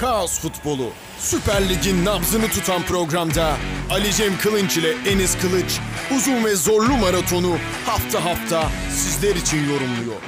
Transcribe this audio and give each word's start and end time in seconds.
Kaos 0.00 0.40
Futbolu. 0.40 0.90
Süper 1.18 1.68
Lig'in 1.68 2.04
nabzını 2.04 2.48
tutan 2.48 2.82
programda 2.82 3.56
Ali 3.90 4.12
Cem 4.12 4.38
Kılınç 4.38 4.76
ile 4.76 4.90
Enis 4.90 5.38
Kılıç 5.38 5.80
uzun 6.16 6.44
ve 6.44 6.54
zorlu 6.54 6.96
maratonu 6.96 7.58
hafta 7.86 8.24
hafta 8.24 8.70
sizler 8.90 9.36
için 9.36 9.58
yorumluyor. 9.58 10.22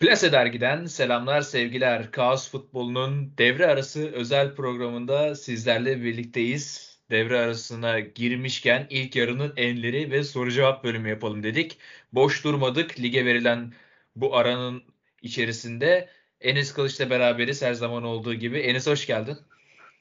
Plase 0.00 0.32
Dergi'den 0.32 0.86
selamlar, 0.86 1.40
sevgiler. 1.40 2.10
Kaos 2.10 2.50
Futbolu'nun 2.50 3.38
devre 3.38 3.66
arası 3.66 4.10
özel 4.12 4.54
programında 4.54 5.34
sizlerle 5.34 6.02
birlikteyiz. 6.02 6.91
Devre 7.12 7.40
arasına 7.40 8.00
girmişken 8.00 8.86
ilk 8.90 9.16
yarının 9.16 9.52
enleri 9.56 10.10
ve 10.10 10.24
soru 10.24 10.50
cevap 10.50 10.84
bölümü 10.84 11.08
yapalım 11.08 11.42
dedik. 11.42 11.78
Boş 12.12 12.44
durmadık. 12.44 13.00
Lige 13.00 13.24
verilen 13.24 13.72
bu 14.16 14.36
aranın 14.36 14.82
içerisinde 15.22 16.08
Enes 16.40 16.72
Kılıç'la 16.72 17.10
beraberiz 17.10 17.62
her 17.62 17.74
zaman 17.74 18.02
olduğu 18.02 18.34
gibi. 18.34 18.58
Enes 18.58 18.86
hoş 18.86 19.06
geldin. 19.06 19.36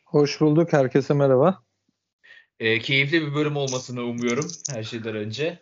Hoş 0.05 0.41
bulduk. 0.41 0.73
Herkese 0.73 1.13
merhaba. 1.13 1.63
E, 2.59 2.79
keyifli 2.79 3.27
bir 3.27 3.35
bölüm 3.35 3.55
olmasını 3.55 4.03
umuyorum 4.03 4.47
her 4.73 4.83
şeyden 4.83 5.15
önce. 5.15 5.59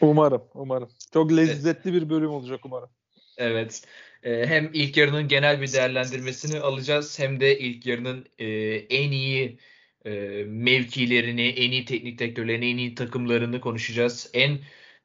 Umarım, 0.00 0.42
umarım. 0.54 0.90
Çok 1.12 1.32
lezzetli 1.32 1.92
bir 1.92 2.10
bölüm 2.10 2.30
olacak 2.30 2.60
umarım. 2.64 2.90
Evet. 3.36 3.82
E, 4.22 4.46
hem 4.46 4.70
ilk 4.72 4.96
yarının 4.96 5.28
genel 5.28 5.60
bir 5.60 5.72
değerlendirmesini 5.72 6.60
alacağız 6.60 7.18
hem 7.18 7.40
de 7.40 7.58
ilk 7.58 7.86
yarının 7.86 8.26
e, 8.38 8.46
en 8.74 9.10
iyi 9.10 9.58
e, 10.04 10.10
mevkilerini, 10.46 11.48
en 11.48 11.70
iyi 11.72 11.84
teknik 11.84 12.18
direktörlerini, 12.18 12.66
en 12.70 12.76
iyi 12.76 12.94
takımlarını 12.94 13.60
konuşacağız. 13.60 14.30
En 14.34 14.58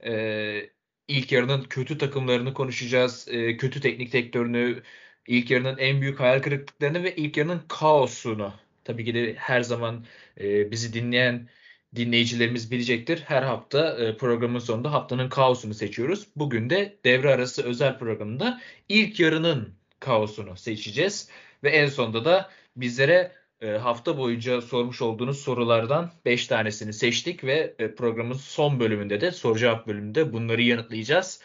e, 0.05 0.69
ilk 1.07 1.31
yarının 1.31 1.63
kötü 1.63 1.97
takımlarını 1.97 2.53
konuşacağız. 2.53 3.27
E, 3.27 3.57
kötü 3.57 3.81
teknik 3.81 4.13
direktörünü, 4.13 4.83
ilk 5.27 5.51
yarının 5.51 5.77
en 5.77 6.01
büyük 6.01 6.19
hayal 6.19 6.41
kırıklıklarını 6.41 7.03
ve 7.03 7.15
ilk 7.15 7.37
yarının 7.37 7.61
kaosunu. 7.67 8.53
Tabii 8.83 9.05
ki 9.05 9.13
de 9.13 9.33
her 9.35 9.61
zaman 9.61 10.05
e, 10.39 10.71
bizi 10.71 10.93
dinleyen 10.93 11.49
dinleyicilerimiz 11.95 12.71
bilecektir. 12.71 13.23
Her 13.25 13.43
hafta 13.43 13.97
e, 13.97 14.17
programın 14.17 14.59
sonunda 14.59 14.91
haftanın 14.91 15.29
kaosunu 15.29 15.73
seçiyoruz. 15.73 16.27
Bugün 16.35 16.69
de 16.69 16.99
devre 17.05 17.33
arası 17.33 17.63
özel 17.63 17.99
programında 17.99 18.61
ilk 18.89 19.19
yarının 19.19 19.73
kaosunu 19.99 20.57
seçeceğiz. 20.57 21.29
Ve 21.63 21.69
en 21.69 21.87
sonunda 21.87 22.25
da 22.25 22.49
bizlere 22.75 23.31
hafta 23.71 24.17
boyunca 24.17 24.61
sormuş 24.61 25.01
olduğunuz 25.01 25.39
sorulardan 25.39 26.11
5 26.25 26.47
tanesini 26.47 26.93
seçtik 26.93 27.43
ve 27.43 27.75
e, 27.79 27.95
programın 27.95 28.33
son 28.33 28.79
bölümünde 28.79 29.21
de 29.21 29.31
soru 29.31 29.59
cevap 29.59 29.87
bölümünde 29.87 30.33
bunları 30.33 30.61
yanıtlayacağız. 30.61 31.41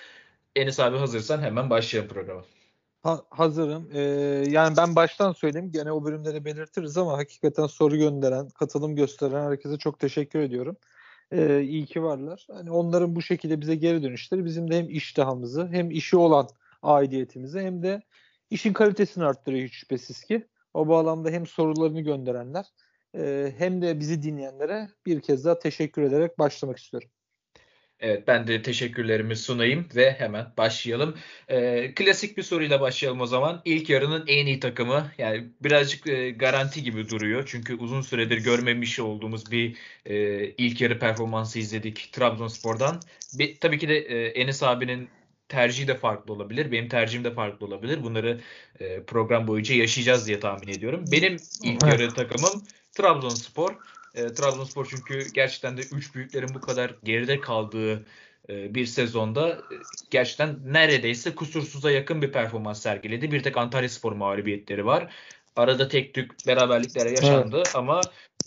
Enis 0.57 0.81
abi 0.81 0.97
hazırsan 0.97 1.41
hemen 1.43 1.71
başlayalım 1.71 2.11
programa. 2.11 2.45
Ha, 3.03 3.23
hazırım. 3.31 3.91
Ee, 3.93 4.01
yani 4.51 4.77
ben 4.77 4.97
baştan 4.97 5.33
söyleyeyim. 5.33 5.71
Gene 5.73 5.93
o 5.93 6.05
bölümleri 6.05 6.45
belirtiriz 6.45 6.97
ama 6.97 7.19
hakikaten 7.19 7.67
soru 7.67 7.97
gönderen, 7.97 8.49
katılım 8.49 8.97
gösteren 8.97 9.51
herkese 9.51 9.79
çok 9.79 9.99
teşekkür 9.99 10.39
ediyorum. 10.39 10.77
Ee, 11.33 11.61
iyi 11.63 11.87
ki 11.87 12.03
varlar. 12.03 12.47
Hani 12.53 12.71
onların 12.71 13.17
bu 13.17 13.23
şekilde 13.23 13.61
bize 13.61 13.75
geri 13.75 14.03
dönüşleri 14.03 14.45
bizim 14.45 14.71
de 14.71 14.79
hem 14.79 14.91
iştahımızı 14.91 15.69
hem 15.73 15.91
işi 15.91 16.17
olan 16.17 16.49
aidiyetimizi 16.83 17.61
hem 17.61 17.83
de 17.83 18.03
işin 18.51 18.73
kalitesini 18.73 19.25
arttırıyor 19.25 19.69
hiç 19.69 19.75
şüphesiz 19.75 20.25
ki. 20.25 20.47
O 20.79 20.89
bağlamda 20.89 21.31
hem 21.31 21.47
sorularını 21.47 22.01
gönderenler 22.01 22.67
e, 23.17 23.53
hem 23.59 23.83
de 23.83 24.01
bizi 24.01 24.23
dinleyenlere 24.23 24.89
bir 25.07 25.21
kez 25.21 25.45
daha 25.45 25.59
teşekkür 25.59 26.03
ederek 26.03 26.39
başlamak 26.39 26.79
istiyorum. 26.79 27.09
Evet 28.01 28.29
ben 28.29 28.47
de 28.47 28.63
teşekkürlerimi 28.63 29.37
sunayım 29.37 29.89
ve 29.97 30.13
hemen 30.13 30.47
başlayalım. 30.59 31.15
Ee, 31.49 31.95
klasik 31.95 32.37
bir 32.37 32.43
soruyla 32.43 32.81
başlayalım 32.81 33.21
o 33.21 33.27
zaman. 33.27 33.63
İlk 33.65 33.91
yarının 33.91 34.25
en 34.27 34.47
iyi 34.47 34.61
takımı 34.61 35.13
yani 35.19 35.49
birazcık 35.61 36.07
e, 36.07 36.31
garanti 36.31 36.83
gibi 36.83 37.09
duruyor. 37.09 37.45
Çünkü 37.47 37.75
uzun 37.75 38.01
süredir 38.01 38.45
görmemiş 38.45 39.01
olduğumuz 39.01 39.51
bir 39.53 39.77
e, 40.07 40.45
ilk 40.45 40.81
yarı 40.81 40.99
performansı 40.99 41.59
izledik 41.59 42.11
Trabzonspor'dan. 42.13 43.01
Bir, 43.39 43.57
tabii 43.57 43.79
ki 43.79 43.89
de 43.89 43.97
e, 43.97 44.27
Enes 44.27 44.63
abinin 44.63 45.09
tercihi 45.49 45.89
de 45.89 45.95
farklı 45.95 46.33
olabilir. 46.33 46.73
Benim 46.73 46.89
tercihim 46.89 47.25
de 47.25 47.35
farklı 47.35 47.67
olabilir. 47.67 48.03
Bunları 48.03 48.41
e, 48.81 49.03
program 49.03 49.47
boyunca 49.47 49.75
yaşayacağız 49.75 50.27
diye 50.27 50.41
tahmin 50.41 50.69
ediyorum. 50.69 51.05
Benim 51.13 51.37
ilk 51.63 51.83
yarı 51.83 52.15
takımım 52.15 52.63
Trabzonspor. 52.93 53.71
E, 54.15 54.27
Trabzonspor 54.27 54.87
çünkü 54.91 55.33
gerçekten 55.35 55.77
de 55.77 55.81
üç 55.81 56.15
büyüklerin 56.15 56.55
bu 56.55 56.61
kadar 56.61 56.95
geride 57.05 57.41
kaldığı 57.41 58.07
e, 58.49 58.75
bir 58.75 58.87
sezonda 58.87 59.49
e, 59.49 59.75
gerçekten 60.11 60.59
neredeyse 60.65 61.35
kusursuza 61.35 61.91
yakın 61.91 62.23
bir 62.23 62.33
performans 62.33 62.83
sergiledi. 62.83 63.33
Bir 63.33 63.43
tek 63.43 63.57
Antalya 63.57 63.89
Spor 63.89 64.13
mağlubiyetleri 64.13 64.87
var. 64.87 65.15
Arada 65.57 65.89
tek 65.89 66.15
tük 66.15 66.47
beraberlikler 66.47 67.07
yaşandı 67.07 67.57
evet. 67.57 67.77
ama 67.77 68.01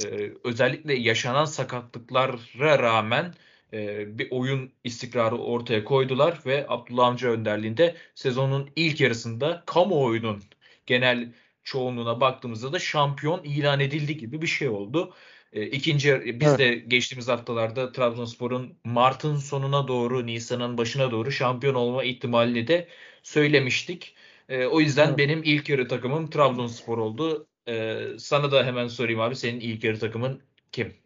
e, 0.06 0.32
özellikle 0.44 0.94
yaşanan 0.94 1.46
sakatlıklara 1.46 2.80
rağmen 2.80 3.34
e, 3.74 4.18
bir 4.20 4.28
oyun 4.32 4.72
istikrarı 4.84 5.36
ortaya 5.38 5.84
koydular 5.84 6.40
ve 6.46 6.66
Abdullah 6.70 7.08
Amca 7.08 7.30
önderliğinde 7.30 7.96
sezonun 8.16 8.70
ilk 8.76 9.02
yarısında 9.02 9.64
kamuoyunun 9.66 10.44
genel 10.86 11.34
çoğunluğuna 11.64 12.22
baktığımızda 12.22 12.74
da 12.74 12.80
şampiyon 12.80 13.44
ilan 13.44 13.80
edildi 13.80 14.18
gibi 14.18 14.42
bir 14.42 14.48
şey 14.48 14.70
oldu. 14.70 15.14
E, 15.54 15.66
ikinci 15.66 16.40
biz 16.40 16.48
evet. 16.48 16.60
de 16.60 16.76
geçtiğimiz 16.76 17.28
haftalarda 17.28 17.92
Trabzonspor'un 17.92 18.78
Mart'ın 18.86 19.36
sonuna 19.36 19.88
doğru, 19.88 20.26
Nisan'ın 20.26 20.78
başına 20.78 21.12
doğru 21.12 21.32
şampiyon 21.32 21.76
olma 21.76 22.04
ihtimalini 22.04 22.68
de 22.68 22.88
söylemiştik. 23.24 24.16
E, 24.50 24.66
o 24.66 24.80
yüzden 24.80 25.08
evet. 25.08 25.18
benim 25.18 25.44
ilk 25.44 25.70
yarı 25.70 25.88
takımım 25.88 26.30
Trabzonspor 26.30 26.98
oldu. 26.98 27.48
E, 27.68 28.00
sana 28.18 28.52
da 28.52 28.66
hemen 28.66 28.88
sorayım 28.88 29.20
abi 29.20 29.36
senin 29.36 29.60
ilk 29.60 29.84
yarı 29.84 30.00
takımın 30.00 30.42
kim? 30.72 31.01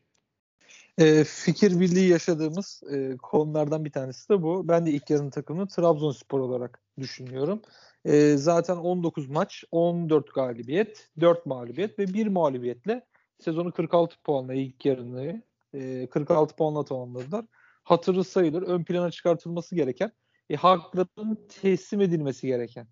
E, 0.97 1.23
fikir 1.23 1.79
birliği 1.79 2.09
yaşadığımız 2.09 2.83
e, 2.91 3.17
konulardan 3.17 3.85
bir 3.85 3.91
tanesi 3.91 4.29
de 4.29 4.41
bu. 4.41 4.67
Ben 4.67 4.85
de 4.85 4.91
ilk 4.91 5.09
yarın 5.09 5.29
takımını 5.29 5.67
Trabzonspor 5.67 6.39
olarak 6.39 6.81
düşünüyorum. 7.00 7.61
E, 8.06 8.38
zaten 8.38 8.75
19 8.75 9.29
maç, 9.29 9.63
14 9.72 10.34
galibiyet, 10.34 11.09
4 11.19 11.45
mağlubiyet 11.45 12.00
ve 12.00 12.07
1 12.07 12.28
mağlubiyetle 12.28 13.05
sezonu 13.39 13.72
46 13.72 14.16
puanla 14.23 14.53
ilk 14.53 14.85
yarını 14.85 15.44
e, 15.73 16.07
46 16.07 16.55
puanla 16.55 16.85
tamamladılar. 16.85 17.45
Hatırı 17.84 18.23
sayılır. 18.23 18.61
Ön 18.61 18.84
plana 18.84 19.11
çıkartılması 19.11 19.75
gereken, 19.75 20.11
e, 20.50 20.55
hakların 20.55 21.47
teslim 21.61 22.01
edilmesi 22.01 22.47
gereken 22.47 22.88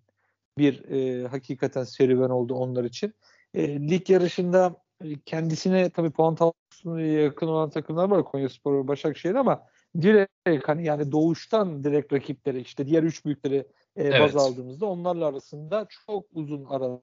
bir 0.58 0.84
e, 0.90 1.28
hakikaten 1.28 1.84
serüven 1.84 2.30
oldu 2.30 2.54
onlar 2.54 2.84
için. 2.84 3.14
E, 3.54 3.80
lig 3.88 4.10
yarışında 4.10 4.83
kendisine 5.26 5.90
tabii 5.90 6.10
puan 6.10 6.34
tablosuna 6.34 7.00
yakın 7.00 7.46
olan 7.46 7.70
takımlar 7.70 8.10
var 8.10 8.24
Konya 8.24 8.48
Spor 8.48 8.84
ve 8.84 8.88
Başakşehir 8.88 9.34
ama 9.34 9.66
direkt 10.02 10.68
hani 10.68 10.84
yani 10.84 11.12
doğuştan 11.12 11.84
direkt 11.84 12.12
rakipleri 12.12 12.60
işte 12.60 12.86
diğer 12.86 13.02
üç 13.02 13.24
büyükleri 13.24 13.56
e, 13.96 14.04
evet. 14.04 14.20
baz 14.20 14.36
aldığımızda 14.36 14.86
onlarla 14.86 15.26
arasında 15.26 15.86
çok 16.06 16.26
uzun 16.32 16.64
ara 16.64 17.00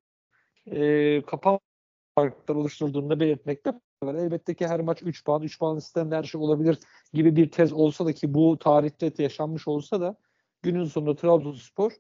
e, 0.65 1.21
kapan 1.21 1.59
farklar 2.15 2.55
oluşturduğunu 2.55 3.09
da 3.09 3.19
belirtmekte 3.19 3.73
var. 4.03 4.15
Elbette 4.15 4.53
ki 4.53 4.67
her 4.67 4.79
maç 4.79 5.03
3 5.03 5.25
puan, 5.25 5.41
3 5.41 5.59
puan 5.59 5.79
sistemde 5.79 6.15
her 6.15 6.23
şey 6.23 6.41
olabilir 6.41 6.77
gibi 7.13 7.35
bir 7.35 7.51
tez 7.51 7.73
olsa 7.73 8.05
da 8.05 8.13
ki 8.13 8.33
bu 8.33 8.59
tarihte 8.59 9.23
yaşanmış 9.23 9.67
olsa 9.67 10.01
da 10.01 10.15
günün 10.61 10.85
sonunda 10.85 11.15
Trabzonspor 11.15 11.91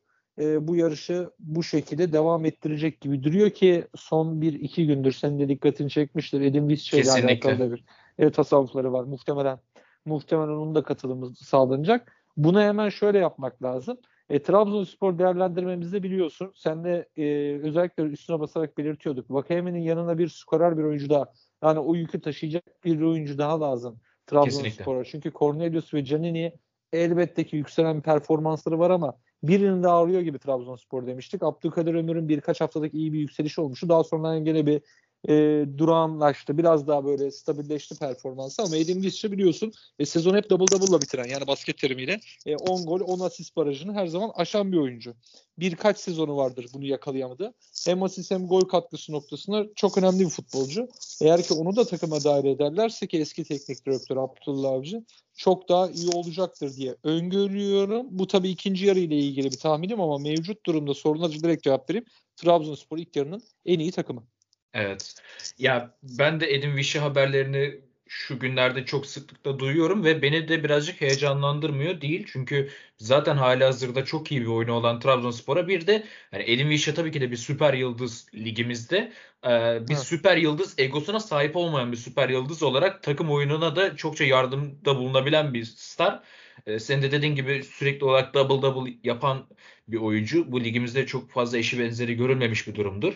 e, 0.41 0.67
bu 0.67 0.75
yarışı 0.75 1.29
bu 1.39 1.63
şekilde 1.63 2.13
devam 2.13 2.45
ettirecek 2.45 3.01
gibi 3.01 3.23
duruyor 3.23 3.49
ki 3.49 3.87
son 3.95 4.41
bir 4.41 4.53
iki 4.53 4.87
gündür 4.87 5.11
senin 5.11 5.39
de 5.39 5.49
dikkatini 5.49 5.89
çekmiştir. 5.89 6.41
Edin 6.41 6.69
Visca 6.69 6.97
ile 6.97 7.11
alakalı 7.11 7.59
da 7.59 7.71
bir 7.71 7.83
e, 8.19 8.31
tasavvufları 8.31 8.93
var. 8.93 9.03
Muhtemelen 9.03 9.59
muhtemelen 10.05 10.47
onun 10.47 10.75
da 10.75 10.83
katılımı 10.83 11.35
sağlanacak. 11.35 12.11
Bunu 12.37 12.61
hemen 12.61 12.89
şöyle 12.89 13.17
yapmak 13.17 13.63
lazım. 13.63 13.97
E, 14.29 14.41
Trabzonspor 14.43 15.19
değerlendirmemizde 15.19 16.03
biliyorsun. 16.03 16.51
Sen 16.55 16.83
de 16.83 17.09
e, 17.17 17.25
özellikle 17.63 18.03
üstüne 18.03 18.39
basarak 18.39 18.77
belirtiyorduk. 18.77 19.31
Vakayeme'nin 19.31 19.81
yanına 19.81 20.17
bir 20.17 20.27
skorer 20.27 20.77
bir 20.77 20.83
oyuncu 20.83 21.09
daha. 21.09 21.25
Yani 21.63 21.79
o 21.79 21.95
yükü 21.95 22.21
taşıyacak 22.21 22.83
bir 22.85 23.01
oyuncu 23.01 23.37
daha 23.37 23.61
lazım 23.61 23.99
Trabzonspor'a. 24.27 25.03
Çünkü 25.03 25.31
Cornelius 25.31 25.93
ve 25.93 26.05
Canini 26.05 26.53
elbette 26.93 27.43
ki 27.43 27.55
yükselen 27.55 28.01
performansları 28.01 28.79
var 28.79 28.89
ama 28.89 29.17
birinin 29.43 29.83
de 29.83 29.87
ağrıyor 29.87 30.21
gibi 30.21 30.39
Trabzonspor 30.39 31.07
demiştik. 31.07 31.43
Abdülkadir 31.43 31.93
Ömür'ün 31.93 32.29
birkaç 32.29 32.61
haftalık 32.61 32.93
iyi 32.93 33.13
bir 33.13 33.19
yükseliş 33.19 33.59
olmuştu. 33.59 33.89
Daha 33.89 34.03
sonra 34.03 34.39
gene 34.39 34.65
bir 34.65 34.81
e, 35.29 35.65
durağanlaştı. 35.77 36.57
Biraz 36.57 36.87
daha 36.87 37.05
böyle 37.05 37.31
stabilleşti 37.31 37.95
performansı 37.95 38.61
ama 38.61 38.77
Edin 38.77 39.03
Visca 39.03 39.31
biliyorsun 39.31 39.71
e, 39.99 40.05
sezon 40.05 40.35
hep 40.35 40.49
double 40.49 40.67
double'la 40.71 41.01
bitiren 41.01 41.27
yani 41.27 41.47
basket 41.47 41.77
terimiyle 41.77 42.19
e, 42.45 42.55
10 42.55 42.85
gol 42.85 42.99
10 42.99 43.19
asist 43.19 43.55
barajını 43.55 43.93
her 43.93 44.07
zaman 44.07 44.31
aşan 44.35 44.71
bir 44.71 44.77
oyuncu. 44.77 45.13
Birkaç 45.59 45.97
sezonu 45.97 46.37
vardır 46.37 46.65
bunu 46.73 46.85
yakalayamadı. 46.85 47.53
Hem 47.85 48.03
asist 48.03 48.31
hem 48.31 48.47
gol 48.47 48.61
katkısı 48.61 49.11
noktasında 49.11 49.65
çok 49.75 49.97
önemli 49.97 50.19
bir 50.19 50.29
futbolcu. 50.29 50.87
Eğer 51.21 51.43
ki 51.43 51.53
onu 51.53 51.75
da 51.75 51.85
takıma 51.85 52.23
dahil 52.23 52.45
ederlerse 52.45 53.07
ki 53.07 53.17
eski 53.17 53.43
teknik 53.43 53.85
direktör 53.85 54.17
Abdullah 54.17 54.69
Avcı 54.69 55.03
çok 55.35 55.69
daha 55.69 55.89
iyi 55.89 56.09
olacaktır 56.09 56.75
diye 56.75 56.95
öngörüyorum. 57.03 58.07
Bu 58.09 58.27
tabii 58.27 58.49
ikinci 58.49 58.85
yarı 58.85 58.99
ile 58.99 59.17
ilgili 59.17 59.51
bir 59.51 59.57
tahminim 59.57 60.01
ama 60.01 60.17
mevcut 60.17 60.65
durumda 60.65 60.93
soruna 60.93 61.31
direkt 61.31 61.63
cevap 61.63 61.89
vereyim. 61.89 62.05
Trabzonspor 62.35 62.97
ilk 62.97 63.15
yarının 63.15 63.41
en 63.65 63.79
iyi 63.79 63.91
takımı. 63.91 64.23
Evet. 64.73 65.15
Ya 65.57 65.95
ben 66.03 66.39
de 66.39 66.53
Edin 66.53 66.75
Vişi 66.77 66.99
haberlerini 66.99 67.81
şu 68.07 68.39
günlerde 68.39 68.85
çok 68.85 69.05
sıklıkla 69.05 69.59
duyuyorum 69.59 70.03
ve 70.03 70.21
beni 70.21 70.47
de 70.47 70.63
birazcık 70.63 71.01
heyecanlandırmıyor 71.01 72.01
değil. 72.01 72.25
Çünkü 72.31 72.69
zaten 72.97 73.37
hali 73.37 73.63
hazırda 73.63 74.05
çok 74.05 74.31
iyi 74.31 74.41
bir 74.41 74.47
oyunu 74.47 74.71
olan 74.73 74.99
Trabzonspor'a 74.99 75.67
bir 75.67 75.87
de 75.87 76.05
yani 76.31 76.43
Edin 76.47 76.69
Vişya 76.69 76.93
tabii 76.93 77.11
ki 77.11 77.21
de 77.21 77.31
bir 77.31 77.37
süper 77.37 77.73
yıldız 77.73 78.27
ligimizde 78.33 79.13
e, 79.45 79.49
bir 79.87 79.93
evet. 79.93 79.99
süper 79.99 80.37
yıldız 80.37 80.75
egosuna 80.77 81.19
sahip 81.19 81.55
olmayan 81.55 81.91
bir 81.91 81.97
süper 81.97 82.29
yıldız 82.29 82.63
olarak 82.63 83.03
takım 83.03 83.31
oyununa 83.31 83.75
da 83.75 83.95
çokça 83.95 84.23
yardımda 84.23 84.97
bulunabilen 84.97 85.53
bir 85.53 85.65
star. 85.65 86.23
E, 86.65 86.79
senin 86.79 87.01
de 87.01 87.11
dediğin 87.11 87.35
gibi 87.35 87.63
sürekli 87.63 88.05
olarak 88.05 88.33
double 88.33 88.61
double 88.61 88.93
yapan 89.03 89.47
bir 89.87 89.97
oyuncu. 89.97 90.51
Bu 90.51 90.63
ligimizde 90.63 91.05
çok 91.05 91.31
fazla 91.31 91.57
eşi 91.57 91.79
benzeri 91.79 92.13
görülmemiş 92.15 92.67
bir 92.67 92.75
durumdur. 92.75 93.13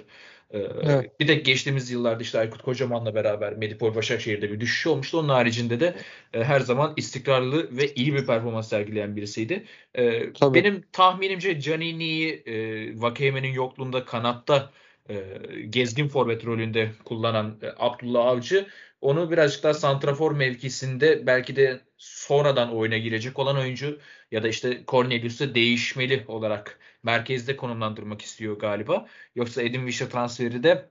Ee, 0.51 0.59
evet. 0.59 1.19
Bir 1.19 1.27
de 1.27 1.35
geçtiğimiz 1.35 1.91
yıllarda 1.91 2.23
işte 2.23 2.39
Aykut 2.39 2.61
Kocaman'la 2.61 3.15
beraber 3.15 3.53
Medipol 3.53 3.95
Başakşehir'de 3.95 4.51
bir 4.51 4.59
düşüş 4.59 4.87
olmuştu. 4.87 5.19
Onun 5.19 5.29
haricinde 5.29 5.79
de 5.79 5.95
e, 6.33 6.43
her 6.43 6.59
zaman 6.59 6.93
istikrarlı 6.97 7.77
ve 7.77 7.93
iyi 7.93 8.13
bir 8.13 8.25
performans 8.25 8.69
sergileyen 8.69 9.15
birisiydi. 9.15 9.65
E, 9.97 10.33
benim 10.43 10.83
tahminimce 10.91 11.59
Canini'yi 11.59 12.43
e, 12.45 12.53
yokluğunda 13.53 14.05
kanatta 14.05 14.71
e, 15.09 15.39
gezgin 15.69 16.07
forvet 16.07 16.45
rolünde 16.45 16.91
kullanan 17.05 17.59
e, 17.61 17.67
Abdullah 17.77 18.25
Avcı 18.25 18.67
onu 19.01 19.31
birazcık 19.31 19.63
daha 19.63 19.73
santrafor 19.73 20.31
mevkisinde 20.31 21.27
belki 21.27 21.55
de 21.55 21.81
sonradan 21.97 22.75
oyuna 22.75 22.97
girecek 22.97 23.39
olan 23.39 23.57
oyuncu 23.57 23.99
ya 24.31 24.43
da 24.43 24.47
işte 24.47 24.83
Cornelius'u 24.87 25.55
değişmeli 25.55 26.25
olarak 26.27 26.79
merkezde 27.03 27.57
konumlandırmak 27.57 28.21
istiyor 28.21 28.59
galiba. 28.59 29.07
Yoksa 29.35 29.61
Edin 29.61 29.85
Visca 29.85 30.09
transferi 30.09 30.63
de 30.63 30.89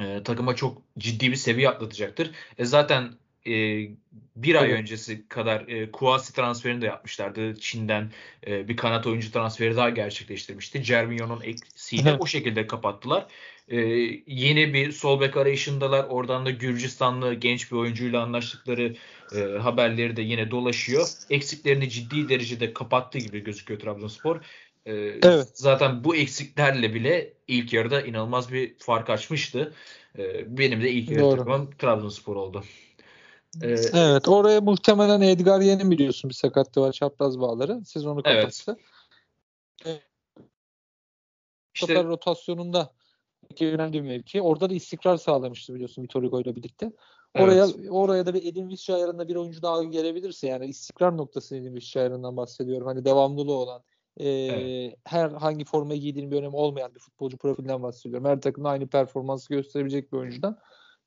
e, 0.00 0.22
takıma 0.22 0.56
çok 0.56 0.82
ciddi 0.98 1.30
bir 1.30 1.36
seviye 1.36 1.68
atlatacaktır. 1.68 2.30
E 2.58 2.64
zaten 2.64 3.12
e, 3.46 3.88
bir 4.36 4.54
ay 4.54 4.68
evet. 4.68 4.80
öncesi 4.80 5.28
kadar 5.28 5.68
e, 5.68 5.90
Kuasi 5.90 6.32
transferini 6.32 6.80
de 6.80 6.86
yapmışlardı. 6.86 7.54
Çin'den 7.60 8.10
e, 8.46 8.68
bir 8.68 8.76
kanat 8.76 9.06
oyuncu 9.06 9.32
transferi 9.32 9.76
daha 9.76 9.90
gerçekleştirmişti. 9.90 10.82
Cervinho'nun 10.82 11.40
eksiğini 11.40 12.12
o 12.12 12.26
şekilde 12.26 12.66
kapattılar. 12.66 13.26
E, 13.68 13.76
yeni 14.26 14.74
bir 14.74 14.92
sol 14.92 15.20
bek 15.20 15.36
arayışındalar. 15.36 16.04
Oradan 16.04 16.46
da 16.46 16.50
Gürcistanlı 16.50 17.34
genç 17.34 17.72
bir 17.72 17.76
oyuncuyla 17.76 18.22
anlaştıkları 18.22 18.94
e, 19.36 19.58
haberleri 19.58 20.16
de 20.16 20.22
yine 20.22 20.50
dolaşıyor. 20.50 21.08
Eksiklerini 21.30 21.90
ciddi 21.90 22.28
derecede 22.28 22.72
kapattığı 22.72 23.18
gibi 23.18 23.44
gözüküyor 23.44 23.80
Trabzonspor. 23.80 24.36
E, 24.86 24.92
evet. 25.22 25.48
Zaten 25.54 26.04
bu 26.04 26.16
eksiklerle 26.16 26.94
bile 26.94 27.32
ilk 27.48 27.72
yarıda 27.72 28.02
inanılmaz 28.02 28.52
bir 28.52 28.74
fark 28.78 29.10
açmıştı. 29.10 29.74
E, 30.18 30.44
benim 30.58 30.82
de 30.82 30.90
ilk 30.90 31.10
yarı 31.10 31.30
takımım 31.30 31.70
Trabzonspor 31.78 32.36
oldu. 32.36 32.64
Ee, 33.62 33.74
evet 33.94 34.28
oraya 34.28 34.60
muhtemelen 34.60 35.20
Edgar 35.20 35.60
Yeni 35.60 35.90
biliyorsun 35.90 36.30
bir 36.30 36.34
sakatlığı 36.34 36.82
var 36.82 36.92
çapraz 36.92 37.40
bağları. 37.40 37.84
Sezonu 37.84 38.22
kapattı. 38.22 38.76
Evet. 39.84 40.02
İşte, 41.74 42.04
rotasyonunda 42.04 42.92
önemli 43.60 43.92
bir 43.92 44.08
mevki. 44.08 44.42
Orada 44.42 44.70
da 44.70 44.74
istikrar 44.74 45.16
sağlamıştı 45.16 45.74
biliyorsun 45.74 46.02
Vitor 46.02 46.22
Hugo 46.22 46.40
ile 46.40 46.56
birlikte. 46.56 46.92
Oraya 47.38 47.64
evet. 47.64 47.90
oraya 47.90 48.26
da 48.26 48.34
bir 48.34 48.46
Edin 48.46 48.68
Visca 48.68 48.94
ayarında 48.94 49.28
bir 49.28 49.36
oyuncu 49.36 49.62
daha 49.62 49.84
gelebilirse 49.84 50.46
yani 50.46 50.66
istikrar 50.66 51.16
noktası 51.16 51.56
Edin 51.56 51.74
Visca 51.74 52.00
ayarından 52.00 52.36
bahsediyorum. 52.36 52.86
Hani 52.86 53.04
devamlılığı 53.04 53.52
olan 53.52 53.82
e, 54.16 54.28
evet. 54.28 54.94
her 55.04 55.30
hangi 55.30 55.64
formayı 55.64 56.00
giydiğinin 56.00 56.30
bir 56.30 56.36
önemi 56.36 56.56
olmayan 56.56 56.94
bir 56.94 57.00
futbolcu 57.00 57.36
profilinden 57.36 57.82
bahsediyorum. 57.82 58.28
Her 58.28 58.40
takımda 58.40 58.68
aynı 58.68 58.86
performansı 58.86 59.48
gösterebilecek 59.48 60.12
bir 60.12 60.18
oyuncudan. 60.18 60.58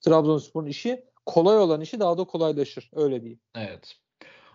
Trabzonspor'un 0.01 0.65
işi 0.65 1.05
kolay 1.25 1.57
olan 1.57 1.81
işi 1.81 1.99
daha 1.99 2.17
da 2.17 2.23
kolaylaşır. 2.23 2.89
Öyle 2.93 3.21
diyeyim. 3.21 3.39
Evet. 3.55 3.95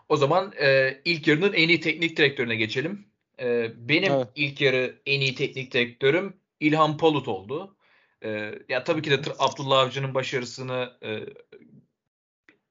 O 0.09 0.17
zaman 0.17 0.53
e, 0.61 1.01
ilk 1.05 1.27
yarının 1.29 1.53
en 1.53 1.69
iyi 1.69 1.81
teknik 1.81 2.17
direktörüne 2.17 2.57
geçelim. 2.57 3.07
E, 3.41 3.73
benim 3.89 4.13
evet. 4.13 4.29
ilk 4.35 4.61
yarı 4.61 5.01
en 5.07 5.21
iyi 5.21 5.35
teknik 5.35 5.73
direktörüm 5.73 6.37
İlhan 6.61 6.97
Palut 6.97 7.29
oldu. 7.29 7.77
E, 8.23 8.55
ya 8.69 8.85
tabii 8.85 9.03
ki 9.03 9.11
de 9.11 9.21
Abdullah 9.39 9.79
Avcı'nın 9.79 10.15
başarısını 10.15 10.93
e, 11.03 11.21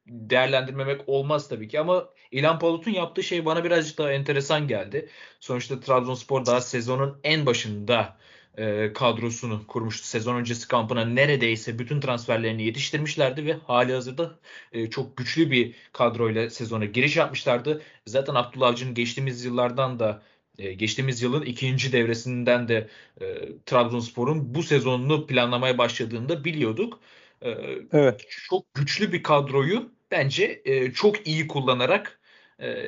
değerlendirmemek 0.07 1.01
olmaz 1.10 1.50
tabii 1.50 1.68
ki 1.68 1.80
ama 1.80 2.10
İlhan 2.31 2.60
Palut'un 2.60 2.92
yaptığı 2.92 3.24
şey 3.24 3.45
bana 3.45 3.63
birazcık 3.63 3.98
daha 3.98 4.12
enteresan 4.12 4.68
geldi. 4.68 5.10
Sonuçta 5.40 5.80
Trabzonspor 5.80 6.45
daha 6.45 6.62
sezonun 6.62 7.19
en 7.24 7.45
başında 7.45 8.18
e, 8.57 8.94
kadrosunu 8.94 9.67
kurmuştu. 9.67 10.07
Sezon 10.07 10.35
öncesi 10.35 10.67
kampına 10.67 11.05
neredeyse 11.05 11.79
bütün 11.79 12.00
transferlerini 12.00 12.63
yetiştirmişlerdi 12.63 13.45
ve 13.45 13.53
hali 13.53 13.94
hazırda 13.94 14.39
e, 14.71 14.89
çok 14.89 15.17
güçlü 15.17 15.51
bir 15.51 15.75
kadroyla 15.94 16.50
sezona 16.50 16.85
giriş 16.85 17.17
yapmışlardı. 17.17 17.81
Zaten 18.05 18.35
Abdullah 18.35 18.67
Avcı'nın 18.67 18.94
geçtiğimiz 18.94 19.45
yıllardan 19.45 20.00
da 20.00 20.23
e, 20.57 20.73
geçtiğimiz 20.73 21.21
yılın 21.21 21.41
ikinci 21.41 21.91
devresinden 21.91 22.67
de 22.67 22.89
e, 23.21 23.25
Trabzonspor'un 23.65 24.56
bu 24.56 24.63
sezonunu 24.63 25.27
planlamaya 25.27 25.77
başladığında 25.77 26.45
biliyorduk. 26.45 26.99
E, 27.41 27.49
evet. 27.91 28.25
Çok 28.49 28.73
güçlü 28.73 29.11
bir 29.11 29.23
kadroyu 29.23 29.91
bence 30.11 30.61
e, 30.65 30.91
çok 30.91 31.27
iyi 31.27 31.47
kullanarak 31.47 32.19
e, 32.59 32.85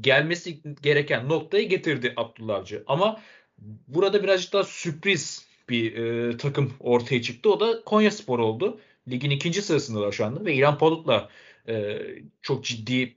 gelmesi 0.00 0.60
gereken 0.82 1.28
noktaya 1.28 1.64
getirdi 1.64 2.12
Abdullah 2.16 2.56
Avcı. 2.56 2.84
Ama 2.86 3.20
burada 3.88 4.22
birazcık 4.22 4.52
daha 4.52 4.64
sürpriz 4.64 5.46
bir 5.68 5.96
e, 5.96 6.36
takım 6.36 6.72
ortaya 6.80 7.22
çıktı. 7.22 7.50
O 7.50 7.60
da 7.60 7.84
Konya 7.84 8.10
Spor 8.10 8.38
oldu. 8.38 8.80
Ligin 9.08 9.30
ikinci 9.30 9.62
sırasındalar 9.62 10.12
şu 10.12 10.24
anda 10.24 10.44
ve 10.44 10.54
İlhan 10.54 10.78
Palut'la 10.78 11.28
e, 11.68 11.98
çok 12.42 12.64
ciddi 12.64 13.16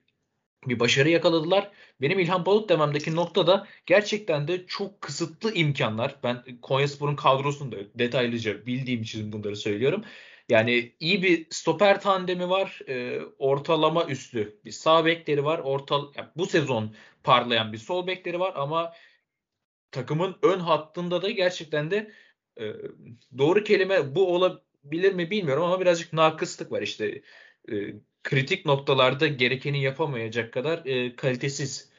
bir 0.68 0.80
başarı 0.80 1.10
yakaladılar. 1.10 1.72
Benim 2.02 2.20
İlhan 2.20 2.44
Palut 2.44 2.70
dememdeki 2.70 3.16
nokta 3.16 3.48
da 3.48 3.68
gerçekten 3.86 4.48
de 4.48 4.66
çok 4.68 5.02
kısıtlı 5.02 5.54
imkanlar. 5.54 6.16
Ben 6.24 6.44
Konya 6.62 6.88
Spor'un 6.88 7.16
kadrosunu 7.16 7.72
da 7.72 7.78
detaylıca 7.96 8.66
bildiğim 8.66 9.02
için 9.02 9.32
bunları 9.32 9.56
söylüyorum. 9.56 10.04
Yani 10.50 10.92
iyi 11.00 11.24
bir 11.24 11.48
stoper 11.50 12.02
tandemi 12.02 12.50
var. 12.50 12.80
E, 12.88 13.22
ortalama 13.40 14.06
üstü 14.06 14.60
bir 14.66 14.72
sağ 14.72 15.06
bekleri 15.06 15.46
var. 15.46 15.60
Ortal 15.60 16.12
yani 16.16 16.28
bu 16.38 16.46
sezon 16.46 16.96
parlayan 17.24 17.74
bir 17.74 17.78
sol 17.78 18.08
bekleri 18.08 18.40
var 18.40 18.54
ama 18.56 18.94
takımın 19.96 20.36
ön 20.42 20.60
hattında 20.60 21.22
da 21.22 21.30
gerçekten 21.30 21.92
de 21.92 22.12
e, 22.60 22.74
doğru 23.38 23.64
kelime 23.64 24.16
bu 24.16 24.36
olabilir 24.36 25.14
mi 25.14 25.32
bilmiyorum 25.32 25.64
ama 25.64 25.80
birazcık 25.80 26.14
nakıslık 26.14 26.72
var 26.72 26.82
işte. 26.82 27.22
E, 27.72 27.74
kritik 28.24 28.66
noktalarda 28.66 29.28
gerekeni 29.28 29.82
yapamayacak 29.82 30.54
kadar 30.54 30.86
e, 30.86 31.16
kalitesiz 31.16 31.90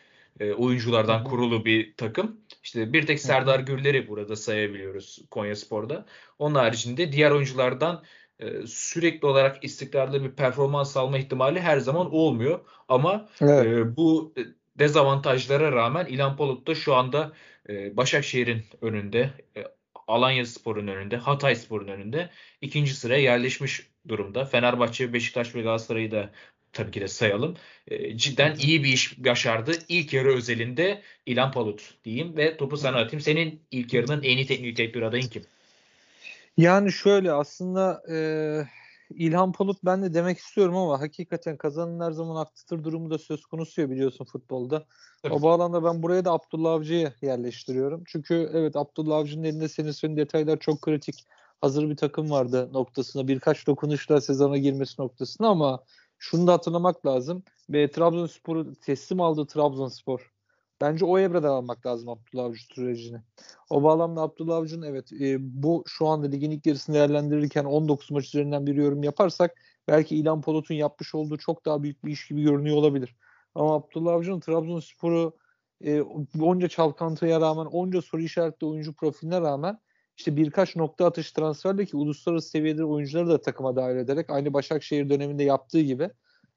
e, 0.41 0.53
oyunculardan 0.53 1.25
kurulu 1.25 1.65
bir 1.65 1.95
takım. 1.97 2.41
İşte 2.63 2.93
bir 2.93 3.07
tek 3.07 3.21
Serdar 3.21 3.61
Gürler'i 3.61 4.09
burada 4.09 4.37
sayabiliyoruz 4.37 5.19
Konya 5.31 5.57
Spor'da. 5.57 6.07
Onun 6.39 6.55
haricinde 6.55 7.13
diğer 7.13 7.31
oyunculardan 7.31 8.05
e, 8.39 8.67
sürekli 8.67 9.27
olarak 9.27 9.65
istikrarlı 9.65 10.25
bir 10.25 10.31
performans 10.31 10.97
alma 10.97 11.19
ihtimali 11.19 11.61
her 11.61 11.79
zaman 11.79 12.15
olmuyor. 12.15 12.61
Ama 12.89 13.29
evet. 13.41 13.67
e, 13.67 13.97
bu 13.97 14.35
dezavantajlara 14.79 15.73
rağmen 15.73 16.07
İlhan 16.07 16.37
Polut 16.37 16.67
da 16.67 16.75
şu 16.75 16.95
anda 16.95 17.33
e, 17.69 17.97
Başakşehir'in 17.97 18.65
önünde, 18.81 19.31
e, 19.57 19.65
Alanya 20.07 20.47
Spor'un 20.47 20.87
önünde, 20.87 21.17
Hatay 21.17 21.57
Spor'un 21.57 21.89
önünde 21.89 22.31
ikinci 22.61 22.95
sıraya 22.95 23.23
yerleşmiş 23.23 23.87
durumda. 24.09 24.45
Fenerbahçe, 24.45 25.13
Beşiktaş 25.13 25.55
ve 25.55 25.63
Galatasaray'ı 25.63 26.11
da 26.11 26.31
tabii 26.73 26.91
ki 26.91 27.01
de 27.01 27.09
sayalım. 27.09 27.57
E, 27.89 28.17
cidden 28.17 28.55
iyi 28.55 28.85
bir 28.85 28.93
iş 28.93 29.25
başardı. 29.25 29.73
İlk 29.89 30.13
yarı 30.13 30.37
özelinde 30.37 31.03
İlhan 31.27 31.53
Palut 31.53 31.95
diyeyim 32.05 32.37
ve 32.37 32.57
topu 32.57 32.77
sana 32.77 32.97
atayım. 32.97 33.21
Senin 33.21 33.61
ilk 33.71 33.95
yarının 33.95 34.23
en 34.23 34.37
iyi 34.37 34.47
teknik 34.47 34.77
direktör 34.77 35.03
adayın 35.03 35.29
kim? 35.29 35.43
Yani 36.57 36.93
şöyle 36.93 37.33
aslında 37.33 38.03
e, 38.11 38.17
İlhan 39.11 39.53
Palut 39.53 39.85
ben 39.85 40.03
de 40.03 40.15
demek 40.15 40.39
istiyorum 40.39 40.77
ama 40.77 41.01
hakikaten 41.01 41.57
kazanın 41.57 42.01
her 42.01 42.13
zaman 42.13 42.37
aktıtır 42.37 42.85
durumu 42.85 43.11
da 43.11 43.19
söz 43.19 43.47
konusu 43.47 43.81
ya 43.81 43.91
biliyorsun 43.91 44.25
futbolda. 44.25 44.87
Evet. 45.25 45.37
O 45.37 45.43
bağlamda 45.43 45.85
ben 45.85 46.03
buraya 46.03 46.25
da 46.25 46.33
Abdullah 46.33 46.73
Avcı'yı 46.73 47.13
yerleştiriyorum. 47.23 48.03
Çünkü 48.07 48.51
evet 48.53 48.77
Abdullah 48.77 49.17
Avcı'nın 49.17 49.45
elinde 49.45 49.69
senin 49.69 49.91
söylediğin 49.91 50.27
detaylar 50.27 50.59
çok 50.59 50.83
kritik. 50.83 51.25
hazır 51.61 51.91
bir 51.91 51.97
takım 51.97 52.31
vardı 52.31 52.69
noktasına 52.73 53.29
birkaç 53.29 53.67
dokunuşla 53.67 54.21
sezona 54.21 54.59
girmesi 54.59 55.03
noktasına 55.03 55.49
ama 55.49 55.85
şunu 56.19 56.47
da 56.47 56.53
hatırlamak 56.53 57.07
lazım. 57.07 57.43
Ve 57.71 57.91
Trabzonspor'u 57.91 58.75
teslim 58.75 59.21
aldı 59.21 59.47
Trabzonspor. 59.47 60.36
Bence 60.81 61.05
o 61.05 61.19
evreden 61.19 61.49
almak 61.49 61.87
lazım 61.87 62.09
Abdullah 62.09 62.45
Avcı 62.45 62.63
sürecini. 62.65 63.21
O 63.71 63.83
bağlamda 63.83 64.23
Abdullah 64.23 64.57
Avcı'nın 64.57 64.87
evet 64.87 65.13
e, 65.13 65.37
bu 65.41 65.85
şu 65.87 66.07
anda 66.07 66.27
ligin 66.27 66.51
ilk 66.51 66.67
yarısını 66.67 66.95
değerlendirirken 66.95 67.65
19 67.65 68.11
maç 68.11 68.25
üzerinden 68.25 68.67
bir 68.67 68.75
yorum 68.75 69.03
yaparsak 69.03 69.55
belki 69.89 70.17
İlhan 70.17 70.41
Polot'un 70.41 70.75
yapmış 70.75 71.15
olduğu 71.15 71.39
çok 71.39 71.67
daha 71.67 71.83
büyük 71.83 72.05
bir 72.05 72.13
iş 72.13 72.29
gibi 72.29 72.43
görünüyor 72.43 72.77
olabilir. 72.77 73.17
Ama 73.55 73.75
Abdullah 73.75 74.13
Avcı'nın 74.13 74.41
Trabzonspor'u 74.41 75.37
e, 75.81 76.01
onca 76.41 76.69
çalkantıya 76.69 77.41
rağmen, 77.41 77.67
onca 77.67 78.03
soru 78.03 78.23
işaretli 78.23 78.67
oyuncu 78.67 78.95
profiline 78.95 79.41
rağmen 79.41 79.79
işte 80.17 80.37
birkaç 80.37 80.77
nokta 80.77 81.07
atış 81.07 81.33
transferle 81.33 81.87
ki 81.87 81.97
uluslararası 81.97 82.49
seviyede 82.49 82.85
oyuncuları 82.85 83.29
da 83.29 83.41
takıma 83.41 83.77
dahil 83.77 83.97
ederek 83.97 84.31
aynı 84.31 84.53
Başakşehir 84.53 85.11
döneminde 85.11 85.45
yaptığı 85.45 85.81
gibi 85.81 86.11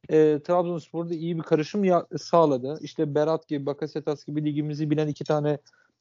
e, 0.09 0.39
Trabzonspor'da 0.43 1.13
iyi 1.13 1.37
bir 1.37 1.43
karışım 1.43 1.83
ya- 1.83 2.07
sağladı. 2.17 2.79
İşte 2.81 3.15
Berat 3.15 3.47
gibi, 3.47 3.65
Bakasetas 3.65 4.25
gibi 4.25 4.45
ligimizi 4.45 4.89
bilen 4.89 5.07
iki 5.07 5.23
tane 5.23 5.57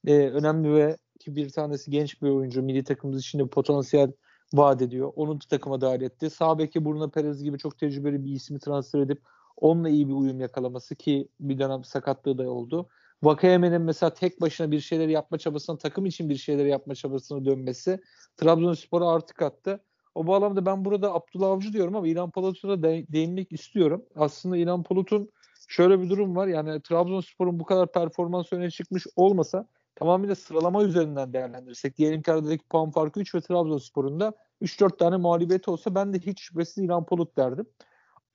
e, 0.07 0.15
önemli 0.15 0.75
ve 0.75 0.97
ki 1.21 1.37
bir 1.37 1.51
tanesi 1.51 1.91
genç 1.91 2.23
bir 2.23 2.29
oyuncu. 2.29 2.63
Milli 2.63 2.85
takımımız 2.85 3.21
için 3.21 3.39
de 3.39 3.47
potansiyel 3.47 4.13
vaat 4.55 4.83
ediyor. 4.83 5.13
Onu 5.17 5.39
takıma 5.39 5.81
dahil 5.81 6.03
etti. 6.03 6.31
Sağ 6.31 6.59
beki 6.59 6.85
Bruno 6.85 7.11
Perez 7.11 7.43
gibi 7.43 7.59
çok 7.59 7.79
tecrübeli 7.79 8.25
bir 8.25 8.33
ismi 8.33 8.59
transfer 8.59 9.01
edip 9.01 9.23
onunla 9.57 9.89
iyi 9.89 10.09
bir 10.09 10.13
uyum 10.13 10.41
yakalaması 10.41 10.97
ki 10.97 11.29
bir 11.41 11.59
dönem 11.59 11.85
sakatlığı 11.85 12.39
da 12.39 12.51
oldu. 12.51 12.89
Vakayeme'nin 13.23 13.83
mesela 13.83 14.15
tek 14.15 14.41
başına 14.41 14.71
bir 14.71 14.81
şeyler 14.81 15.09
yapma 15.09 15.39
çabasına, 15.39 15.79
takım 15.79 16.07
için 16.07 16.29
bir 16.29 16.37
şeyler 16.37 16.67
yapma 16.67 16.95
çabasına 16.95 17.45
dönmesi 17.45 18.01
Trabzonspor'a 18.37 19.09
artık 19.09 19.43
attı. 19.43 19.81
O 20.19 20.27
bağlamda 20.27 20.67
ben 20.67 20.85
burada 20.85 21.15
Abdullah 21.15 21.51
Avcı 21.51 21.73
diyorum 21.73 21.97
ama 21.97 22.09
İlhan 22.09 22.31
Palut'a 22.31 22.83
de- 22.83 23.07
değinmek 23.09 23.53
istiyorum. 23.53 24.05
Aslında 24.17 24.57
İlhan 24.57 24.83
Palut'un 24.83 25.31
şöyle 25.69 26.01
bir 26.01 26.11
durum 26.11 26.37
var. 26.37 26.47
Yani 26.47 26.83
Trabzonspor'un 26.83 27.61
bu 27.61 27.65
kadar 27.65 27.93
performans 27.93 28.53
öne 28.53 28.71
çıkmış 28.71 29.07
olmasa 29.17 29.69
tamamıyla 29.95 30.35
sıralama 30.35 30.83
üzerinden 30.83 31.33
değerlendirirsek 31.33 31.99
diyelim 31.99 32.23
ki 32.23 32.33
aradaki 32.33 32.65
puan 32.69 32.91
farkı 32.91 33.21
3 33.21 33.35
ve 33.35 33.41
Trabzonspor'un 33.41 34.21
da 34.21 34.33
3-4 34.63 34.99
tane 34.99 35.17
mağlubiyeti 35.17 35.71
olsa 35.71 35.95
ben 35.95 36.13
de 36.13 36.19
hiç 36.19 36.41
şüphesiz 36.41 36.85
İlhan 36.85 37.07
Polut 37.07 37.37
derdim. 37.37 37.67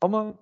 Ama 0.02 0.34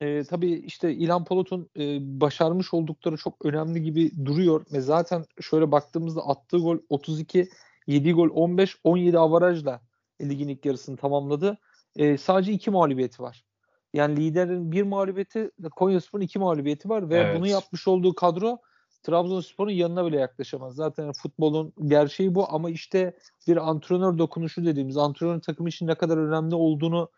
e, 0.00 0.24
tabii 0.24 0.52
işte 0.52 0.92
İlhan 0.92 1.24
Polut'un 1.24 1.70
e, 1.78 1.98
başarmış 2.20 2.74
oldukları 2.74 3.16
çok 3.16 3.44
önemli 3.44 3.82
gibi 3.82 4.26
duruyor 4.26 4.64
ve 4.72 4.80
zaten 4.80 5.24
şöyle 5.40 5.72
baktığımızda 5.72 6.28
attığı 6.28 6.58
gol 6.58 6.78
32, 6.88 7.48
7 7.86 8.12
gol 8.12 8.28
15, 8.34 8.76
17 8.84 9.18
avarajla 9.18 9.80
ligin 10.28 10.48
ilk 10.48 10.64
yarısını 10.64 10.96
tamamladı. 10.96 11.58
E, 11.96 12.18
sadece 12.18 12.52
iki 12.52 12.70
mağlubiyeti 12.70 13.22
var. 13.22 13.44
Yani 13.94 14.16
liderin 14.16 14.72
bir 14.72 14.82
mağlubiyeti, 14.82 15.50
Konyaspor'un 15.76 16.22
iki 16.22 16.38
mağlubiyeti 16.38 16.88
var 16.88 17.10
ve 17.10 17.16
Evet. 17.16 17.36
bunu 17.36 17.46
yapmış 17.46 17.88
olduğu 17.88 18.14
kadro 18.14 18.58
Trabzonspor'un 19.02 19.70
yanına 19.70 20.06
bile 20.06 20.18
yaklaşamaz. 20.18 20.74
Zaten 20.74 21.12
futbolun 21.12 21.72
gerçeği 21.84 22.34
bu 22.34 22.54
ama 22.54 22.70
işte 22.70 23.16
bir 23.46 23.56
antrenör 23.56 24.18
dokunuşu 24.18 24.64
dediğimiz 24.64 24.96
antrenör 24.96 25.40
takım 25.40 25.66
için 25.66 25.86
ne 25.86 25.94
kadar 25.94 26.16
önemli 26.16 26.54
olduğunu 26.54 27.10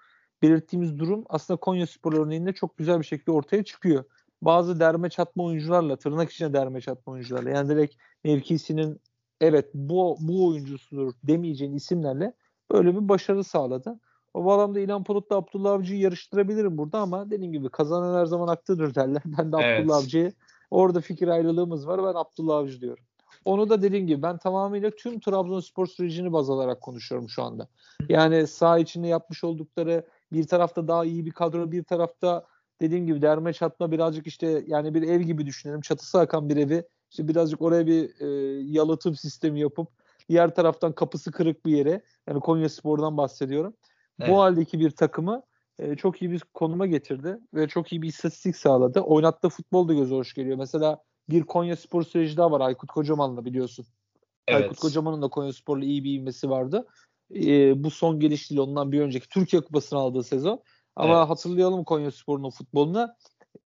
belirttiğimiz 0.42 0.98
durum 0.98 1.24
aslında 1.28 1.60
Konya 1.60 1.86
Spor 1.86 2.12
örneğinde 2.12 2.52
çok 2.52 2.76
güzel 2.76 3.00
bir 3.00 3.04
şekilde 3.04 3.30
ortaya 3.30 3.64
çıkıyor. 3.64 4.04
Bazı 4.42 4.80
derme 4.80 5.10
çatma 5.10 5.44
oyuncularla, 5.44 5.96
tırnak 5.96 6.32
içine 6.32 6.52
derme 6.52 6.80
çatma 6.80 7.12
oyuncularla 7.12 7.50
yani 7.50 7.68
direkt 7.68 7.94
mevkisinin 8.24 9.00
evet 9.40 9.70
bu, 9.74 10.16
bu 10.20 10.46
oyuncusudur 10.46 11.12
demeyeceğin 11.22 11.74
isimlerle 11.74 12.32
böyle 12.72 12.94
bir 12.94 13.08
başarı 13.08 13.44
sağladı. 13.44 14.00
O 14.34 14.44
bağlamda 14.44 14.80
İlhan 14.80 15.04
Polut'la 15.04 15.36
Abdullah 15.36 15.72
Avcı'yı 15.72 16.00
yarıştırabilirim 16.00 16.78
burada 16.78 16.98
ama 16.98 17.30
dediğim 17.30 17.52
gibi 17.52 17.68
kazanan 17.68 18.20
her 18.20 18.26
zaman 18.26 18.48
haklıdır 18.48 18.94
derler. 18.94 19.22
Ben 19.24 19.52
de 19.52 19.56
Evet. 19.60 19.80
Abdullah 19.80 19.96
Avcı'yı 19.96 20.32
orada 20.70 21.00
fikir 21.00 21.28
ayrılığımız 21.28 21.86
var. 21.86 21.98
Ben 21.98 22.20
Abdullah 22.20 22.56
Avcı 22.56 22.80
diyorum. 22.80 23.04
Onu 23.44 23.68
da 23.70 23.82
dediğim 23.82 24.06
gibi 24.06 24.22
ben 24.22 24.38
tamamıyla 24.38 24.90
tüm 24.90 25.20
Trabzonspor 25.20 25.86
sürecini 25.86 26.32
baz 26.32 26.50
alarak 26.50 26.80
konuşuyorum 26.80 27.28
şu 27.28 27.42
anda. 27.42 27.68
Yani 28.08 28.46
saha 28.46 28.78
içinde 28.78 29.08
yapmış 29.08 29.44
oldukları 29.44 30.06
bir 30.32 30.46
tarafta 30.46 30.88
daha 30.88 31.04
iyi 31.04 31.26
bir 31.26 31.30
kadro, 31.30 31.72
bir 31.72 31.84
tarafta 31.84 32.46
dediğim 32.80 33.06
gibi 33.06 33.22
derme 33.22 33.52
çatma 33.52 33.90
birazcık 33.90 34.26
işte 34.26 34.64
yani 34.66 34.94
bir 34.94 35.02
ev 35.02 35.20
gibi 35.20 35.46
düşünelim. 35.46 35.80
Çatısı 35.80 36.18
akan 36.18 36.48
bir 36.48 36.56
evi. 36.56 36.84
İşte 37.10 37.28
birazcık 37.28 37.62
oraya 37.62 37.86
bir 37.86 38.20
e, 38.20 38.26
yalıtım 38.62 39.14
sistemi 39.14 39.60
yapıp 39.60 39.88
diğer 40.28 40.54
taraftan 40.54 40.92
kapısı 40.92 41.32
kırık 41.32 41.66
bir 41.66 41.76
yere 41.76 42.02
yani 42.28 42.40
Konya 42.40 42.68
Spor'dan 42.68 43.16
bahsediyorum. 43.16 43.74
Evet. 44.20 44.30
Bu 44.30 44.40
haldeki 44.40 44.80
bir 44.80 44.90
takımı 44.90 45.42
e, 45.78 45.96
çok 45.96 46.22
iyi 46.22 46.30
bir 46.30 46.40
konuma 46.54 46.86
getirdi 46.86 47.38
ve 47.54 47.68
çok 47.68 47.92
iyi 47.92 48.02
bir 48.02 48.08
istatistik 48.08 48.56
sağladı. 48.56 49.00
Oynattığı 49.00 49.48
futbol 49.48 49.88
da 49.88 49.94
göze 49.94 50.14
hoş 50.14 50.34
geliyor. 50.34 50.56
Mesela 50.56 51.02
bir 51.28 51.42
Konya 51.42 51.76
Spor 51.76 52.02
süreci 52.02 52.36
daha 52.36 52.50
var 52.50 52.60
Aykut 52.60 52.90
Kocaman'la 52.90 53.44
biliyorsun. 53.44 53.86
Evet. 54.48 54.62
Aykut 54.62 54.78
Kocaman'ın 54.78 55.22
da 55.22 55.28
Konya 55.28 55.52
Spor'la 55.52 55.84
iyi 55.84 56.04
bir 56.04 56.20
ivmesi 56.20 56.50
vardı. 56.50 56.86
E, 57.34 57.84
bu 57.84 57.90
son 57.90 58.20
geliş 58.20 58.50
değil 58.50 58.60
ondan 58.60 58.92
bir 58.92 59.00
önceki 59.00 59.28
Türkiye 59.28 59.62
Kupası'nı 59.62 59.98
aldığı 59.98 60.22
sezon. 60.22 60.62
Ama 60.96 61.18
Evet. 61.18 61.28
hatırlayalım 61.28 61.84
Konya 61.84 62.10
Spor'un 62.10 62.50
futboluna. 62.50 63.16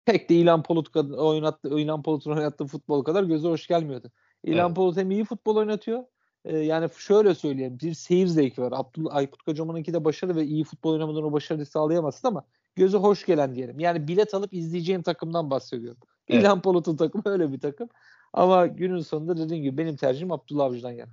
Pek 0.04 0.30
de 0.30 0.34
İlhan 0.34 0.62
Polut 0.62 0.92
kadar 0.92 1.18
oynattı, 1.18 1.78
İlhan 1.78 2.02
Polut'un 2.02 2.30
oynattığı 2.32 2.66
futbol 2.66 3.04
kadar 3.04 3.24
göze 3.24 3.48
hoş 3.48 3.66
gelmiyordu. 3.66 4.10
İlhan 4.44 4.66
Evet. 4.66 4.76
Polut 4.76 4.96
hem 4.96 5.10
iyi 5.10 5.24
futbol 5.24 5.56
oynatıyor. 5.56 6.04
E, 6.46 6.56
yani 6.58 6.88
şöyle 6.98 7.34
söyleyeyim. 7.34 7.78
Bir 7.82 7.94
seyir 7.94 8.26
zevki 8.26 8.62
var. 8.62 8.72
Abdullah 8.76 9.14
Aykut 9.14 9.42
Kocaman'ınki 9.42 9.92
de 9.94 10.04
başarı 10.04 10.36
ve 10.36 10.44
iyi 10.44 10.64
futbol 10.64 10.92
oynamadan 10.92 11.24
o 11.24 11.32
başarıyı 11.32 11.66
sağlayamazsın 11.66 12.28
ama 12.28 12.44
göze 12.76 12.98
hoş 12.98 13.26
gelen 13.26 13.54
diyelim. 13.54 13.80
Yani 13.80 14.08
bilet 14.08 14.34
alıp 14.34 14.54
izleyeceğim 14.54 15.02
takımdan 15.02 15.50
bahsediyorum. 15.50 16.00
Evet. 16.28 16.42
İlhan 16.42 16.62
Polut'un 16.62 16.96
takımı 16.96 17.24
öyle 17.26 17.52
bir 17.52 17.60
takım. 17.60 17.88
Ama 18.32 18.66
günün 18.66 19.00
sonunda 19.00 19.36
dediğim 19.36 19.62
gibi 19.62 19.78
benim 19.78 19.96
tercihim 19.96 20.32
Abdullah 20.32 20.64
Avcı'dan 20.64 20.92
yana. 20.92 21.12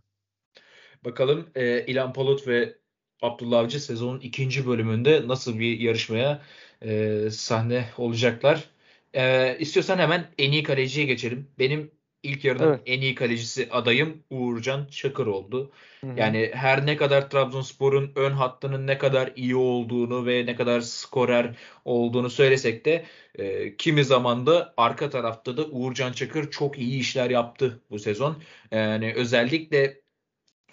Bakalım 1.06 1.50
e, 1.56 1.86
İlhan 1.86 2.14
Polut 2.14 2.48
ve 2.48 2.78
Abdullah 3.22 3.60
Avcı 3.60 3.80
sezonun 3.80 4.20
ikinci 4.20 4.68
bölümünde 4.68 5.28
nasıl 5.28 5.60
bir 5.60 5.80
yarışmaya 5.80 6.42
e, 6.82 7.20
sahne 7.32 7.86
olacaklar. 7.98 8.70
E, 9.14 9.58
istiyorsan 9.60 9.98
hemen 9.98 10.26
en 10.38 10.52
iyi 10.52 10.64
kaleciye 10.64 11.06
geçelim. 11.06 11.48
Benim 11.60 11.92
ilk 12.24 12.46
yarının 12.46 12.70
Evet. 12.70 12.82
en 12.86 13.02
iyi 13.02 13.16
kalecisi 13.16 13.68
adayım 13.72 14.24
Uğurcan 14.30 14.86
Çakır 14.86 15.28
oldu. 15.28 15.72
Hı 16.02 16.08
hı. 16.08 16.20
Yani 16.20 16.52
her 16.54 16.86
ne 16.86 16.98
kadar 16.98 17.30
Trabzonspor'un 17.30 18.12
ön 18.16 18.32
hattının 18.32 18.88
ne 18.88 18.98
kadar 18.98 19.32
iyi 19.36 19.56
olduğunu 19.56 20.26
ve 20.26 20.46
ne 20.46 20.56
kadar 20.56 20.82
skorer 20.82 21.56
olduğunu 21.86 22.30
söylesek 22.30 22.86
de 22.86 23.06
e, 23.36 23.76
kimi 23.78 24.04
zaman 24.06 24.46
da 24.46 24.74
arka 24.78 25.10
tarafta 25.10 25.58
da 25.58 25.66
Uğurcan 25.66 26.12
Çakır 26.12 26.52
çok 26.52 26.80
iyi 26.80 27.00
işler 27.00 27.30
yaptı 27.30 27.80
bu 27.92 28.00
sezon. 28.00 28.38
Yani 28.72 29.14
özellikle 29.16 30.03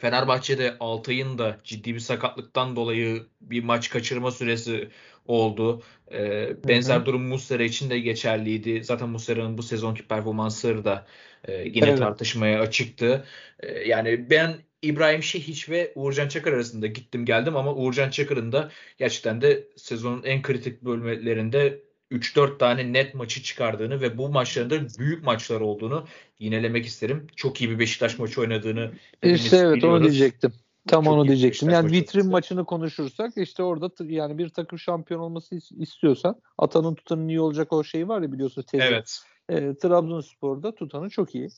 Fenerbahçe'de 0.00 0.76
Altay'ın 0.80 1.38
da 1.38 1.58
ciddi 1.64 1.94
bir 1.94 2.00
sakatlıktan 2.00 2.76
dolayı 2.76 3.26
bir 3.40 3.64
maç 3.64 3.90
kaçırma 3.90 4.30
süresi 4.30 4.88
oldu. 5.26 5.82
Ee, 6.12 6.56
benzer 6.68 7.06
durum 7.06 7.22
Muslera 7.22 7.62
için 7.62 7.90
de 7.90 8.00
geçerliydi. 8.00 8.84
Zaten 8.84 9.08
Muslera'nın 9.08 9.58
bu 9.58 9.62
sezonki 9.62 10.08
performansları 10.08 10.84
da 10.84 11.06
e, 11.44 11.52
yine 11.52 11.88
Evet. 11.88 11.98
tartışmaya 11.98 12.60
açıktı. 12.60 13.24
Ee, 13.60 13.88
yani 13.88 14.30
ben 14.30 14.54
İbrahim 14.82 15.22
Şehiç 15.22 15.68
ve 15.68 15.92
Uğurcan 15.94 16.28
Çakır 16.28 16.52
arasında 16.52 16.86
gittim 16.86 17.24
geldim 17.24 17.56
ama 17.56 17.74
Uğurcan 17.74 18.10
Çakır'ın 18.10 18.52
da 18.52 18.70
gerçekten 18.98 19.42
de 19.42 19.68
sezonun 19.76 20.22
en 20.22 20.42
kritik 20.42 20.82
bölümlerinde 20.82 21.82
3-4 22.10 22.58
tane 22.58 22.92
net 22.92 23.14
maçı 23.14 23.42
çıkardığını 23.42 24.00
ve 24.00 24.18
bu 24.18 24.28
maçların 24.28 24.70
da 24.70 24.98
büyük 24.98 25.24
maçlar 25.24 25.60
olduğunu 25.60 26.04
yinelemek 26.38 26.86
isterim. 26.86 27.26
Çok 27.36 27.60
iyi 27.60 27.70
bir 27.70 27.78
Beşiktaş 27.78 28.18
maçı 28.18 28.40
oynadığını 28.40 28.90
İşte 29.22 29.56
evet 29.56 29.76
biliyoruz. 29.76 30.00
onu 30.00 30.02
diyecektim. 30.02 30.52
Tam 30.88 31.04
Çok 31.04 31.12
onu 31.12 31.26
diyecektim. 31.28 31.68
Beşiktaş 31.68 31.74
Yani 31.74 31.82
maçı 31.92 31.94
vitrin 32.02 32.20
oldu. 32.20 32.30
maçını 32.30 32.64
konuşursak 32.64 33.32
işte 33.36 33.62
orada 33.62 33.90
yani 34.04 34.38
bir 34.38 34.48
takım 34.48 34.78
şampiyon 34.78 35.20
olması 35.20 35.54
is- 35.54 35.82
istiyorsan 35.82 36.40
atanın 36.58 36.94
tutanın 36.94 37.28
iyi 37.28 37.40
olacak 37.40 37.72
o 37.72 37.84
şey 37.84 38.08
var 38.08 38.22
ya 38.22 38.32
biliyorsun 38.32 38.62
tezi. 38.62 38.84
Evet. 38.84 39.20
E, 39.48 39.74
Trabzonspor'da 39.76 40.74
tutanı 40.74 41.10
çok 41.10 41.34
iyi. 41.34 41.48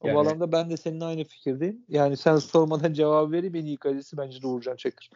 O 0.00 0.06
Yani- 0.08 0.16
bağlamda 0.16 0.52
ben 0.52 0.70
de 0.70 0.76
seninle 0.76 1.04
aynı 1.04 1.24
fikirdeyim. 1.24 1.84
Yani 1.88 2.16
sen 2.16 2.36
sormadan 2.36 2.92
cevap 2.92 3.32
vereyim 3.32 3.54
en 3.54 3.64
iyi 3.64 3.76
kalecisi 3.76 4.16
bence 4.16 4.42
de 4.42 4.46
Uğurcan 4.46 4.76
Çakır. 4.76 5.10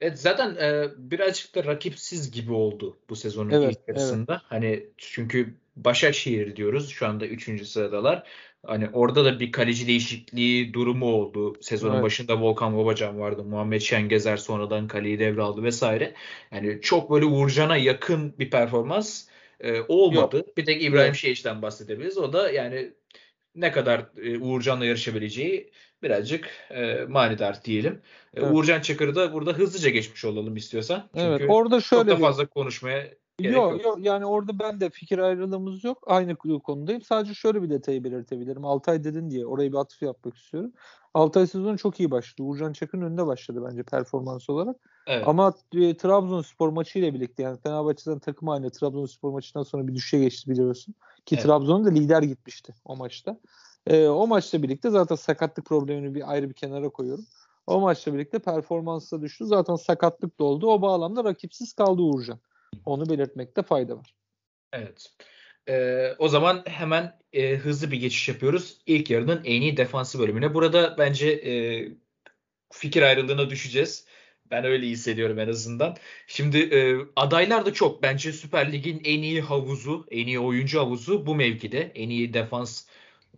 Evet 0.00 0.18
zaten 0.18 0.56
e, 0.56 0.88
birazcık 0.98 1.54
da 1.54 1.64
rakipsiz 1.64 2.30
gibi 2.30 2.52
oldu 2.52 2.98
bu 3.08 3.16
sezonun 3.16 3.50
Evet, 3.50 3.70
ilk 3.72 3.88
yarısında. 3.88 4.42
Hani 4.44 4.86
çünkü 4.96 5.54
Başakşehir 5.76 6.56
diyoruz. 6.56 6.90
Şu 6.90 7.06
anda 7.06 7.26
3. 7.26 7.66
sıradalar. 7.66 8.26
Hani 8.66 8.88
orada 8.92 9.24
da 9.24 9.40
bir 9.40 9.52
kaleci 9.52 9.86
değişikliği 9.86 10.74
durumu 10.74 11.06
oldu. 11.06 11.54
Sezonun 11.60 11.94
Evet. 11.94 12.04
başında 12.04 12.40
Volkan 12.40 12.76
Babacan 12.76 13.18
vardı. 13.18 13.44
Muhammed 13.44 13.80
Şengezer 13.80 14.36
sonradan 14.36 14.88
kaleyi 14.88 15.18
devraldı 15.18 15.62
vesaire. 15.62 16.14
Yani 16.52 16.80
çok 16.82 17.10
böyle 17.10 17.24
Uğurcan'a 17.24 17.76
yakın 17.76 18.38
bir 18.38 18.50
performans 18.50 19.26
e, 19.60 19.80
olmadı. 19.80 20.46
Bir 20.56 20.64
tek 20.64 20.82
İbrahim 20.82 21.06
Evet. 21.06 21.16
Şehiç'ten 21.16 21.62
bahsedebiliriz. 21.62 22.18
O 22.18 22.32
da 22.32 22.50
yani 22.50 22.92
ne 23.54 23.72
kadar 23.72 24.06
e, 24.22 24.38
Uğurcan'la 24.38 24.84
yarışabileceği 24.84 25.70
birazcık 26.04 26.50
e, 26.70 27.04
manidar 27.08 27.64
diyelim. 27.64 27.92
E, 28.34 28.40
Evet. 28.40 28.54
Uğurcan 28.54 28.80
Çakır'ı 28.80 29.14
da 29.14 29.32
burada 29.32 29.52
hızlıca 29.52 29.90
geçmiş 29.90 30.24
olalım 30.24 30.56
istiyorsan. 30.56 31.02
Çünkü 31.14 31.26
Evet 31.26 31.50
orada 31.50 31.80
çok 31.80 31.84
şöyle 31.86 32.10
da 32.10 32.16
bir- 32.16 32.22
fazla 32.22 32.46
konuşmaya 32.46 33.00
gerek 33.38 33.54
Yok 33.56 33.72
yok. 33.72 33.84
yok 33.84 33.98
yani 34.00 34.26
orada 34.26 34.58
ben 34.58 34.80
de 34.80 34.90
fikir 34.90 35.18
ayrılığımız 35.18 35.84
yok. 35.84 36.02
Aynı 36.06 36.36
konudayım. 36.36 37.02
Sadece 37.02 37.34
şöyle 37.34 37.62
bir 37.62 37.70
detayı 37.70 38.04
belirtebilirim. 38.04 38.64
Altay 38.64 39.04
dedin 39.04 39.30
diye 39.30 39.46
oraya 39.46 39.72
bir 39.72 39.76
atıf 39.76 40.02
yapmak 40.02 40.36
istiyorum. 40.36 40.72
Altay 41.14 41.46
sezonu 41.46 41.78
çok 41.78 42.00
iyi 42.00 42.10
başladı. 42.10 42.42
Uğurcan 42.42 42.72
Çakır'ın 42.72 43.02
önünde 43.02 43.26
başladı 43.26 43.64
bence 43.70 43.82
performans 43.82 44.50
olarak. 44.50 44.76
Evet. 45.06 45.28
Ama 45.28 45.54
e, 45.74 45.96
Trabzonspor 45.96 46.68
maçıyla 46.68 47.14
birlikte 47.14 47.42
yani 47.42 47.58
Fenerbahçe'den 47.62 48.18
takım 48.18 48.48
haline 48.48 48.70
Trabzonspor 48.70 49.30
maçından 49.32 49.62
sonra 49.62 49.86
bir 49.88 49.94
düşüşe 49.94 50.18
geçti 50.18 50.50
biliyorsun. 50.50 50.94
Ki 51.26 51.34
Evet. 51.34 51.44
Trabzon 51.44 51.84
da 51.84 51.88
lider 51.90 52.22
gitmişti 52.22 52.74
o 52.84 52.96
maçta. 52.96 53.36
E, 53.86 54.08
o 54.08 54.26
maçla 54.26 54.62
birlikte 54.62 54.90
zaten 54.90 55.16
sakatlık 55.16 55.66
problemini 55.66 56.14
bir 56.14 56.32
ayrı 56.32 56.48
bir 56.48 56.54
kenara 56.54 56.88
koyuyorum. 56.88 57.26
O 57.66 57.80
maçla 57.80 58.14
birlikte 58.14 58.38
performansa 58.38 59.22
düştü. 59.22 59.44
Zaten 59.46 59.76
sakatlık 59.76 60.38
da 60.38 60.44
oldu. 60.44 60.66
O 60.66 60.82
bağlamda 60.82 61.24
rakipsiz 61.24 61.72
kaldı 61.72 62.02
Uğurcan. 62.02 62.40
Onu 62.84 63.08
belirtmekte 63.08 63.62
fayda 63.62 63.96
var. 63.96 64.14
Evet. 64.72 65.14
Ee, 65.68 66.14
o 66.18 66.28
zaman 66.28 66.62
hemen 66.66 67.18
e, 67.32 67.56
hızlı 67.56 67.90
bir 67.90 67.96
geçiş 67.96 68.28
yapıyoruz. 68.28 68.78
İlk 68.86 69.10
yarının 69.10 69.44
en 69.44 69.62
iyi 69.62 69.76
defansı 69.76 70.18
bölümüne. 70.18 70.54
Burada 70.54 70.98
bence 70.98 71.28
e, 71.30 71.52
fikir 72.72 73.02
ayrılığına 73.02 73.50
düşeceğiz. 73.50 74.06
Ben 74.50 74.64
öyle 74.64 74.86
hissediyorum 74.86 75.38
en 75.38 75.48
azından. 75.48 75.96
Şimdi 76.26 76.58
e, 76.58 76.96
adaylar 77.16 77.66
da 77.66 77.72
çok. 77.72 78.02
Bence 78.02 78.32
Süper 78.32 78.72
Lig'in 78.72 79.00
en 79.04 79.22
iyi 79.22 79.40
havuzu, 79.40 80.06
en 80.10 80.26
iyi 80.26 80.38
oyuncu 80.38 80.80
havuzu 80.80 81.26
bu 81.26 81.34
mevkide. 81.34 81.92
En 81.94 82.08
iyi 82.08 82.34
defans 82.34 82.86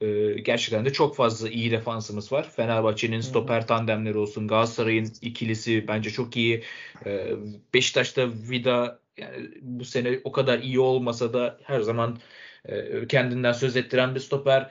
e, 0.01 0.33
gerçekten 0.41 0.85
de 0.85 0.93
çok 0.93 1.17
fazla 1.17 1.49
iyi 1.49 1.71
defansımız 1.71 2.33
var. 2.33 2.51
Fenerbahçe'nin 2.51 3.21
stoper 3.21 3.67
tandemleri 3.67 4.19
olsun. 4.19 4.49
Galatasaray'ın 4.49 5.13
ikilisi 5.23 5.89
bence 5.89 6.11
çok 6.11 6.37
iyi. 6.37 6.63
E, 7.07 7.31
Beşiktaş'ta 7.75 8.29
Vida 8.51 9.01
yani 9.17 9.51
bu 9.63 9.85
sene 9.85 10.21
o 10.25 10.33
kadar 10.33 10.59
iyi 10.59 10.81
olmasa 10.81 11.33
da 11.33 11.59
her 11.63 11.81
zaman 11.81 12.19
e, 12.65 13.07
kendinden 13.07 13.53
söz 13.53 13.77
ettiren 13.77 14.15
bir 14.15 14.21
stoper. 14.21 14.71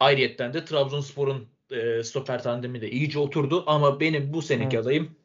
Ayrıyetten 0.00 0.54
de 0.54 0.64
Trabzonspor'un 0.64 1.48
e, 1.70 2.02
stoper 2.02 2.42
tandemi 2.42 2.80
de 2.80 2.90
iyice 2.90 3.18
oturdu 3.18 3.64
ama 3.66 4.00
benim 4.00 4.32
bu 4.32 4.42
seneki 4.42 4.78
adayım 4.78 5.16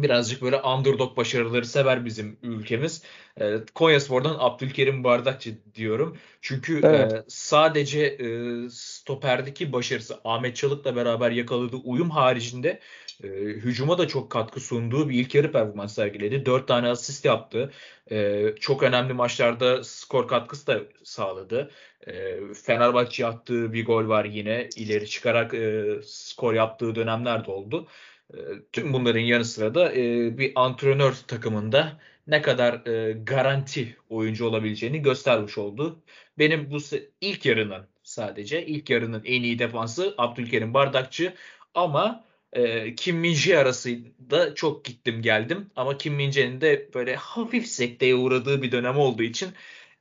birazcık 0.00 0.42
böyle 0.42 0.60
underdog 0.62 1.16
başarıları 1.16 1.66
sever 1.66 2.04
bizim 2.04 2.38
ülkemiz. 2.42 3.02
E, 3.40 3.56
Konyaspor'dan 3.74 4.36
Abdülkerim 4.38 5.04
Bardakçı 5.04 5.58
diyorum. 5.74 6.18
Çünkü 6.40 6.80
Evet. 6.84 7.12
e, 7.12 7.24
sadece 7.28 8.00
e, 8.00 8.28
stoperdeki 8.70 9.72
başarısı 9.72 10.20
Ahmet 10.24 10.56
Çalık'la 10.56 10.96
beraber 10.96 11.30
yakaladığı 11.30 11.76
uyum 11.76 12.10
haricinde 12.10 12.80
e, 13.24 13.28
hücuma 13.28 13.98
da 13.98 14.08
çok 14.08 14.30
katkı 14.30 14.60
sunduğu 14.60 15.08
bir 15.08 15.20
ilk 15.20 15.34
yarı 15.34 15.52
performans 15.52 15.94
sergiledi. 15.94 16.46
4 16.46 16.68
tane 16.68 16.88
asist 16.88 17.24
yaptı. 17.24 17.72
E, 18.10 18.46
çok 18.60 18.82
önemli 18.82 19.12
maçlarda 19.12 19.84
skor 19.84 20.28
katkısı 20.28 20.66
da 20.66 20.80
sağladı. 21.04 21.70
E, 22.06 22.40
Fenerbahçe 22.54 23.26
attığı 23.26 23.72
bir 23.72 23.86
gol 23.86 24.08
var 24.08 24.24
yine. 24.24 24.68
ileri 24.76 25.08
çıkarak 25.08 25.54
e, 25.54 25.84
skor 26.04 26.54
yaptığı 26.54 26.94
dönemler 26.94 27.46
de 27.46 27.50
oldu. 27.50 27.88
E, 28.32 28.36
tüm 28.72 28.92
bunların 28.92 29.20
yanı 29.20 29.44
sıra 29.44 29.74
da 29.74 29.92
e, 29.92 30.38
bir 30.38 30.52
antrenör 30.54 31.14
takımında 31.26 32.00
ne 32.26 32.42
kadar 32.42 32.86
e, 32.86 33.12
garanti 33.12 33.96
oyuncu 34.08 34.46
olabileceğini 34.46 35.02
göstermiş 35.02 35.58
oldu. 35.58 36.02
Benim 36.38 36.70
bu 36.70 36.78
ilk 37.20 37.46
yarının 37.46 37.86
sadece 38.02 38.66
ilk 38.66 38.90
yarının 38.90 39.22
en 39.24 39.42
iyi 39.42 39.58
defansı 39.58 40.14
Abdülkerim 40.18 40.74
Bardakçı 40.74 41.34
ama 41.74 42.24
e, 42.52 42.94
Kim 42.94 43.16
Min-jae 43.24 43.58
arasında 43.58 44.54
çok 44.54 44.84
gittim 44.84 45.22
geldim 45.22 45.70
ama 45.76 45.98
Kim 45.98 46.14
Min-jae'nin 46.14 46.60
de 46.60 46.90
böyle 46.94 47.16
hafif 47.16 47.66
sekteye 47.66 48.14
uğradığı 48.14 48.62
bir 48.62 48.72
dönem 48.72 48.98
olduğu 48.98 49.22
için 49.22 49.48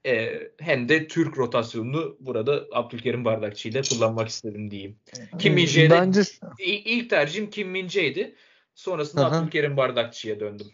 e, 0.05 0.39
hem 0.59 0.89
de 0.89 1.07
Türk 1.07 1.37
rotasyonunu 1.37 2.17
burada 2.19 2.63
Abdülkerim 2.71 3.25
Bardakçı 3.25 3.69
ile 3.69 3.81
kullanmak 3.81 4.27
istedim 4.27 4.71
diyeyim. 4.71 4.97
Kim 5.39 5.53
Min-jae'de 5.53 5.89
Bence 5.89 6.21
ilk 6.59 7.09
tercihim 7.09 7.49
Kim 7.49 7.69
Min-jae'ydi. 7.69 8.35
Sonrasında 8.75 9.25
Aha. 9.25 9.37
Abdülkerim 9.37 9.77
Bardakçı'ya 9.77 10.39
döndüm. 10.39 10.67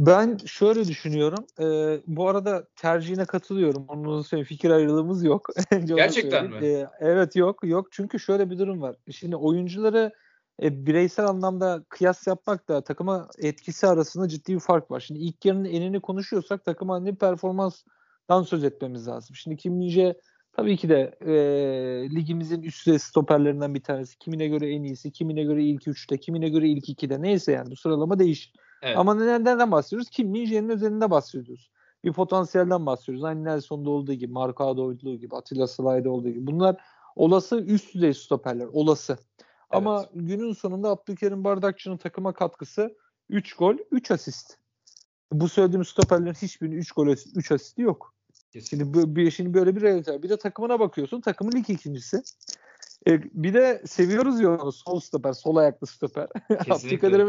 Ben 0.00 0.36
şöyle 0.46 0.88
düşünüyorum. 0.88 1.46
Ee, 1.60 2.00
bu 2.06 2.28
arada 2.28 2.66
tercihine 2.76 3.24
katılıyorum. 3.24 3.84
Onun 3.88 4.22
söyleyeyim 4.22 4.46
fikir 4.46 4.70
ayrılığımız 4.70 5.24
yok. 5.24 5.48
Gerçekten 5.84 6.50
söyleyeyim. 6.50 6.86
Ee, 6.86 7.06
evet 7.06 7.36
yok 7.36 7.58
yok. 7.62 7.88
Çünkü 7.90 8.20
şöyle 8.20 8.50
bir 8.50 8.58
durum 8.58 8.82
var. 8.82 8.96
Şimdi 9.10 9.36
oyuncuları 9.36 10.12
e, 10.62 10.86
bireysel 10.86 11.26
anlamda 11.26 11.84
kıyas 11.88 12.26
yapmak 12.26 12.68
da 12.68 12.84
takıma 12.84 13.28
etkisi 13.38 13.86
arasında 13.86 14.28
ciddi 14.28 14.54
bir 14.54 14.60
fark 14.60 14.90
var. 14.90 15.00
Şimdi 15.00 15.20
ilk 15.20 15.44
yarının 15.44 15.64
enini 15.64 16.00
konuşuyorsak 16.00 16.64
takım 16.64 16.88
halinde 16.88 17.12
bir 17.12 17.18
performanstan 18.30 18.42
söz 18.42 18.64
etmemiz 18.64 19.08
lazım. 19.08 19.36
Şimdi 19.36 19.56
Kim 19.56 19.74
Min-jae 19.74 20.14
tabii 20.52 20.76
ki 20.76 20.88
de 20.88 21.18
e, 21.20 21.34
ligimizin 22.14 22.62
üst 22.62 22.86
düzey 22.86 22.98
stoperlerinden 22.98 23.74
bir 23.74 23.82
tanesi. 23.82 24.18
Kimine 24.18 24.48
göre 24.48 24.74
en 24.74 24.82
iyisi, 24.82 25.12
kimine 25.12 25.42
göre 25.42 25.64
ilk 25.64 25.88
üçte, 25.88 26.18
kimine 26.18 26.48
göre 26.48 26.68
ilk 26.68 26.88
ikide. 26.88 27.22
Neyse 27.22 27.52
yani 27.52 27.70
bu 27.70 27.76
sıralama 27.76 28.18
değişir. 28.18 28.52
Evet. 28.82 28.96
Ama 28.96 29.14
nereden 29.14 29.70
bahsediyoruz? 29.70 30.10
Kim 30.10 30.28
Min-jae'nin 30.28 30.68
üzerinde 30.68 31.10
bahsediyoruz. 31.10 31.70
Bir 32.04 32.12
potansiyelden 32.12 32.86
bahsediyoruz. 32.86 33.24
Aynı 33.24 33.44
Nelson'da 33.44 33.90
olduğu 33.90 34.12
gibi, 34.12 34.32
Marcao'da 34.32 34.82
olduğu 34.82 35.16
gibi, 35.16 35.36
Atilla 35.36 35.66
Slay'da 35.66 36.10
olduğu 36.10 36.28
gibi. 36.28 36.46
Bunlar 36.46 36.76
olası 37.16 37.60
üst 37.60 37.94
düzey 37.94 38.14
stoperler. 38.14 38.66
Olası. 38.72 39.18
Ama 39.70 40.06
günün 40.14 40.52
sonunda 40.52 40.88
Abdülkerim 40.88 41.44
Bardakçı'nın 41.44 41.96
takıma 41.96 42.32
katkısı 42.32 42.96
3 43.28 43.54
gol, 43.54 43.76
3 43.90 44.10
asist. 44.10 44.56
Bu 45.32 45.48
söylediğim 45.48 45.84
stoperlerin 45.84 46.34
hiçbirinin 46.34 46.76
3 46.76 46.92
gol, 46.92 47.06
3 47.36 47.52
asisti 47.52 47.82
yok. 47.82 48.14
Kesinlikle. 48.52 49.00
Şimdi, 49.00 49.16
bir, 49.16 49.30
şimdi 49.30 49.54
böyle 49.54 49.76
bir 49.76 49.80
realite. 49.80 50.22
Bir 50.22 50.28
de 50.28 50.36
takımına 50.36 50.80
bakıyorsun. 50.80 51.20
Takımın 51.20 51.52
lig 51.52 51.70
ikincisi. 51.70 52.22
E, 53.06 53.22
bir 53.22 53.54
de 53.54 53.82
seviyoruz 53.86 54.40
ya 54.40 54.62
onu 54.62 54.72
sol 54.72 55.00
stoper, 55.00 55.32
sol 55.32 55.56
ayaklı 55.56 55.86
stoper. 55.86 56.28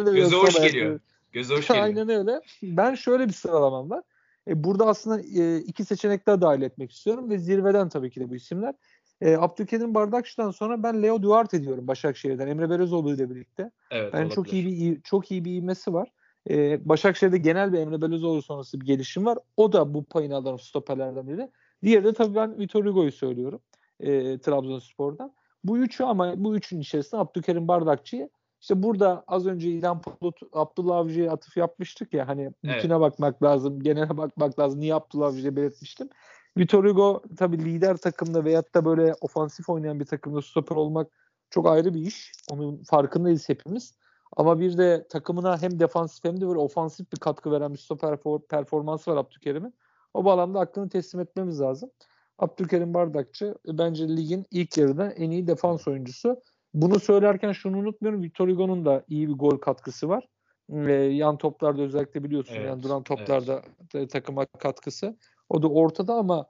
De 0.05 0.11
Göze 0.11 0.35
hoş 0.35 0.55
geliyor. 0.55 0.99
Göze 1.31 1.55
hoş 1.55 1.67
geliyor. 1.67 1.85
Aynen 1.85 2.09
öyle. 2.09 2.41
Ben 2.63 2.95
şöyle 2.95 3.27
bir 3.27 3.33
sıralamam 3.33 3.89
var. 3.89 4.03
E, 4.47 4.63
burada 4.63 4.85
aslında 4.85 5.21
e, 5.21 5.57
iki 5.57 5.85
seçenek 5.85 6.27
daha 6.27 6.41
dahil 6.41 6.61
etmek 6.61 6.91
istiyorum 6.91 7.29
ve 7.29 7.37
zirveden 7.37 7.89
tabii 7.89 8.11
ki 8.11 8.19
de 8.19 8.29
bu 8.29 8.35
isimler. 8.35 8.75
E, 9.21 9.37
Abdülkerim 9.37 9.93
Bardakçı'dan 9.93 10.51
sonra 10.51 10.83
ben 10.83 11.03
Leo 11.03 11.21
Duarte 11.21 11.63
diyorum 11.63 11.87
Başakşehir'den 11.87 12.47
Emre 12.47 12.69
Belözoğlu 12.69 13.13
ile 13.13 13.29
birlikte. 13.29 13.71
Evet, 13.91 14.13
Ben 14.13 14.29
çok 14.29 14.53
iyi 14.53 14.65
bir 14.65 15.01
çok 15.01 15.31
iyi 15.31 15.45
bir 15.45 15.51
ivmesi 15.51 15.93
var. 15.93 16.11
E, 16.49 16.89
Başakşehir'de 16.89 17.37
genel 17.37 17.73
bir 17.73 17.77
Emre 17.77 18.01
Belözoğlu 18.01 18.41
sonrası 18.41 18.81
bir 18.81 18.85
gelişim 18.85 19.25
var. 19.25 19.37
O 19.57 19.73
da 19.73 19.93
bu 19.93 20.03
payını 20.03 20.35
alan 20.35 20.57
stoperlerden 20.57 21.27
biri. 21.27 21.49
Diğeri 21.83 22.03
de 22.03 22.13
tabii 22.13 22.35
ben 22.35 22.59
Vitor 22.59 22.85
Hugo'yu 22.85 23.11
söylüyorum. 23.11 23.61
E, 23.99 24.39
Trabzonspor'dan. 24.39 25.33
Bu 25.63 25.77
üçü 25.77 26.03
ama 26.03 26.43
bu 26.43 26.55
üçün 26.55 26.79
içerisinde 26.79 27.21
Abdülkerim 27.21 27.67
Bardakçı'yı 27.67 28.29
işte 28.61 28.83
burada 28.83 29.23
az 29.27 29.47
önce 29.47 29.69
İlhan 29.69 30.01
Bulut, 30.21 30.39
Abdullah 30.53 30.95
Avcı'ya 30.95 31.31
atıf 31.31 31.57
yapmıştık 31.57 32.13
ya 32.13 32.27
hani 32.27 32.41
Evet. 32.41 32.77
bütüne 32.77 32.99
bakmak 32.99 33.43
lazım, 33.43 33.79
genele 33.79 34.17
bakmak 34.17 34.59
lazım. 34.59 34.79
Niye 34.79 34.95
Abdullah 34.95 35.27
Avcı'ya 35.27 35.55
belirtmiştim. 35.55 36.09
Vitor 36.57 36.85
Hugo 36.85 37.21
tabii 37.37 37.65
lider 37.65 37.97
takımda 37.97 38.45
veyahut 38.45 38.75
da 38.75 38.85
böyle 38.85 39.13
ofansif 39.21 39.69
oynayan 39.69 39.99
bir 39.99 40.05
takımda 40.05 40.41
stoper 40.41 40.75
olmak 40.75 41.07
çok 41.49 41.67
ayrı 41.67 41.93
bir 41.93 41.99
iş. 41.99 42.31
Onun 42.51 42.83
farkındayız 42.83 43.49
hepimiz. 43.49 43.93
Ama 44.37 44.59
bir 44.59 44.77
de 44.77 45.07
takımına 45.09 45.61
hem 45.61 45.79
defansif 45.79 46.23
hem 46.23 46.41
de 46.41 46.47
böyle 46.47 46.59
ofansif 46.59 47.11
bir 47.11 47.17
katkı 47.17 47.51
veren 47.51 47.73
bir 47.73 47.77
stoper 47.77 48.13
for- 48.13 48.47
performansı 48.47 49.11
var 49.11 49.17
Abdülkerim'in. 49.17 49.73
O 50.13 50.25
bağlamda 50.25 50.59
aklını 50.59 50.89
teslim 50.89 51.21
etmemiz 51.21 51.61
lazım. 51.61 51.91
Abdülkerim 52.39 52.93
Bardakçı 52.93 53.55
e, 53.67 53.77
bence 53.77 54.07
ligin 54.07 54.45
ilk 54.51 54.77
yarıda 54.77 55.11
en 55.11 55.31
iyi 55.31 55.47
defans 55.47 55.87
oyuncusu. 55.87 56.41
Bunu 56.73 56.99
söylerken 56.99 57.51
şunu 57.51 57.77
unutmuyorum. 57.77 58.23
Victor 58.23 58.49
Hugo'nun 58.49 58.85
da 58.85 59.03
iyi 59.07 59.29
bir 59.29 59.33
gol 59.33 59.57
katkısı 59.57 60.09
var. 60.09 60.27
Ve 60.69 60.93
yan 60.93 61.37
toplarda 61.37 61.81
özellikle 61.81 62.23
biliyorsun 62.23 62.53
Evet, 62.55 62.67
yani 62.67 62.83
duran 62.83 63.03
toplarda 63.03 63.61
da 63.93 64.07
takıma 64.07 64.45
katkısı. 64.45 65.17
O 65.49 65.61
da 65.61 65.67
ortada 65.67 66.13
ama 66.13 66.45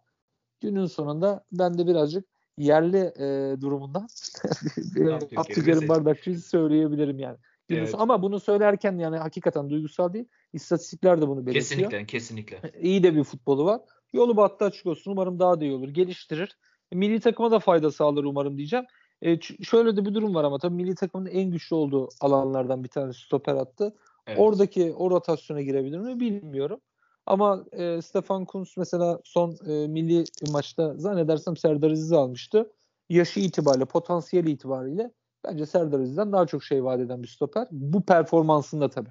günün 0.61 0.85
sonunda 0.85 1.43
ben 1.51 1.77
de 1.77 1.87
birazcık 1.87 2.25
yerli 2.57 2.97
e, 2.97 3.55
durumundan 3.61 4.07
Abdülkerim. 5.37 5.89
Bardakçı'yı 5.89 6.39
söyleyebilirim 6.39 7.19
yani. 7.19 7.37
Evet. 7.77 7.95
Ama 7.97 8.21
bunu 8.21 8.39
söylerken 8.39 8.97
yani 8.97 9.17
hakikaten 9.17 9.69
duygusal 9.69 10.13
değil. 10.13 10.25
İstatistikler 10.53 11.21
de 11.21 11.27
bunu 11.27 11.45
belirtiyor. 11.45 11.53
Kesinlikle, 11.53 12.05
kesinlikle. 12.05 12.71
İyi 12.81 13.03
de 13.03 13.15
bir 13.15 13.23
futbolu 13.23 13.65
var. 13.65 13.81
Yolu 14.13 14.37
battı 14.37 14.65
açık 14.65 14.85
olsun. 14.85 15.11
Umarım 15.11 15.39
daha 15.39 15.59
da 15.59 15.65
iyi 15.65 15.73
olur. 15.73 15.89
Geliştirir. 15.89 16.57
Milli 16.91 17.19
takıma 17.19 17.51
da 17.51 17.59
fayda 17.59 17.91
sağlar 17.91 18.23
umarım 18.23 18.57
diyeceğim. 18.57 18.85
E, 19.21 19.39
şöyle 19.41 19.95
de 19.95 20.05
bir 20.05 20.13
durum 20.13 20.35
var 20.35 20.43
ama 20.43 20.59
tabii 20.59 20.75
milli 20.75 20.95
takımın 20.95 21.25
en 21.25 21.51
güçlü 21.51 21.75
olduğu 21.75 22.09
alanlardan 22.21 22.83
bir 22.83 22.89
tanesi 22.89 23.19
stoper 23.19 23.55
attı. 23.55 23.95
Evet. 24.27 24.39
Oradaki 24.39 24.93
o 24.93 25.11
rotasyona 25.11 25.61
girebilir 25.61 25.99
mi 25.99 26.19
bilmiyorum. 26.19 26.79
Ama 27.25 27.65
e, 27.71 28.01
Stefan 28.01 28.45
Kuntz 28.45 28.77
mesela 28.77 29.19
son 29.23 29.57
e, 29.67 29.87
milli 29.87 30.23
maçta 30.51 30.93
zannedersem 30.97 31.57
Serdar 31.57 31.91
Aziz'i 31.91 32.15
almıştı. 32.15 32.71
yaşı 33.09 33.39
itibariyle, 33.39 33.85
potansiyeli 33.85 34.51
itibariyle 34.51 35.11
bence 35.45 35.65
Serdar 35.65 35.99
Aziz'den 35.99 36.31
daha 36.31 36.47
çok 36.47 36.63
şey 36.63 36.83
vaat 36.83 36.99
eden 36.99 37.23
bir 37.23 37.27
stoper. 37.27 37.67
Bu 37.71 38.05
performansında 38.05 38.89
tabii. 38.89 39.09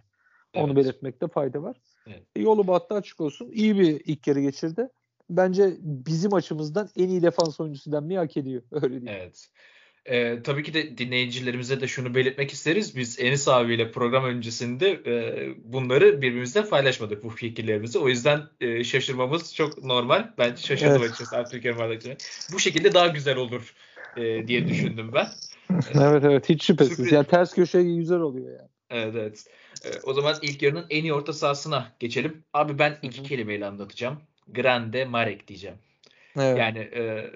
Evet. 0.55 0.65
Onu 0.65 0.77
belirtmekte 0.77 1.29
fayda 1.29 1.63
var. 1.63 1.77
Evet. 2.07 2.23
E, 2.37 2.41
yolu 2.41 2.67
battı 2.67 2.95
açık 2.95 3.21
olsun. 3.21 3.51
İyi 3.53 3.79
bir 3.79 4.03
ilk 4.05 4.27
yarı 4.27 4.41
geçirdi. 4.41 4.89
Bence 5.31 5.77
bizim 5.81 6.35
açımızdan 6.35 6.89
en 6.97 7.09
iyi 7.09 7.23
defans 7.23 7.61
oyuncusu 7.61 7.93
denmeyi 7.93 8.19
hak 8.19 8.37
ediyor. 8.37 8.63
Öyle 8.73 8.91
değil. 8.91 9.17
Evet. 9.21 9.49
Ee, 10.05 10.43
tabii 10.43 10.63
ki 10.63 10.75
de 10.75 10.99
dinleyicilerimize 10.99 11.81
de 11.81 11.89
şunu 11.89 12.15
belirtmek 12.15 12.53
isteriz. 12.53 12.97
Biz 12.97 13.21
Enis 13.21 13.49
abiyle 13.49 13.91
program 13.91 14.25
öncesinde 14.25 14.91
e, 15.07 15.49
bunları 15.65 16.23
birbirimizle 16.23 16.65
paylaşmadık 16.65 17.25
bu 17.25 17.31
fikirlerimizi. 17.31 17.99
O 17.99 18.09
yüzden 18.09 18.41
e, 18.61 18.85
şaşırmamız 18.85 19.55
çok 19.55 19.85
normal. 19.85 20.31
Ben 20.39 20.55
şaşırdım 20.55 20.97
evet. 20.97 21.11
açıkçası 21.11 21.37
Abdülkerim 21.37 22.17
Bu 22.53 22.59
şekilde 22.59 22.95
daha 22.95 23.07
güzel 23.07 23.37
olur 23.37 23.75
e, 24.17 24.49
diye 24.49 24.69
düşündüm 24.69 25.11
ben. 25.15 25.29
evet 25.95 26.25
evet 26.25 26.49
hiç 26.49 26.65
şüphesiz. 26.65 26.97
Sürpriz. 26.97 27.13
Yani 27.13 27.27
ters 27.27 27.55
köşe 27.55 27.83
güzel 27.83 28.19
oluyor 28.19 28.59
yani. 28.59 28.69
Evet 28.91 29.15
evet. 29.17 29.47
E, 29.85 30.01
o 30.03 30.13
zaman 30.13 30.37
ilk 30.43 30.63
yarının 30.63 30.87
en 30.91 31.03
iyi 31.03 31.15
orta 31.15 31.33
sahasına 31.33 31.93
geçelim. 32.01 32.45
Abi 32.53 32.79
ben 32.79 32.99
iki 33.03 33.19
Hı-hı. 33.19 33.27
kelimeyle 33.27 33.67
anlatacağım. 33.67 34.21
Grande 34.49 35.05
Marek 35.05 35.49
diyeceğim. 35.49 35.77
Evet. 36.37 36.59
Yani 36.59 36.79
e, 36.79 37.31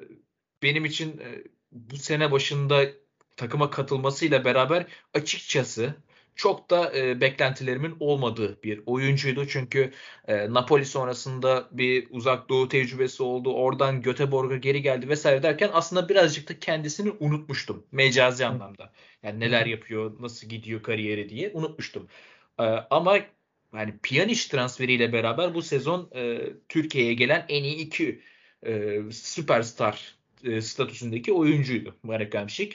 benim 0.63 0.85
için 0.85 1.19
e, 1.19 1.45
bu 1.73 1.97
sene 1.97 2.33
başında 2.33 2.85
takıma 3.37 3.71
katılmasıyla 3.71 4.45
beraber 4.45 4.87
açıkçası 5.15 5.95
çok 6.37 6.70
da 6.70 6.97
e, 6.97 7.20
beklentilerimin 7.20 7.97
olmadığı 8.01 8.62
bir 8.62 8.81
oyuncuydu. 8.87 9.47
Çünkü 9.47 9.92
e, 10.29 10.55
Napoli 10.55 10.85
sonrasında 10.85 11.68
bir 11.73 12.07
uzak 12.11 12.49
doğu 12.49 12.68
tecrübesi 12.68 13.23
oldu. 13.23 13.55
Oradan 13.55 14.03
Göteborg'a 14.03 14.57
geri 14.57 14.83
geldi 14.83 15.09
vesaire 15.09 15.42
derken 15.42 15.70
aslında 15.73 16.09
birazcık 16.09 16.49
da 16.49 16.59
kendisini 16.59 17.12
unutmuştum. 17.20 17.87
Mecazi 17.92 18.47
anlamda. 18.47 18.92
Yani 19.23 19.40
neler 19.40 19.66
yapıyor, 19.66 20.12
nasıl 20.20 20.49
gidiyor 20.49 20.83
kariyeri 20.83 21.29
diye 21.29 21.51
unutmuştum. 21.55 22.09
E, 22.61 22.64
ama 22.90 23.18
yani 23.75 23.94
Pjanic 24.03 24.49
transferiyle 24.49 25.12
beraber 25.12 25.55
bu 25.55 25.62
sezon 25.62 26.11
e, 26.14 26.40
Türkiye'ye 26.68 27.14
gelen 27.14 27.47
en 27.49 27.64
iyi 27.64 27.77
iki 27.77 28.20
e, 28.66 29.01
süperstar 29.12 30.14
e, 30.44 30.61
statüsündeki 30.61 31.33
oyuncuydu 31.33 31.97
Marek 32.03 32.35
Hamšík 32.35 32.73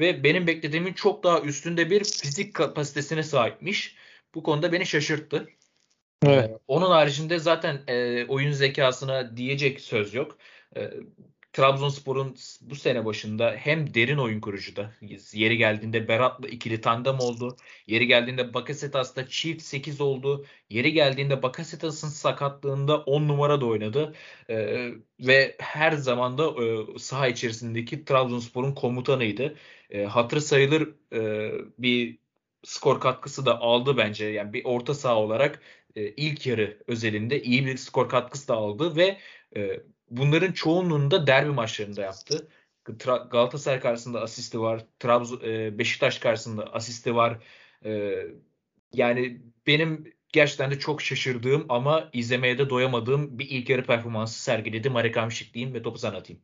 ve 0.00 0.24
benim 0.24 0.46
beklediğimin 0.46 0.92
çok 0.92 1.24
daha 1.24 1.40
üstünde 1.40 1.90
bir 1.90 2.04
fizik 2.04 2.54
kapasitesine 2.54 3.22
sahipmiş. 3.22 3.96
Bu 4.34 4.42
konuda 4.42 4.72
beni 4.72 4.86
şaşırttı. 4.86 5.48
Evet. 6.26 6.50
Ee, 6.50 6.58
onun 6.68 6.90
haricinde 6.90 7.38
zaten 7.38 7.80
e, 7.88 8.26
oyun 8.26 8.52
zekasına 8.52 9.36
diyecek 9.36 9.80
söz 9.80 10.14
yok. 10.14 10.38
E, 10.76 10.90
Trabzonspor'un 11.52 12.36
bu 12.60 12.74
sene 12.74 13.04
başında 13.04 13.54
hem 13.58 13.94
derin 13.94 14.18
oyun 14.18 14.40
kurucuda 14.40 14.94
yeri 15.32 15.56
geldiğinde 15.56 16.08
Berat'la 16.08 16.48
ikili 16.48 16.80
tandem 16.80 17.20
oldu. 17.20 17.56
Yeri 17.86 18.06
geldiğinde 18.06 18.54
Bakasetas'ta 18.54 19.28
çift 19.28 19.62
8 19.62 20.00
oldu. 20.00 20.46
Yeri 20.70 20.92
geldiğinde 20.92 21.42
Bakasetas'ın 21.42 22.08
sakatlığında 22.08 22.98
10 22.98 23.28
numara 23.28 23.60
da 23.60 23.66
oynadı. 23.66 24.14
Ee, 24.50 24.90
ve 25.20 25.56
her 25.58 25.92
zaman 25.92 26.38
da 26.38 26.64
e, 26.64 26.98
saha 26.98 27.28
içerisindeki 27.28 28.04
Trabzonspor'un 28.04 28.74
komutanıydı. 28.74 29.56
E, 29.90 30.04
hatırı 30.04 30.40
sayılır 30.40 30.94
e, 31.12 31.52
bir 31.78 32.18
skor 32.64 33.00
katkısı 33.00 33.46
da 33.46 33.60
aldı 33.60 33.96
bence. 33.96 34.26
Yani 34.26 34.52
bir 34.52 34.64
orta 34.64 34.94
saha 34.94 35.16
olarak 35.16 35.62
e, 35.96 36.08
ilk 36.08 36.46
yarı 36.46 36.82
özelinde 36.86 37.42
iyi 37.42 37.66
bir 37.66 37.76
skor 37.76 38.08
katkısı 38.08 38.48
da 38.48 38.54
aldı 38.54 38.96
ve 38.96 39.18
e, 39.56 39.80
bunların 40.10 40.52
çoğunluğunu 40.52 41.10
da 41.10 41.26
derbi 41.26 41.50
maçlarında 41.50 42.02
yaptı. 42.02 42.48
Galatasaray 43.30 43.80
karşısında 43.80 44.20
asisti 44.20 44.60
var. 44.60 44.84
Trabzon 44.98 45.40
e, 45.44 45.78
Beşiktaş 45.78 46.18
karşısında 46.18 46.74
asisti 46.74 47.14
var. 47.14 47.38
E, 47.84 48.22
yani 48.92 49.42
benim 49.66 50.14
gerçekten 50.32 50.70
de 50.70 50.78
çok 50.78 51.02
şaşırdığım 51.02 51.66
ama 51.68 52.10
izlemeye 52.12 52.58
de 52.58 52.70
doyamadığım 52.70 53.38
bir 53.38 53.48
ilk 53.50 53.70
yarı 53.70 53.86
performansı 53.86 54.42
sergiledi. 54.42 54.90
Marek 54.90 55.16
Hamşik 55.16 55.54
diyeyim 55.54 55.74
ve 55.74 55.82
topu 55.82 55.98
sana 55.98 56.16
atayım. 56.16 56.42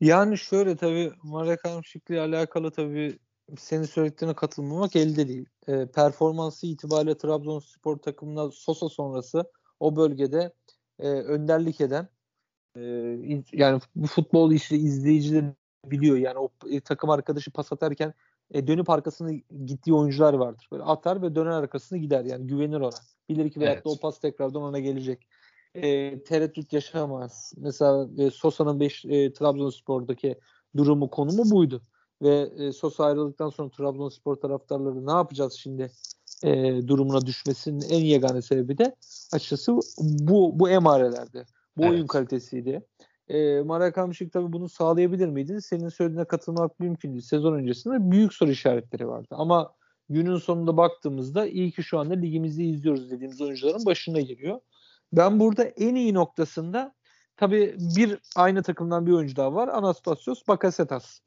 Yani 0.00 0.38
şöyle 0.38 0.76
tabii 0.76 1.12
Marek 1.22 1.64
Hamşik'le 1.64 2.10
alakalı 2.10 2.70
tabii 2.70 3.18
senin 3.58 3.84
söylediklerine 3.84 4.34
katılmamak 4.34 4.96
elde 4.96 5.28
değil. 5.28 5.46
E, 5.68 5.86
performansı 5.86 6.66
itibariyle 6.66 7.16
Trabzonspor 7.16 7.96
takımına 7.96 8.50
Sosa 8.50 8.88
sonrası 8.88 9.44
o 9.80 9.96
bölgede 9.96 10.52
e, 10.98 11.08
önderlik 11.08 11.80
eden 11.80 12.08
yani 13.52 13.80
bu 13.96 14.06
futbol 14.06 14.52
işi 14.52 14.76
izleyiciler 14.76 15.44
biliyor. 15.84 16.16
Yani 16.16 16.38
o 16.38 16.48
e, 16.70 16.80
takım 16.80 17.10
arkadaşı 17.10 17.50
pas 17.50 17.72
atarken 17.72 18.14
e, 18.50 18.66
dönüp 18.66 18.90
arkasını 18.90 19.32
gittiği 19.64 19.94
oyuncular 19.94 20.34
vardır. 20.34 20.68
Böyle 20.72 20.82
atar 20.82 21.22
ve 21.22 21.34
döner 21.34 21.50
arkasını 21.50 21.98
gider. 21.98 22.24
Yani 22.24 22.46
güvenir 22.46 22.80
ona. 22.80 22.90
Bilir 23.28 23.50
ki 23.50 23.60
evet. 23.62 23.82
o 23.84 23.96
pas 23.96 24.20
tekrardan 24.20 24.62
ona 24.62 24.78
gelecek. 24.78 25.28
E, 25.74 26.22
tereddüt 26.22 26.72
yaşamaz. 26.72 27.52
Mesela 27.56 28.08
e, 28.18 28.30
Sosa'nın 28.30 28.80
5 28.80 29.04
e, 29.04 29.32
Trabzonspor'daki 29.32 30.38
durumu 30.76 31.10
konumu 31.10 31.50
buydu. 31.50 31.82
Ve 32.22 32.50
e, 32.58 32.72
Sosa 32.72 33.04
ayrıldıktan 33.04 33.50
sonra 33.50 33.70
Trabzonspor 33.70 34.36
taraftarları 34.36 35.06
ne 35.06 35.12
yapacağız 35.12 35.52
şimdi 35.52 35.90
e, 36.44 36.80
durumuna 36.88 37.26
düşmesinin 37.26 37.80
en 37.90 38.04
yegane 38.04 38.42
sebebi 38.42 38.78
de 38.78 38.96
açıkçası 39.32 39.78
bu 39.98 40.58
bu 40.60 40.68
emarelerde. 40.68 41.44
Bu 41.78 41.82
evet. 41.82 41.92
oyun 41.92 42.06
kalitesiydi. 42.06 42.82
E, 43.28 43.60
Marakamşik 43.60 44.32
tabii 44.32 44.52
bunu 44.52 44.68
sağlayabilir 44.68 45.28
miydi? 45.28 45.62
Senin 45.62 45.88
söylediğine 45.88 46.24
katılmak 46.24 46.80
mümkün 46.80 47.12
değil. 47.12 47.22
Sezon 47.22 47.54
öncesinde 47.54 48.10
büyük 48.10 48.34
soru 48.34 48.50
işaretleri 48.50 49.08
vardı. 49.08 49.28
Ama 49.30 49.72
günün 50.08 50.36
sonunda 50.36 50.76
baktığımızda 50.76 51.46
iyi 51.46 51.70
ki 51.70 51.82
şu 51.82 51.98
anda 51.98 52.14
ligimizde 52.14 52.64
izliyoruz 52.64 53.10
dediğimiz 53.10 53.40
oyuncuların 53.40 53.86
başına 53.86 54.20
geliyor. 54.20 54.60
Ben 55.12 55.40
burada 55.40 55.64
en 55.64 55.94
iyi 55.94 56.14
noktasında 56.14 56.94
tabii 57.36 57.76
bir 57.96 58.18
aynı 58.36 58.62
takımdan 58.62 59.06
bir 59.06 59.12
oyuncu 59.12 59.36
daha 59.36 59.54
var. 59.54 59.68
Anastasios 59.68 60.48
Bakasetas. 60.48 61.20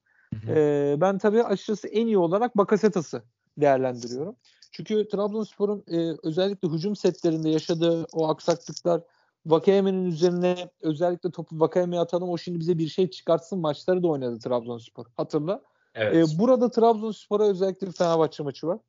Ee, 0.47 0.95
ben 1.01 1.17
tabii 1.17 1.43
açıkçası 1.43 1.87
en 1.87 2.07
iyi 2.07 2.17
olarak 2.17 2.57
Bakasetas'ı 2.57 3.23
değerlendiriyorum. 3.57 4.35
Çünkü 4.71 5.07
Trabzonspor'un 5.07 5.83
e, 5.87 6.15
özellikle 6.23 6.67
hücum 6.67 6.95
setlerinde 6.95 7.49
yaşadığı 7.49 8.05
o 8.13 8.29
aksaklıklar 8.29 9.01
Vakayeme'nin 9.45 10.05
üzerine 10.05 10.71
özellikle 10.81 11.31
topu 11.31 11.59
Vakayeme'ye 11.59 12.01
atalım 12.01 12.29
o 12.29 12.37
şimdi 12.37 12.59
bize 12.59 12.77
bir 12.77 12.87
şey 12.87 13.09
çıkartsın 13.09 13.59
maçları 13.59 14.03
da 14.03 14.07
oynadı 14.07 14.39
Trabzonspor. 14.39 15.05
Hatırla. 15.17 15.61
Evet. 15.95 16.15
Ee, 16.15 16.39
burada 16.39 16.71
Trabzonspor'a 16.71 17.43
özellikle 17.43 17.87
bir 17.87 17.91
Fenerbahçe 17.91 18.43
maçı 18.43 18.67
var. 18.67 18.79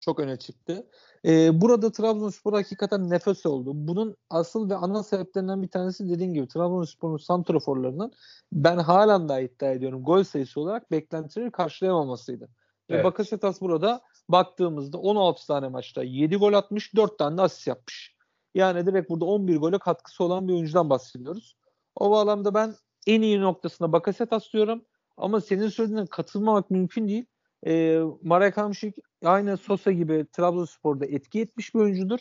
Çok 0.00 0.20
öne 0.20 0.36
çıktı. 0.36 0.86
Ee, 1.24 1.60
burada 1.60 1.92
Trabzonspor 1.92 2.52
hakikaten 2.52 3.10
nefes 3.10 3.46
oldu. 3.46 3.70
Bunun 3.74 4.16
asıl 4.30 4.70
ve 4.70 4.74
ana 4.74 5.02
sebeplerinden 5.02 5.62
bir 5.62 5.68
tanesi 5.68 6.08
dediğim 6.08 6.34
gibi 6.34 6.48
Trabzonspor'un 6.48 7.16
santraforlarının 7.16 8.12
ben 8.52 8.78
halen 8.78 9.28
daha 9.28 9.40
iddia 9.40 9.70
ediyorum 9.70 10.02
gol 10.02 10.22
sayısı 10.22 10.60
olarak 10.60 10.90
beklentileri 10.90 11.50
karşılayamamasıydı. 11.50 12.48
Evet. 12.88 13.00
Ve 13.00 13.04
Bakasetas 13.04 13.60
burada 13.60 14.00
baktığımızda 14.28 14.98
16 14.98 15.46
tane 15.46 15.68
maçta 15.68 16.02
7 16.02 16.36
gol 16.36 16.52
atmış 16.52 16.96
4 16.96 17.18
tane 17.18 17.36
de 17.36 17.42
asist 17.42 17.66
yapmış. 17.66 18.15
Yani 18.56 18.86
direkt 18.86 19.10
burada 19.10 19.24
11 19.24 19.56
gole 19.56 19.78
katkısı 19.78 20.24
olan 20.24 20.48
bir 20.48 20.52
oyuncudan 20.52 20.90
bahsediyoruz. 20.90 21.56
O 21.96 22.10
bağlamda 22.10 22.54
ben 22.54 22.74
en 23.06 23.22
iyi 23.22 23.40
noktasına 23.40 23.92
Bakasetas 23.92 24.52
diyorum. 24.52 24.84
Ama 25.16 25.40
senin 25.40 25.68
söylediğine 25.68 26.06
katılmamak 26.06 26.70
mümkün 26.70 27.08
değil. 27.08 27.24
E, 27.66 28.00
Marek 28.22 28.56
Hamşik 28.56 28.96
aynı 29.24 29.56
Sosa 29.56 29.92
gibi 29.92 30.26
Trabzonspor'da 30.32 31.06
etki 31.06 31.40
etmiş 31.40 31.74
bir 31.74 31.80
oyuncudur. 31.80 32.18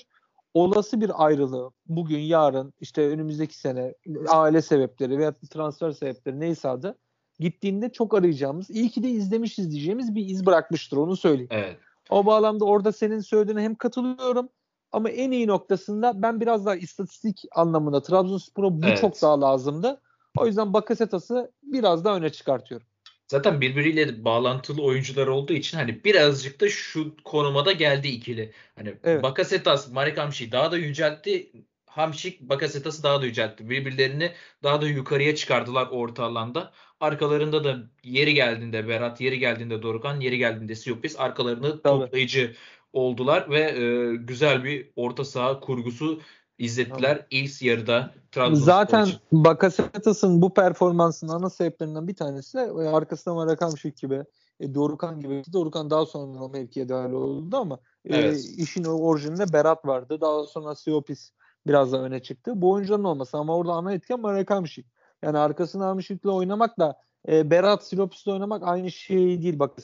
Olası 0.54 1.02
bir 1.02 1.26
ayrılığı 1.26 1.72
bugün, 1.86 2.20
yarın, 2.20 2.74
işte 2.80 3.08
önümüzdeki 3.08 3.58
sene 3.58 3.94
aile 4.28 4.62
sebepleri 4.62 5.18
veya 5.18 5.34
transfer 5.34 5.92
sebepleri 5.92 6.40
neyse 6.40 6.70
adı 6.70 6.98
gittiğinde 7.40 7.92
çok 7.92 8.14
arayacağımız, 8.14 8.70
iyi 8.70 8.90
ki 8.90 9.04
de 9.04 9.10
izlemişiz 9.10 9.72
diyeceğimiz 9.72 10.16
bir 10.16 10.26
iz 10.26 10.46
bırakmıştır 10.46 10.98
onu 10.98 11.16
söyleyeyim. 11.16 11.50
Evet. 11.52 11.78
O 12.10 12.26
bağlamda 12.26 12.66
orada 12.66 12.92
senin 12.92 13.20
söylediğine 13.20 13.62
hem 13.62 13.76
katılıyorum 13.76 14.50
ama 14.96 15.10
en 15.10 15.32
iyi 15.32 15.48
noktasında 15.48 16.22
ben 16.22 16.42
biraz 16.42 16.66
daha 16.66 16.76
istatistik 16.76 17.44
anlamında 17.56 18.02
Trabzonspor'a 18.02 18.82
bu 18.82 18.86
evet. 18.86 19.02
çok 19.02 19.22
daha 19.22 19.42
lazımdı. 19.42 20.02
O 20.38 20.48
yüzden 20.48 20.74
Bakasetas'ı 20.74 21.52
biraz 21.64 22.06
daha 22.06 22.18
öne 22.18 22.30
çıkartıyorum. 22.30 22.88
Zaten 23.28 23.62
birbiriyle 23.62 24.26
bağlantılı 24.26 24.84
oyuncular 24.84 25.28
olduğu 25.28 25.54
için 25.54 25.78
hani 25.78 26.04
birazcık 26.04 26.62
da 26.62 26.70
şu 26.70 27.16
konuma 27.24 27.66
da 27.66 27.72
geldi 27.72 28.08
ikili. 28.08 28.52
Hani 28.76 28.96
evet. 29.04 29.24
Bakasetas, 29.24 29.92
Marek 29.92 30.18
Hamşik 30.18 30.52
daha 30.52 30.72
da 30.72 30.78
yüceltti. 30.78 31.52
Hamşik, 31.86 32.42
Bakasetas'ı 32.42 33.04
daha 33.04 33.22
da 33.22 33.26
yüceltti. 33.26 33.70
Birbirlerini 33.70 34.32
daha 34.64 34.82
da 34.82 34.88
yukarıya 34.88 35.36
çıkardılar 35.36 35.88
orta 35.92 36.24
alanda. 36.24 36.72
Arkalarında 37.00 37.64
da 37.64 37.78
yeri 38.04 38.34
geldiğinde 38.34 38.88
Berat, 38.88 39.22
yeri 39.22 39.40
geldiğinde 39.40 39.82
Dorukan, 39.82 40.20
yeri 40.20 40.38
geldiğinde 40.38 40.76
Siyopis 40.76 41.20
arkalarında 41.20 41.82
Tabii. 41.82 41.82
toplayıcı 41.82 42.56
oldular 42.96 43.50
ve 43.50 43.62
e, 43.62 44.16
güzel 44.16 44.64
bir 44.64 44.92
orta 44.96 45.26
saha 45.26 45.60
kurgusu 45.60 46.22
izlettiler 46.58 47.26
ilk 47.30 47.62
yarıda 47.62 48.14
Trabzonspor 48.32 48.66
Zaten. 48.66 49.08
Bakasetas'ın 49.32 50.42
bu 50.42 50.54
performansının 50.54 51.32
ana 51.32 51.50
sebeplerinden 51.50 52.08
bir 52.08 52.16
tanesi 52.16 52.58
de 52.58 52.62
e, 52.62 52.88
arkasında 52.88 53.36
Marakamşik 53.36 53.98
gibi 53.98 54.24
e, 54.60 54.74
Dorukan 54.74 55.20
gibi. 55.20 55.44
Dorukan 55.54 55.90
daha 55.90 56.06
sonra 56.06 56.40
o 56.40 56.50
mevkiye 56.50 56.90
dahil 56.90 57.12
oldu 57.12 57.58
ama 57.58 57.80
e, 58.06 58.18
evet. 58.18 58.36
e, 58.36 58.62
işin 58.64 58.84
orijininde 58.84 59.54
Berat 59.54 59.86
vardı. 59.86 60.22
Daha 60.22 60.44
sonra 60.44 60.76
Siopis 60.76 61.32
biraz 61.68 61.92
da 61.92 62.02
öne 62.02 62.22
çıktı. 62.22 62.52
Bu 62.56 62.72
oyuncuların 62.72 63.04
olması 63.04 63.38
ama 63.38 63.58
orada 63.58 63.74
ana 63.74 63.94
etken 63.94 64.20
Marakamşik. 64.20 64.88
Yani 65.24 65.38
arkasında 65.38 65.86
Amşik'le 65.86 66.26
oynamak 66.26 66.80
da 66.80 67.00
e, 67.28 67.50
Berat 67.52 67.88
Silopis'le 67.88 68.28
oynamak 68.28 68.64
aynı 68.64 68.92
şey 68.92 69.42
değil 69.42 69.60
bak. 69.60 69.78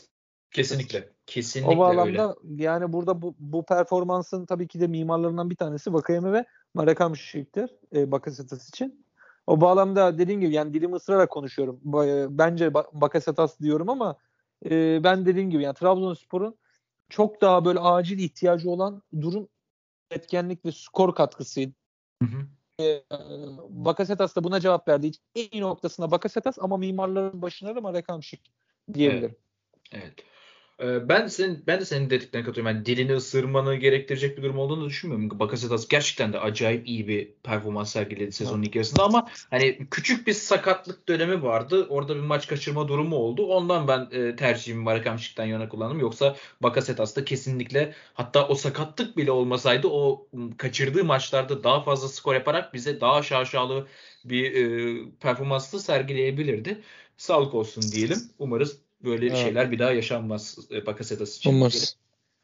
Kesinlikle. 0.52 1.10
Kesinlikle 1.32 1.76
o 1.76 1.78
bağlamda 1.78 2.36
öyle. 2.44 2.64
yani 2.64 2.94
burada 2.94 3.22
bu, 3.22 3.36
bu 3.40 3.66
performansın 3.66 4.46
tabii 4.46 4.68
ki 4.68 4.80
de 4.80 4.88
mimarlarından 4.88 5.50
bir 5.50 5.56
tanesi 5.56 5.94
Vakayeme 5.94 6.34
ve 6.34 6.46
Marakam 6.74 7.16
Şişik'tir 7.16 7.70
e, 7.96 8.12
Bakasetas 8.12 8.70
için. 8.70 9.06
O 9.48 9.62
bağlamda 9.62 10.18
dediğim 10.18 10.42
gibi 10.42 10.54
yani 10.54 10.74
dilimi 10.74 10.96
ısırarak 10.96 11.30
konuşuyorum. 11.30 11.80
Bence 12.38 12.74
Bakasetas 12.74 13.60
diyorum 13.60 13.90
ama 13.90 14.18
e, 14.66 15.04
ben 15.04 15.26
dediğim 15.26 15.50
gibi 15.50 15.64
yani 15.64 15.74
Trabzonspor'un 15.74 16.58
çok 17.10 17.42
daha 17.42 17.66
böyle 17.66 17.80
acil 17.80 18.20
ihtiyacı 18.20 18.70
olan 18.70 19.02
durum 19.22 19.48
etkenlik 20.12 20.66
ve 20.66 20.72
skor 20.72 21.16
katkısıydı. 21.16 21.74
Hı 22.24 22.30
hı. 22.30 22.48
E, 22.84 23.04
Bakasetas 23.70 24.36
da 24.36 24.44
buna 24.44 24.60
cevap 24.60 24.88
verdiği 24.88 25.08
için 25.08 25.24
en 25.36 25.48
iyi 25.52 25.62
noktasında 25.62 26.12
Bakasetas 26.12 26.60
ama 26.60 26.78
mimarların 26.78 27.42
başına 27.42 27.76
da 27.76 27.82
Marakam 27.82 28.24
Şik 28.24 28.52
diyebilirim. 28.94 29.36
Evet. 29.92 30.04
evet. 30.04 30.26
Ee, 30.82 31.10
ben 31.10 31.28
senin 31.28 31.64
ben 31.68 31.80
de 31.80 31.86
senin 31.86 32.10
dediklerine 32.10 32.46
katılıyorum. 32.46 32.76
Yani 32.76 32.86
dilini 32.86 33.14
ısırmanı 33.16 33.76
gerektirecek 33.76 34.38
bir 34.38 34.44
durum 34.44 34.60
olduğunu 34.60 34.86
düşünmüyorum. 34.86 35.40
Bakasetas 35.40 35.88
gerçekten 35.88 36.34
de 36.34 36.40
acayip 36.40 36.88
iyi 36.88 37.08
bir 37.08 37.32
performans 37.44 37.92
sergiledi 37.92 38.32
sezonun 38.32 38.64
ilk 38.64 38.76
yarısında 38.76 39.04
ama 39.04 39.28
hani 39.50 39.88
küçük 39.92 40.28
bir 40.28 40.34
sakatlık 40.34 41.08
dönemi 41.08 41.44
vardı. 41.44 41.88
Orada 41.90 42.16
bir 42.16 42.22
maç 42.22 42.48
kaçırma 42.48 42.88
durumu 42.88 43.16
oldu. 43.16 43.46
Ondan 43.46 43.88
ben 43.88 44.08
e, 44.12 44.36
tercihimi 44.36 44.84
Marakamşik'ten 44.84 45.46
yana 45.46 45.70
kullandım. 45.70 46.00
Yoksa 46.00 46.36
Bakasetas 46.62 47.16
da 47.16 47.26
kesinlikle 47.26 47.94
hatta 48.14 48.48
o 48.48 48.56
sakatlık 48.56 49.18
bile 49.18 49.32
olmasaydı 49.32 49.88
o 49.88 50.28
kaçırdığı 50.58 51.04
maçlarda 51.04 51.64
daha 51.64 51.82
fazla 51.82 52.08
skor 52.08 52.34
yaparak 52.34 52.74
bize 52.74 53.02
daha 53.02 53.24
şaşalı 53.24 53.88
bir 54.26 54.54
e, 54.54 54.98
performanslı 55.20 55.80
sergileyebilirdi. 55.80 56.82
Sağlık 57.18 57.54
olsun 57.54 57.84
diyelim. 57.92 58.18
Umarız 58.40 58.91
böyle 59.04 59.28
evet. 59.28 59.38
şeyler 59.38 59.72
bir 59.72 59.80
daha 59.80 59.92
yaşanmaz 59.92 60.58
e, 60.72 60.86
Bakasetas 60.86 61.38
için. 61.38 61.50
Olmaz. 61.50 61.98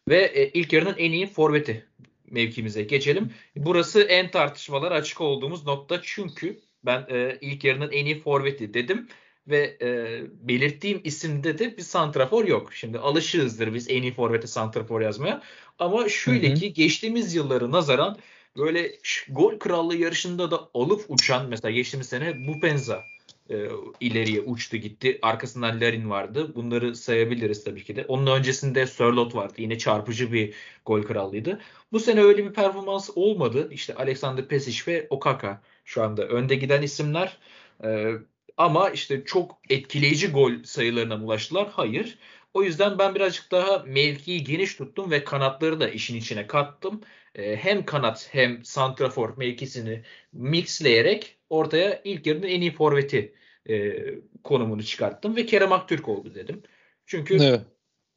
Ve 0.09 0.23
e, 0.23 0.49
ilk 0.49 0.73
yarının 0.73 0.97
en 0.97 1.11
iyi 1.11 1.27
forveti 1.27 1.85
mevkimize 2.31 2.83
geçelim. 2.83 3.33
Burası 3.55 4.01
en 4.01 4.31
tartışmalar 4.31 4.91
açık 4.91 5.21
olduğumuz 5.21 5.65
nokta 5.65 5.99
çünkü 6.03 6.59
ben 6.85 7.05
e, 7.09 7.37
ilk 7.41 7.63
yarının 7.63 7.91
en 7.91 8.05
iyi 8.05 8.19
forveti 8.19 8.73
dedim 8.73 9.07
ve 9.47 9.77
e, 9.81 10.21
belirttiğim 10.47 11.01
isimde 11.03 11.59
de 11.59 11.77
bir 11.77 11.81
santrafor 11.81 12.45
yok. 12.45 12.73
Şimdi 12.73 12.99
alışığızdır 12.99 13.73
biz 13.73 13.89
en 13.89 14.01
iyi 14.01 14.13
forvete 14.13 14.47
santrafor 14.47 15.01
yazmaya. 15.01 15.41
Ama 15.79 16.09
şöyle 16.09 16.49
hı 16.49 16.51
hı. 16.51 16.55
ki 16.55 16.73
geçtiğimiz 16.73 17.35
yılları 17.35 17.71
nazaran 17.71 18.17
böyle 18.57 18.91
gol 19.29 19.59
krallığı 19.59 19.95
yarışında 19.95 20.51
da 20.51 20.69
alıp 20.73 21.05
uçan 21.07 21.49
mesela 21.49 21.71
geçtiğimiz 21.71 22.09
sene 22.09 22.47
Bupenza 22.47 23.03
e, 23.49 23.67
ileriye 23.99 24.41
uçtu 24.41 24.77
gitti. 24.77 25.19
Arkasından 25.21 25.81
Larin 25.81 26.09
vardı. 26.09 26.55
Bunları 26.55 26.95
sayabiliriz 26.95 27.63
tabii 27.63 27.83
ki 27.83 27.95
de. 27.95 28.05
Onun 28.07 28.27
öncesinde 28.37 28.87
Sörlot 28.87 29.35
vardı. 29.35 29.53
Yine 29.57 29.77
çarpıcı 29.77 30.33
bir 30.33 30.53
gol 30.85 31.03
krallıydı. 31.03 31.59
Bu 31.91 31.99
sene 31.99 32.21
öyle 32.21 32.45
bir 32.45 32.53
performans 32.53 33.09
olmadı. 33.15 33.69
İşte 33.71 33.95
Alexander 33.95 34.47
Pesic 34.47 34.91
ve 34.91 35.07
Okaka 35.09 35.61
şu 35.85 36.03
anda 36.03 36.27
önde 36.27 36.55
giden 36.55 36.81
isimler. 36.81 37.37
E, 37.83 38.11
ama 38.57 38.89
işte 38.89 39.23
çok 39.25 39.57
etkileyici 39.69 40.31
gol 40.31 40.51
sayılarına 40.63 41.15
ulaştılar. 41.23 41.67
Hayır. 41.71 42.17
O 42.53 42.63
yüzden 42.63 42.99
ben 42.99 43.15
birazcık 43.15 43.51
daha 43.51 43.79
mevkiyi 43.79 44.43
geniş 44.43 44.75
tuttum 44.75 45.11
ve 45.11 45.23
kanatları 45.23 45.79
da 45.79 45.89
işin 45.89 46.15
içine 46.15 46.47
kattım. 46.47 47.01
E, 47.35 47.55
hem 47.55 47.85
kanat 47.85 48.29
hem 48.31 48.65
santrafor 48.65 49.37
mevkisini 49.37 50.03
mixleyerek 50.33 51.37
ortaya 51.49 52.01
ilk 52.03 52.27
yarının 52.27 52.47
en 52.47 52.61
iyi 52.61 52.71
forveti 52.71 53.33
e, 53.69 53.95
konumunu 54.43 54.83
çıkarttım 54.83 55.35
ve 55.35 55.45
Kerem 55.45 55.71
Aktürk 55.71 56.09
oldu 56.09 56.35
dedim. 56.35 56.63
Çünkü 57.05 57.35
evet. 57.35 57.61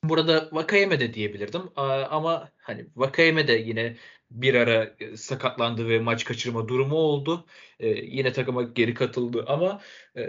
burada 0.04 0.48
Vakayeme 0.52 1.00
de 1.00 1.14
diyebilirdim 1.14 1.62
ama 1.76 2.52
hani 2.56 2.86
Vakayeme 2.96 3.48
de 3.48 3.52
yine 3.52 3.96
bir 4.30 4.54
ara 4.54 4.94
e, 5.00 5.16
sakatlandı 5.16 5.88
ve 5.88 5.98
maç 5.98 6.24
kaçırma 6.24 6.68
durumu 6.68 6.96
oldu. 6.96 7.46
E, 7.80 7.88
yine 7.88 8.32
takıma 8.32 8.62
geri 8.62 8.94
katıldı 8.94 9.44
ama 9.48 9.80
e, 10.16 10.22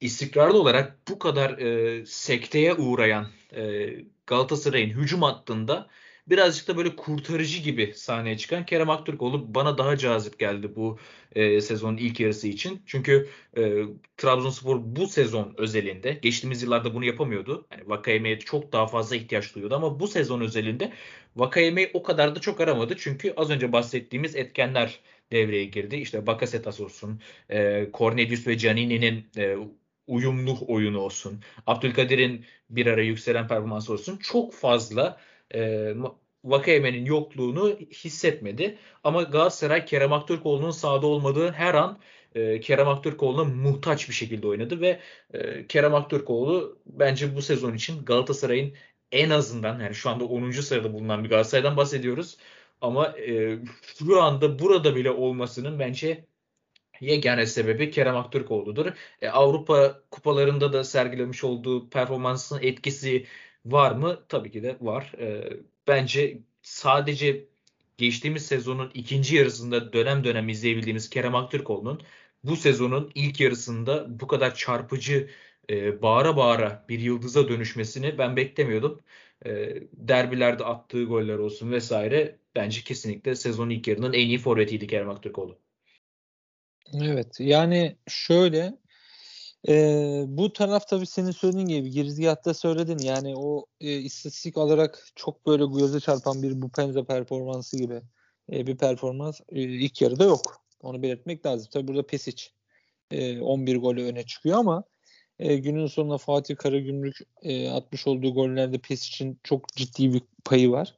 istikrarlı 0.00 0.60
olarak 0.60 0.98
bu 1.08 1.18
kadar 1.18 1.58
e, 1.58 2.06
sekteye 2.06 2.74
uğrayan 2.74 3.28
e, 3.56 3.88
Galatasaray'ın 4.26 4.90
hücum 4.90 5.22
hattında 5.22 5.88
birazcık 6.30 6.68
da 6.68 6.76
böyle 6.76 6.96
kurtarıcı 6.96 7.62
gibi 7.62 7.92
sahneye 7.94 8.38
çıkan 8.38 8.66
Kerem 8.66 8.90
Aktürkoğlu 8.90 9.54
bana 9.54 9.78
daha 9.78 9.96
cazip 9.96 10.38
geldi 10.38 10.76
bu 10.76 10.98
e, 11.34 11.60
sezonun 11.60 11.96
ilk 11.96 12.20
yarısı 12.20 12.48
için. 12.48 12.82
Çünkü 12.86 13.28
e, 13.56 13.82
Trabzonspor 14.16 14.80
bu 14.82 15.06
sezon 15.06 15.54
özelinde 15.56 16.12
geçtiğimiz 16.22 16.62
yıllarda 16.62 16.94
bunu 16.94 17.04
yapamıyordu. 17.04 17.66
Yani 17.72 17.82
Vakayeme'ye 17.86 18.38
çok 18.38 18.72
daha 18.72 18.86
fazla 18.86 19.16
ihtiyaç 19.16 19.54
duyuyordu 19.54 19.74
ama 19.74 20.00
bu 20.00 20.08
sezon 20.08 20.40
özelinde 20.40 20.92
Vakayeme'yi 21.36 21.90
o 21.94 22.02
kadar 22.02 22.34
da 22.34 22.40
çok 22.40 22.60
aramadı. 22.60 22.96
Çünkü 22.98 23.32
az 23.36 23.50
önce 23.50 23.72
bahsettiğimiz 23.72 24.36
etkenler 24.36 25.00
devreye 25.32 25.64
girdi. 25.64 25.96
İşte 25.96 26.26
Bakasetas 26.26 26.80
olsun, 26.80 27.20
e, 27.50 27.88
Cornelius 27.94 28.46
ve 28.46 28.58
Canini'nin 28.58 29.26
e, 29.36 29.56
uyumlu 30.08 30.58
oyunu 30.66 31.00
olsun. 31.00 31.40
Abdülkadir'in 31.66 32.44
bir 32.70 32.86
ara 32.86 33.02
yükselen 33.02 33.48
performansı 33.48 33.92
olsun. 33.92 34.16
Çok 34.16 34.54
fazla 34.54 35.20
e, 35.54 35.94
Vakayeme'nin 36.44 37.04
yokluğunu 37.04 37.78
hissetmedi. 37.92 38.78
Ama 39.04 39.22
Galatasaray 39.22 39.84
Kerem 39.84 40.12
Aktürkoğlu'nun 40.12 40.70
sahada 40.70 41.06
olmadığı 41.06 41.52
her 41.52 41.74
an 41.74 41.98
e, 42.34 42.60
Kerem 42.60 42.88
Aktürkoğlu'na 42.88 43.44
muhtaç 43.44 44.08
bir 44.08 44.14
şekilde 44.14 44.46
oynadı 44.46 44.80
ve 44.80 45.00
e, 45.34 45.66
Kerem 45.66 45.94
Aktürkoğlu 45.94 46.78
bence 46.86 47.36
bu 47.36 47.42
sezon 47.42 47.74
için 47.74 48.04
Galatasaray'ın 48.04 48.74
en 49.12 49.30
azından 49.30 49.80
yani 49.80 49.94
şu 49.94 50.10
anda 50.10 50.24
10. 50.24 50.50
sırada 50.50 50.92
bulunan 50.92 51.24
bir 51.24 51.28
Galatasaray'dan 51.28 51.76
bahsediyoruz. 51.76 52.36
Ama 52.80 53.18
e, 53.18 53.58
şu 53.98 54.22
anda 54.22 54.58
burada 54.58 54.96
bile 54.96 55.10
olmasının 55.10 55.78
bence 55.78 56.24
yegane 57.00 57.46
sebebi 57.46 57.90
Kerem 57.90 58.16
Aktürkoğlu'dur. 58.16 58.86
E, 59.22 59.28
Avrupa 59.28 60.02
kupalarında 60.10 60.72
da 60.72 60.84
sergilemiş 60.84 61.44
olduğu 61.44 61.90
performansın 61.90 62.58
etkisi 62.62 63.26
Var 63.66 63.92
mı? 63.92 64.24
Tabii 64.28 64.50
ki 64.50 64.62
de 64.62 64.76
var. 64.80 65.12
E, 65.18 65.50
bence 65.86 66.42
sadece 66.62 67.48
geçtiğimiz 67.98 68.46
sezonun 68.46 68.90
ikinci 68.94 69.36
yarısında 69.36 69.92
dönem 69.92 70.24
dönem 70.24 70.48
izleyebildiğimiz 70.48 71.10
Kerem 71.10 71.34
Aktürkoğlu'nun 71.34 72.02
bu 72.44 72.56
sezonun 72.56 73.12
ilk 73.14 73.40
yarısında 73.40 74.20
bu 74.20 74.26
kadar 74.26 74.54
çarpıcı 74.54 75.30
e, 75.70 76.02
bağıra 76.02 76.36
bağıra 76.36 76.84
bir 76.88 76.98
yıldıza 77.00 77.48
dönüşmesini 77.48 78.18
ben 78.18 78.36
beklemiyordum. 78.36 79.00
E, 79.46 79.74
derbilerde 79.92 80.64
attığı 80.64 81.04
goller 81.04 81.38
olsun 81.38 81.72
vesaire 81.72 82.38
bence 82.54 82.82
kesinlikle 82.82 83.34
sezonun 83.34 83.70
ilk 83.70 83.88
yarının 83.88 84.12
en 84.12 84.26
iyi 84.26 84.38
forvetiydi 84.38 84.86
Kerem 84.86 85.10
Aktürkoğlu. 85.10 85.58
Evet 86.94 87.40
yani 87.40 87.96
şöyle 88.08 88.78
ee, 89.68 90.24
bu 90.28 90.52
taraf 90.52 90.88
tabii 90.88 91.06
senin 91.06 91.30
söylediğin 91.30 91.66
gibi 91.66 91.90
girizgahta 91.90 92.54
söyledin 92.54 92.98
yani 92.98 93.34
o 93.36 93.66
e, 93.80 93.98
istatistik 93.98 94.56
olarak 94.56 95.06
çok 95.16 95.46
böyle 95.46 95.64
göze 95.66 96.00
çarpan 96.00 96.42
bir 96.42 96.62
bu 96.62 96.70
penza 96.70 97.04
performansı 97.04 97.76
gibi 97.76 98.00
e, 98.52 98.66
bir 98.66 98.76
performans 98.76 99.40
e, 99.48 99.62
ilk 99.62 100.02
yarıda 100.02 100.24
yok. 100.24 100.64
Onu 100.82 101.02
belirtmek 101.02 101.46
lazım. 101.46 101.68
Tabii 101.72 101.88
burada 101.88 102.06
Pesic 102.06 102.44
e, 103.10 103.40
11 103.40 103.76
golü 103.76 104.04
öne 104.04 104.26
çıkıyor 104.26 104.58
ama 104.58 104.84
e, 105.38 105.56
günün 105.56 105.86
sonunda 105.86 106.18
Fatih 106.18 106.56
Karagümrük 106.56 107.16
e, 107.42 107.70
atmış 107.70 108.06
olduğu 108.06 108.34
gollerde 108.34 108.78
Pesic'in 108.78 109.40
çok 109.44 109.68
ciddi 109.68 110.12
bir 110.12 110.22
payı 110.44 110.70
var. 110.70 110.94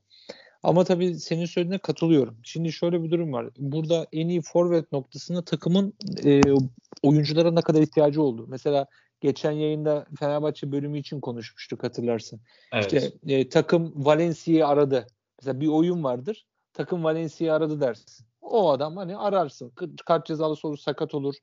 Ama 0.63 0.85
tabii 0.85 1.15
senin 1.15 1.47
söylediğine 1.47 1.79
katılıyorum. 1.79 2.37
Şimdi 2.43 2.73
şöyle 2.73 3.03
bir 3.03 3.11
durum 3.11 3.33
var. 3.33 3.51
Burada 3.59 4.07
en 4.13 4.29
iyi 4.29 4.43
forvet 4.43 4.93
noktasında 4.93 5.45
takımın 5.45 5.95
e, 6.25 6.41
oyunculara 7.03 7.51
ne 7.51 7.63
kadar 7.63 7.83
ihtiyacı 7.83 8.23
oldu. 8.23 8.47
Mesela 8.49 8.87
geçen 9.21 9.53
yayında 9.53 10.07
Fenerbahçe 10.19 10.73
bölümü 10.73 10.99
için 10.99 11.21
konuşmuştuk 11.21 11.83
hatırlarsın. 11.83 12.41
Evet. 12.73 12.93
İşte 12.93 13.13
e, 13.27 13.49
takım 13.49 13.93
Valencia'yı 13.97 14.67
aradı. 14.67 15.07
Mesela 15.41 15.61
bir 15.61 15.69
oyun 15.69 16.05
vardır. 16.05 16.47
Takım 16.73 17.05
Valencia'yı 17.05 17.55
aradı 17.55 17.81
dersin. 17.81 18.27
O 18.41 18.71
adam 18.71 18.97
hani 18.97 19.17
ararsın. 19.17 19.73
Kart 20.07 20.27
cezalı 20.27 20.57
olur, 20.63 20.79
sakat 20.79 21.15
olur. 21.15 21.35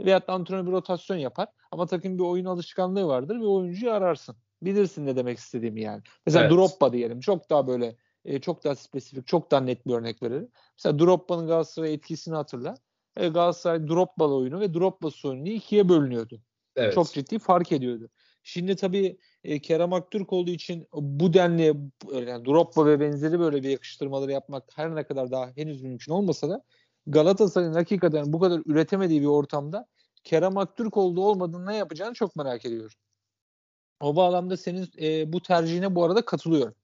Veyahut 0.00 0.28
da 0.28 0.32
antrenör 0.32 0.66
bir 0.66 0.72
rotasyon 0.72 1.16
yapar. 1.16 1.48
Ama 1.70 1.86
takım 1.86 2.18
bir 2.18 2.22
oyun 2.22 2.44
alışkanlığı 2.44 3.06
vardır 3.06 3.40
ve 3.40 3.46
oyuncuyu 3.46 3.92
ararsın. 3.92 4.36
Bilirsin 4.62 5.06
ne 5.06 5.16
demek 5.16 5.38
istediğimi 5.38 5.80
yani. 5.80 6.02
Mesela 6.26 6.42
evet. 6.42 6.52
Droppa 6.52 6.92
diyelim. 6.92 7.20
Çok 7.20 7.50
daha 7.50 7.66
böyle 7.66 7.96
e, 8.24 8.40
çok 8.40 8.64
daha 8.64 8.74
spesifik, 8.74 9.26
çok 9.26 9.50
daha 9.50 9.60
net 9.60 9.86
bir 9.86 9.94
örnek 9.94 10.22
verelim. 10.22 10.48
Mesela 10.78 10.98
Drogba'nın 10.98 11.46
Galatasaray 11.46 11.94
etkisini 11.94 12.34
hatırla. 12.34 12.74
E, 13.16 13.28
Galatasaray 13.28 13.88
Drogba'lı 13.88 14.34
oyunu 14.34 14.60
ve 14.60 14.74
Drogba'sı 14.74 15.28
oyunu 15.28 15.48
ikiye 15.48 15.88
bölünüyordu. 15.88 16.40
Evet. 16.76 16.94
Çok 16.94 17.12
ciddi 17.12 17.38
fark 17.38 17.72
ediyordu. 17.72 18.08
Şimdi 18.42 18.76
tabii 18.76 19.18
e, 19.44 19.60
Kerem 19.60 19.92
Aktürk 19.92 20.32
olduğu 20.32 20.50
için 20.50 20.88
bu 20.92 21.34
denli 21.34 21.62
yani 22.12 22.44
Drogba 22.44 22.86
ve 22.86 23.00
benzeri 23.00 23.40
böyle 23.40 23.62
bir 23.62 23.68
yakıştırmaları 23.68 24.32
yapmak 24.32 24.64
her 24.74 24.94
ne 24.94 25.04
kadar 25.04 25.30
daha 25.30 25.50
henüz 25.56 25.82
mümkün 25.82 26.12
olmasa 26.12 26.48
da 26.48 26.64
Galatasaray'ın 27.06 27.72
hakikaten 27.72 28.32
bu 28.32 28.40
kadar 28.40 28.62
üretemediği 28.66 29.20
bir 29.20 29.26
ortamda 29.26 29.88
Kerem 30.24 30.58
Aktürk 30.58 30.96
olduğu 30.96 31.24
olmadığını 31.24 31.66
ne 31.66 31.76
yapacağını 31.76 32.14
çok 32.14 32.36
merak 32.36 32.64
ediyorum. 32.64 32.96
O 34.00 34.16
bağlamda 34.16 34.56
senin 34.56 34.88
e, 35.00 35.32
bu 35.32 35.42
tercihine 35.42 35.94
bu 35.94 36.04
arada 36.04 36.24
katılıyorum. 36.24 36.74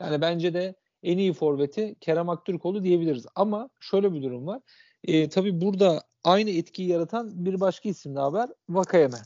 Yani 0.00 0.20
bence 0.20 0.54
de 0.54 0.74
en 1.02 1.18
iyi 1.18 1.32
forveti 1.32 1.96
Kerem 2.00 2.28
Aktürkoğlu 2.28 2.84
diyebiliriz. 2.84 3.26
Ama 3.34 3.70
şöyle 3.80 4.12
bir 4.12 4.22
durum 4.22 4.46
var. 4.46 4.60
E, 5.04 5.28
tabii 5.28 5.60
burada 5.60 6.02
aynı 6.24 6.50
etkiyi 6.50 6.88
yaratan 6.88 7.44
bir 7.44 7.60
başka 7.60 7.88
isim 7.88 8.16
daha 8.16 8.32
var. 8.32 8.50
Vakayeme. 8.68 9.18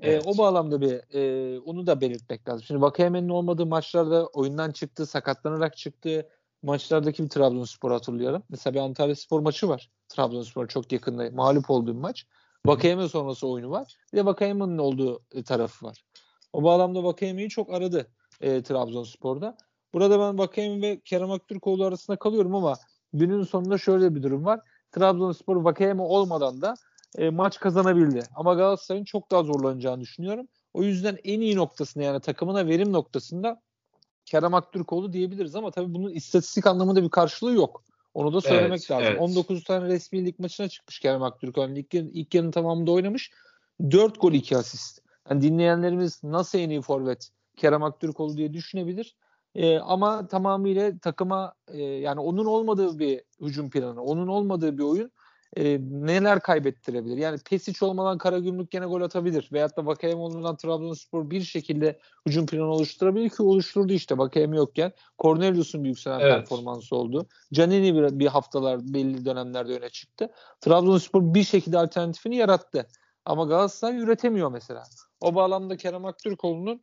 Evet. 0.00 0.26
E, 0.26 0.30
o 0.30 0.38
bağlamda 0.38 0.80
bir 0.80 1.14
e, 1.14 1.60
onu 1.60 1.86
da 1.86 2.00
belirtmek 2.00 2.48
lazım. 2.48 2.62
Şimdi 2.62 2.80
Vakayeme'nin 2.80 3.28
olmadığı 3.28 3.66
maçlarda 3.66 4.26
oyundan 4.26 4.70
çıktı, 4.70 5.06
sakatlanarak 5.06 5.76
çıktı. 5.76 6.28
Maçlardaki 6.62 7.24
bir 7.24 7.28
Trabzonspor 7.28 7.90
hatırlayalım. 7.90 8.42
Mesela 8.48 8.74
bir 8.74 8.80
Antalya 8.80 9.16
Spor 9.16 9.40
maçı 9.40 9.68
var. 9.68 9.90
Trabzonspor 10.08 10.68
çok 10.68 10.92
yakında 10.92 11.30
mağlup 11.30 11.70
olduğu 11.70 11.94
bir 11.94 12.00
maç. 12.00 12.26
Vakayeme 12.66 13.08
sonrası 13.08 13.48
oyunu 13.48 13.70
var. 13.70 13.96
Bir 14.12 14.18
de 14.18 14.26
Vakayeme'nin 14.26 14.78
olduğu 14.78 15.22
e, 15.34 15.42
tarafı 15.42 15.86
var. 15.86 16.04
O 16.52 16.62
bağlamda 16.62 17.04
Vakayeme'yi 17.04 17.48
çok 17.48 17.72
aradı 17.72 18.06
e, 18.40 18.62
Trabzonspor'da. 18.62 19.56
Burada 19.96 20.20
ben 20.20 20.38
Vakayeme 20.38 20.82
ve 20.82 21.00
Kerem 21.04 21.30
Aktürkoğlu 21.30 21.84
arasında 21.84 22.16
kalıyorum 22.16 22.54
ama 22.54 22.76
günün 23.12 23.42
sonunda 23.42 23.78
şöyle 23.78 24.14
bir 24.14 24.22
durum 24.22 24.44
var. 24.44 24.60
Trabzonspor 24.92 25.56
Vakayeme 25.56 26.02
olmadan 26.02 26.62
da 26.62 26.74
e, 27.18 27.30
maç 27.30 27.60
kazanabildi. 27.60 28.22
Ama 28.34 28.54
Galatasaray'ın 28.54 29.04
çok 29.04 29.30
daha 29.30 29.42
zorlanacağını 29.42 30.00
düşünüyorum. 30.00 30.48
O 30.74 30.82
yüzden 30.82 31.18
en 31.24 31.40
iyi 31.40 31.56
noktasında 31.56 32.04
yani 32.04 32.20
takımına 32.20 32.66
verim 32.66 32.92
noktasında 32.92 33.62
Kerem 34.24 34.54
Aktürkoğlu 34.54 35.12
diyebiliriz 35.12 35.54
ama 35.54 35.70
tabii 35.70 35.94
bunun 35.94 36.10
istatistik 36.10 36.66
anlamında 36.66 37.02
bir 37.02 37.10
karşılığı 37.10 37.54
yok. 37.54 37.82
Onu 38.14 38.32
da 38.32 38.40
söylemek 38.40 38.80
evet, 38.80 38.90
lazım. 38.90 39.06
Evet. 39.06 39.20
19 39.20 39.64
tane 39.64 39.86
resmi 39.86 40.26
lig 40.26 40.38
maçına 40.38 40.68
çıkmış 40.68 41.00
Kerem 41.00 41.22
Aktürkoğlu. 41.22 41.78
İlk, 41.78 41.94
ilk 41.94 42.34
yarının 42.34 42.50
tamamında 42.50 42.92
oynamış. 42.92 43.30
4 43.90 44.20
gol 44.20 44.32
2 44.32 44.56
asist. 44.56 45.00
Yani 45.30 45.42
dinleyenlerimiz 45.42 46.24
nasıl 46.24 46.58
en 46.58 46.70
iyi 46.70 46.82
forvet 46.82 47.30
Kerem 47.56 47.82
Aktürkoğlu 47.82 48.36
diye 48.36 48.52
düşünebilir. 48.52 49.16
E, 49.56 49.78
ama 49.78 50.26
tamamıyla 50.26 50.98
takıma 50.98 51.54
e, 51.68 51.82
yani 51.82 52.20
onun 52.20 52.44
olmadığı 52.44 52.98
bir 52.98 53.22
hücum 53.40 53.70
planı, 53.70 54.02
onun 54.02 54.28
olmadığı 54.28 54.78
bir 54.78 54.82
oyun 54.82 55.10
e, 55.56 55.78
neler 55.90 56.40
kaybettirebilir? 56.40 57.16
Yani 57.16 57.38
Pesic 57.50 57.86
olmadan 57.86 58.18
Karagümrük 58.18 58.70
gene 58.70 58.86
gol 58.86 59.00
atabilir. 59.00 59.48
Veyahut 59.52 59.76
da 59.76 59.86
Vakayem 59.86 60.18
olmadan 60.18 60.56
Trabzonspor 60.56 61.30
bir 61.30 61.40
şekilde 61.40 61.98
hücum 62.26 62.46
planı 62.46 62.70
oluşturabilir 62.70 63.30
ki 63.30 63.42
oluşturdu 63.42 63.92
işte 63.92 64.18
Vakayem 64.18 64.54
yokken. 64.54 64.92
Cornelius'un 65.18 65.84
bir 65.84 65.88
yükselen 65.88 66.20
evet. 66.20 66.32
performansı 66.32 66.96
oldu. 66.96 67.26
Canini 67.52 67.94
bir, 67.94 68.18
bir 68.18 68.26
haftalar 68.26 68.80
belli 68.82 69.24
dönemlerde 69.24 69.78
öne 69.78 69.88
çıktı. 69.88 70.30
Trabzonspor 70.60 71.34
bir 71.34 71.44
şekilde 71.44 71.78
alternatifini 71.78 72.36
yarattı. 72.36 72.86
Ama 73.24 73.44
Galatasaray 73.44 73.98
üretemiyor 73.98 74.50
mesela. 74.50 74.82
O 75.20 75.34
bağlamda 75.34 75.76
Kerem 75.76 76.04
Aktürkoğlu'nun 76.04 76.82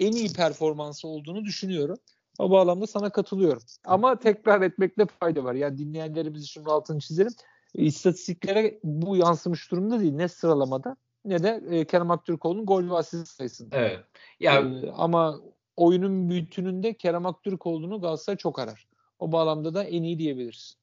en 0.00 0.12
iyi 0.12 0.32
performansı 0.32 1.08
olduğunu 1.08 1.44
düşünüyorum. 1.44 1.98
O 2.38 2.50
bağlamda 2.50 2.86
sana 2.86 3.10
katılıyorum. 3.10 3.62
Ama 3.84 4.18
tekrar 4.18 4.62
etmekte 4.62 5.06
fayda 5.20 5.44
var. 5.44 5.54
Yani 5.54 5.78
dinleyenlerimiz 5.78 6.44
için 6.44 6.64
altını 6.64 7.00
çizelim. 7.00 7.32
İstatistiklere 7.74 8.78
bu 8.84 9.16
yansımış 9.16 9.70
durumda 9.70 10.00
değil. 10.00 10.12
Ne 10.12 10.28
sıralamada 10.28 10.96
ne 11.24 11.42
de 11.42 11.62
e, 11.70 11.84
Kerem 11.84 12.10
Aktürkoğlu'nun 12.10 12.66
gol 12.66 12.90
ve 12.90 12.94
asist 12.94 13.28
sayısında. 13.28 13.76
Evet. 13.76 14.00
Ya 14.40 14.60
ee, 14.60 14.90
ama 14.96 15.40
oyunun 15.76 16.30
bütününde 16.30 16.94
Kerem 16.94 17.26
Aktürkoğlu'nu 17.26 18.00
Galatasaray 18.00 18.36
çok 18.36 18.58
arar. 18.58 18.88
O 19.18 19.32
bağlamda 19.32 19.74
da 19.74 19.84
en 19.84 20.02
iyi 20.02 20.18
diyebiliriz. 20.18 20.76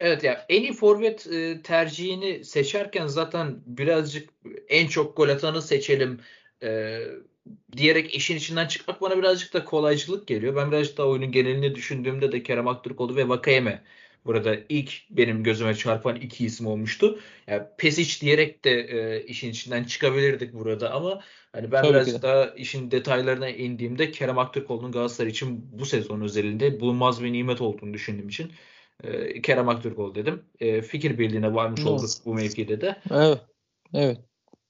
Evet 0.00 0.24
ya 0.24 0.32
yani 0.32 0.42
en 0.48 0.62
iyi 0.62 0.72
forvet 0.72 1.26
e, 1.26 1.62
tercihini 1.62 2.44
seçerken 2.44 3.06
zaten 3.06 3.62
birazcık 3.66 4.30
en 4.68 4.86
çok 4.86 5.16
gol 5.16 5.28
atanı 5.28 5.62
seçelim 5.62 6.20
e, 6.62 6.98
diyerek 7.76 8.14
işin 8.14 8.36
içinden 8.36 8.66
çıkmak 8.66 9.00
bana 9.00 9.18
birazcık 9.18 9.54
da 9.54 9.64
kolaycılık 9.64 10.26
geliyor. 10.26 10.56
Ben 10.56 10.72
birazcık 10.72 10.98
daha 10.98 11.06
oyunun 11.06 11.32
genelini 11.32 11.74
düşündüğümde 11.74 12.32
de 12.32 12.42
Kerem 12.42 12.68
Aktürkoğlu 12.68 13.16
ve 13.16 13.28
Vakayeme 13.28 13.82
burada 14.26 14.56
ilk 14.68 15.10
benim 15.10 15.42
gözüme 15.42 15.74
çarpan 15.74 16.16
iki 16.16 16.46
isim 16.46 16.66
olmuştu. 16.66 17.18
Yani 17.46 17.62
Pesic 17.78 18.20
diyerek 18.20 18.64
de 18.64 18.70
e, 18.70 19.24
işin 19.24 19.50
içinden 19.50 19.84
çıkabilirdik 19.84 20.54
burada 20.54 20.92
ama 20.92 21.20
hani 21.52 21.72
ben 21.72 21.82
Tabii 21.82 21.92
birazcık 21.92 22.22
daha 22.22 22.46
işin 22.46 22.90
detaylarına 22.90 23.48
indiğimde 23.48 24.10
Kerem 24.10 24.38
Aktürkoğlu'nun 24.38 24.92
Galatasaray 24.92 25.30
için 25.30 25.68
bu 25.72 25.86
sezon 25.86 26.20
özelinde 26.20 26.80
bulunmaz 26.80 27.22
bir 27.22 27.32
nimet 27.32 27.60
olduğunu 27.60 27.94
düşündüğüm 27.94 28.28
için 28.28 28.52
e, 29.04 29.42
Kerem 29.42 29.68
Aktürkoğlu 29.68 30.14
dedim. 30.14 30.42
E, 30.60 30.82
fikir 30.82 31.18
birliğine 31.18 31.54
varmış 31.54 31.80
evet. 31.80 31.90
olduk 31.90 32.10
bu 32.24 32.34
mevkide 32.34 32.80
de. 32.80 32.96
Evet. 33.10 33.38
Evet. 33.94 34.18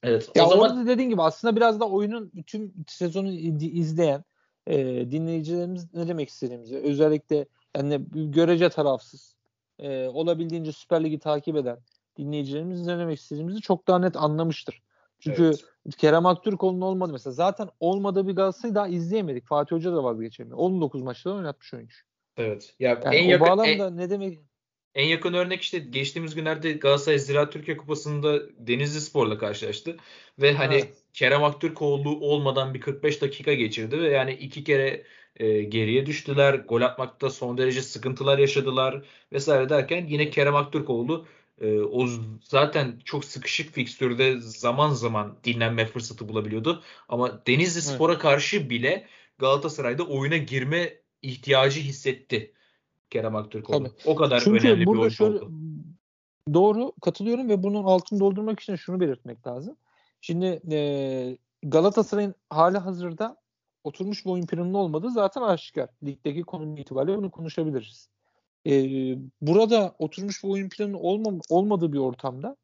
Evet. 0.03 0.31
Ya 0.35 0.45
o 0.45 0.49
zaman 0.49 0.71
orada 0.71 0.87
dediğin 0.87 1.09
gibi 1.09 1.21
aslında 1.21 1.55
biraz 1.55 1.79
da 1.79 1.89
oyunun 1.89 2.31
bütün 2.33 2.73
sezonu 2.87 3.31
izleyen 3.31 4.23
e, 4.67 4.77
dinleyicilerimiz 5.11 5.93
ne 5.93 6.07
demek 6.07 6.29
istediğimizi 6.29 6.77
özellikle 6.77 7.45
yani 7.77 8.01
görece 8.13 8.69
tarafsız 8.69 9.35
e, 9.79 10.07
olabildiğince 10.07 10.71
Süper 10.71 11.03
Lig'i 11.03 11.19
takip 11.19 11.55
eden 11.55 11.77
dinleyicilerimiz 12.17 12.85
ne 12.85 12.97
demek 12.97 13.19
istediğimizi 13.19 13.61
çok 13.61 13.87
daha 13.87 13.99
net 13.99 14.15
anlamıştır. 14.15 14.81
Çünkü 15.19 15.43
evet. 15.43 15.97
Kerem 15.97 16.25
Aktürkoğlu'nun 16.25 16.81
olmadı 16.81 17.13
mesela. 17.13 17.33
Zaten 17.33 17.69
olmadığı 17.79 18.27
bir 18.27 18.35
Galatasaray'ı 18.35 18.75
daha 18.75 18.87
izleyemedik. 18.87 19.47
Fatih 19.47 19.75
Hoca 19.75 19.93
da 19.93 20.03
vazgeçemiyor. 20.03 20.57
19 20.57 21.01
maçta 21.01 21.31
oynatmış 21.31 21.73
oyuncu. 21.73 21.95
Evet. 22.37 22.75
Ya 22.79 22.89
yani 22.89 23.15
en 23.15 23.27
yakın, 23.27 23.47
bağlamda 23.47 23.87
en, 23.87 23.97
ne 23.97 24.09
demek 24.09 24.39
en 24.95 25.05
yakın 25.05 25.33
örnek 25.33 25.61
işte 25.61 25.79
geçtiğimiz 25.79 26.35
günlerde 26.35 26.71
Galatasaray 26.71 27.19
Ziraat 27.19 27.53
Türkiye 27.53 27.77
Kupası'nda 27.77 28.39
Denizli 28.67 29.01
Spor'la 29.01 29.37
karşılaştı. 29.37 29.97
Ve 30.39 30.53
hani 30.53 30.75
evet. 30.75 30.93
Kerem 31.13 31.43
Aktürkoğlu 31.43 32.09
olmadan 32.19 32.73
bir 32.73 32.81
45 32.81 33.21
dakika 33.21 33.53
geçirdi 33.53 34.01
ve 34.01 34.09
yani 34.09 34.33
iki 34.33 34.63
kere 34.63 35.03
e, 35.35 35.63
geriye 35.63 36.05
düştüler. 36.05 36.53
Gol 36.53 36.81
atmakta 36.81 37.29
son 37.29 37.57
derece 37.57 37.81
sıkıntılar 37.81 38.37
yaşadılar 38.37 39.05
vesaire 39.33 39.69
derken 39.69 40.07
yine 40.07 40.29
Kerem 40.29 40.55
Aktürkoğlu 40.55 41.25
e, 41.61 41.79
o 41.79 42.07
zaten 42.43 42.99
çok 43.05 43.25
sıkışık 43.25 43.73
fikstürde 43.73 44.37
zaman 44.39 44.89
zaman 44.89 45.37
dinlenme 45.43 45.85
fırsatı 45.85 46.29
bulabiliyordu. 46.29 46.83
Ama 47.09 47.45
Denizli 47.47 47.81
Spor'a 47.81 48.13
evet. 48.13 48.21
karşı 48.21 48.69
bile 48.69 49.07
Galatasaray'da 49.39 50.03
oyuna 50.03 50.37
girme 50.37 50.93
ihtiyacı 51.21 51.79
hissetti. 51.79 52.53
Kerem 53.11 53.35
Aktürkoğlu. 53.35 53.77
Tabii. 53.77 53.91
O 54.05 54.15
kadar 54.15 54.39
Çünkü 54.39 54.67
önemli 54.67 54.85
burada 54.85 54.97
bir 54.97 55.01
oyuncu 55.01 55.15
şöyle, 55.15 55.35
oldu. 55.35 55.51
Doğru 56.53 56.93
katılıyorum 57.01 57.49
ve 57.49 57.63
bunun 57.63 57.83
altını 57.83 58.19
doldurmak 58.19 58.59
için 58.59 58.75
şunu 58.75 58.99
belirtmek 58.99 59.47
lazım. 59.47 59.75
Şimdi 60.21 60.61
e, 60.71 61.37
Galatasaray'ın 61.63 62.35
hali 62.49 62.77
hazırda 62.77 63.37
oturmuş 63.83 64.25
bir 64.25 64.31
oyun 64.31 64.45
planının 64.45 64.73
olmadığı 64.73 65.11
zaten 65.11 65.41
aşikar. 65.41 65.89
Ligdeki 66.03 66.43
konum 66.43 66.77
itibariyle 66.77 67.17
bunu 67.17 67.31
konuşabiliriz. 67.31 68.09
E, 68.67 68.73
burada 69.41 69.95
oturmuş 69.99 70.43
bir 70.43 70.49
oyun 70.49 70.69
planı 70.69 70.99
olmam, 70.99 71.39
olmadığı 71.49 71.93
bir 71.93 71.99
ortamda 71.99 72.55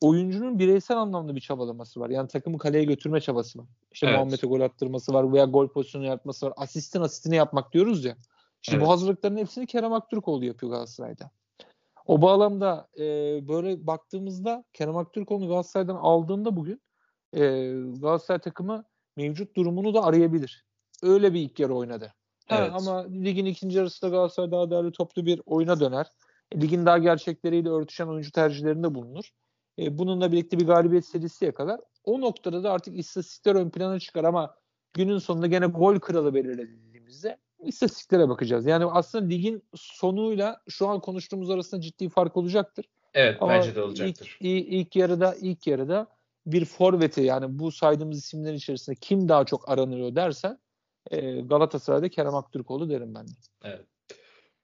oyuncunun 0.00 0.58
bireysel 0.58 0.96
anlamda 0.96 1.36
bir 1.36 1.40
çabalaması 1.40 2.00
var. 2.00 2.10
Yani 2.10 2.28
takımı 2.28 2.58
kaleye 2.58 2.84
götürme 2.84 3.20
çabası 3.20 3.58
var. 3.58 3.66
İşte 3.92 4.06
evet. 4.06 4.16
Muhammed'e 4.16 4.46
gol 4.46 4.60
attırması 4.60 5.14
var 5.14 5.32
veya 5.32 5.44
gol 5.44 5.68
pozisyonu 5.68 6.04
yapması 6.04 6.46
var. 6.46 6.52
Asistin 6.56 7.00
asistini 7.00 7.36
yapmak 7.36 7.72
diyoruz 7.72 8.04
ya. 8.04 8.16
Şimdi 8.64 8.76
evet. 8.76 8.86
bu 8.86 8.92
hazırlıkların 8.92 9.36
hepsini 9.36 9.66
Kerem 9.66 9.92
Aktürkoğlu 9.92 10.44
yapıyor 10.44 10.72
Galatasaray'da. 10.72 11.30
O 12.06 12.22
bağlamda 12.22 12.88
e, 12.98 13.02
böyle 13.48 13.86
baktığımızda 13.86 14.64
Kerem 14.72 14.96
Aktürkoğlu 14.96 15.48
Galatasaray'dan 15.48 15.96
aldığında 15.96 16.56
bugün 16.56 16.82
e, 17.32 17.40
Galatasaray 18.00 18.40
takımı 18.40 18.84
mevcut 19.16 19.56
durumunu 19.56 19.94
da 19.94 20.04
arayabilir. 20.04 20.64
Öyle 21.02 21.34
bir 21.34 21.40
ilk 21.40 21.60
yarı 21.60 21.74
oynadı. 21.74 22.14
Evet. 22.50 22.70
Ama 22.74 23.06
ligin 23.08 23.44
ikinci 23.44 23.78
yarısında 23.78 24.10
Galatasaray 24.10 24.50
daha 24.50 24.70
değerli 24.70 24.92
toplu 24.92 25.26
bir 25.26 25.42
oyuna 25.46 25.80
döner. 25.80 26.06
E, 26.52 26.60
ligin 26.60 26.86
daha 26.86 26.98
gerçekleriyle 26.98 27.68
örtüşen 27.68 28.06
oyuncu 28.06 28.32
tercihlerinde 28.32 28.94
bulunur. 28.94 29.30
E, 29.78 29.98
bununla 29.98 30.32
birlikte 30.32 30.58
bir 30.58 30.66
galibiyet 30.66 31.06
serisi 31.06 31.44
yakalar. 31.44 31.80
O 32.04 32.20
noktada 32.20 32.64
da 32.64 32.72
artık 32.72 32.98
istatistikler 32.98 33.54
ön 33.54 33.70
plana 33.70 33.98
çıkar 34.00 34.24
ama 34.24 34.54
günün 34.94 35.18
sonunda 35.18 35.46
gene 35.46 35.66
gol 35.66 35.98
kralı 35.98 36.34
belirlediğimizde 36.34 37.38
istatistiklere 37.66 38.28
bakacağız. 38.28 38.66
Yani 38.66 38.84
aslında 38.84 39.24
ligin 39.24 39.62
sonuyla 39.74 40.60
şu 40.68 40.88
an 40.88 41.00
konuştuğumuz 41.00 41.50
arasında 41.50 41.80
ciddi 41.80 42.08
fark 42.08 42.36
olacaktır. 42.36 42.84
Evet 43.14 43.36
Ama 43.40 43.52
bence 43.52 43.74
de 43.74 43.82
olacaktır. 43.82 44.36
Ilk, 44.40 44.68
ilk 44.72 44.96
yarıda 44.96 45.34
ilk 45.40 45.66
yarıda 45.66 46.06
bir 46.46 46.64
forveti 46.64 47.22
yani 47.22 47.58
bu 47.58 47.72
saydığımız 47.72 48.18
isimler 48.18 48.54
içerisinde 48.54 48.96
kim 49.00 49.28
daha 49.28 49.44
çok 49.44 49.68
aranıyor 49.68 50.14
dersen 50.14 50.58
e, 51.10 51.40
Galatasaray'da 51.40 52.08
Kerem 52.08 52.34
Aktürkoğlu 52.34 52.90
derim 52.90 53.14
ben 53.14 53.28
de. 53.28 53.32
Evet. 53.64 53.84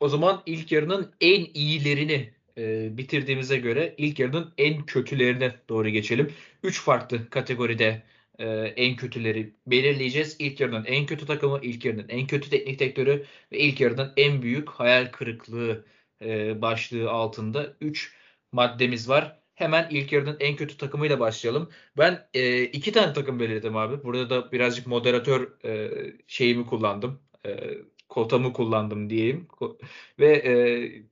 O 0.01 0.09
zaman 0.09 0.42
ilk 0.46 0.72
yarının 0.72 1.12
en 1.20 1.46
iyilerini 1.55 2.30
e, 2.59 2.96
bitirdiğimize 2.96 3.57
göre 3.57 3.94
ilk 3.98 4.18
yarının 4.18 4.53
en 4.59 4.86
kötülerine 4.86 5.55
doğru 5.68 5.88
geçelim. 5.88 6.32
Üç 6.62 6.80
farklı 6.80 7.30
kategoride 7.30 8.03
e, 8.41 8.47
en 8.76 8.97
kötüleri 8.97 9.55
belirleyeceğiz. 9.66 10.36
İlk 10.38 10.61
yarının 10.61 10.84
en 10.84 11.07
kötü 11.07 11.26
takımı, 11.26 11.61
ilk 11.62 11.84
yarının 11.84 12.09
en 12.09 12.26
kötü 12.26 12.51
teknik 12.51 12.78
direktörü 12.80 13.26
ve 13.53 13.59
ilk 13.59 13.80
yarının 13.80 14.12
en 14.16 14.43
büyük 14.43 14.70
hayal 14.70 15.12
kırıklığı 15.12 15.84
e, 16.22 16.62
başlığı 16.62 17.11
altında 17.11 17.76
3 17.80 18.14
maddemiz 18.53 19.09
var. 19.09 19.41
Hemen 19.55 19.88
ilk 19.91 20.12
yarının 20.12 20.36
en 20.41 20.57
kötü 20.57 20.76
takımıyla 20.76 21.20
başlayalım. 21.20 21.70
Ben 21.99 22.28
e, 22.34 22.62
iki 22.62 22.93
tane 22.93 23.12
takım 23.12 23.41
belirledim 23.41 23.76
abi. 23.76 24.05
Burada 24.05 24.30
da 24.30 24.53
birazcık 24.53 24.86
moderatör 24.86 25.64
e, 25.64 25.91
şeyimi 26.26 26.66
kullandım. 26.66 27.22
E, 27.47 27.51
kotamı 28.11 28.52
kullandım 28.52 29.11
diyeyim. 29.11 29.48
Ve 30.18 30.32
e, 30.32 30.52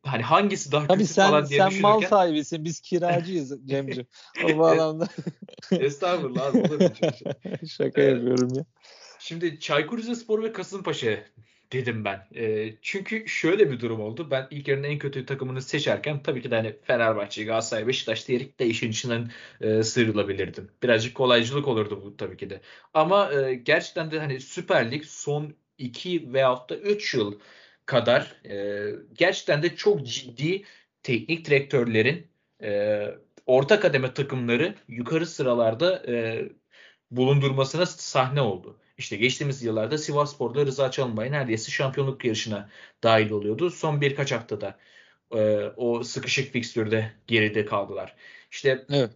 hani 0.02 0.22
hangisi 0.22 0.72
daha 0.72 0.86
Tabii 0.86 0.98
kötü 0.98 1.12
sen, 1.12 1.26
falan 1.26 1.48
diye 1.48 1.60
sen 1.60 1.70
düşünürken. 1.70 1.90
mal 1.90 2.02
sahibisin. 2.02 2.64
Biz 2.64 2.80
kiracıyız 2.80 3.54
Cemciğim. 3.66 4.06
O 4.44 4.58
bağlamda. 4.58 5.08
Estağfurullah 5.72 6.46
abi 6.46 6.58
olur 6.58 6.80
mu 6.80 6.90
hiçbir? 7.02 7.68
Şaka 7.68 8.00
Evet. 8.00 8.12
yapıyorum 8.14 8.54
ya. 8.54 8.64
Şimdi 9.18 9.60
Çaykur 9.60 9.98
Rizespor 9.98 10.42
ve 10.42 10.52
Kasımpaşa 10.52 11.24
dedim 11.72 12.04
ben. 12.04 12.26
E, 12.34 12.74
çünkü 12.82 13.28
şöyle 13.28 13.70
bir 13.70 13.80
durum 13.80 14.00
oldu. 14.00 14.28
Ben 14.30 14.46
ilk 14.50 14.68
yarının 14.68 14.84
en 14.88 14.98
kötü 14.98 15.26
takımını 15.26 15.62
seçerken 15.62 16.22
tabii 16.22 16.42
ki 16.42 16.50
de 16.50 16.54
hani 16.54 16.76
Fenerbahçe, 16.82 17.44
Galatasaray, 17.44 17.86
Beşiktaş 17.86 18.28
diyerek 18.28 18.60
de 18.60 18.66
işin 18.66 18.90
içinden 18.90 19.30
e, 19.60 19.82
sıyrılabilirdim. 19.82 20.70
Birazcık 20.82 21.14
kolaycılık 21.14 21.68
olurdu 21.68 22.02
bu 22.04 22.16
tabii 22.16 22.36
ki 22.36 22.50
de. 22.50 22.60
Ama 22.94 23.32
e, 23.32 23.54
gerçekten 23.54 24.10
de 24.10 24.18
hani 24.18 24.40
Süper 24.40 24.90
Lig 24.90 25.04
son 25.04 25.54
2 25.78 26.32
veyahut 26.32 26.70
da 26.70 26.76
3 26.76 27.14
yıl 27.14 27.38
kadar 27.86 28.36
e, 28.44 28.86
gerçekten 29.14 29.62
de 29.62 29.76
çok 29.76 30.06
ciddi 30.06 30.64
teknik 31.02 31.44
direktörlerin 31.44 32.26
e, 32.62 33.02
orta 33.46 33.80
kademe 33.80 34.14
takımları 34.14 34.74
yukarı 34.88 35.26
sıralarda 35.26 36.12
e, 36.12 36.44
bulundurmasına 37.10 37.86
sahne 37.86 38.40
oldu. 38.40 38.80
İşte 38.98 39.16
geçtiğimiz 39.16 39.62
yıllarda 39.62 39.98
Sivasspor'da 39.98 40.66
Rıza 40.66 40.90
Çalınbay 40.90 41.32
neredeyse 41.32 41.70
şampiyonluk 41.72 42.24
yarışına 42.24 42.70
dahil 43.02 43.30
oluyordu. 43.30 43.70
Son 43.70 44.00
birkaç 44.00 44.32
haftada 44.32 44.78
e, 45.34 45.70
o 45.76 46.02
sıkışık 46.02 46.52
fikstürde 46.52 47.12
geride 47.26 47.64
kaldılar. 47.64 48.16
İşte 48.50 48.86
Evet. 48.90 49.10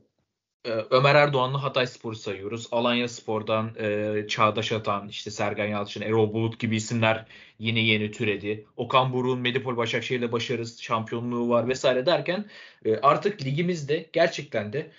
E, 0.65 0.71
Ömer 0.71 1.15
Erdoğan'la 1.15 1.63
Hatay 1.63 1.87
Spor'u 1.87 2.17
sayıyoruz. 2.17 2.69
Alanya 2.73 3.09
Spor'dan 3.09 3.71
e, 3.79 4.27
Çağdaş 4.29 4.73
Atan, 4.73 5.09
işte 5.09 5.31
Sergen 5.31 5.67
Yalçın, 5.67 6.01
Erol 6.03 6.33
Bulut 6.33 6.59
gibi 6.59 6.77
isimler 6.77 7.27
yeni 7.59 7.87
yeni 7.87 8.11
türedi. 8.11 8.67
Okan 8.77 9.13
Buruk'un 9.13 9.41
Medipol 9.41 9.77
Başakşehir'le 9.77 10.33
başarısı, 10.33 10.83
şampiyonluğu 10.83 11.49
var 11.49 11.69
vesaire 11.69 12.07
derken 12.07 12.45
e, 12.85 12.97
artık 12.97 13.45
ligimizde 13.45 14.09
gerçekten 14.13 14.73
de 14.73 14.91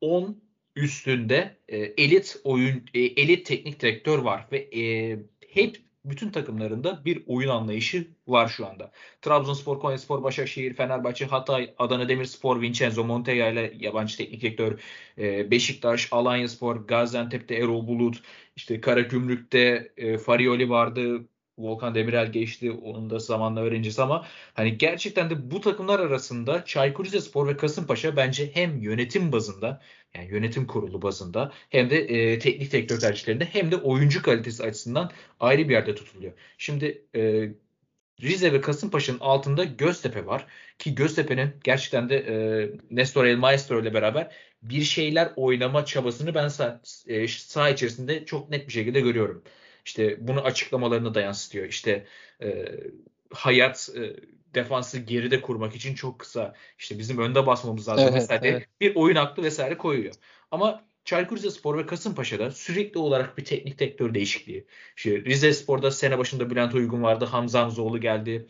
10 0.00 0.36
üstünde 0.76 1.56
e, 1.68 1.78
elit 1.78 2.36
oyun 2.44 2.84
e, 2.94 3.00
elit 3.00 3.46
teknik 3.46 3.80
direktör 3.80 4.18
var 4.18 4.46
ve 4.52 4.58
e, 4.58 5.16
hep 5.48 5.89
bütün 6.04 6.30
takımlarında 6.30 7.04
bir 7.04 7.22
oyun 7.26 7.48
anlayışı 7.48 8.08
var 8.26 8.48
şu 8.48 8.66
anda. 8.66 8.92
Trabzonspor, 9.22 9.80
Konyaspor, 9.80 10.22
Başakşehir, 10.22 10.74
Fenerbahçe, 10.74 11.26
Hatay, 11.26 11.74
Adana 11.78 12.08
Demirspor, 12.08 12.60
Vincenzo 12.60 13.04
Montella 13.04 13.48
ile 13.48 13.74
yabancı 13.78 14.16
teknik 14.16 14.40
direktör, 14.40 14.80
e, 15.18 15.50
Beşiktaş, 15.50 16.08
Alanyaspor, 16.12 16.76
Gaziantep'te 16.76 17.54
Erol 17.54 17.86
Bulut, 17.86 18.22
işte 18.56 18.80
Karagümrük'te 18.80 19.92
e, 19.96 20.18
Farioli 20.18 20.70
vardı, 20.70 21.26
Volkan 21.58 21.94
Demirel 21.94 22.32
geçti. 22.32 22.72
Onun 22.72 23.10
da 23.10 23.18
zamanla 23.18 23.60
öğreneceğiz 23.60 23.98
ama 23.98 24.26
hani 24.54 24.78
gerçekten 24.78 25.30
de 25.30 25.50
bu 25.50 25.60
takımlar 25.60 26.00
arasında 26.00 26.64
Çaykur 26.64 27.04
Rizespor 27.04 27.48
ve 27.48 27.56
Kasımpaşa 27.56 28.16
bence 28.16 28.50
hem 28.54 28.76
yönetim 28.82 29.32
bazında 29.32 29.80
yani 30.14 30.28
yönetim 30.28 30.66
kurulu 30.66 31.02
bazında 31.02 31.52
hem 31.70 31.90
de 31.90 31.98
e, 31.98 32.38
teknik 32.38 32.72
direktör 32.72 33.00
tercihlerinde 33.00 33.44
hem 33.44 33.70
de 33.70 33.76
oyuncu 33.76 34.22
kalitesi 34.22 34.62
açısından 34.62 35.10
ayrı 35.40 35.68
bir 35.68 35.72
yerde 35.72 35.94
tutuluyor. 35.94 36.32
Şimdi 36.58 37.04
e, 37.16 37.48
Rize 38.22 38.52
ve 38.52 38.60
Kasımpaşa'nın 38.60 39.18
altında 39.18 39.64
Göztepe 39.64 40.26
var 40.26 40.46
ki 40.78 40.94
Göztepe'nin 40.94 41.50
gerçekten 41.64 42.08
de 42.08 42.16
e, 42.16 42.34
Nestor 42.90 43.24
El 43.24 43.36
Maestro 43.36 43.82
ile 43.82 43.94
beraber 43.94 44.34
bir 44.62 44.82
şeyler 44.82 45.32
oynama 45.36 45.84
çabasını 45.84 46.34
ben 46.34 46.48
sah, 46.48 46.78
e, 47.06 47.28
saha 47.28 47.70
içerisinde 47.70 48.24
çok 48.24 48.50
net 48.50 48.68
bir 48.68 48.72
şekilde 48.72 49.00
görüyorum. 49.00 49.42
İşte 49.84 50.28
bunu 50.28 50.40
açıklamalarını 50.40 51.14
da 51.14 51.20
yansıtıyor. 51.20 51.66
İşte 51.66 52.06
e, 52.42 52.66
hayat 53.32 53.90
e, 53.96 54.16
defansı 54.54 54.98
geride 54.98 55.40
kurmak 55.40 55.74
için 55.76 55.94
çok 55.94 56.18
kısa. 56.18 56.54
İşte 56.78 56.98
bizim 56.98 57.18
önde 57.18 57.46
basmamız 57.46 57.88
lazım 57.88 58.08
Evet, 58.08 58.16
vesaire. 58.16 58.48
evet. 58.48 58.66
Bir 58.80 58.94
oyun 58.94 59.16
aklı 59.16 59.42
vesaire 59.42 59.78
koyuyor. 59.78 60.14
Ama 60.50 60.84
Çaykur 61.04 61.36
Rizespor 61.36 61.78
ve 61.78 61.86
Kasımpaşa'da 61.86 62.50
sürekli 62.50 62.98
olarak 62.98 63.38
bir 63.38 63.44
teknik 63.44 63.78
direktör 63.78 64.14
değişikliği. 64.14 64.66
İşte 64.96 65.24
Rizespor'da 65.24 65.90
sene 65.90 66.18
başında 66.18 66.50
Bülent 66.50 66.74
Uygun 66.74 67.02
vardı. 67.02 67.24
Hamza 67.24 67.60
Hamzoğlu 67.60 68.00
geldi. 68.00 68.46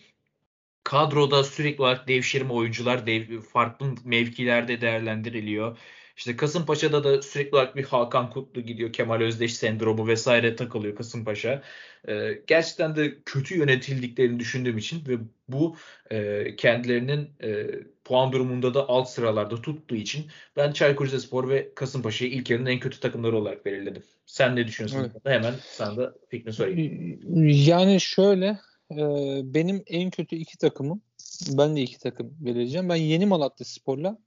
Kadroda 0.84 1.44
sürekli 1.44 1.82
olarak 1.82 2.08
devşirme 2.08 2.52
oyuncular 2.52 3.06
dev, 3.06 3.40
farklı 3.40 3.94
mevkilerde 4.04 4.80
değerlendiriliyor. 4.80 5.78
İşte 6.20 6.36
Kasımpaşa'da 6.36 7.04
da 7.04 7.22
sürekli 7.22 7.56
olarak 7.56 7.76
bir 7.76 7.84
Hakan 7.84 8.30
Kutlu 8.30 8.60
gidiyor. 8.60 8.92
Kemal 8.92 9.20
Özdeş 9.20 9.54
sendromu 9.54 10.08
vesaire 10.08 10.56
takılıyor 10.56 10.96
Kasımpaşa. 10.96 11.62
Ee, 12.08 12.42
gerçekten 12.46 12.96
de 12.96 13.22
kötü 13.26 13.58
yönetildiklerini 13.58 14.38
düşündüğüm 14.38 14.78
için 14.78 15.02
ve 15.08 15.18
bu 15.48 15.76
e, 16.10 16.46
kendilerinin 16.56 17.30
e, 17.42 17.66
puan 18.04 18.32
durumunda 18.32 18.74
da 18.74 18.88
alt 18.88 19.08
sıralarda 19.08 19.62
tuttuğu 19.62 19.94
için 19.94 20.26
ben 20.56 20.72
Çaykur 20.72 21.06
Rizespor 21.06 21.48
ve 21.48 21.74
Kasımpaşa'yı 21.74 22.30
ilk 22.30 22.50
yarının 22.50 22.70
en 22.70 22.80
kötü 22.80 23.00
takımları 23.00 23.36
olarak 23.36 23.66
belirledim. 23.66 24.02
Sen 24.26 24.56
ne 24.56 24.66
düşünüyorsun? 24.66 24.98
Evet. 24.98 25.22
Hemen 25.24 25.54
sana 25.62 25.96
da 25.96 26.14
fikrini 26.28 26.52
sorayım. 26.52 27.20
Yani 27.66 28.00
şöyle 28.00 28.58
e, 28.92 28.98
benim 29.44 29.82
en 29.86 30.10
kötü 30.10 30.36
iki 30.36 30.58
takımım 30.58 31.02
ben 31.48 31.76
de 31.76 31.80
iki 31.80 31.98
takım 31.98 32.36
belirleyeceğim. 32.40 32.88
Ben 32.88 32.96
Yeni 32.96 33.26
Malatya 33.26 33.64
Spor'la 33.64 34.18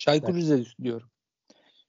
Çaykur 0.00 0.34
Rize 0.34 0.64
diyorum. 0.82 1.08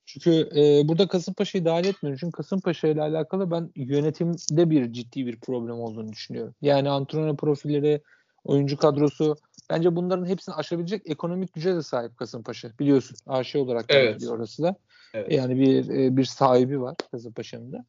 Çünkü 0.06 0.50
e, 0.56 0.88
burada 0.88 1.08
Kasımpaşa'yı 1.08 1.66
dahil 1.66 1.86
etmiyorum. 1.86 2.18
Çünkü 2.20 2.32
Kasımpaşa 2.32 2.88
ile 2.88 3.02
alakalı 3.02 3.52
ben 3.52 3.72
yönetimde 3.76 4.70
bir 4.70 4.94
ciddi 4.94 5.26
bir 5.26 5.40
problem 5.40 5.80
olduğunu 5.80 6.12
düşünüyorum. 6.12 6.56
Yani 6.62 6.90
antrenör 6.90 7.36
profilleri, 7.36 8.02
oyuncu 8.44 8.78
kadrosu 8.78 9.36
bence 9.70 9.96
bunların 9.96 10.26
hepsini 10.26 10.56
aşabilecek 10.56 11.02
ekonomik 11.10 11.54
güce 11.54 11.76
de 11.76 11.82
sahip 11.82 12.18
Kasımpaşa. 12.18 12.72
Biliyorsun 12.80 13.18
AŞ 13.28 13.56
olarak 13.56 13.86
Evet. 13.90 14.28
orası 14.30 14.64
da. 14.64 14.76
Evet. 15.14 15.32
Yani 15.32 15.60
bir 15.60 15.90
e, 15.90 16.18
bir 16.18 16.26
sahibi 16.26 16.82
var 16.82 16.96
Kasımpaşa'nın 17.12 17.72
da. 17.72 17.86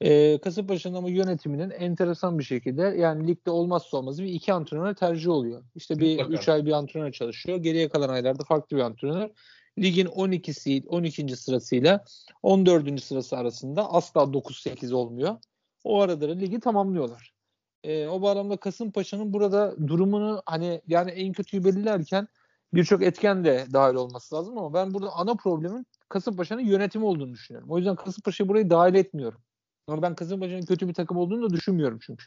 E, 0.00 0.38
Kasımpaşa'nın 0.38 0.94
ama 0.94 1.08
yönetiminin 1.08 1.70
enteresan 1.70 2.38
bir 2.38 2.44
şekilde 2.44 2.82
yani 2.82 3.28
ligde 3.28 3.50
olmazsa 3.50 3.96
olmazı 3.96 4.22
bir 4.22 4.28
iki 4.28 4.52
antrenör 4.52 4.94
tercih 4.94 5.30
oluyor. 5.30 5.62
İşte 5.74 5.98
bir 5.98 6.12
Mutlaka. 6.12 6.42
3 6.42 6.48
ay 6.48 6.66
bir 6.66 6.72
antrenör 6.72 7.12
çalışıyor. 7.12 7.58
Geriye 7.58 7.88
kalan 7.88 8.08
aylarda 8.08 8.44
farklı 8.44 8.76
bir 8.76 8.82
antrenör. 8.82 9.30
Ligin 9.78 10.06
12'si 10.06 10.86
12. 10.88 11.36
sırasıyla 11.36 12.04
14. 12.42 13.02
sırası 13.02 13.36
arasında 13.36 13.92
asla 13.92 14.20
9-8 14.20 14.94
olmuyor. 14.94 15.36
O 15.84 16.00
arada 16.00 16.28
da 16.28 16.32
ligi 16.32 16.60
tamamlıyorlar. 16.60 17.34
E, 17.84 18.06
o 18.06 18.22
bağlamda 18.22 18.56
Kasımpaşa'nın 18.56 19.32
burada 19.32 19.88
durumunu 19.88 20.42
hani 20.46 20.82
yani 20.86 21.10
en 21.10 21.32
kötüyü 21.32 21.64
belirlerken 21.64 22.28
birçok 22.74 23.02
etken 23.02 23.44
de 23.44 23.66
dahil 23.72 23.94
olması 23.94 24.34
lazım 24.34 24.58
ama 24.58 24.74
ben 24.74 24.94
burada 24.94 25.12
ana 25.12 25.34
problemin 25.34 25.86
Kasımpaşa'nın 26.08 26.60
yönetimi 26.60 27.04
olduğunu 27.04 27.32
düşünüyorum. 27.32 27.70
O 27.70 27.78
yüzden 27.78 27.96
Kasımpaşa'yı 27.96 28.48
burayı 28.48 28.70
dahil 28.70 28.94
etmiyorum. 28.94 29.40
Ama 29.88 30.02
ben 30.02 30.14
Kasımpaşa'nın 30.14 30.62
kötü 30.62 30.88
bir 30.88 30.94
takım 30.94 31.16
olduğunu 31.16 31.50
da 31.50 31.54
düşünmüyorum 31.54 31.98
çünkü. 32.02 32.24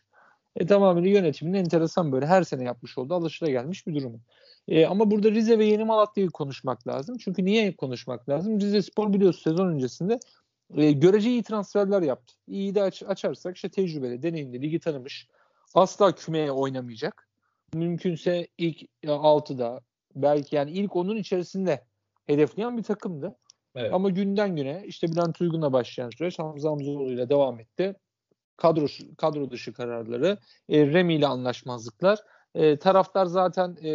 E, 0.56 0.66
tamamen 0.66 1.04
yönetiminin 1.04 1.58
enteresan 1.58 2.12
böyle 2.12 2.26
her 2.26 2.44
sene 2.44 2.64
yapmış 2.64 2.98
olduğu 2.98 3.14
alışılagelmiş 3.14 3.88
bir 3.88 3.96
durumu. 3.96 4.20
E, 4.68 4.86
ama 4.86 5.12
burada 5.12 5.32
Rize 5.32 5.60
ve 5.60 5.66
Yeni 5.66 5.84
Malatya'yı 5.84 6.30
konuşmak 6.30 6.88
lazım. 6.88 7.18
Çünkü 7.18 7.46
niye 7.46 7.76
konuşmak 7.76 8.30
lazım? 8.30 8.60
Rize 8.60 8.82
Spor 8.82 9.14
biliyorsun 9.14 9.52
sezon 9.52 9.68
öncesinde 9.68 10.20
e, 10.76 10.92
görece 10.92 11.30
iyi 11.30 11.44
transferler 11.44 12.02
yaptı. 12.02 12.34
İyi 12.48 12.76
de 12.76 12.84
aç, 12.84 13.04
açarsak 13.04 13.56
işte 13.56 13.70
tecrübeli, 13.70 14.24
deneyimli, 14.24 14.62
ligi 14.62 14.80
tanımış. 14.80 15.28
Asla 15.74 16.16
kümeye 16.16 16.52
oynamayacak. 16.52 17.30
Mümkünse 17.74 18.48
ilk 18.58 18.82
6'da 19.04 19.82
belki 20.16 20.56
yani 20.56 20.72
ilk 20.72 20.96
onun 20.96 21.18
içerisinde 21.18 21.84
hedefleyen 22.28 22.78
bir 22.78 22.84
takımdı. 22.84 23.36
Evet. 23.76 23.94
Ama 23.94 24.10
günden 24.10 24.56
güne 24.56 24.84
işte 24.86 25.08
Bülent 25.08 25.42
Uygun'la 25.42 25.74
başlayan 25.74 26.10
süreç 26.10 26.40
Hamza 26.40 26.70
Hamzoğlu 26.70 27.12
ile 27.12 27.30
devam 27.30 27.60
etti. 27.60 27.96
Kadro, 28.60 28.86
kadro 29.18 29.50
dışı 29.50 29.74
kararları, 29.74 30.38
e, 30.70 30.88
Remi 30.88 31.14
ile 31.16 31.28
anlaşmazlıklar. 31.28 32.20
E, 32.56 32.80
taraftar 32.80 33.26
zaten 33.26 33.78
e, 33.82 33.90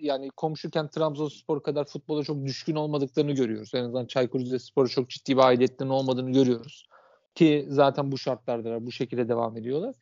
yani 0.00 0.30
komşuken 0.30 0.88
Trabzonspor 0.88 1.62
kadar 1.62 1.84
futbola 1.84 2.22
çok 2.24 2.44
düşkün 2.44 2.74
olmadıklarını 2.74 3.32
görüyoruz. 3.32 3.74
En 3.74 3.84
azından 3.84 4.06
Çaykur 4.06 4.40
Rizespor'a 4.40 4.88
çok 4.88 5.10
ciddi 5.10 5.36
bir 5.36 5.42
aidiyetlerinin 5.42 5.94
olmadığını 5.94 6.32
görüyoruz. 6.32 6.88
Ki 7.34 7.66
zaten 7.68 8.12
bu 8.12 8.18
şartlarda 8.18 8.86
bu 8.86 8.92
şekilde 8.92 9.28
devam 9.28 9.56
ediyorlar. 9.56 9.94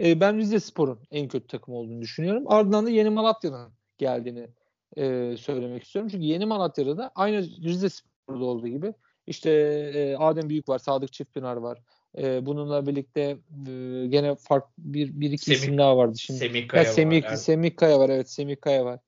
e, 0.00 0.20
ben 0.20 0.38
Rize 0.38 0.60
Spor'un 0.60 0.98
en 1.10 1.28
kötü 1.28 1.46
takım 1.46 1.74
olduğunu 1.74 2.00
düşünüyorum. 2.00 2.44
Ardından 2.46 2.86
da 2.86 2.90
Yeni 2.90 3.10
Malatya'nın 3.10 3.72
geldiğini 3.98 4.48
e, 4.96 5.36
söylemek 5.36 5.84
istiyorum. 5.84 6.08
Çünkü 6.12 6.24
Yeni 6.26 6.46
Malatya'da 6.46 6.96
da 6.98 7.10
aynı 7.14 7.42
Rize 7.42 7.88
Spor'da 7.88 8.44
olduğu 8.44 8.68
gibi 8.68 8.94
işte 9.26 9.50
e, 9.94 10.16
Adem 10.16 10.48
Büyük 10.48 10.68
var, 10.68 10.78
Sadık 10.78 11.12
Çiftpınar 11.12 11.56
var. 11.56 11.78
E, 12.18 12.46
bununla 12.46 12.86
birlikte 12.86 13.20
e, 13.68 14.06
gene 14.06 14.34
farklı 14.34 14.72
bir, 14.78 15.20
bir 15.20 15.30
iki 15.30 15.44
Semih, 15.44 15.58
isim 15.58 15.78
daha 15.78 15.96
vardı 15.96 16.18
şimdi. 16.18 16.38
Semih 16.38 16.68
Kaya 16.68 16.82
ya, 16.82 16.92
Semih, 16.92 17.24
var. 17.24 17.36
Semih 17.36 17.76
Kaya 17.76 17.98
var 17.98 18.08
evet 18.08 18.30
Semih 18.30 18.56
Kaya 18.60 18.84
var. 18.84 19.00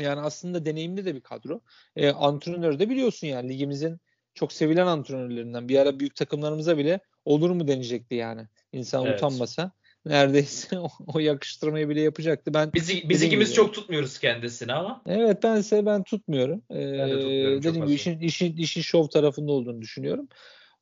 Yani 0.00 0.20
aslında 0.20 0.66
deneyimli 0.66 1.04
de 1.04 1.14
bir 1.14 1.20
kadro. 1.20 1.60
E, 1.96 2.10
antrenörü 2.10 2.78
de 2.78 2.90
biliyorsun 2.90 3.26
yani 3.26 3.48
ligimizin 3.48 4.00
çok 4.34 4.52
sevilen 4.52 4.86
antrenörlerinden. 4.86 5.68
Bir 5.68 5.78
ara 5.78 6.00
büyük 6.00 6.16
takımlarımıza 6.16 6.78
bile 6.78 7.00
olur 7.24 7.50
mu 7.50 7.68
deneyecekti 7.68 8.14
yani. 8.14 8.46
İnsan 8.72 9.06
evet. 9.06 9.18
utanmasa 9.18 9.72
neredeyse 10.04 10.78
o, 10.78 10.88
o 11.06 11.18
yakıştırmayı 11.18 11.88
bile 11.88 12.00
yapacaktı. 12.00 12.54
Ben 12.54 12.72
biz, 12.74 12.88
biz 12.88 13.22
ikimiz 13.22 13.48
gibi, 13.48 13.56
çok 13.56 13.74
tutmuyoruz 13.74 14.18
kendisini 14.18 14.72
ama. 14.72 15.02
Evet 15.06 15.42
ben 15.42 15.56
ise 15.56 15.86
ben 15.86 16.02
tutmuyorum. 16.02 16.62
Ee, 16.70 16.98
ben 16.98 17.10
de 17.10 17.20
tutmuyorum. 17.20 17.62
Dediğim 17.62 17.86
gibi 17.86 17.94
işin, 17.94 18.20
işin, 18.20 18.56
işin 18.56 18.80
şov 18.80 19.06
tarafında 19.06 19.52
olduğunu 19.52 19.82
düşünüyorum. 19.82 20.28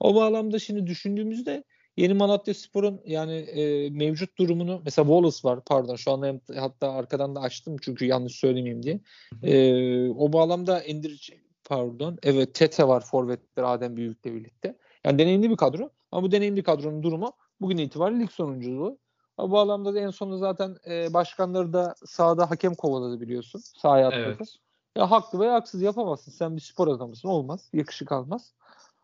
O 0.01 0.15
bağlamda 0.15 0.59
şimdi 0.59 0.87
düşündüğümüzde 0.87 1.65
Yeni 1.97 2.15
Malatya 2.15 2.55
Spor'un 2.55 3.01
yani 3.05 3.35
e, 3.35 3.91
mevcut 3.91 4.39
durumunu 4.39 4.81
mesela 4.85 5.07
Wallace 5.07 5.39
var 5.45 5.61
pardon 5.67 5.97
şu 5.97 6.13
anda 6.13 6.41
hatta 6.57 6.93
arkadan 6.93 7.35
da 7.35 7.41
açtım 7.41 7.77
çünkü 7.83 8.05
yanlış 8.07 8.37
söylemeyeyim 8.37 8.83
diye. 8.83 9.01
E, 9.43 10.11
o 10.11 10.33
bağlamda 10.33 10.81
Endir 10.81 11.33
pardon 11.65 12.19
evet 12.23 12.55
Tete 12.55 12.89
var 12.89 13.05
forvetler 13.05 13.63
Adem 13.63 13.97
Büyük'le 13.97 14.25
birlikte. 14.25 14.79
Yani 15.05 15.19
deneyimli 15.19 15.51
bir 15.51 15.57
kadro 15.57 15.91
ama 16.13 16.23
bu 16.23 16.33
deneyimli 16.33 16.63
kadronun 16.63 17.03
durumu 17.03 17.33
bugün 17.61 17.77
itibariyle 17.77 18.23
lig 18.23 18.31
sonunculuğu. 18.31 18.99
Bu 19.39 19.51
bağlamda 19.51 19.95
da 19.95 20.01
en 20.01 20.11
sonunda 20.11 20.39
zaten 20.39 20.77
e, 20.91 21.15
başkanları 21.15 21.73
da 21.73 21.95
sahada 22.07 22.51
hakem 22.51 22.75
kovaladı 22.75 23.21
biliyorsun. 23.21 23.59
Sahaya 23.59 24.07
atladı. 24.07 24.37
Evet. 24.39 24.55
Ya 24.97 25.11
haklı 25.11 25.41
veya 25.41 25.55
haksız 25.55 25.83
yapamazsın. 25.83 26.33
Sen 26.33 26.57
bir 26.57 26.61
spor 26.61 26.89
adamısın. 26.89 27.29
Olmaz. 27.29 27.69
Yakışık 27.73 28.13
almaz. 28.13 28.55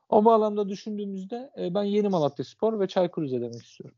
O 0.09 0.25
bağlamda 0.25 0.69
düşündüğümüzde 0.69 1.51
e, 1.59 1.75
ben 1.75 1.83
Yeni 1.83 2.09
Malatya 2.09 2.45
Spor 2.45 2.81
ve 2.81 2.89
Çaykur 2.89 3.23
Rize 3.23 3.41
demek 3.41 3.63
istiyorum. 3.63 3.97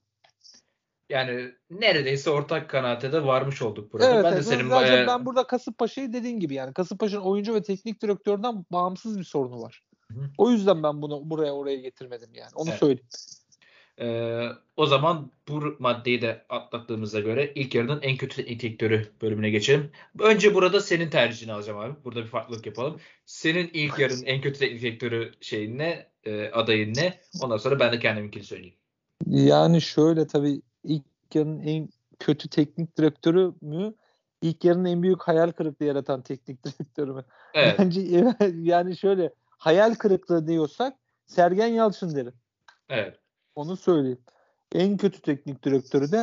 Yani 1.09 1.53
neredeyse 1.71 2.31
ortak 2.31 2.71
kanaate 2.71 3.13
de 3.13 3.25
varmış 3.25 3.63
olduk 3.63 3.93
burada. 3.93 4.11
Evet, 4.11 4.25
ben 4.25 4.33
evet. 4.33 4.39
de 4.39 4.43
senin 4.43 4.71
bayağı... 4.71 5.07
ben 5.07 5.27
burada 5.27 5.47
Kasımpaşa'yı 5.47 6.13
dediğin 6.13 6.41
gibi 6.41 6.55
yani 6.55 6.75
Kasımpaşa'nın 6.75 7.23
oyuncu 7.23 7.55
ve 7.55 7.63
teknik 7.63 8.03
direktörden 8.03 8.65
bağımsız 8.73 9.19
bir 9.19 9.25
sorunu 9.25 9.63
var. 9.63 9.83
Hı. 10.13 10.21
O 10.39 10.51
yüzden 10.51 10.83
ben 10.83 11.03
bunu 11.03 11.31
buraya 11.31 11.53
oraya 11.53 11.77
getirmedim 11.77 12.35
yani. 12.35 12.51
Onu 12.55 12.69
evet. 12.69 12.79
söyleyeyim. 12.79 13.09
Ee, 14.01 14.49
o 14.77 14.87
zaman 14.87 15.31
bu 15.49 15.77
maddeyi 15.79 16.23
de 16.23 16.45
atlattığımıza 16.49 17.21
göre 17.21 17.53
ilk 17.55 17.75
yarının 17.75 18.03
en 18.03 18.17
kötü 18.17 18.37
teknik 18.37 18.61
direktörü 18.61 19.09
bölümüne 19.23 19.51
geçelim. 19.51 19.91
Önce 20.19 20.55
burada 20.55 20.81
senin 20.81 21.11
tercihini 21.11 21.53
alacağım 21.53 21.79
abi. 21.79 21.95
Burada 22.05 22.23
bir 22.23 22.27
farklılık 22.27 22.67
yapalım. 22.67 23.01
Senin 23.27 23.71
ilk 23.73 23.99
yarının 23.99 24.25
en 24.25 24.41
kötü 24.41 24.59
teknik 24.59 24.83
direktörü 24.83 25.33
şeyin 25.41 25.79
ne? 25.79 26.07
E, 26.25 26.51
adayın 26.51 26.95
ne? 26.95 27.21
Ondan 27.43 27.57
sonra 27.57 27.81
ben 27.81 27.93
de 27.93 27.99
kendiminkini 27.99 28.45
söyleyeyim. 28.45 28.77
Yani 29.27 29.81
şöyle 29.81 30.27
tabii 30.27 30.63
ilk 30.85 31.05
yarının 31.35 31.61
en 31.61 31.89
kötü 32.19 32.49
teknik 32.49 32.99
direktörü 32.99 33.53
mü? 33.61 33.95
İlk 34.43 34.65
yarının 34.65 34.85
en 34.85 35.03
büyük 35.03 35.23
hayal 35.23 35.53
kırıklığı 35.53 35.87
yaratan 35.87 36.23
teknik 36.23 36.65
direktörü 36.65 37.13
mü? 37.13 37.25
Evet. 37.55 37.79
Bence 37.79 38.01
yani 38.55 38.97
şöyle 38.97 39.33
hayal 39.59 39.95
kırıklığı 39.95 40.49
diyorsak 40.49 40.95
Sergen 41.27 41.67
Yalçın 41.67 42.15
derim. 42.15 42.35
Evet. 42.89 43.19
Onu 43.57 43.77
söyleyeyim. 43.77 44.19
En 44.75 44.97
kötü 44.97 45.21
teknik 45.21 45.65
direktörü 45.65 46.13
de 46.13 46.23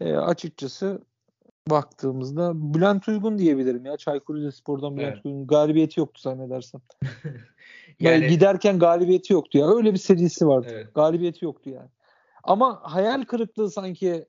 e, 0.00 0.16
açıkçası 0.16 1.00
baktığımızda 1.70 2.52
Bülent 2.74 3.08
Uygun 3.08 3.38
diyebilirim 3.38 3.86
ya. 3.86 3.96
Çaykur 3.96 4.36
Rizespor'dan 4.36 4.96
Bülent 4.96 5.14
evet. 5.14 5.26
Uygun 5.26 5.46
galibiyeti 5.46 6.00
yoktu 6.00 6.20
zannedersem. 6.22 6.80
yani, 7.02 7.34
yani 8.00 8.26
giderken 8.28 8.78
galibiyeti 8.78 9.32
yoktu 9.32 9.58
ya. 9.58 9.76
Öyle 9.76 9.92
bir 9.92 9.98
serisi 9.98 10.46
vardı. 10.46 10.68
Evet. 10.70 10.94
Galibiyeti 10.94 11.44
yoktu 11.44 11.70
yani. 11.70 11.88
Ama 12.42 12.80
hayal 12.82 13.24
kırıklığı 13.24 13.70
sanki 13.70 14.26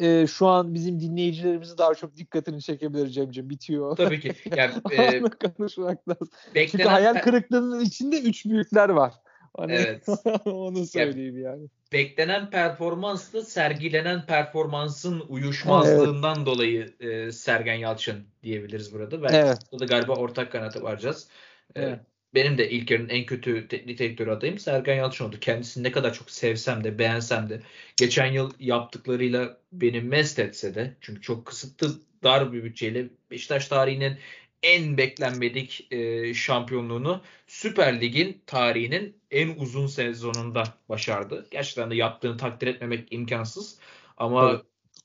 e, 0.00 0.26
şu 0.26 0.46
an 0.46 0.74
bizim 0.74 1.00
dinleyicilerimizi 1.00 1.78
daha 1.78 1.94
çok 1.94 2.16
dikkatini 2.16 2.62
çekebilir 2.62 3.08
Cemciğim. 3.08 3.50
Bitiyor. 3.50 3.96
Tabii 3.96 4.20
ki. 4.20 4.34
Yani, 4.56 4.72
e, 4.92 5.22
konuşmak 5.56 6.08
lazım. 6.08 6.28
Çünkü 6.54 6.84
hayal 6.84 7.14
kırıklığının 7.14 7.80
içinde 7.80 8.20
üç 8.20 8.46
büyükler 8.46 8.88
var. 8.88 9.14
Hani 9.56 9.72
evet. 9.72 10.06
onu 10.44 10.86
söyleyeyim 10.86 11.38
yani. 11.38 11.58
yani. 11.58 11.68
Beklenen 11.92 12.50
performansla 12.50 13.42
sergilenen 13.42 14.26
performansın 14.26 15.24
uyuşmazlığından 15.28 16.36
evet. 16.36 16.46
dolayı 16.46 16.94
e, 17.00 17.32
Sergen 17.32 17.74
Yalçın 17.74 18.26
diyebiliriz 18.42 18.92
burada. 18.92 19.22
Belki 19.22 19.36
evet. 19.36 19.58
burada 19.72 19.84
galiba 19.84 20.14
ortak 20.14 20.52
kanata 20.52 20.82
varacağız. 20.82 21.28
E, 21.74 21.82
evet. 21.82 22.00
Benim 22.34 22.58
de 22.58 22.70
ilk 22.70 22.90
yarının 22.90 23.08
en 23.08 23.26
kötü 23.26 23.68
teknik 23.68 23.98
direktörü 23.98 24.30
adayım 24.30 24.58
Sergen 24.58 24.94
Yalçın 24.94 25.24
oldu. 25.24 25.36
Kendisini 25.40 25.84
ne 25.84 25.92
kadar 25.92 26.14
çok 26.14 26.30
sevsem 26.30 26.84
de 26.84 26.98
beğensem 26.98 27.48
de 27.48 27.60
geçen 27.96 28.32
yıl 28.32 28.50
yaptıklarıyla 28.58 29.58
beni 29.72 30.00
mest 30.00 30.38
etse 30.38 30.74
de 30.74 30.96
çünkü 31.00 31.20
çok 31.20 31.46
kısıtlı 31.46 32.00
dar 32.22 32.52
bir 32.52 32.64
bütçeyle 32.64 33.06
Beşiktaş 33.30 33.68
tarihinin 33.68 34.18
en 34.62 34.96
beklenmedik 34.96 35.92
e, 35.92 36.34
şampiyonluğunu 36.34 37.22
Süper 37.46 38.00
Lig'in 38.00 38.42
tarihinin 38.46 39.16
en 39.30 39.48
uzun 39.58 39.86
sezonunda 39.86 40.64
başardı. 40.88 41.46
Gerçekten 41.50 41.90
de 41.90 41.94
yaptığını 41.94 42.36
takdir 42.36 42.66
etmemek 42.66 43.08
imkansız. 43.10 43.78
Ama 44.16 44.50
evet. 44.50 44.60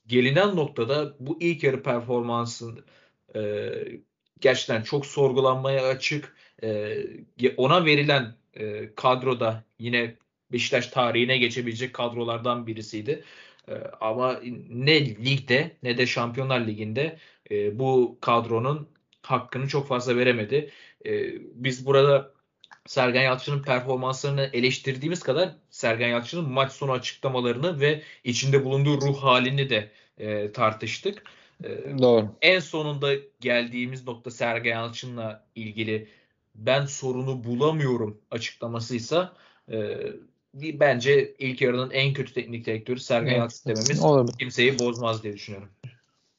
gelinen 0.06 0.56
noktada 0.56 1.16
bu 1.20 1.38
ilk 1.40 1.62
yarı 1.62 1.82
performansın 1.82 2.84
e, 3.36 3.70
gerçekten 4.40 4.82
çok 4.82 5.06
sorgulanmaya 5.06 5.86
açık. 5.86 6.36
E, 6.62 6.96
ona 7.56 7.84
verilen 7.84 8.34
e, 8.54 8.94
kadroda 8.94 9.64
yine 9.78 10.16
Beşiktaş 10.52 10.86
tarihine 10.86 11.38
geçebilecek 11.38 11.94
kadrolardan 11.94 12.66
birisiydi. 12.66 13.24
E, 13.68 13.74
ama 14.00 14.40
ne 14.68 15.06
ligde 15.06 15.76
ne 15.82 15.98
de 15.98 16.06
Şampiyonlar 16.06 16.66
Ligi'nde 16.66 17.18
e, 17.50 17.78
bu 17.78 18.18
kadronun 18.20 18.88
hakkını 19.22 19.68
çok 19.68 19.88
fazla 19.88 20.16
veremedi. 20.16 20.70
E, 21.06 21.32
biz 21.54 21.86
burada 21.86 22.33
Sergen 22.86 23.22
Yalçın'ın 23.22 23.62
performanslarını 23.62 24.50
eleştirdiğimiz 24.52 25.20
kadar 25.20 25.56
Sergen 25.70 26.08
Yalçın'ın 26.08 26.50
maç 26.50 26.72
sonu 26.72 26.92
açıklamalarını 26.92 27.80
ve 27.80 28.02
içinde 28.24 28.64
bulunduğu 28.64 29.00
ruh 29.00 29.16
halini 29.22 29.70
de 29.70 29.90
e, 30.18 30.52
tartıştık. 30.52 31.22
E, 31.64 31.98
Doğru. 31.98 32.28
En 32.42 32.60
sonunda 32.60 33.12
geldiğimiz 33.40 34.06
nokta 34.06 34.30
Sergen 34.30 34.72
Yalçın'la 34.72 35.44
ilgili 35.54 36.08
ben 36.54 36.86
sorunu 36.86 37.44
bulamıyorum 37.44 38.20
açıklamasıysa 38.30 39.32
e, 39.72 39.98
bence 40.54 41.34
ilk 41.38 41.60
yarının 41.60 41.90
en 41.90 42.12
kötü 42.12 42.34
teknik 42.34 42.66
direktörü 42.66 43.00
Sergen 43.00 43.26
evet. 43.26 43.38
Yalçın 43.38 43.70
dememiz 43.70 44.04
Olabilir. 44.04 44.38
kimseyi 44.38 44.78
bozmaz 44.78 45.22
diye 45.22 45.32
düşünüyorum. 45.32 45.68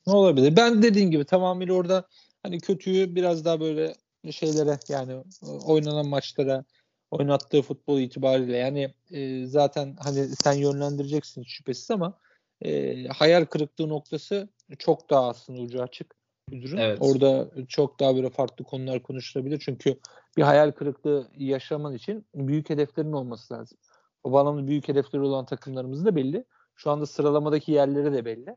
Olabilir. 0.05 0.55
Ben 0.55 0.83
dediğim 0.83 1.11
gibi 1.11 1.25
tamamıyla 1.25 1.73
orada 1.73 2.07
hani 2.43 2.59
kötüyü 2.59 3.15
biraz 3.15 3.45
daha 3.45 3.59
böyle 3.59 3.95
şeylere 4.31 4.79
yani 4.89 5.23
oynanan 5.65 6.07
maçlara 6.07 6.63
oynattığı 7.11 7.61
futbol 7.61 7.99
itibariyle 7.99 8.57
yani 8.57 8.93
e, 9.11 9.45
zaten 9.45 9.95
hani 9.99 10.27
sen 10.27 10.53
yönlendireceksin 10.53 11.43
şüphesiz 11.43 11.91
ama 11.91 12.13
e, 12.61 13.07
hayal 13.07 13.45
kırıklığı 13.45 13.89
noktası 13.89 14.49
çok 14.79 15.09
daha 15.09 15.27
aslında 15.29 15.61
ucu 15.61 15.81
açık 15.81 16.15
müdürün. 16.51 16.77
Evet. 16.77 16.97
Orada 17.01 17.49
çok 17.67 17.99
daha 17.99 18.15
böyle 18.15 18.29
farklı 18.29 18.65
konular 18.65 19.03
konuşulabilir. 19.03 19.61
Çünkü 19.65 19.99
bir 20.37 20.43
hayal 20.43 20.71
kırıklığı 20.71 21.27
yaşaman 21.37 21.93
için 21.93 22.25
büyük 22.35 22.69
hedeflerin 22.69 23.13
olması 23.13 23.53
lazım. 23.53 23.77
O 24.23 24.31
bağlamda 24.31 24.67
büyük 24.67 24.87
hedefleri 24.87 25.21
olan 25.21 25.45
takımlarımız 25.45 26.05
da 26.05 26.15
belli. 26.15 26.45
Şu 26.75 26.91
anda 26.91 27.05
sıralamadaki 27.05 27.71
yerleri 27.71 28.13
de 28.13 28.25
belli 28.25 28.55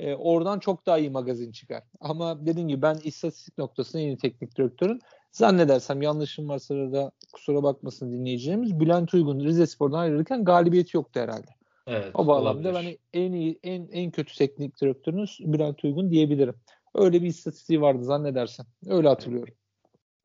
e, 0.00 0.14
oradan 0.14 0.58
çok 0.58 0.86
daha 0.86 0.98
iyi 0.98 1.10
magazin 1.10 1.52
çıkar. 1.52 1.82
Ama 2.00 2.46
dediğim 2.46 2.68
gibi 2.68 2.82
ben 2.82 2.98
istatistik 3.04 3.58
noktasında 3.58 4.02
yeni 4.02 4.18
teknik 4.18 4.56
direktörün 4.56 5.00
zannedersem 5.32 6.02
yanlışım 6.02 6.48
varsa 6.48 6.74
da 6.74 7.10
kusura 7.32 7.62
bakmasın 7.62 8.12
dinleyeceğimiz 8.12 8.80
Bülent 8.80 9.14
Uygun 9.14 9.40
Rize 9.40 9.66
Spor'dan 9.66 9.98
ayrılırken 9.98 10.44
galibiyeti 10.44 10.96
yoktu 10.96 11.20
herhalde. 11.20 11.50
Evet, 11.86 12.10
o 12.14 12.26
bağlamda 12.26 12.74
ben 12.74 12.84
en 13.12 13.32
iyi 13.32 13.58
en 13.62 13.88
en 13.92 14.10
kötü 14.10 14.36
teknik 14.36 14.80
direktörünüz 14.80 15.38
Bülent 15.40 15.84
Uygun 15.84 16.10
diyebilirim. 16.10 16.54
Öyle 16.94 17.22
bir 17.22 17.26
istatistiği 17.26 17.80
vardı 17.80 18.04
zannedersem. 18.04 18.66
Öyle 18.86 19.08
hatırlıyorum. 19.08 19.54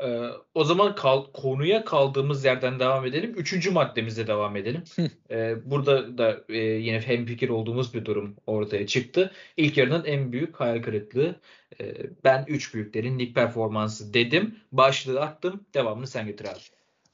Ee, 0.01 0.29
o 0.53 0.63
zaman 0.63 0.95
kal, 0.95 1.23
konuya 1.33 1.85
kaldığımız 1.85 2.45
yerden 2.45 2.79
devam 2.79 3.05
edelim. 3.05 3.33
Üçüncü 3.37 3.71
maddemize 3.71 4.27
devam 4.27 4.55
edelim. 4.55 4.83
ee, 5.31 5.55
burada 5.71 6.17
da 6.17 6.43
e, 6.49 6.57
yine 6.57 6.99
hemfikir 6.99 7.49
olduğumuz 7.49 7.93
bir 7.93 8.05
durum 8.05 8.35
ortaya 8.47 8.87
çıktı. 8.87 9.31
İlk 9.57 9.77
yarının 9.77 10.05
en 10.05 10.31
büyük 10.31 10.59
hayal 10.59 10.83
kırıklığı. 10.83 11.35
E, 11.81 11.93
ben 12.23 12.45
üç 12.47 12.73
büyüklerin 12.73 13.19
lig 13.19 13.35
performansı 13.35 14.13
dedim. 14.13 14.55
Başlığı 14.71 15.21
attım. 15.21 15.65
Devamını 15.73 16.07
sen 16.07 16.27
getir 16.27 16.45
abi. 16.45 16.59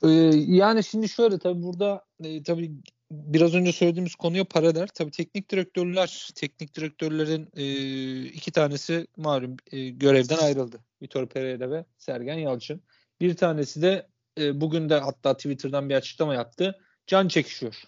Ee, 0.04 0.10
yani 0.48 0.84
şimdi 0.84 1.10
şöyle 1.10 1.40
tabii 1.40 1.64
burada 1.64 2.06
e, 2.24 2.44
tabii 2.44 2.72
biraz 3.12 3.56
önce 3.56 3.72
söylediğimiz 3.72 4.16
konuya 4.16 4.44
paralel. 4.46 4.88
Tabii 4.88 5.12
teknik 5.12 5.52
direktörler, 5.52 6.30
teknik 6.36 6.76
direktörlerin 6.76 7.50
e, 7.56 8.24
iki 8.24 8.52
tanesi 8.52 9.08
malum 9.18 9.58
e, 9.72 9.90
görevden 9.90 10.38
ayrıldı. 10.38 10.80
Vitor 11.02 11.28
Pereira 11.28 11.72
ve 11.72 11.86
Sergen 11.98 12.38
Yalçın. 12.38 12.82
Bir 13.22 13.36
tanesi 13.36 13.82
de 13.82 14.08
e, 14.38 14.62
bugün 14.62 14.90
de 14.90 15.00
hatta 15.00 15.38
Twitter'dan 15.38 15.90
bir 15.90 15.96
açıklama 15.96 16.34
yaptı. 16.34 16.76
Can 17.08 17.28
çekişiyor 17.28 17.84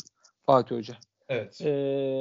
Fatih 0.46 0.76
Hoca. 0.76 0.98
Evet. 1.30 1.62
E, 1.62 1.72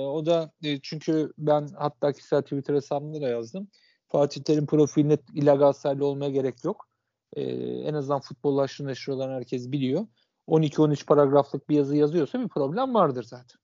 o 0.07 0.26
da 0.26 0.53
e, 0.64 0.80
çünkü 0.80 1.32
ben 1.38 1.68
hatta 1.78 2.12
kişisel 2.12 2.42
Twitter 2.42 2.74
hesabımda 2.74 3.20
da 3.20 3.28
yazdım. 3.28 3.68
Fatih 4.09 4.42
Terim 4.42 4.66
profiline 4.66 5.18
illa 5.34 5.55
Galatasaraylı 5.55 6.07
olmaya 6.07 6.30
gerek 6.30 6.64
yok. 6.64 6.88
E, 7.32 7.42
en 7.62 7.94
azından 7.94 8.20
futbolla 8.20 8.62
aşırı 8.62 8.86
neşir 8.86 9.12
olan 9.12 9.30
herkes 9.30 9.72
biliyor. 9.72 10.07
12-13 10.51 11.07
paragraflık 11.07 11.68
bir 11.68 11.76
yazı 11.76 11.96
yazıyorsa 11.96 12.40
bir 12.40 12.48
problem 12.48 12.94
vardır 12.94 13.22
zaten. 13.22 13.61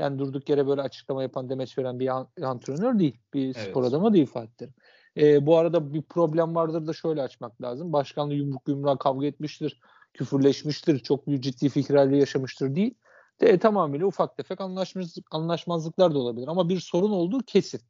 Yani 0.00 0.18
durduk 0.18 0.48
yere 0.48 0.66
böyle 0.66 0.82
açıklama 0.82 1.22
yapan, 1.22 1.48
demeç 1.48 1.78
veren 1.78 2.00
bir 2.00 2.08
antrenör 2.42 2.98
değil. 2.98 3.18
Bir 3.34 3.44
evet. 3.44 3.56
spor 3.56 3.84
adamı 3.84 4.12
değil 4.12 4.26
Fatih 4.26 4.52
Terim. 4.52 4.74
E, 5.16 5.46
bu 5.46 5.58
arada 5.58 5.94
bir 5.94 6.02
problem 6.02 6.54
vardır 6.54 6.86
da 6.86 6.92
şöyle 6.92 7.22
açmak 7.22 7.62
lazım. 7.62 7.92
Başkanla 7.92 8.34
yumruk 8.34 8.68
yumruğa 8.68 8.98
kavga 8.98 9.26
etmiştir, 9.26 9.80
küfürleşmiştir, 10.14 10.98
çok 10.98 11.26
büyük 11.26 11.42
ciddi 11.42 11.68
fikirlerle 11.68 12.16
yaşamıştır 12.16 12.74
değil. 12.74 12.94
De, 13.40 13.58
tamamıyla 13.58 14.06
ufak 14.06 14.36
tefek 14.36 14.60
anlaşmazlık, 14.60 15.26
anlaşmazlıklar 15.30 16.14
da 16.14 16.18
olabilir. 16.18 16.48
Ama 16.48 16.68
bir 16.68 16.80
sorun 16.80 17.10
olduğu 17.10 17.38
kesin. 17.38 17.80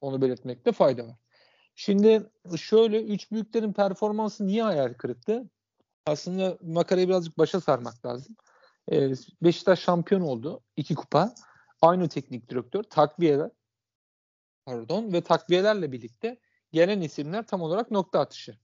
Onu 0.00 0.22
belirtmekte 0.22 0.72
fayda 0.72 1.06
var. 1.06 1.16
Şimdi 1.74 2.30
şöyle 2.56 3.02
üç 3.02 3.30
büyüklerin 3.32 3.72
performansı 3.72 4.46
niye 4.46 4.62
hayal 4.62 4.94
kırıktı? 4.94 5.44
Aslında 6.06 6.58
makarayı 6.62 7.08
birazcık 7.08 7.38
başa 7.38 7.60
sarmak 7.60 8.06
lazım. 8.06 8.36
Ee, 8.92 9.12
Beşiktaş 9.42 9.80
şampiyon 9.80 10.20
oldu. 10.20 10.60
iki 10.76 10.94
kupa. 10.94 11.34
Aynı 11.82 12.08
teknik 12.08 12.48
direktör. 12.48 12.82
Takviyeler 12.82 13.50
pardon 14.66 15.12
ve 15.12 15.20
takviyelerle 15.20 15.92
birlikte 15.92 16.38
gelen 16.72 17.00
isimler 17.00 17.46
tam 17.46 17.62
olarak 17.62 17.90
nokta 17.90 18.20
atışı. 18.20 18.56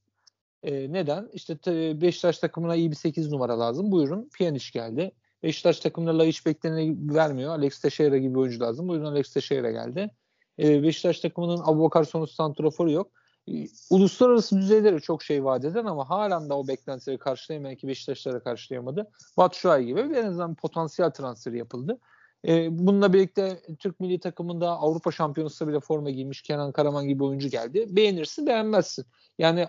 Ee, 0.63 0.93
neden? 0.93 1.31
İşte 1.33 1.57
Beşiktaş 2.01 2.39
takımına 2.39 2.75
iyi 2.77 2.91
bir 2.91 2.97
8 2.97 3.31
numara 3.33 3.59
lazım. 3.59 3.93
Buyurun 3.93 4.29
Pjanic 4.29 4.67
geldi. 4.73 5.13
Beşiktaş 5.43 5.81
takımına 5.81 6.19
Laiç 6.19 6.47
bekleneni 6.47 7.15
vermiyor. 7.15 7.51
Alex 7.51 7.81
Teixeira 7.81 8.19
gibi 8.19 8.35
bir 8.35 8.41
oyuncu 8.41 8.61
lazım. 8.61 8.89
Buyurun 8.89 9.07
Alex 9.07 9.33
Teixeira 9.33 9.71
geldi. 9.71 10.11
Ee, 10.59 10.83
Beşiktaş 10.83 11.21
takımının 11.21 11.63
Abubakar 11.65 12.05
Sonus 12.05 12.35
santraforu 12.35 12.91
yok. 12.91 13.13
Uluslararası 13.91 14.57
düzeyleri 14.57 15.01
çok 15.01 15.23
şey 15.23 15.45
vaat 15.45 15.65
eden 15.65 15.85
ama 15.85 16.11
halen 16.11 16.49
de 16.49 16.55
o 16.55 16.69
beklentileri 16.69 17.19
karşılayamayan 17.19 17.77
ki 17.77 17.89
Beşiktaşlara 17.89 18.41
karşılayamadı. 18.41 19.11
Batshuayi 19.37 19.87
gibi 19.87 20.01
en 20.01 20.25
azından 20.25 20.55
potansiyel 20.55 21.11
transferi 21.11 21.59
yapıldı. 21.59 21.99
E, 22.49 22.79
bununla 22.79 23.13
birlikte 23.13 23.63
Türk 23.79 24.01
milli 24.01 24.21
takımında 24.21 24.69
Avrupa 24.71 25.11
Şampiyonası 25.13 25.69
bile 25.69 25.81
forma 25.81 26.11
giymiş 26.11 26.43
Kenan 26.43 26.73
Karaman 26.73 27.09
gibi 27.09 27.25
oyuncu 27.25 27.49
geldi. 27.49 27.87
Beğenirsin 27.89 28.47
beğenmezsin. 28.47 29.07
Yani 29.39 29.67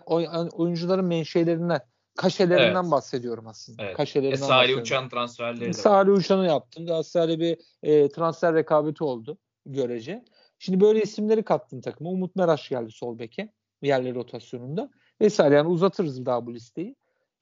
oyuncuların 0.52 1.06
menşelerinden, 1.06 1.82
kaşelerinden 2.18 2.82
evet. 2.82 2.92
bahsediyorum 2.92 3.48
aslında. 3.48 3.84
Evet. 3.84 3.98
Kaşelerinden 3.98 4.44
e, 4.44 4.48
Salih 4.48 4.78
Uçan 4.82 5.10
transferleri 5.10 5.68
de 5.68 5.74
Salih 5.74 6.14
Uçan'ı 6.14 6.48
yaptın. 6.48 6.86
Galatasaray'da 6.86 7.40
bir 7.40 7.58
e, 7.84 8.10
transfer 8.10 8.56
rekabeti 8.56 9.04
oldu 9.04 9.38
görece. 9.66 10.26
Şimdi 10.60 10.82
böyle 10.82 11.02
isimleri 11.02 11.44
kattın 11.44 11.82
takıma. 11.82 12.10
Umut 12.10 12.36
Meraş 12.36 12.70
geldi 12.70 12.92
sol 12.92 13.20
beke 13.20 13.50
yerli 13.82 14.16
rotasyonunda 14.16 14.90
vesaire 15.22 15.56
yani 15.56 15.68
uzatırız 15.68 16.26
daha 16.26 16.46
bu 16.46 16.54
listeyi. 16.54 16.96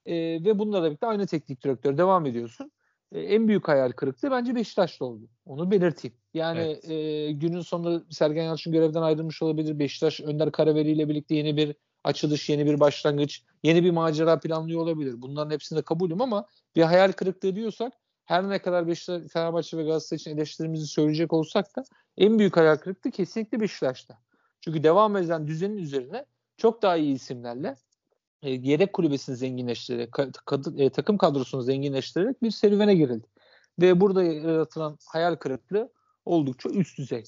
E, 0.06 0.14
ve 0.16 0.58
bununla 0.58 0.84
birlikte 0.84 1.06
aynı 1.06 1.26
teknik 1.26 1.64
direktör 1.64 1.98
devam 1.98 2.26
ediyorsun. 2.26 2.70
E, 3.12 3.20
en 3.20 3.48
büyük 3.48 3.68
hayal 3.68 3.92
kırıklığı 3.92 4.30
bence 4.30 4.54
Beşiktaş'ta 4.54 5.04
oldu. 5.04 5.28
Onu 5.46 5.70
belirteyim. 5.70 6.16
Yani 6.34 6.60
evet. 6.60 6.90
e, 6.90 7.32
günün 7.32 7.60
sonunda 7.60 8.04
Sergen 8.10 8.44
Yalçın 8.44 8.72
görevden 8.72 9.02
ayrılmış 9.02 9.42
olabilir. 9.42 9.78
Beşiktaş 9.78 10.20
Önder 10.20 10.52
Karaveli 10.52 10.90
ile 10.90 11.08
birlikte 11.08 11.34
yeni 11.34 11.56
bir 11.56 11.76
açılış, 12.04 12.48
yeni 12.48 12.66
bir 12.66 12.80
başlangıç, 12.80 13.42
yeni 13.62 13.84
bir 13.84 13.90
macera 13.90 14.40
planlıyor 14.40 14.80
olabilir. 14.80 15.14
Bunların 15.16 15.50
hepsinde 15.50 15.82
kabulüm 15.82 16.20
ama 16.20 16.46
bir 16.76 16.82
hayal 16.82 17.12
kırıklığı 17.12 17.54
diyorsak 17.54 17.92
her 18.24 18.48
ne 18.48 18.58
kadar 18.58 18.86
Beşiktaş, 18.86 19.32
Fenerbahçe 19.32 19.76
ve 19.76 19.82
Galatasaray 19.82 20.16
için 20.16 20.30
eleştirimizi 20.30 20.86
söyleyecek 20.86 21.32
olsak 21.32 21.76
da 21.76 21.84
en 22.16 22.38
büyük 22.38 22.56
hayal 22.56 22.76
kırıklığı 22.76 23.10
kesinlikle 23.10 23.60
Beşiktaş'ta. 23.60 24.18
Çünkü 24.60 24.82
devam 24.82 25.16
eden 25.16 25.46
düzenin 25.46 25.76
üzerine 25.76 26.24
çok 26.56 26.82
daha 26.82 26.96
iyi 26.96 27.14
isimlerle 27.14 27.76
e, 28.42 28.50
yedek 28.50 28.92
kulübesini 28.92 29.36
zenginleştirerek, 29.36 30.10
kad- 30.46 30.82
e, 30.82 30.90
takım 30.90 31.18
kadrosunu 31.18 31.62
zenginleştirerek 31.62 32.42
bir 32.42 32.50
serüvene 32.50 32.94
girildi. 32.94 33.26
Ve 33.80 34.00
burada 34.00 34.22
yaratılan 34.22 34.98
hayal 35.06 35.36
kırıklığı 35.36 35.92
oldukça 36.24 36.68
üst 36.68 36.98
düzey. 36.98 37.24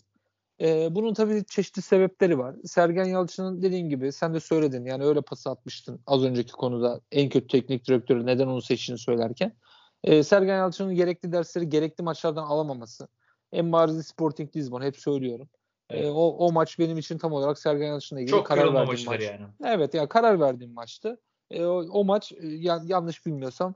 E, 0.60 0.94
bunun 0.94 1.14
tabii 1.14 1.44
çeşitli 1.44 1.82
sebepleri 1.82 2.38
var. 2.38 2.56
Sergen 2.64 3.04
Yalçın'ın 3.04 3.62
dediğin 3.62 3.88
gibi 3.88 4.12
sen 4.12 4.34
de 4.34 4.40
söyledin 4.40 4.84
yani 4.84 5.04
öyle 5.04 5.20
pas 5.20 5.46
atmıştın 5.46 6.00
az 6.06 6.24
önceki 6.24 6.52
konuda 6.52 7.00
en 7.12 7.28
kötü 7.28 7.46
teknik 7.46 7.86
direktörü 7.86 8.26
neden 8.26 8.46
onu 8.46 8.62
seçtiğini 8.62 8.98
söylerken. 8.98 9.56
E, 10.04 10.22
Sergen 10.22 10.56
Yalçın'ın 10.56 10.94
gerekli 10.94 11.32
dersleri 11.32 11.68
gerekli 11.68 12.02
maçlardan 12.02 12.44
alamaması. 12.44 13.08
En 13.52 13.72
barizi 13.72 14.02
Sporting 14.02 14.56
Lisbon 14.56 14.82
hep 14.82 14.96
söylüyorum. 14.96 15.48
E, 15.90 16.10
o, 16.10 16.28
o 16.28 16.52
maç 16.52 16.78
benim 16.78 16.98
için 16.98 17.18
tam 17.18 17.32
olarak 17.32 17.58
Sergen 17.58 17.86
Yalçın'la 17.86 18.20
ilgili 18.20 18.30
Çok 18.30 18.46
karar 18.46 18.74
verdiğim 18.74 19.06
maç. 19.06 19.22
yani. 19.22 19.46
Evet 19.64 19.94
ya 19.94 19.98
yani 19.98 20.08
karar 20.08 20.40
verdiğim 20.40 20.72
maçtı. 20.72 21.20
E, 21.50 21.64
o, 21.64 21.84
o 21.90 22.04
maç 22.04 22.32
e, 22.32 22.46
ya, 22.46 22.80
yanlış 22.84 23.26
bilmiyorsam 23.26 23.74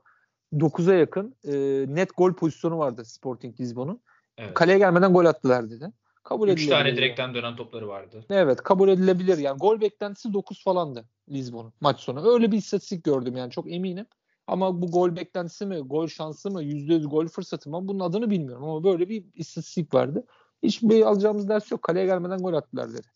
9'a 0.53 0.93
yakın 0.93 1.35
e, 1.43 1.53
net 1.95 2.17
gol 2.17 2.33
pozisyonu 2.33 2.77
vardı 2.77 3.05
Sporting 3.05 3.59
Lisbon'un. 3.59 4.01
Evet. 4.37 4.53
Kaleye 4.53 4.77
gelmeden 4.77 5.13
gol 5.13 5.25
attılar 5.25 5.69
dedi. 5.69 5.91
Kabul 6.23 6.47
3 6.49 6.67
tane 6.67 6.97
direkten 6.97 7.33
dönen 7.33 7.55
topları 7.55 7.87
vardı. 7.87 8.25
Evet 8.29 8.61
kabul 8.61 8.89
edilebilir. 8.89 9.37
Yani 9.37 9.57
gol 9.57 9.81
beklentisi 9.81 10.33
9 10.33 10.63
falandı 10.63 11.05
Lisbon'un 11.29 11.73
maç 11.81 11.99
sonu. 11.99 12.33
Öyle 12.33 12.51
bir 12.51 12.57
istatistik 12.57 13.03
gördüm 13.03 13.37
yani 13.37 13.51
çok 13.51 13.71
eminim. 13.71 14.05
Ama 14.47 14.81
bu 14.81 14.91
gol 14.91 15.15
beklentisi 15.15 15.65
mi, 15.65 15.79
gol 15.79 16.07
şansı 16.07 16.51
mı, 16.51 16.63
%100 16.63 17.07
gol 17.07 17.27
fırsatı 17.27 17.69
mı 17.69 17.87
bunun 17.87 17.99
adını 17.99 18.29
bilmiyorum 18.29 18.63
ama 18.63 18.83
böyle 18.83 19.09
bir 19.09 19.25
istatistik 19.33 19.93
vardı. 19.93 20.25
Hiçbir 20.65 21.01
alacağımız 21.01 21.49
ders 21.49 21.71
yok. 21.71 21.83
Kaleye 21.83 22.05
gelmeden 22.05 22.39
gol 22.39 22.53
attılar 22.53 22.93
dedi. 22.93 23.07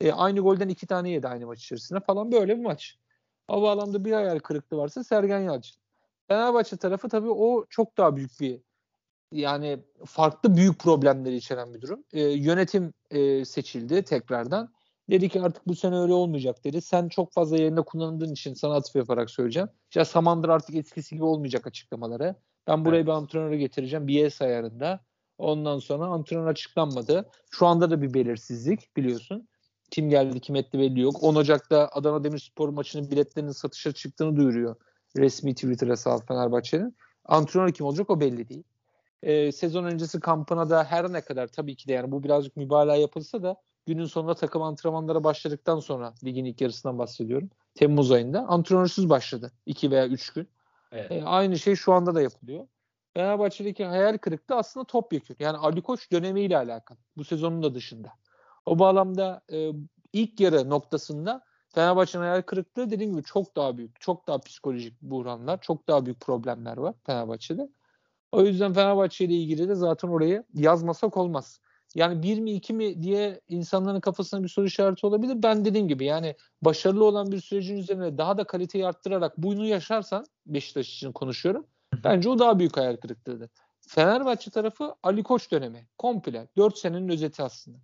E, 0.00 0.12
aynı 0.12 0.40
golden 0.40 0.68
iki 0.68 0.86
tane 0.86 1.10
yedi 1.10 1.28
aynı 1.28 1.46
maç 1.46 1.64
içerisinde 1.64 2.00
falan 2.00 2.32
böyle 2.32 2.58
bir 2.58 2.62
maç. 2.62 2.98
O 3.48 3.62
bağlamda 3.62 4.04
bir 4.04 4.12
hayal 4.12 4.38
kırıklığı 4.38 4.76
varsa 4.76 5.04
Sergen 5.04 5.40
Yalçın. 5.40 5.76
Fenerbahçe 6.28 6.76
tarafı 6.76 7.08
tabii 7.08 7.30
o 7.30 7.66
çok 7.70 7.96
daha 7.96 8.16
büyük 8.16 8.40
bir 8.40 8.60
yani 9.32 9.78
farklı 10.04 10.56
büyük 10.56 10.78
problemleri 10.78 11.36
içeren 11.36 11.74
bir 11.74 11.80
durum. 11.80 12.04
E, 12.12 12.20
yönetim 12.20 12.92
e, 13.10 13.44
seçildi 13.44 14.02
tekrardan. 14.02 14.72
Dedi 15.10 15.28
ki 15.28 15.40
artık 15.40 15.66
bu 15.66 15.74
sene 15.74 15.98
öyle 15.98 16.12
olmayacak 16.12 16.64
dedi. 16.64 16.80
Sen 16.80 17.08
çok 17.08 17.32
fazla 17.32 17.56
yerinde 17.56 17.82
kullanıldığın 17.82 18.32
için 18.32 18.54
sana 18.54 18.74
atıf 18.74 18.96
yaparak 18.96 19.30
söyleyeceğim. 19.30 19.68
Ya 19.94 20.04
Samandır 20.04 20.48
artık 20.48 20.76
eskisi 20.76 21.14
gibi 21.14 21.24
olmayacak 21.24 21.66
açıklamaları. 21.66 22.34
Ben 22.66 22.84
buraya 22.84 22.96
evet. 22.96 23.06
bir 23.06 23.12
antrenörü 23.12 23.56
getireceğim. 23.56 24.08
BS 24.08 24.42
ayarında. 24.42 25.00
Ondan 25.38 25.78
sonra 25.78 26.04
antrenör 26.04 26.46
açıklanmadı. 26.46 27.30
Şu 27.50 27.66
anda 27.66 27.90
da 27.90 28.02
bir 28.02 28.14
belirsizlik 28.14 28.96
biliyorsun. 28.96 29.48
Kim 29.90 30.10
geldi 30.10 30.40
kim 30.40 30.56
etti 30.56 30.78
belli 30.78 31.00
yok. 31.00 31.22
10 31.22 31.34
Ocak'ta 31.34 31.88
Adana 31.92 32.24
Demirspor 32.24 32.68
maçının 32.68 33.10
biletlerinin 33.10 33.52
satışa 33.52 33.92
çıktığını 33.92 34.36
duyuruyor. 34.36 34.76
Resmi 35.16 35.54
Twitter 35.54 35.88
hesabı 35.88 36.26
Fenerbahçe'nin. 36.26 36.96
Antrenör 37.24 37.72
kim 37.72 37.86
olacak 37.86 38.10
o 38.10 38.20
belli 38.20 38.48
değil. 38.48 38.64
Ee, 39.22 39.52
sezon 39.52 39.84
öncesi 39.84 40.20
kampına 40.20 40.70
da 40.70 40.84
her 40.84 41.12
ne 41.12 41.20
kadar 41.20 41.46
tabii 41.46 41.76
ki 41.76 41.88
de 41.88 41.92
yani 41.92 42.10
bu 42.10 42.22
birazcık 42.22 42.56
mübalağa 42.56 42.96
yapılsa 42.96 43.42
da 43.42 43.56
günün 43.86 44.04
sonunda 44.04 44.34
takım 44.34 44.62
antrenmanlara 44.62 45.24
başladıktan 45.24 45.80
sonra 45.80 46.14
ligin 46.24 46.44
ilk 46.44 46.60
yarısından 46.60 46.98
bahsediyorum. 46.98 47.50
Temmuz 47.74 48.12
ayında 48.12 48.40
antrenörsüz 48.40 49.10
başladı. 49.10 49.52
2 49.66 49.90
veya 49.90 50.06
3 50.06 50.30
gün. 50.32 50.48
Evet. 50.92 51.12
E, 51.12 51.24
aynı 51.24 51.58
şey 51.58 51.76
şu 51.76 51.92
anda 51.92 52.14
da 52.14 52.22
yapılıyor. 52.22 52.66
Fenerbahçe'deki 53.16 53.84
hayal 53.84 54.18
kırıklığı 54.18 54.54
aslında 54.56 54.86
topyekun. 54.86 55.36
Yani 55.38 55.56
Ali 55.56 55.82
Koç 55.82 56.12
dönemiyle 56.12 56.56
alakalı. 56.56 56.98
Bu 57.16 57.24
sezonun 57.24 57.62
da 57.62 57.74
dışında. 57.74 58.12
O 58.66 58.78
bağlamda 58.78 59.40
e, 59.52 59.70
ilk 60.12 60.40
yarı 60.40 60.70
noktasında 60.70 61.44
Fenerbahçe'nin 61.68 62.22
hayal 62.22 62.42
kırıklığı 62.42 62.90
dediğim 62.90 63.12
gibi 63.12 63.22
çok 63.22 63.56
daha 63.56 63.78
büyük. 63.78 64.00
Çok 64.00 64.26
daha 64.26 64.38
psikolojik 64.38 65.02
buhranlar, 65.02 65.60
çok 65.60 65.88
daha 65.88 66.06
büyük 66.06 66.20
problemler 66.20 66.76
var 66.76 66.94
Fenerbahçe'de. 67.06 67.68
O 68.32 68.42
yüzden 68.42 68.72
Fenerbahçe 68.72 69.24
ile 69.24 69.34
ilgili 69.34 69.68
de 69.68 69.74
zaten 69.74 70.08
orayı 70.08 70.44
yazmasak 70.54 71.16
olmaz. 71.16 71.60
Yani 71.94 72.22
bir 72.22 72.38
mi 72.38 72.52
iki 72.52 72.74
mi 72.74 73.02
diye 73.02 73.40
insanların 73.48 74.00
kafasına 74.00 74.42
bir 74.42 74.48
soru 74.48 74.66
işareti 74.66 75.06
olabilir. 75.06 75.42
Ben 75.42 75.64
dediğim 75.64 75.88
gibi 75.88 76.04
yani 76.04 76.36
başarılı 76.62 77.04
olan 77.04 77.32
bir 77.32 77.40
sürecin 77.40 77.76
üzerine 77.76 78.18
daha 78.18 78.38
da 78.38 78.44
kaliteyi 78.44 78.86
arttırarak 78.86 79.38
bunu 79.38 79.66
yaşarsan 79.66 80.26
Beşiktaş 80.46 80.96
için 80.96 81.12
konuşuyorum. 81.12 81.66
Bence 82.06 82.28
o 82.28 82.38
daha 82.38 82.58
büyük 82.58 82.76
hayal 82.76 82.96
kırıklığıdır. 82.96 83.50
Fenerbahçe 83.80 84.50
tarafı 84.50 84.94
Ali 85.02 85.22
Koç 85.22 85.52
dönemi. 85.52 85.88
Komple. 85.98 86.48
4 86.56 86.78
senenin 86.78 87.08
özeti 87.08 87.42
aslında. 87.42 87.78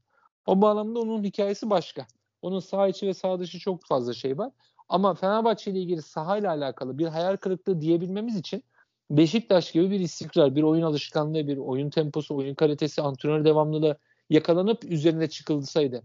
O 0.46 0.62
bağlamda 0.62 1.00
onun 1.00 1.24
hikayesi 1.24 1.70
başka. 1.70 2.06
Onun 2.42 2.60
sağ 2.60 2.88
içi 2.88 3.06
ve 3.06 3.14
sağ 3.14 3.40
dışı 3.40 3.58
çok 3.58 3.84
fazla 3.84 4.14
şey 4.14 4.38
var. 4.38 4.52
Ama 4.88 5.14
Fenerbahçe 5.14 5.70
ile 5.70 5.78
ilgili 5.78 6.02
sahayla 6.02 6.50
alakalı 6.50 6.98
bir 6.98 7.06
hayal 7.06 7.36
kırıklığı 7.36 7.80
diyebilmemiz 7.80 8.36
için 8.36 8.64
Beşiktaş 9.10 9.72
gibi 9.72 9.90
bir 9.90 10.00
istikrar, 10.00 10.56
bir 10.56 10.62
oyun 10.62 10.82
alışkanlığı, 10.82 11.48
bir 11.48 11.56
oyun 11.56 11.90
temposu, 11.90 12.36
oyun 12.36 12.54
kalitesi, 12.54 13.02
antrenör 13.02 13.44
devamlılığı 13.44 13.98
yakalanıp 14.30 14.84
üzerine 14.84 15.28
çıkılsaydı 15.28 16.02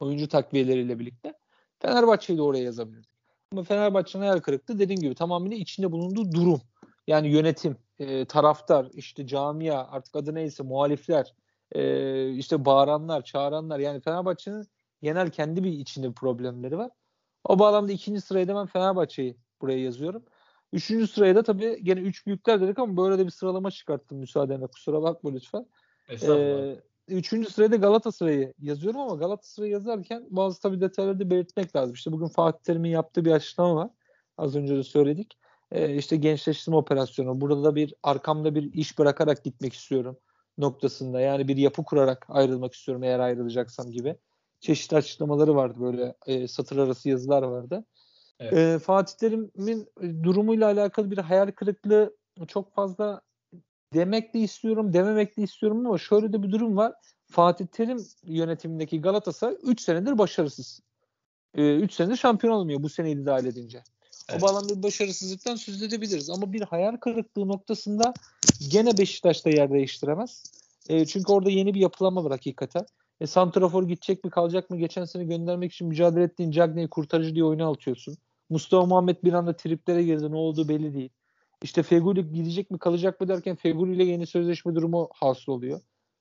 oyuncu 0.00 0.28
takviyeleriyle 0.28 0.98
birlikte 0.98 1.34
Fenerbahçe'yi 1.78 2.38
de 2.38 2.42
oraya 2.42 2.64
yazabilirdik. 2.64 3.10
Ama 3.52 3.62
Fenerbahçe'nin 3.62 4.22
hayal 4.22 4.38
kırıklığı 4.38 4.78
dediğim 4.78 5.00
gibi 5.00 5.14
tamamıyla 5.14 5.56
içinde 5.56 5.92
bulunduğu 5.92 6.32
durum. 6.32 6.60
Yani 7.06 7.28
yönetim, 7.28 7.76
e, 7.98 8.24
taraftar, 8.24 8.88
işte 8.92 9.26
camia 9.26 9.88
artık 9.88 10.16
adı 10.16 10.34
neyse 10.34 10.62
muhalifler, 10.62 11.34
e, 11.72 12.30
işte 12.30 12.64
bağıranlar, 12.64 13.22
çağıranlar 13.24 13.78
yani 13.78 14.00
Fenerbahçe'nin 14.00 14.66
genel 15.02 15.30
kendi 15.30 15.64
bir 15.64 15.72
içinde 15.72 16.12
problemleri 16.12 16.78
var. 16.78 16.90
O 17.44 17.58
bağlamda 17.58 17.92
ikinci 17.92 18.20
sırayı 18.20 18.48
da 18.48 18.54
ben 18.54 18.66
Fenerbahçe'yi 18.66 19.36
buraya 19.60 19.78
yazıyorum. 19.78 20.24
Üçüncü 20.72 21.06
sıraya 21.06 21.34
da 21.36 21.42
tabii 21.42 21.84
gene 21.84 22.00
üç 22.00 22.26
büyükler 22.26 22.60
dedik 22.60 22.78
ama 22.78 22.96
böyle 22.96 23.18
de 23.18 23.26
bir 23.26 23.30
sıralama 23.30 23.70
çıkarttım 23.70 24.18
müsaadenle. 24.18 24.66
Kusura 24.66 25.02
bakma 25.02 25.30
lütfen. 25.30 25.66
Ee, 26.38 26.76
üçüncü 27.08 27.50
sırada 27.50 27.76
Galatasaray'ı 27.76 28.54
yazıyorum 28.58 29.00
ama 29.00 29.14
Galatasaray'ı 29.14 29.72
yazarken 29.72 30.26
bazı 30.30 30.60
tabii 30.60 30.80
detayları 30.80 31.20
da 31.20 31.30
belirtmek 31.30 31.76
lazım. 31.76 31.94
İşte 31.94 32.12
bugün 32.12 32.28
Fatih 32.28 32.62
Terim'in 32.64 32.90
yaptığı 32.90 33.24
bir 33.24 33.30
açıklama 33.30 33.76
var. 33.76 33.90
Az 34.38 34.56
önce 34.56 34.76
de 34.76 34.82
söyledik. 34.82 35.38
Ee, 35.72 35.94
işte 35.94 36.16
gençleştirme 36.16 36.76
operasyonu. 36.76 37.40
Burada 37.40 37.64
da 37.64 37.74
bir 37.74 37.94
arkamda 38.02 38.54
bir 38.54 38.72
iş 38.72 38.98
bırakarak 38.98 39.44
gitmek 39.44 39.72
istiyorum 39.72 40.18
noktasında. 40.58 41.20
Yani 41.20 41.48
bir 41.48 41.56
yapı 41.56 41.84
kurarak 41.84 42.26
ayrılmak 42.28 42.74
istiyorum 42.74 43.02
eğer 43.02 43.18
ayrılacaksam 43.18 43.90
gibi. 43.90 44.16
Çeşitli 44.60 44.96
açıklamaları 44.96 45.54
vardı 45.54 45.78
böyle 45.80 46.14
e, 46.26 46.48
satır 46.48 46.76
arası 46.76 47.08
yazılar 47.08 47.42
vardı. 47.42 47.84
Evet. 48.40 48.52
E, 48.52 48.78
Fatih 48.78 49.14
Terim'in 49.14 49.88
durumuyla 50.22 50.66
alakalı 50.66 51.10
bir 51.10 51.18
hayal 51.18 51.50
kırıklığı 51.50 52.16
çok 52.48 52.74
fazla 52.74 53.20
demek 53.94 54.34
de 54.34 54.38
istiyorum, 54.38 54.92
dememek 54.92 55.36
de 55.36 55.42
istiyorum 55.42 55.86
ama 55.86 55.98
şöyle 55.98 56.32
de 56.32 56.42
bir 56.42 56.52
durum 56.52 56.76
var. 56.76 56.92
Fatih 57.30 57.66
Terim 57.66 57.98
yönetimindeki 58.24 59.00
Galatasaray 59.00 59.56
3 59.62 59.80
senedir 59.80 60.18
başarısız. 60.18 60.80
3 61.54 61.92
e, 61.92 61.94
senedir 61.94 62.16
şampiyon 62.16 62.52
olmuyor 62.52 62.82
bu 62.82 62.88
seneyi 62.88 63.16
de 63.16 63.26
dahil 63.26 63.46
edince. 63.46 63.82
Evet. 64.30 64.42
O 64.42 64.46
bağlamda 64.46 64.78
bir 64.78 64.82
başarısızlıktan 64.82 65.56
söz 65.56 65.82
edebiliriz. 65.82 66.30
Ama 66.30 66.52
bir 66.52 66.62
hayal 66.62 66.96
kırıklığı 66.96 67.48
noktasında 67.48 68.14
gene 68.70 68.98
Beşiktaş'ta 68.98 69.50
yer 69.50 69.70
değiştiremez. 69.70 70.42
E, 70.88 71.06
çünkü 71.06 71.32
orada 71.32 71.50
yeni 71.50 71.74
bir 71.74 71.80
yapılanma 71.80 72.24
var 72.24 72.30
hakikaten. 72.30 72.86
E, 73.20 73.26
Santrafor 73.26 73.88
gidecek 73.88 74.24
mi 74.24 74.30
kalacak 74.30 74.70
mı? 74.70 74.76
Geçen 74.76 75.04
sene 75.04 75.24
göndermek 75.24 75.72
için 75.72 75.88
mücadele 75.88 76.24
ettiğin 76.24 76.50
Cagney'i 76.50 76.88
kurtarıcı 76.88 77.34
diye 77.34 77.44
oyuna 77.44 77.70
atıyorsun. 77.70 78.16
Mustafa 78.50 78.86
Muhammed 78.86 79.16
bir 79.24 79.32
anda 79.32 79.56
triplere 79.56 80.02
girdi. 80.02 80.32
Ne 80.32 80.36
olduğu 80.36 80.68
belli 80.68 80.94
değil. 80.94 81.10
İşte 81.62 81.82
Feguli 81.82 82.32
gidecek 82.32 82.70
mi 82.70 82.78
kalacak 82.78 83.20
mı 83.20 83.28
derken 83.28 83.56
Feguli 83.56 83.94
ile 83.94 84.04
yeni 84.04 84.26
sözleşme 84.26 84.74
durumu 84.74 85.08
hasıl 85.14 85.52
oluyor. 85.52 85.80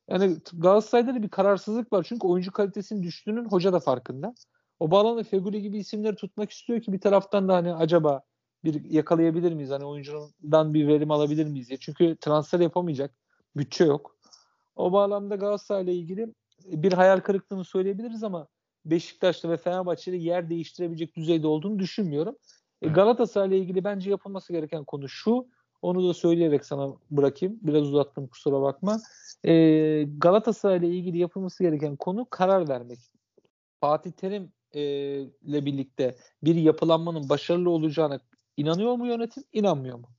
Yani 0.09 0.37
Galatasaray'da 0.53 1.15
da 1.15 1.23
bir 1.23 1.29
kararsızlık 1.29 1.93
var. 1.93 2.05
Çünkü 2.09 2.27
oyuncu 2.27 2.51
kalitesinin 2.51 3.03
düştüğünün 3.03 3.45
hoca 3.45 3.73
da 3.73 3.79
farkında. 3.79 4.35
O 4.79 4.91
bağlamda 4.91 5.23
Feguli 5.23 5.61
gibi 5.61 5.77
isimleri 5.77 6.15
tutmak 6.15 6.51
istiyor 6.51 6.81
ki 6.81 6.93
bir 6.93 6.99
taraftan 6.99 7.47
da 7.47 7.55
hani 7.55 7.73
acaba 7.73 8.21
bir 8.63 8.83
yakalayabilir 8.83 9.53
miyiz? 9.53 9.69
Hani 9.69 9.85
oyuncudan 9.85 10.73
bir 10.73 10.87
verim 10.87 11.11
alabilir 11.11 11.45
miyiz 11.47 11.69
diye. 11.69 11.79
Çünkü 11.79 12.17
transfer 12.21 12.59
yapamayacak. 12.59 13.15
Bütçe 13.57 13.85
yok. 13.85 14.17
O 14.75 14.91
bağlamda 14.91 15.35
Galatasaray'la 15.35 15.93
ilgili 15.93 16.33
bir 16.65 16.93
hayal 16.93 17.19
kırıklığını 17.19 17.65
söyleyebiliriz 17.65 18.23
ama 18.23 18.47
Beşiktaş'ta 18.85 19.49
ve 19.49 19.57
Fenerbahçe'de 19.57 20.17
yer 20.17 20.49
değiştirebilecek 20.49 21.15
düzeyde 21.15 21.47
olduğunu 21.47 21.79
düşünmüyorum. 21.79 22.35
E, 22.81 22.87
Galatasaray'la 22.87 23.55
ilgili 23.55 23.83
bence 23.83 24.09
yapılması 24.09 24.53
gereken 24.53 24.83
konu 24.83 25.09
şu. 25.09 25.47
Onu 25.81 26.09
da 26.09 26.13
söyleyerek 26.13 26.65
sana 26.65 26.93
bırakayım. 27.11 27.59
Biraz 27.61 27.83
uzattım 27.83 28.27
kusura 28.27 28.61
bakma. 28.61 29.01
E, 29.45 30.03
Galatasaray'la 30.17 30.87
ilgili 30.87 31.17
yapılması 31.17 31.63
gereken 31.63 31.95
konu 31.95 32.27
karar 32.29 32.69
vermek. 32.69 32.99
Fatih 33.81 34.11
Terim 34.11 34.51
e, 34.75 34.81
ile 35.41 35.65
birlikte 35.65 36.15
bir 36.43 36.55
yapılanmanın 36.55 37.29
başarılı 37.29 37.69
olacağına 37.69 38.19
inanıyor 38.57 38.95
mu 38.95 39.07
yönetim? 39.07 39.43
İnanmıyor 39.53 39.97
mu? 39.99 40.09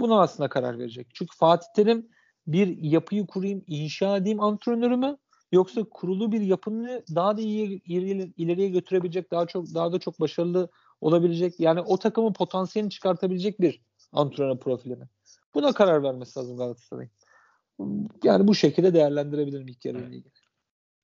Buna 0.00 0.20
aslında 0.20 0.48
karar 0.48 0.78
verecek. 0.78 1.06
Çünkü 1.14 1.36
Fatih 1.36 1.66
Terim 1.76 2.08
bir 2.46 2.78
yapıyı 2.82 3.26
kurayım, 3.26 3.64
inşa 3.66 4.16
edeyim 4.16 4.40
antrenörü 4.40 4.96
mü? 4.96 5.16
Yoksa 5.52 5.84
kurulu 5.84 6.32
bir 6.32 6.40
yapını 6.40 7.04
daha 7.14 7.36
da 7.36 7.40
iyi 7.40 7.82
ileriye 8.36 8.68
götürebilecek, 8.68 9.30
daha 9.30 9.46
çok 9.46 9.74
daha 9.74 9.92
da 9.92 9.98
çok 9.98 10.20
başarılı 10.20 10.68
olabilecek 11.00 11.60
yani 11.60 11.80
o 11.80 11.98
takımın 11.98 12.32
potansiyelini 12.32 12.90
çıkartabilecek 12.90 13.60
bir 13.60 13.82
antrenör 14.12 14.58
profili 14.58 14.96
mi? 14.96 15.08
Buna 15.54 15.72
karar 15.72 16.02
vermesi 16.02 16.38
lazım 16.38 16.56
Galatasaray'ın. 16.56 17.10
Yani 18.24 18.48
bu 18.48 18.54
şekilde 18.54 18.94
değerlendirebilirim 18.94 19.68
ilk 19.68 19.84
yarıyla 19.84 20.08
ilgili. 20.08 20.32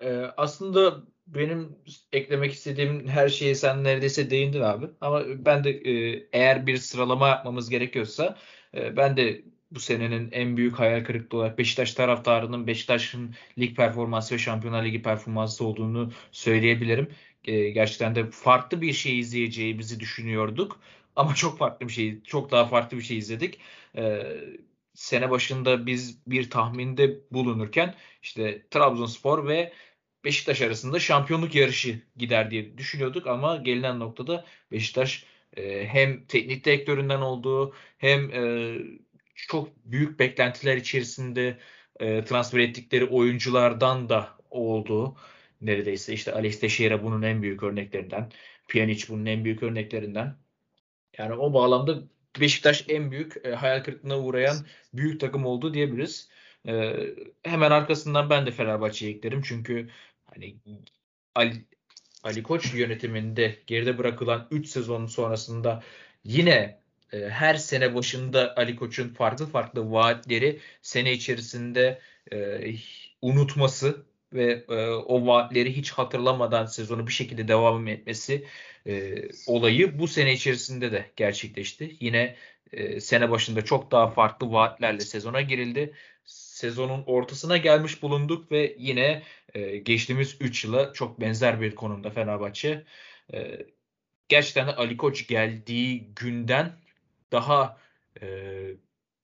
Ee, 0.01 0.23
aslında 0.37 1.03
benim 1.27 1.79
eklemek 2.13 2.53
istediğim 2.53 3.09
her 3.09 3.29
şeye 3.29 3.55
sen 3.55 3.85
neredeyse 3.85 4.31
değindin 4.31 4.61
abi. 4.61 4.87
Ama 5.01 5.23
ben 5.27 5.65
de 5.65 5.71
e, 5.71 6.27
eğer 6.33 6.67
bir 6.67 6.77
sıralama 6.77 7.29
yapmamız 7.29 7.71
gerekiyorsa 7.71 8.39
e, 8.75 8.97
ben 8.97 9.17
de 9.17 9.43
bu 9.71 9.81
senenin 9.81 10.29
en 10.33 10.57
büyük 10.57 10.79
hayal 10.79 11.05
kırıklığı 11.05 11.39
olarak 11.39 11.59
Beşiktaş 11.59 11.95
taraftarının 11.95 12.67
Beşiktaş'ın 12.67 13.35
lig 13.59 13.77
performansı 13.77 14.35
ve 14.35 14.39
Şampiyonlar 14.39 14.85
Ligi 14.85 15.03
performansı 15.03 15.65
olduğunu 15.65 16.13
söyleyebilirim. 16.33 17.09
E, 17.45 17.71
gerçekten 17.71 18.15
de 18.15 18.31
farklı 18.31 18.81
bir 18.81 18.93
şey 18.93 19.19
izleyeceğimizi 19.19 20.01
düşünüyorduk. 20.01 20.81
Ama 21.17 21.35
çok 21.35 21.59
farklı 21.59 21.89
bir 21.89 21.93
şey, 21.93 22.23
çok 22.23 22.51
daha 22.51 22.67
farklı 22.67 22.97
bir 22.97 23.03
şey 23.03 23.19
izledik. 23.19 23.61
Sene 24.95 25.31
başında 25.31 25.87
biz 25.87 26.19
bir 26.27 26.51
tahminde 26.51 27.21
bulunurken 27.31 27.95
işte 28.23 28.67
Trabzonspor 28.71 29.49
ve 29.49 29.73
Beşiktaş 30.25 30.63
arasında 30.63 30.99
şampiyonluk 30.99 31.55
yarışı 31.55 32.01
gider 32.17 32.51
diye 32.51 32.79
düşünüyorduk 32.79 33.27
ama 33.27 33.57
gelinen 33.57 34.01
noktada 34.01 34.45
Beşiktaş 34.73 35.25
e, 35.57 35.87
hem 35.87 36.25
teknik 36.27 36.65
direktöründen 36.65 37.21
olduğu 37.21 37.75
hem 37.99 38.31
e, 38.31 38.75
çok 39.35 39.77
büyük 39.85 40.19
beklentiler 40.19 40.77
içerisinde 40.77 41.59
e, 42.01 42.25
transfer 42.25 42.59
ettikleri 42.59 43.05
oyunculardan 43.05 44.09
da 44.09 44.29
olduğu 44.51 45.17
neredeyse 45.61 46.13
işte 46.13 46.33
Alex 46.33 46.61
Teixeira 46.61 47.03
bunun 47.03 47.23
en 47.23 47.43
büyük 47.43 47.63
örneklerinden. 47.63 48.31
Pjanic 48.69 49.09
bunun 49.09 49.27
en 49.27 49.45
büyük 49.45 49.63
örneklerinden. 49.63 50.37
Yani 51.19 51.35
o 51.35 51.55
bağlamda 51.55 52.03
Beşiktaş 52.41 52.85
en 52.89 53.11
büyük 53.11 53.47
e, 53.47 53.55
hayal 53.55 53.83
kırıklığına 53.85 54.19
uğrayan 54.21 54.57
büyük 54.95 55.21
takım 55.21 55.47
oldu 55.47 55.75
diyebiliriz. 55.75 56.29
E, 56.69 56.95
hemen 57.43 57.71
arkasından 57.71 58.31
ben 58.31 58.47
de 58.47 58.51
Fenerbahçe'yi 58.51 59.17
eklerim. 59.17 59.43
Çünkü 59.43 59.91
hani 60.35 60.57
Ali, 61.35 61.65
Ali 62.23 62.43
Koç 62.43 62.75
yönetiminde 62.75 63.59
geride 63.67 63.99
bırakılan 63.99 64.49
3 64.51 64.69
sezonun 64.69 65.07
sonrasında 65.07 65.83
yine 66.25 66.81
e, 67.13 67.29
her 67.29 67.55
sene 67.55 67.95
başında 67.95 68.57
Ali 68.57 68.77
Koç'un 68.77 69.09
farklı 69.09 69.47
farklı 69.47 69.93
vaatleri 69.93 70.61
sene 70.83 71.13
içerisinde 71.13 72.01
e, 72.33 72.61
unutması 73.23 74.07
ve 74.33 74.65
e, 74.69 74.75
o 74.89 75.27
vaatleri 75.27 75.77
hiç 75.77 75.91
hatırlamadan 75.91 76.67
sezonu 76.67 77.07
bir 77.07 77.13
şekilde 77.13 77.49
devam 77.49 77.89
etmesi 77.89 78.47
e, 78.87 79.15
olayı 79.47 79.99
bu 79.99 80.09
sene 80.09 80.33
içerisinde 80.33 80.93
de 80.93 81.11
gerçekleşti. 81.17 81.97
Yine 82.01 82.37
e, 82.73 83.01
sene 83.01 83.31
başında 83.31 83.65
çok 83.65 83.91
daha 83.91 84.11
farklı 84.11 84.53
vaatlerle 84.53 85.01
sezona 85.01 85.41
girildi. 85.41 85.95
Sezonun 86.65 87.05
ortasına 87.07 87.57
gelmiş 87.57 88.03
bulunduk 88.03 88.53
ve 88.53 88.77
yine 88.79 89.23
e, 89.55 89.77
geçtiğimiz 89.77 90.37
3 90.41 90.65
yıla 90.65 90.93
çok 90.93 91.21
benzer 91.21 91.61
bir 91.61 91.75
konumda 91.75 92.11
Fenerbahçe. 92.11 92.85
E, 93.35 93.67
gerçekten 94.29 94.67
de 94.69 94.77
Ali 94.77 94.97
Koç 94.97 95.27
geldiği 95.27 96.15
günden 96.17 96.73
daha 97.33 97.79
e, 98.23 98.27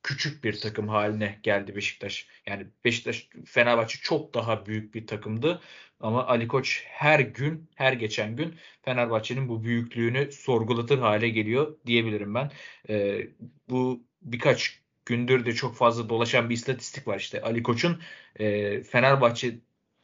küçük 0.03 0.45
bir 0.45 0.61
takım 0.61 0.88
haline 0.88 1.38
geldi 1.43 1.76
Beşiktaş. 1.76 2.26
Yani 2.47 2.66
Beşiktaş 2.84 3.28
Fenerbahçe 3.47 3.99
çok 4.03 4.34
daha 4.34 4.66
büyük 4.66 4.95
bir 4.95 5.07
takımdı 5.07 5.61
ama 6.01 6.26
Ali 6.26 6.49
Koç 6.49 6.84
her 6.86 7.20
gün 7.20 7.70
her 7.74 7.93
geçen 7.93 8.36
gün 8.36 8.55
Fenerbahçe'nin 8.82 9.49
bu 9.49 9.64
büyüklüğünü 9.64 10.32
sorgulatır 10.32 10.99
hale 10.99 11.28
geliyor 11.28 11.76
diyebilirim 11.86 12.34
ben. 12.34 12.51
Ee, 12.88 13.26
bu 13.68 14.03
birkaç 14.22 14.80
gündür 15.07 15.46
de 15.46 15.53
çok 15.53 15.76
fazla 15.76 16.09
dolaşan 16.09 16.51
bir 16.51 16.55
istatistik 16.55 17.09
var 17.09 17.18
işte 17.18 17.42
Ali 17.42 17.62
Koç'un 17.62 18.01
e, 18.36 18.82
Fenerbahçe 18.82 19.59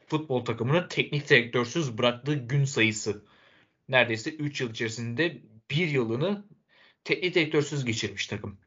futbol 0.07 0.45
takımını 0.45 0.89
teknik 0.89 1.29
direktörsüz 1.31 1.99
bıraktığı 1.99 2.35
gün 2.35 2.65
sayısı 2.65 3.23
neredeyse 3.89 4.31
3 4.31 4.61
yıl 4.61 4.71
içerisinde 4.71 5.39
bir 5.71 5.89
yılını 5.89 6.45
teknik 7.05 7.35
direktörsüz 7.35 7.85
geçirmiş 7.85 8.27
takım. 8.27 8.59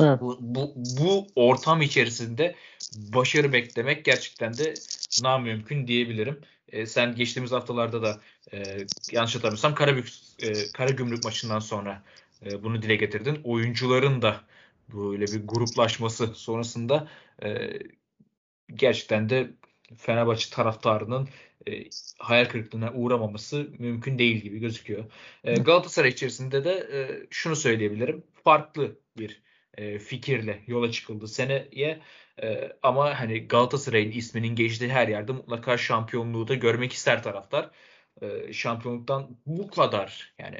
Evet. 0.00 0.20
Bu, 0.20 0.38
bu, 0.40 0.74
bu 0.76 1.26
ortam 1.34 1.82
içerisinde 1.82 2.54
başarı 2.96 3.52
beklemek 3.52 4.04
gerçekten 4.04 4.58
de 4.58 4.74
namümkün 5.22 5.86
diyebilirim. 5.86 6.40
E, 6.72 6.86
sen 6.86 7.14
geçtiğimiz 7.14 7.52
haftalarda 7.52 8.02
da 8.02 8.20
e, 8.52 8.62
yanlış 9.12 9.34
hatırlamıyorsam 9.34 9.74
Karabük, 9.74 10.08
e, 10.42 10.72
Karagümrük 10.72 11.24
maçından 11.24 11.58
sonra 11.58 12.02
e, 12.46 12.62
bunu 12.62 12.82
dile 12.82 12.96
getirdin. 12.96 13.40
Oyuncuların 13.44 14.22
da 14.22 14.40
böyle 14.94 15.24
bir 15.24 15.46
gruplaşması 15.46 16.26
sonrasında 16.26 17.08
e, 17.42 17.70
gerçekten 18.74 19.30
de 19.30 19.50
Fenerbahçe 19.96 20.50
taraftarının 20.50 21.28
e, 21.68 21.72
hayal 22.18 22.44
kırıklığına 22.44 22.92
uğramaması 22.92 23.68
mümkün 23.78 24.18
değil 24.18 24.36
gibi 24.36 24.58
gözüküyor. 24.58 25.04
E, 25.44 25.54
Galatasaray 25.54 26.10
içerisinde 26.10 26.64
de 26.64 26.72
e, 26.92 27.26
şunu 27.30 27.56
söyleyebilirim. 27.56 28.24
Farklı 28.44 28.98
bir 29.18 29.42
e, 29.74 29.98
fikirle 29.98 30.62
yola 30.66 30.90
çıkıldı 30.90 31.28
seneye. 31.28 32.00
E, 32.42 32.72
ama 32.82 33.20
hani 33.20 33.48
Galatasaray'ın 33.48 34.10
isminin 34.10 34.56
geçtiği 34.56 34.90
her 34.90 35.08
yerde 35.08 35.32
mutlaka 35.32 35.78
şampiyonluğu 35.78 36.48
da 36.48 36.54
görmek 36.54 36.92
ister 36.92 37.22
taraftar. 37.22 37.70
E, 38.22 38.52
şampiyonluktan 38.52 39.36
bu 39.46 39.70
kadar 39.70 40.34
yani 40.38 40.58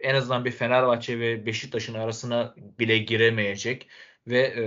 en 0.00 0.14
azından 0.14 0.44
bir 0.44 0.50
Fenerbahçe 0.50 1.20
ve 1.20 1.46
Beşiktaş'ın 1.46 1.94
arasına 1.94 2.54
bile 2.78 2.98
giremeyecek 2.98 3.88
ve 4.26 4.40
e, 4.40 4.62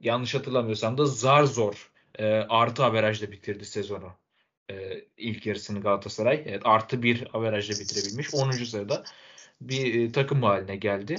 yanlış 0.00 0.34
hatırlamıyorsam 0.34 0.98
da 0.98 1.06
zar 1.06 1.44
zor 1.44 1.90
e, 2.18 2.24
artı 2.34 2.84
averajla 2.84 3.30
bitirdi 3.30 3.64
sezonu. 3.64 4.12
E, 4.70 5.04
ilk 5.16 5.46
yarısını 5.46 5.80
Galatasaray. 5.80 6.42
Evet, 6.46 6.62
artı 6.64 7.02
bir 7.02 7.28
averajla 7.32 7.74
bitirebilmiş. 7.74 8.34
10. 8.34 8.50
sırada 8.50 9.04
bir 9.60 10.08
e, 10.08 10.12
takım 10.12 10.42
haline 10.42 10.76
geldi. 10.76 11.16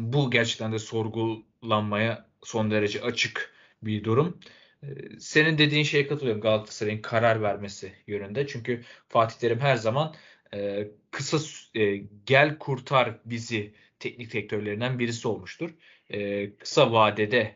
Bu 0.00 0.30
gerçekten 0.30 0.72
de 0.72 0.78
sorgulanmaya 0.78 2.26
son 2.42 2.70
derece 2.70 3.02
açık 3.02 3.54
bir 3.82 4.04
durum. 4.04 4.38
E, 4.82 4.86
senin 5.18 5.58
dediğin 5.58 5.82
şeye 5.82 6.06
katılıyorum 6.06 6.42
Galatasaray'ın 6.42 7.02
karar 7.02 7.42
vermesi 7.42 7.92
yönünde. 8.06 8.46
Çünkü 8.46 8.82
Fatih 9.08 9.36
Terim 9.36 9.60
her 9.60 9.76
zaman 9.76 10.14
e, 10.54 10.88
kısa 11.10 11.38
e, 11.80 11.96
gel 12.26 12.58
kurtar 12.58 13.18
bizi 13.24 13.74
teknik 13.98 14.32
direktörlerinden 14.32 14.98
birisi 14.98 15.28
olmuştur. 15.28 15.70
E, 16.10 16.50
kısa 16.56 16.92
vadede 16.92 17.54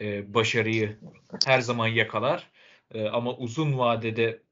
e, 0.00 0.34
başarıyı 0.34 0.98
her 1.46 1.60
zaman 1.60 1.86
yakalar. 1.86 2.50
E, 2.94 3.08
ama 3.08 3.36
uzun 3.36 3.78
vadede 3.78 4.42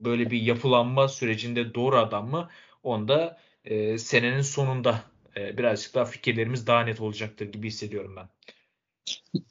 böyle 0.00 0.30
bir 0.30 0.42
yapılanma 0.42 1.08
sürecinde 1.08 1.74
doğru 1.74 1.96
adam 1.96 2.30
mı? 2.30 2.48
Onda 2.82 3.40
e, 3.64 3.98
senenin 3.98 4.42
sonunda 4.42 5.02
e, 5.36 5.58
birazcık 5.58 5.94
daha 5.94 6.04
fikirlerimiz 6.04 6.66
daha 6.66 6.84
net 6.84 7.00
olacaktır 7.00 7.52
gibi 7.52 7.66
hissediyorum 7.66 8.16
ben. 8.16 8.28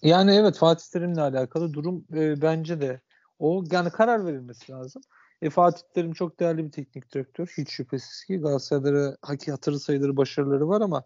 Yani 0.02 0.32
evet 0.32 0.58
Fatih 0.58 0.86
Terim'le 0.94 1.18
alakalı 1.18 1.74
durum 1.74 2.06
e, 2.14 2.42
bence 2.42 2.82
de 2.82 3.02
o 3.40 3.64
yani 3.72 3.90
karar 3.90 4.26
verilmesi 4.26 4.72
lazım. 4.72 5.02
E, 5.42 5.50
Fatih 5.50 5.84
Terim 5.94 6.14
çok 6.14 6.40
değerli 6.40 6.66
bir 6.66 6.72
teknik 6.72 7.14
direktör. 7.14 7.54
Hiç 7.58 7.70
şüphesiz 7.70 8.26
ki 8.26 8.38
Galatasaray'da 8.38 9.18
hatırı 9.52 9.80
sayılır 9.80 10.18
başarıları 10.18 10.70
var 10.70 10.82
ama 10.82 11.04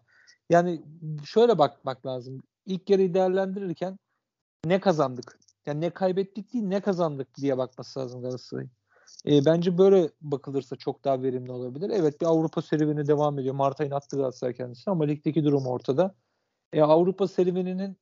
yani 0.50 0.82
şöyle 1.24 1.58
bakmak 1.58 2.06
lazım. 2.06 2.42
İlk 2.66 2.90
yarıyı 2.90 3.14
değerlendirirken 3.14 3.98
ne 4.64 4.80
kazandık? 4.80 5.38
Yani 5.66 5.80
ne 5.80 5.90
kaybettik 5.90 6.52
değil 6.52 6.64
ne 6.64 6.80
kazandık 6.80 7.34
diye 7.36 7.58
bakması 7.58 8.00
lazım 8.00 8.22
Galatasaray'ın. 8.22 8.70
E, 9.26 9.44
bence 9.44 9.78
böyle 9.78 10.10
bakılırsa 10.20 10.76
çok 10.76 11.04
daha 11.04 11.22
verimli 11.22 11.52
olabilir. 11.52 11.90
Evet 11.94 12.20
bir 12.20 12.26
Avrupa 12.26 12.62
serüveni 12.62 13.06
devam 13.06 13.38
ediyor. 13.38 13.54
Mart 13.54 13.80
ayını 13.80 13.94
attı 13.94 14.16
Galatasaray 14.16 14.54
kendisi 14.54 14.90
ama 14.90 15.04
ligdeki 15.04 15.44
durum 15.44 15.66
ortada. 15.66 16.14
E, 16.72 16.82
Avrupa 16.82 17.28
serüveninin 17.28 17.96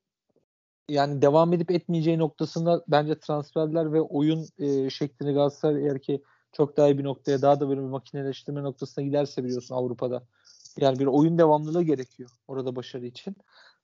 yani 0.91 1.23
devam 1.23 1.53
edip 1.53 1.71
etmeyeceği 1.71 2.19
noktasında 2.19 2.85
bence 2.89 3.19
transferler 3.19 3.93
ve 3.93 4.01
oyun 4.01 4.47
e, 4.59 4.91
şeklini 4.91 5.33
Galatasaray 5.33 5.87
eğer 5.87 6.03
ki 6.03 6.23
çok 6.53 6.77
daha 6.77 6.89
iyi 6.89 6.99
bir 6.99 7.05
noktaya 7.05 7.43
daha 7.43 7.61
da 7.61 7.69
böyle 7.69 7.81
bir 7.81 7.87
makineleştirme 7.87 8.63
noktasına 8.63 9.05
giderse 9.05 9.45
biliyorsun 9.45 9.75
Avrupa'da. 9.75 10.23
Yani 10.77 10.99
bir 10.99 11.07
oyun 11.07 11.39
devamlılığı 11.39 11.83
gerekiyor 11.83 12.31
orada 12.49 12.77
başarı 12.77 13.07
için. 13.07 13.37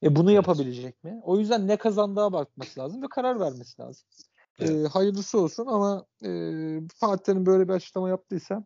E 0.03 0.17
bunu 0.17 0.31
evet. 0.31 0.37
yapabilecek 0.37 1.05
mi? 1.05 1.21
O 1.25 1.39
yüzden 1.39 1.69
ne 1.69 1.77
kazandığa 1.77 2.33
bakması 2.33 2.81
lazım 2.81 3.03
ve 3.03 3.07
karar 3.11 3.41
vermesi 3.41 3.83
lazım. 3.83 4.07
E, 4.59 4.65
evet. 4.65 4.87
E, 4.87 4.89
hayırlısı 4.89 5.41
olsun 5.41 5.67
ama 5.67 6.07
e, 6.25 6.31
Fatih'in 6.95 7.47
böyle 7.47 7.69
bir 7.69 7.73
açıklama 7.73 8.09
yaptıysa 8.09 8.65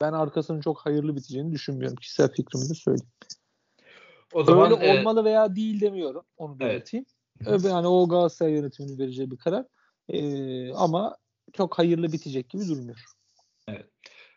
ben 0.00 0.12
arkasının 0.12 0.60
çok 0.60 0.78
hayırlı 0.78 1.16
biteceğini 1.16 1.52
düşünmüyorum. 1.52 1.96
Kişisel 1.96 2.28
fikrimi 2.28 2.68
de 2.68 2.74
söyleyeyim. 2.74 3.10
O 4.32 4.44
zaman 4.44 4.72
Öyle 4.72 4.86
e, 4.86 4.98
olmalı 4.98 5.24
veya 5.24 5.56
değil 5.56 5.80
demiyorum. 5.80 6.22
Onu 6.36 6.60
belirteyim. 6.60 7.06
Evet. 7.08 7.19
Yani 7.46 7.86
o 7.86 8.08
Galatasaray 8.08 8.52
yönetiminin 8.52 8.98
vereceği 8.98 9.30
bir 9.30 9.36
karar. 9.36 9.64
E, 10.08 10.72
ama 10.72 11.16
çok 11.52 11.78
hayırlı 11.78 12.12
bitecek 12.12 12.50
gibi 12.50 12.68
durmuyor. 12.68 13.04
Evet. 13.68 13.86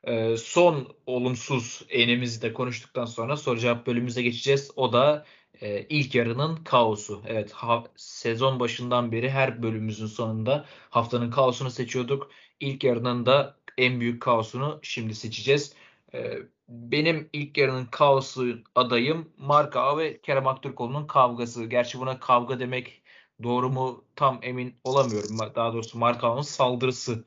Ee, 0.03 0.37
son 0.37 0.95
olumsuz 1.05 1.85
enimizi 1.89 2.41
de 2.41 2.53
konuştuktan 2.53 3.05
sonra 3.05 3.37
soru 3.37 3.59
cevap 3.59 3.87
bölümümüze 3.87 4.21
geçeceğiz. 4.21 4.71
O 4.75 4.93
da 4.93 5.25
e, 5.61 5.81
ilk 5.89 6.15
yarının 6.15 6.55
kaosu. 6.55 7.23
Evet 7.27 7.51
ha, 7.51 7.83
sezon 7.95 8.59
başından 8.59 9.11
beri 9.11 9.29
her 9.29 9.63
bölümümüzün 9.63 10.07
sonunda 10.07 10.65
haftanın 10.89 11.31
kaosunu 11.31 11.71
seçiyorduk. 11.71 12.31
İlk 12.59 12.83
yarının 12.83 13.25
da 13.25 13.57
en 13.77 13.99
büyük 13.99 14.21
kaosunu 14.21 14.79
şimdi 14.81 15.15
seçeceğiz. 15.15 15.73
E, 16.13 16.37
benim 16.69 17.29
ilk 17.33 17.57
yarının 17.57 17.85
kaosu 17.85 18.59
adayım 18.75 19.33
Marka 19.37 19.97
ve 19.97 20.21
Kerem 20.21 20.47
Aktürkoğlu'nun 20.47 21.07
kavgası. 21.07 21.65
Gerçi 21.65 21.99
buna 21.99 22.19
kavga 22.19 22.59
demek 22.59 23.01
doğru 23.43 23.69
mu 23.69 24.03
tam 24.15 24.39
emin 24.41 24.75
olamıyorum. 24.83 25.37
Daha 25.55 25.73
doğrusu 25.73 25.97
Markao'nun 25.97 26.41
saldırısı 26.41 27.25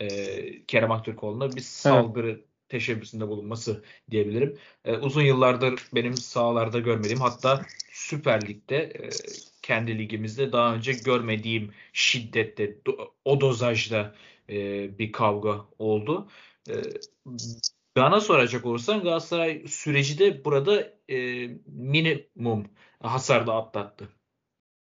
e, 0.00 0.66
Kerem 0.66 0.92
Aktürkoğlu'na 0.92 1.52
bir 1.52 1.60
saldırı 1.60 2.30
evet. 2.30 2.44
teşebbüsünde 2.68 3.28
bulunması 3.28 3.84
diyebilirim. 4.10 4.58
E, 4.84 4.96
uzun 4.96 5.22
yıllardır 5.22 5.88
benim 5.94 6.16
sahalarda 6.16 6.78
görmediğim 6.78 7.20
hatta 7.20 7.62
Süper 7.92 8.48
Lig'de 8.48 8.76
e, 8.76 9.10
kendi 9.62 9.98
ligimizde 9.98 10.52
daha 10.52 10.74
önce 10.74 10.92
görmediğim 10.92 11.72
şiddette 11.92 12.78
o 13.24 13.40
dozajda 13.40 14.14
e, 14.50 14.98
bir 14.98 15.12
kavga 15.12 15.64
oldu. 15.78 16.28
E, 16.68 16.74
bana 17.98 18.20
soracak 18.20 18.66
olursan 18.66 19.02
Galatasaray 19.02 19.64
süreci 19.68 20.18
de 20.18 20.44
burada 20.44 20.92
e, 21.08 21.48
minimum 21.66 22.66
hasarla 23.02 23.56
atlattı. 23.56 24.08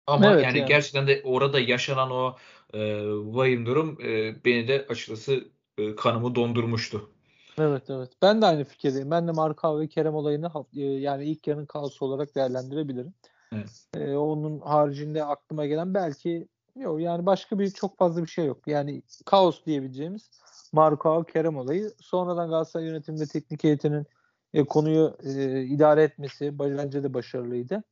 Ama 0.07 0.33
evet, 0.33 0.45
yani, 0.45 0.59
yani 0.59 0.69
gerçekten 0.69 1.07
de 1.07 1.23
orada 1.25 1.61
yaşanan 1.61 2.11
o 2.11 2.37
e, 2.75 2.81
vahim 3.07 3.67
durum 3.67 3.99
e, 4.03 4.45
beni 4.45 4.69
de 4.69 4.87
açıkçası 4.89 5.49
e, 5.79 5.95
kanımı 5.97 6.35
dondurmuştu. 6.35 7.11
Evet 7.59 7.91
evet. 7.91 8.11
Ben 8.23 8.43
de 8.43 8.47
aynı 8.47 8.65
fikirdeyim. 8.65 9.11
Ben 9.11 9.29
de 9.29 9.33
Marka 9.33 9.81
ve 9.81 9.89
Kerem 9.89 10.15
olayını 10.15 10.51
e, 10.77 10.81
yani 10.81 11.25
ilk 11.25 11.47
yarının 11.47 11.67
kaosu 11.67 12.05
olarak 12.05 12.35
değerlendirebilirim. 12.35 13.15
Evet. 13.53 13.87
E, 13.97 14.17
onun 14.17 14.61
haricinde 14.61 15.25
aklıma 15.25 15.67
gelen 15.67 15.95
belki 15.95 16.49
yok 16.77 17.01
yani 17.01 17.27
başka 17.27 17.59
bir 17.59 17.71
çok 17.71 17.99
fazla 17.99 18.23
bir 18.23 18.29
şey 18.29 18.47
yok. 18.47 18.59
Yani 18.67 19.03
kaos 19.27 19.65
diyebileceğimiz 19.67 20.31
Marka 20.73 21.25
Kerem 21.25 21.57
olayı. 21.57 21.93
Sonradan 22.01 22.51
Galatasaray 22.51 22.87
yönetiminde 22.87 23.27
teknik 23.27 23.65
heyetinin 23.65 24.07
e, 24.55 24.65
konuyu 24.65 25.17
e, 25.25 25.63
idare 25.63 26.03
etmesi 26.03 26.59
bence 26.59 27.03
de 27.03 27.15
başarılıydı. 27.15 27.83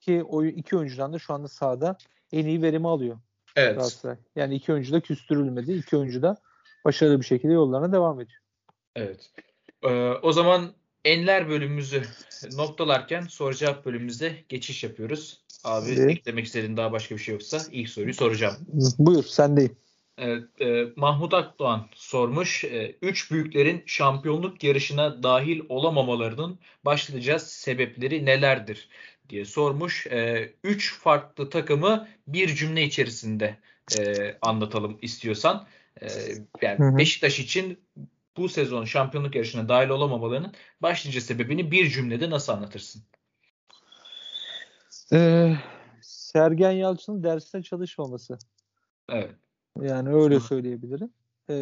Ki 0.00 0.24
o 0.24 0.44
iki 0.44 0.76
oyuncudan 0.76 1.12
da 1.12 1.18
şu 1.18 1.34
anda 1.34 1.48
sahada 1.48 1.98
en 2.32 2.46
iyi 2.46 2.62
verimi 2.62 2.88
alıyor. 2.88 3.18
Evet. 3.56 3.76
Galatasaray. 3.76 4.16
Yani 4.36 4.54
iki 4.54 4.72
oyuncu 4.72 4.92
da 4.92 5.00
küstürülmedi. 5.00 5.72
İki 5.72 5.96
oyuncu 5.96 6.22
da 6.22 6.36
başarılı 6.84 7.20
bir 7.20 7.26
şekilde 7.26 7.52
yollarına 7.52 7.92
devam 7.92 8.20
ediyor. 8.20 8.40
Evet. 8.96 9.30
Ee, 9.82 10.12
o 10.22 10.32
zaman 10.32 10.72
enler 11.04 11.48
bölümümüzü 11.48 12.02
noktalarken 12.56 13.22
soru 13.22 13.54
cevap 13.54 13.84
bölümümüze 13.84 14.44
geçiş 14.48 14.84
yapıyoruz. 14.84 15.44
Abi 15.64 15.90
evet. 15.90 16.10
eklemek 16.10 16.46
istediğin 16.46 16.76
daha 16.76 16.92
başka 16.92 17.14
bir 17.14 17.20
şey 17.20 17.32
yoksa 17.32 17.58
ilk 17.72 17.88
soruyu 17.88 18.14
soracağım. 18.14 18.56
Buyur 18.98 19.24
sendeyim. 19.24 19.76
Evet, 20.18 20.60
e, 20.60 20.84
Mahmut 20.96 21.34
Akdoğan 21.34 21.88
sormuş. 21.94 22.64
E, 22.64 22.96
üç 23.02 23.30
büyüklerin 23.30 23.82
şampiyonluk 23.86 24.64
yarışına 24.64 25.22
dahil 25.22 25.60
olamamalarının 25.68 26.58
başlıca 26.84 27.38
sebepleri 27.38 28.26
nelerdir 28.26 28.88
diye 29.28 29.44
sormuş. 29.44 30.06
E, 30.06 30.52
üç 30.64 30.94
farklı 30.98 31.50
takımı 31.50 32.08
bir 32.26 32.54
cümle 32.54 32.84
içerisinde 32.84 33.56
e, 33.98 34.34
anlatalım 34.42 34.98
istiyorsan. 35.02 35.66
E, 36.02 36.06
yani 36.62 36.78
hı 36.78 36.84
hı. 36.84 36.98
Beşiktaş 36.98 37.40
için 37.40 37.78
bu 38.36 38.48
sezon 38.48 38.84
şampiyonluk 38.84 39.34
yarışına 39.34 39.68
dahil 39.68 39.88
olamamalarının 39.88 40.54
başlıca 40.82 41.20
sebebini 41.20 41.70
bir 41.70 41.90
cümlede 41.90 42.30
nasıl 42.30 42.52
anlatırsın? 42.52 43.02
Ee, 45.12 45.56
Sergen 46.02 46.70
Yalçın'ın 46.70 47.22
dersine 47.22 47.62
çalışmaması. 47.62 48.38
Evet. 49.08 49.34
Yani 49.78 50.14
öyle 50.14 50.40
söyleyebilirim. 50.40 51.12
Ee, 51.50 51.54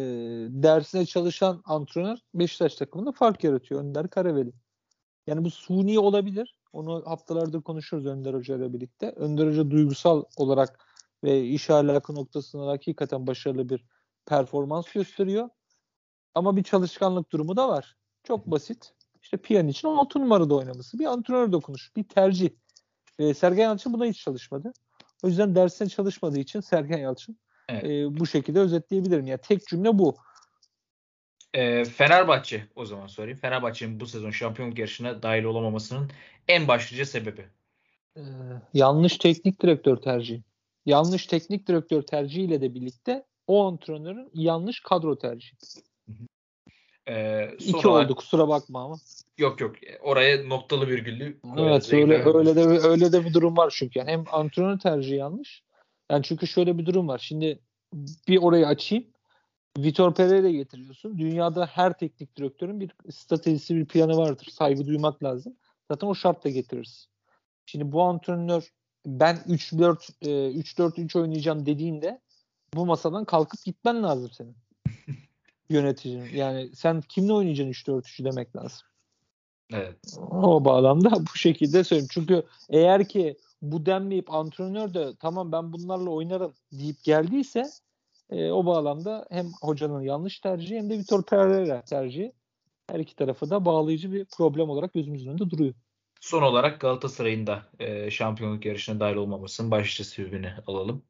dersine 0.49 1.05
çalışan 1.05 1.61
antrenör 1.65 2.17
Beşiktaş 2.33 2.75
takımında 2.75 3.11
fark 3.11 3.43
yaratıyor. 3.43 3.81
Önder 3.81 4.09
Karaveli. 4.09 4.53
Yani 5.27 5.43
bu 5.43 5.49
suni 5.49 5.99
olabilir. 5.99 6.55
Onu 6.73 7.03
haftalardır 7.05 7.61
konuşuyoruz 7.61 8.07
Önder 8.07 8.33
Hoca 8.33 8.55
ile 8.55 8.73
birlikte. 8.73 9.11
Önder 9.11 9.47
Hoca 9.47 9.71
duygusal 9.71 10.23
olarak 10.37 10.85
ve 11.23 11.43
iş 11.43 11.69
alaka 11.69 12.13
noktasında 12.13 12.67
hakikaten 12.67 13.27
başarılı 13.27 13.69
bir 13.69 13.85
performans 14.25 14.91
gösteriyor. 14.91 15.49
Ama 16.35 16.57
bir 16.57 16.63
çalışkanlık 16.63 17.31
durumu 17.31 17.57
da 17.57 17.69
var. 17.69 17.97
Çok 18.23 18.47
basit. 18.47 18.93
İşte 19.21 19.37
Piyan 19.37 19.67
için 19.67 19.87
6 19.87 20.19
numarada 20.19 20.55
oynaması. 20.55 20.99
Bir 20.99 21.05
antrenör 21.05 21.51
dokunuş. 21.51 21.95
Bir 21.95 22.03
tercih. 22.03 22.49
E, 23.19 23.33
Sergen 23.33 23.63
Yalçın 23.63 23.93
buna 23.93 24.05
hiç 24.05 24.21
çalışmadı. 24.21 24.73
O 25.23 25.27
yüzden 25.27 25.55
dersine 25.55 25.89
çalışmadığı 25.89 26.39
için 26.39 26.59
Sergen 26.59 26.97
Yalçın 26.97 27.37
evet. 27.69 27.83
e, 27.83 28.19
bu 28.19 28.27
şekilde 28.27 28.59
özetleyebilirim. 28.59 29.27
Yani 29.27 29.39
tek 29.43 29.67
cümle 29.67 29.99
bu. 29.99 30.17
E, 31.53 31.85
Fenerbahçe 31.85 32.63
o 32.75 32.85
zaman 32.85 33.07
sorayım. 33.07 33.37
Fenerbahçe'nin 33.37 33.99
bu 33.99 34.07
sezon 34.07 34.31
şampiyonluk 34.31 34.79
yarışına 34.79 35.23
dahil 35.23 35.43
olamamasının 35.43 36.11
en 36.47 36.67
başlıca 36.67 37.05
sebebi? 37.05 37.45
E, 38.17 38.21
yanlış 38.73 39.17
teknik 39.17 39.61
direktör 39.61 39.97
tercihi. 39.97 40.43
Yanlış 40.85 41.25
teknik 41.25 41.67
direktör 41.67 42.01
tercihiyle 42.01 42.61
de 42.61 42.73
birlikte 42.73 43.25
o 43.47 43.67
antrenörün 43.67 44.29
yanlış 44.33 44.79
kadro 44.79 45.17
tercihi. 45.17 45.57
Ee, 47.07 47.51
İki 47.59 47.87
olarak, 47.87 48.05
oldu 48.05 48.15
kusura 48.15 48.47
bakma 48.47 48.83
ama. 48.83 48.97
Yok 49.37 49.61
yok 49.61 49.75
oraya 50.01 50.47
noktalı 50.47 50.87
virgüllü. 50.87 51.39
Evet 51.57 51.93
öyle 51.93 52.23
öyle 52.25 52.55
de 52.55 52.87
öyle 52.87 53.11
de 53.11 53.25
bir 53.25 53.33
durum 53.33 53.57
var 53.57 53.73
çünkü. 53.75 53.99
Yani 53.99 54.11
hem 54.11 54.23
antrenör 54.31 54.79
tercihi 54.79 55.15
yanlış. 55.15 55.63
Yani 56.11 56.23
çünkü 56.23 56.47
şöyle 56.47 56.77
bir 56.77 56.85
durum 56.85 57.07
var. 57.07 57.19
Şimdi 57.19 57.59
bir 58.27 58.37
orayı 58.37 58.67
açayım. 58.67 59.05
Vitor 59.77 60.13
Pereira 60.13 60.49
getiriyorsun. 60.49 61.17
Dünyada 61.17 61.65
her 61.65 61.97
teknik 61.97 62.35
direktörün 62.37 62.79
bir 62.79 62.91
stratejisi, 63.11 63.75
bir 63.75 63.85
planı 63.85 64.17
vardır. 64.17 64.47
Saygı 64.51 64.87
duymak 64.87 65.23
lazım. 65.23 65.53
Zaten 65.91 66.07
o 66.07 66.15
şartla 66.15 66.49
getiririz. 66.49 67.07
Şimdi 67.65 67.91
bu 67.91 68.01
antrenör 68.01 68.69
ben 69.05 69.35
3-4 69.35 70.11
3-4-3 70.21 71.17
e, 71.17 71.21
oynayacağım 71.21 71.65
dediğinde 71.65 72.21
bu 72.73 72.85
masadan 72.85 73.25
kalkıp 73.25 73.63
gitmen 73.65 74.03
lazım 74.03 74.31
senin. 74.31 74.55
Yöneticinin. 75.69 76.29
Yani 76.35 76.75
sen 76.75 77.01
kimle 77.01 77.33
oynayacaksın 77.33 77.91
3-4-3'ü 77.91 78.25
demek 78.25 78.55
lazım. 78.55 78.87
Evet. 79.73 80.17
O 80.31 80.65
bağlamda 80.65 81.11
bu 81.11 81.37
şekilde 81.37 81.83
söyleyeyim. 81.83 82.09
Çünkü 82.11 82.43
eğer 82.69 83.07
ki 83.07 83.37
bu 83.61 83.85
denmeyip 83.85 84.33
antrenör 84.33 84.93
de 84.93 85.13
tamam 85.19 85.51
ben 85.51 85.73
bunlarla 85.73 86.09
oynarım 86.09 86.53
deyip 86.71 87.03
geldiyse 87.03 87.65
e, 88.29 88.51
o 88.51 88.65
bağlamda 88.65 89.25
hem 89.29 89.47
hocanın 89.61 90.01
yanlış 90.01 90.39
tercihi 90.39 90.77
hem 90.77 90.89
de 90.89 90.97
Vitor 90.97 91.23
Pereira 91.23 91.81
tercihi 91.81 92.33
her 92.89 92.99
iki 92.99 93.15
tarafı 93.15 93.49
da 93.49 93.65
bağlayıcı 93.65 94.11
bir 94.11 94.25
problem 94.25 94.69
olarak 94.69 94.93
gözümüzün 94.93 95.29
önünde 95.29 95.49
duruyor. 95.49 95.73
Son 96.21 96.41
olarak 96.41 96.79
Galatasaray'ın 96.79 97.47
da 97.47 97.63
e, 97.79 98.11
şampiyonluk 98.11 98.65
yarışına 98.65 98.99
dahil 98.99 99.15
olmamasının 99.15 99.71
başlıca 99.71 100.03
sebebini 100.03 100.49
alalım. 100.67 101.03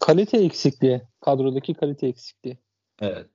Kalite 0.00 0.38
eksikliği. 0.38 1.02
Kadrodaki 1.20 1.74
kalite 1.74 2.06
eksikliği. 2.06 2.58
Evet. 3.00 3.26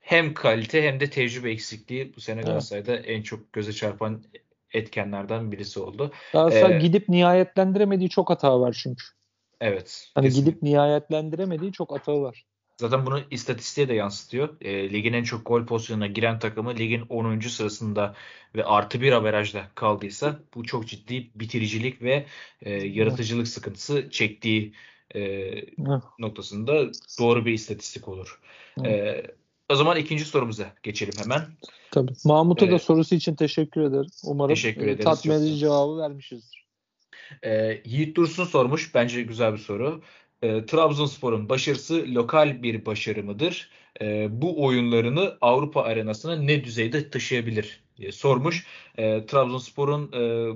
Hem 0.00 0.34
kalite 0.34 0.82
hem 0.82 1.00
de 1.00 1.10
tecrübe 1.10 1.50
eksikliği 1.50 2.16
bu 2.16 2.20
sene 2.20 2.36
evet. 2.36 2.46
Galatasaray'da 2.46 2.96
en 2.96 3.22
çok 3.22 3.52
göze 3.52 3.72
çarpan 3.72 4.24
etkenlerden 4.74 5.52
birisi 5.52 5.80
oldu. 5.80 6.12
Galatasaray 6.32 6.76
ee, 6.76 6.78
gidip 6.78 7.08
nihayetlendiremediği 7.08 8.10
çok 8.10 8.30
hata 8.30 8.60
var 8.60 8.80
çünkü. 8.82 9.04
Evet. 9.60 10.10
Hani 10.14 10.26
kesinlikle. 10.26 10.50
gidip 10.50 10.62
nihayetlendiremediği 10.62 11.72
çok 11.72 11.92
hata 11.92 12.20
var. 12.20 12.44
Zaten 12.80 13.06
bunu 13.06 13.20
istatistiğe 13.30 13.88
de 13.88 13.94
yansıtıyor. 13.94 14.60
E, 14.60 14.92
ligin 14.92 15.12
en 15.12 15.24
çok 15.24 15.46
gol 15.46 15.66
pozisyonuna 15.66 16.06
giren 16.06 16.38
takımı 16.38 16.74
ligin 16.74 17.04
10. 17.08 17.48
sırasında 17.48 18.14
ve 18.54 18.64
artı 18.64 19.00
bir 19.00 19.12
averajda 19.12 19.62
kaldıysa 19.74 20.40
bu 20.54 20.64
çok 20.64 20.88
ciddi 20.88 21.30
bitiricilik 21.34 22.02
ve 22.02 22.26
e, 22.62 22.70
yaratıcılık 22.70 23.48
sıkıntısı 23.48 24.10
çektiği 24.10 24.72
e, 25.14 25.50
noktasında 26.18 26.90
doğru 27.18 27.46
bir 27.46 27.52
istatistik 27.52 28.08
olur. 28.08 28.40
E, 28.84 29.22
o 29.72 29.76
zaman 29.76 29.96
ikinci 29.96 30.24
sorumuza 30.24 30.72
geçelim 30.82 31.14
hemen. 31.22 31.42
Tabii. 31.90 32.12
Mahmut'a 32.24 32.64
evet. 32.66 32.74
da 32.74 32.78
sorusu 32.78 33.14
için 33.14 33.34
teşekkür 33.34 33.80
ederim. 33.80 34.10
Umarım 34.24 34.54
teşekkür 34.54 34.86
ederiz, 34.86 35.04
tatmin 35.04 35.34
edici 35.34 35.56
cevabı 35.56 35.98
vermişizdir. 35.98 36.66
E, 37.44 37.82
Yiğit 37.84 38.16
Dursun 38.16 38.44
sormuş. 38.44 38.94
Bence 38.94 39.22
güzel 39.22 39.52
bir 39.52 39.58
soru. 39.58 40.02
E, 40.42 40.66
Trabzonspor'un 40.66 41.48
başarısı 41.48 42.04
lokal 42.14 42.62
bir 42.62 42.86
başarı 42.86 43.24
mıdır? 43.24 43.70
E, 44.00 44.28
bu 44.42 44.64
oyunlarını 44.64 45.38
Avrupa 45.40 45.82
arenasına 45.82 46.36
ne 46.36 46.64
düzeyde 46.64 47.10
taşıyabilir 47.10 47.84
diye 47.96 48.12
sormuş. 48.12 48.66
E, 48.98 49.26
Trabzonspor'un 49.26 50.12
e, 50.12 50.52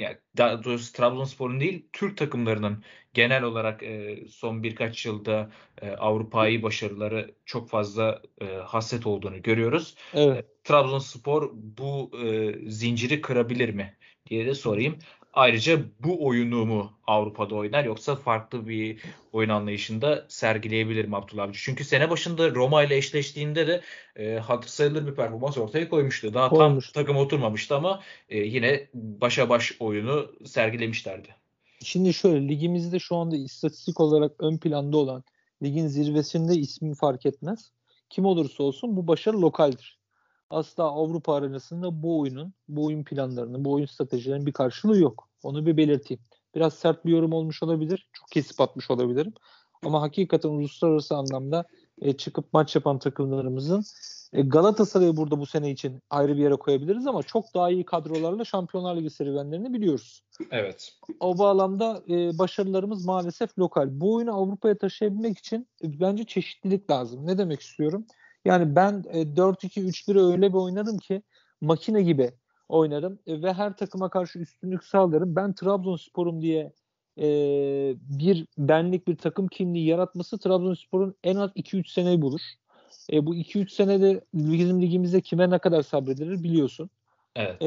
yani 0.00 0.16
daha 0.36 0.64
doğrusu 0.64 0.92
Trabzonspor'un 0.92 1.60
değil 1.60 1.86
Türk 1.92 2.16
takımlarının 2.16 2.84
genel 3.14 3.42
olarak 3.42 3.82
e, 3.82 4.24
son 4.28 4.62
birkaç 4.62 5.06
yılda 5.06 5.50
e, 5.82 5.90
Avrupa'yı 5.90 6.62
başarıları 6.62 7.34
çok 7.44 7.70
fazla 7.70 8.22
e, 8.40 8.44
hasret 8.44 9.06
olduğunu 9.06 9.42
görüyoruz. 9.42 9.94
Evet. 10.14 10.44
E, 10.44 10.46
Trabzonspor 10.64 11.50
bu 11.54 12.10
e, 12.24 12.54
zinciri 12.70 13.20
kırabilir 13.20 13.68
mi 13.68 13.96
diye 14.30 14.46
de 14.46 14.54
sorayım. 14.54 14.98
Ayrıca 15.36 15.80
bu 16.04 16.26
oyunu 16.26 16.66
mu 16.66 16.92
Avrupa'da 17.06 17.54
oynar 17.54 17.84
yoksa 17.84 18.16
farklı 18.16 18.68
bir 18.68 19.02
oyun 19.32 19.48
anlayışında 19.48 20.26
sergileyebilir 20.28 21.04
mi 21.04 21.16
Abdullah 21.16 21.44
Avcı? 21.44 21.60
Çünkü 21.62 21.84
sene 21.84 22.10
başında 22.10 22.54
Roma 22.54 22.84
ile 22.84 22.96
eşleştiğinde 22.96 23.66
de 23.66 23.80
e, 24.16 24.38
hatır 24.38 24.68
sayılır 24.68 25.06
bir 25.06 25.14
performans 25.14 25.58
ortaya 25.58 25.88
koymuştu. 25.88 26.34
Daha 26.34 26.48
Koymuş. 26.48 26.92
tam 26.92 27.02
takım 27.02 27.16
oturmamıştı 27.16 27.76
ama 27.76 28.00
e, 28.28 28.38
yine 28.38 28.88
başa 28.94 29.48
baş 29.48 29.72
oyunu 29.80 30.26
sergilemişlerdi. 30.44 31.28
Şimdi 31.82 32.14
şöyle 32.14 32.48
ligimizde 32.48 32.98
şu 32.98 33.16
anda 33.16 33.36
istatistik 33.36 34.00
olarak 34.00 34.32
ön 34.38 34.58
planda 34.58 34.96
olan 34.96 35.24
ligin 35.62 35.86
zirvesinde 35.86 36.54
ismi 36.54 36.94
fark 36.94 37.26
etmez. 37.26 37.72
Kim 38.10 38.24
olursa 38.24 38.62
olsun 38.62 38.96
bu 38.96 39.08
başarı 39.08 39.42
lokaldir 39.42 39.98
asla 40.50 40.84
Avrupa 40.84 41.34
arenasında 41.34 42.02
bu 42.02 42.20
oyunun, 42.20 42.54
bu 42.68 42.84
oyun 42.84 43.04
planlarının, 43.04 43.64
bu 43.64 43.72
oyun 43.72 43.86
stratejilerinin 43.86 44.46
bir 44.46 44.52
karşılığı 44.52 44.98
yok. 44.98 45.25
Onu 45.42 45.66
bir 45.66 45.76
belirteyim. 45.76 46.22
Biraz 46.54 46.74
sert 46.74 47.04
bir 47.04 47.12
yorum 47.12 47.32
olmuş 47.32 47.62
olabilir. 47.62 48.08
Çok 48.12 48.28
kesip 48.28 48.60
atmış 48.60 48.90
olabilirim. 48.90 49.34
Ama 49.84 50.02
hakikaten 50.02 50.48
uluslararası 50.48 51.14
anlamda 51.16 51.64
e, 52.00 52.12
çıkıp 52.12 52.52
maç 52.52 52.74
yapan 52.74 52.98
takımlarımızın 52.98 53.84
e, 54.32 54.42
Galatasaray'ı 54.42 55.16
burada 55.16 55.40
bu 55.40 55.46
sene 55.46 55.70
için 55.70 56.02
ayrı 56.10 56.36
bir 56.36 56.42
yere 56.42 56.56
koyabiliriz 56.56 57.06
ama 57.06 57.22
çok 57.22 57.54
daha 57.54 57.70
iyi 57.70 57.84
kadrolarla 57.84 58.44
Şampiyonlar 58.44 58.96
Ligi 58.96 59.10
serüvenlerini 59.10 59.72
biliyoruz. 59.72 60.22
Evet. 60.50 60.92
O 61.20 61.38
bağlamda 61.38 62.02
e, 62.08 62.38
başarılarımız 62.38 63.04
maalesef 63.04 63.58
lokal. 63.58 63.88
Bu 63.90 64.14
oyunu 64.14 64.36
Avrupa'ya 64.36 64.78
taşıyabilmek 64.78 65.38
için 65.38 65.68
e, 65.84 66.00
bence 66.00 66.24
çeşitlilik 66.24 66.90
lazım. 66.90 67.26
Ne 67.26 67.38
demek 67.38 67.60
istiyorum? 67.60 68.06
Yani 68.44 68.76
ben 68.76 69.04
e, 69.08 69.22
4-2-3-1'i 69.22 70.32
öyle 70.32 70.48
bir 70.48 70.58
oynarım 70.58 70.98
ki 70.98 71.22
makine 71.60 72.02
gibi 72.02 72.32
oynarım 72.68 73.18
e, 73.26 73.42
ve 73.42 73.52
her 73.52 73.76
takıma 73.76 74.10
karşı 74.10 74.38
üstünlük 74.38 74.84
sağlarım. 74.84 75.36
Ben 75.36 75.52
Trabzonspor'um 75.52 76.42
diye 76.42 76.72
e, 77.18 77.26
bir 78.00 78.46
benlik 78.58 79.08
bir 79.08 79.16
takım 79.16 79.48
kimliği 79.48 79.86
yaratması 79.86 80.38
Trabzonspor'un 80.38 81.14
en 81.24 81.36
az 81.36 81.50
2-3 81.56 81.88
seneyi 81.88 82.22
bulur. 82.22 82.40
E, 83.12 83.26
bu 83.26 83.34
2-3 83.34 83.72
senede 83.72 84.20
bizim 84.34 84.82
ligimizde 84.82 85.20
kime 85.20 85.50
ne 85.50 85.58
kadar 85.58 85.82
sabredilir 85.82 86.42
biliyorsun. 86.42 86.90
Evet. 87.36 87.62
E, 87.62 87.66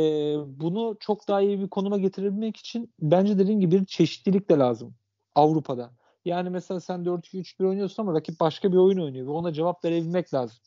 bunu 0.60 0.97
çok 1.00 1.28
daha 1.28 1.41
iyi 1.41 1.60
bir 1.60 1.68
konuma 1.68 1.97
getirebilmek 1.97 2.58
için 2.58 2.93
bence 3.02 3.39
dediğim 3.39 3.60
gibi 3.60 3.82
bir 3.82 3.86
çeşitlilik 3.86 4.50
de 4.50 4.54
lazım 4.54 4.95
Avrupa'da. 5.36 5.91
Yani 6.26 6.50
mesela 6.50 6.80
sen 6.80 7.06
4-2-3-1 7.06 7.66
oynuyorsun 7.66 8.04
ama 8.04 8.14
rakip 8.14 8.39
başka 8.39 8.72
bir 8.72 8.78
oyun 8.78 8.97
oynuyor 8.97 9.28
ve 9.28 9.32
ona 9.32 9.54
cevap 9.54 9.86
verebilmek 9.86 10.34
lazım. 10.34 10.58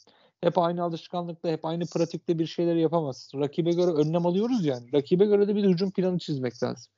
Hep 0.43 0.59
aynı 0.59 0.83
alışkanlıkla, 0.83 1.49
hep 1.49 1.65
aynı 1.65 1.87
pratikte 1.87 2.39
bir 2.39 2.47
şeyler 2.47 2.77
yapamazsın. 2.77 3.41
Rakibe 3.41 3.71
göre 3.71 3.91
önlem 3.91 4.27
alıyoruz 4.27 4.65
yani. 4.65 4.93
Rakibe 4.93 5.25
göre 5.25 5.49
de 5.49 5.57
bir 5.57 5.65
hücum 5.65 5.91
planı 5.91 6.19
çizmek 6.19 6.63
lazım. 6.63 6.93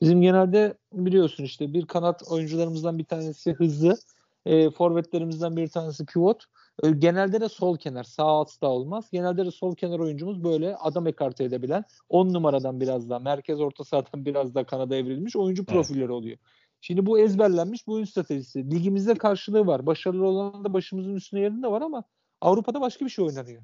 Bizim 0.00 0.22
genelde 0.22 0.74
biliyorsun 0.92 1.44
işte 1.44 1.72
bir 1.72 1.86
kanat 1.86 2.22
oyuncularımızdan 2.30 2.98
bir 2.98 3.04
tanesi 3.04 3.52
hızlı. 3.52 3.98
E, 4.46 4.70
forvetlerimizden 4.70 5.56
bir 5.56 5.68
tanesi 5.68 6.06
pivot. 6.06 6.44
E, 6.82 6.90
genelde 6.90 7.40
de 7.40 7.48
sol 7.48 7.76
kenar. 7.76 8.04
Sağ 8.04 8.40
asla 8.40 8.68
olmaz. 8.68 9.08
Genelde 9.12 9.46
de 9.46 9.50
sol 9.50 9.74
kenar 9.74 9.98
oyuncumuz 9.98 10.44
böyle 10.44 10.76
adam 10.76 11.06
ekarte 11.06 11.44
edebilen 11.44 11.84
10 12.08 12.32
numaradan 12.32 12.80
biraz 12.80 13.10
daha 13.10 13.18
merkez 13.18 13.60
orta 13.60 13.84
sahadan 13.84 14.24
biraz 14.24 14.54
daha 14.54 14.64
kanada 14.64 14.96
evrilmiş 14.96 15.36
oyuncu 15.36 15.64
profilleri 15.64 16.00
evet. 16.00 16.10
oluyor. 16.10 16.38
Şimdi 16.80 17.06
bu 17.06 17.18
ezberlenmiş 17.18 17.86
bu 17.86 17.92
oyun 17.92 18.04
stratejisi. 18.04 18.70
Ligimizde 18.70 19.14
karşılığı 19.14 19.66
var. 19.66 19.86
Başarılı 19.86 20.26
olan 20.26 20.64
da 20.64 20.72
başımızın 20.72 21.14
üstüne 21.14 21.40
yerinde 21.40 21.70
var 21.70 21.82
ama 21.82 22.04
Avrupa'da 22.40 22.80
başka 22.80 23.04
bir 23.04 23.10
şey 23.10 23.24
oynanıyor. 23.24 23.62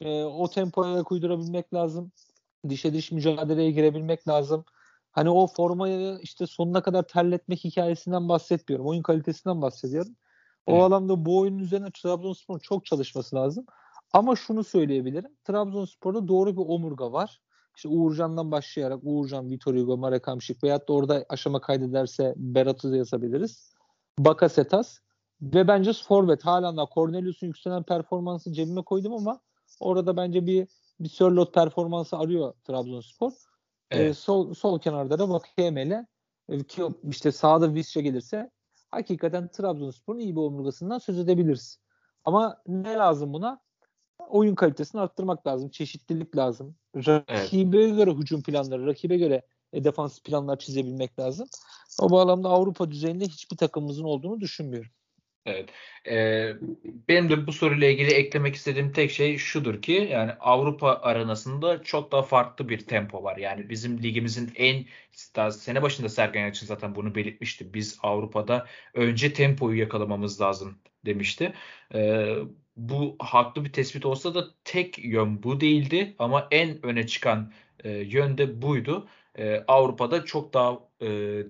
E, 0.00 0.24
o 0.24 0.50
tempoya 0.50 1.04
uydurabilmek 1.10 1.74
lazım. 1.74 2.12
Dişe 2.68 2.92
diş 2.92 3.12
mücadeleye 3.12 3.70
girebilmek 3.70 4.28
lazım. 4.28 4.64
Hani 5.10 5.30
o 5.30 5.46
formayı 5.46 6.18
işte 6.22 6.46
sonuna 6.46 6.82
kadar 6.82 7.02
terletmek 7.02 7.64
hikayesinden 7.64 8.28
bahsetmiyorum. 8.28 8.86
Oyun 8.86 9.02
kalitesinden 9.02 9.62
bahsediyorum. 9.62 10.12
O 10.66 10.72
evet. 10.72 10.82
alanda 10.82 11.24
bu 11.24 11.38
oyunun 11.38 11.58
üzerine 11.58 11.90
Trabzonspor'un 11.90 12.58
çok 12.58 12.84
çalışması 12.86 13.36
lazım. 13.36 13.66
Ama 14.12 14.36
şunu 14.36 14.64
söyleyebilirim. 14.64 15.30
Trabzonspor'da 15.44 16.28
doğru 16.28 16.56
bir 16.56 16.62
omurga 16.66 17.12
var. 17.12 17.40
İşte 17.76 17.88
Uğurcan'dan 17.88 18.50
başlayarak 18.50 18.98
Uğurcan, 19.02 19.50
Vitor 19.50 19.74
Hugo, 19.74 19.96
Marek 19.96 20.28
Hamşik 20.28 20.64
veyahut 20.64 20.88
da 20.88 20.92
orada 20.92 21.24
aşama 21.28 21.60
kaydederse 21.60 22.34
Berat'ı 22.36 22.96
yazabiliriz. 22.96 23.74
Bakasetas 24.18 24.98
ve 25.42 25.68
bence 25.68 25.92
forvet 25.92 26.44
halen 26.44 26.76
daha 26.76 26.86
Cornelius'un 26.94 27.46
yükselen 27.46 27.82
performansı 27.82 28.52
cebime 28.52 28.82
koydum 28.82 29.12
ama 29.12 29.40
orada 29.80 30.16
bence 30.16 30.46
bir 30.46 30.68
bir 31.00 31.08
Sörlot 31.08 31.54
performansı 31.54 32.16
arıyor 32.16 32.54
Trabzonspor. 32.64 33.32
Evet. 33.90 34.10
E, 34.10 34.14
sol 34.14 34.54
sol 34.54 34.78
kenarda 34.78 35.18
da 35.18 35.28
Vakayeme 35.28 35.82
ile 35.82 36.06
e, 36.48 36.62
ki 36.62 36.82
işte 37.10 37.32
sağda 37.32 37.74
Visca 37.74 38.00
gelirse 38.00 38.50
hakikaten 38.90 39.48
Trabzonspor'un 39.48 40.18
iyi 40.18 40.36
bir 40.36 40.40
omurgasından 40.40 40.98
söz 40.98 41.18
edebiliriz. 41.18 41.78
Ama 42.24 42.62
ne 42.66 42.94
lazım 42.94 43.32
buna? 43.32 43.60
Oyun 44.28 44.54
kalitesini 44.54 45.00
arttırmak 45.00 45.46
lazım. 45.46 45.70
Çeşitlilik 45.70 46.36
lazım. 46.36 46.76
Rakibe 46.96 47.82
evet. 47.82 47.96
göre 47.96 48.10
hücum 48.10 48.42
planları, 48.42 48.86
rakibe 48.86 49.16
göre 49.16 49.42
e, 49.72 49.84
defans 49.84 50.20
planlar 50.20 50.58
çizebilmek 50.58 51.18
lazım. 51.18 51.48
O 52.00 52.10
bağlamda 52.10 52.48
Avrupa 52.48 52.90
düzeyinde 52.90 53.24
hiçbir 53.24 53.56
takımımızın 53.56 54.04
olduğunu 54.04 54.40
düşünmüyorum. 54.40 54.90
Evet. 55.46 55.70
Ee, 56.08 56.52
benim 57.08 57.30
de 57.30 57.46
bu 57.46 57.52
soruyla 57.52 57.88
ilgili 57.88 58.10
eklemek 58.12 58.54
istediğim 58.54 58.92
tek 58.92 59.10
şey 59.10 59.38
şudur 59.38 59.82
ki 59.82 60.08
yani 60.12 60.32
Avrupa 60.32 60.88
arenasında 61.02 61.82
çok 61.82 62.12
daha 62.12 62.22
farklı 62.22 62.68
bir 62.68 62.78
tempo 62.86 63.22
var. 63.22 63.36
Yani 63.36 63.70
bizim 63.70 64.02
ligimizin 64.02 64.52
en 64.56 64.86
sene 65.50 65.82
başında 65.82 66.08
Sergen 66.08 66.42
Yalçın 66.42 66.66
zaten 66.66 66.94
bunu 66.94 67.14
belirtmişti. 67.14 67.74
Biz 67.74 67.98
Avrupa'da 68.02 68.66
önce 68.94 69.32
tempoyu 69.32 69.80
yakalamamız 69.80 70.40
lazım 70.40 70.78
demişti. 71.06 71.52
Ee, 71.94 72.36
bu 72.76 73.16
haklı 73.18 73.64
bir 73.64 73.72
tespit 73.72 74.06
olsa 74.06 74.34
da 74.34 74.44
tek 74.64 75.04
yön 75.04 75.42
bu 75.42 75.60
değildi 75.60 76.14
ama 76.18 76.48
en 76.50 76.86
öne 76.86 77.06
çıkan 77.06 77.52
e, 77.84 77.90
yön 77.90 78.38
de 78.38 78.62
buydu 78.62 79.08
e, 79.38 79.64
Avrupa'da 79.68 80.24
çok 80.24 80.54
daha 80.54 80.78
e, 81.00 81.06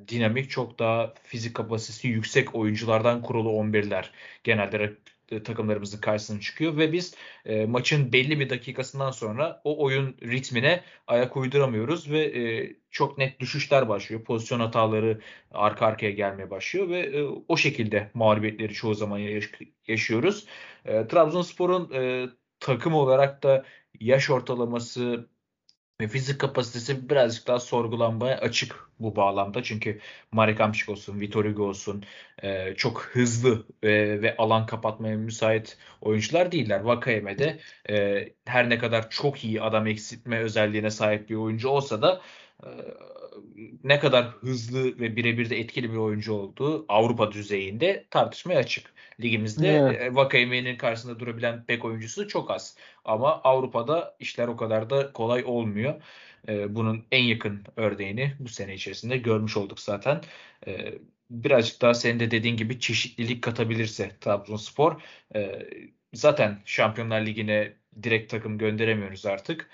dinamik, 0.09 0.51
çok 0.51 0.78
daha 0.78 1.14
fizik 1.22 1.57
kapasitesi 1.57 2.09
yüksek 2.09 2.55
oyunculardan 2.55 3.22
kurulu 3.22 3.49
11'ler 3.51 4.11
genelde 4.45 4.97
e, 5.30 5.43
takımlarımızın 5.43 6.01
karşısına 6.01 6.41
çıkıyor 6.41 6.76
ve 6.76 6.93
biz 6.93 7.14
e, 7.47 7.66
maçın 7.66 8.12
belli 8.12 8.41
bir 8.41 8.51
dakikasından 8.51 9.11
sonra 9.11 9.61
o 9.64 9.85
oyun 9.85 10.16
ritmine 10.22 10.83
ayak 11.07 11.37
uyduramıyoruz 11.37 12.11
ve 12.11 12.20
e, 12.24 12.76
çok 12.91 13.18
net 13.18 13.41
düşüşler 13.41 13.89
başlıyor. 13.89 14.24
Pozisyon 14.24 14.61
hataları 14.61 15.20
arka 15.51 15.87
arkaya 15.87 16.11
gelmeye 16.11 16.51
başlıyor 16.51 16.89
ve 16.89 17.01
e, 17.01 17.24
o 17.49 17.57
şekilde 17.57 18.11
mağlubiyetleri 18.14 18.72
çoğu 18.72 18.95
zaman 18.95 19.18
yaş- 19.18 19.53
yaşıyoruz. 19.89 20.47
E, 20.85 21.07
Trabzonspor'un 21.07 21.91
e, 21.95 22.28
takım 22.61 22.95
olarak 22.95 23.43
da 23.43 23.64
yaş 24.01 24.30
ortalaması 24.30 25.28
ve 26.03 26.09
fizik 26.09 26.40
kapasitesi 26.40 27.11
birazcık 27.11 27.46
daha 27.46 27.61
sorgulanmaya 27.61 28.38
açık 28.38 28.88
bu 29.00 29.16
bağlamda. 29.16 29.62
Çünkü 29.62 30.00
Marek 30.32 30.61
Hamšík 30.61 30.90
olsun, 30.90 31.20
Vitor 31.20 31.44
Hugo 31.44 31.64
olsun 31.64 32.05
e, 32.42 32.74
çok 32.74 33.03
hızlı 33.03 33.66
e, 33.82 34.22
ve 34.22 34.36
alan 34.36 34.66
kapatmaya 34.66 35.16
müsait 35.16 35.78
oyuncular 36.00 36.53
değiller. 36.53 36.80
Vakayeme 36.80 37.38
de 37.38 37.59
e, 37.90 38.28
her 38.44 38.70
ne 38.70 38.78
kadar 38.78 39.11
çok 39.11 39.44
iyi 39.44 39.62
adam 39.62 39.86
eksiltme 39.86 40.38
özelliğine 40.38 40.90
sahip 40.90 41.30
bir 41.30 41.34
oyuncu 41.34 41.68
olsa 41.68 42.03
da 42.03 42.20
e, 42.64 42.68
ne 43.85 43.99
kadar 43.99 44.24
hızlı 44.24 45.01
ve 45.01 45.16
birebir 45.16 45.51
de 45.51 45.59
etkili 45.59 45.93
bir 45.93 45.97
oyuncu 45.97 46.33
olduğu 46.33 46.85
Avrupa 46.89 47.33
düzeyinde 47.33 48.07
tartışmaya 48.11 48.59
açık. 48.59 48.93
Ligimizde 49.20 49.68
evet. 49.68 50.01
E, 50.01 50.14
Vakayeme'nin 50.14 50.76
karşısında 50.76 51.20
durabilen 51.20 51.64
bek 51.68 51.85
oyuncusu 51.85 52.28
çok 52.28 52.51
az. 52.51 52.76
Ama 53.05 53.41
Avrupa'da 53.43 54.16
işler 54.20 54.49
o 54.49 54.57
kadar 54.57 54.91
da 54.91 55.12
kolay 55.12 55.45
olmuyor. 55.47 56.03
E, 56.49 56.74
bunun 56.74 57.05
en 57.12 57.22
yakın 57.22 57.64
örneğini 57.76 58.35
bu 58.39 58.49
sene 58.49 58.74
içerisinde 58.74 59.16
görmüş 59.16 59.57
olduk 59.57 59.80
zaten. 59.80 60.20
E, 60.66 60.95
birazcık 61.30 61.83
daha 61.83 61.95
senin 61.95 62.20
de 62.20 62.30
dediğin 62.30 62.57
gibi 62.57 62.80
çeşitlilik 62.80 63.43
katabilirse 63.43 64.11
Trabzonspor 64.20 65.03
zaten 66.14 66.62
Şampiyonlar 66.64 67.26
Ligi'ne 67.26 67.72
direkt 68.03 68.30
takım 68.30 68.59
gönderemiyoruz 68.59 69.26
artık. 69.26 69.70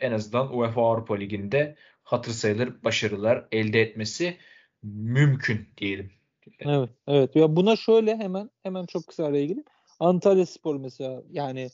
En 0.00 0.12
azından 0.12 0.56
UEFA 0.56 0.82
Avrupa 0.82 1.14
Ligi'nde 1.14 1.76
hatır 2.08 2.32
sayılır 2.32 2.82
başarılar 2.84 3.48
elde 3.52 3.80
etmesi 3.80 4.36
mümkün 4.82 5.68
diyelim. 5.76 6.10
Evet, 6.60 6.90
evet. 7.06 7.36
Ya 7.36 7.56
buna 7.56 7.76
şöyle 7.76 8.16
hemen 8.16 8.50
hemen 8.62 8.86
çok 8.86 9.06
kısa 9.06 9.24
araya 9.24 9.46
gireyim. 9.46 9.64
Antalya 10.00 10.46
Spor 10.46 10.76
mesela 10.76 11.22
yani 11.30 11.70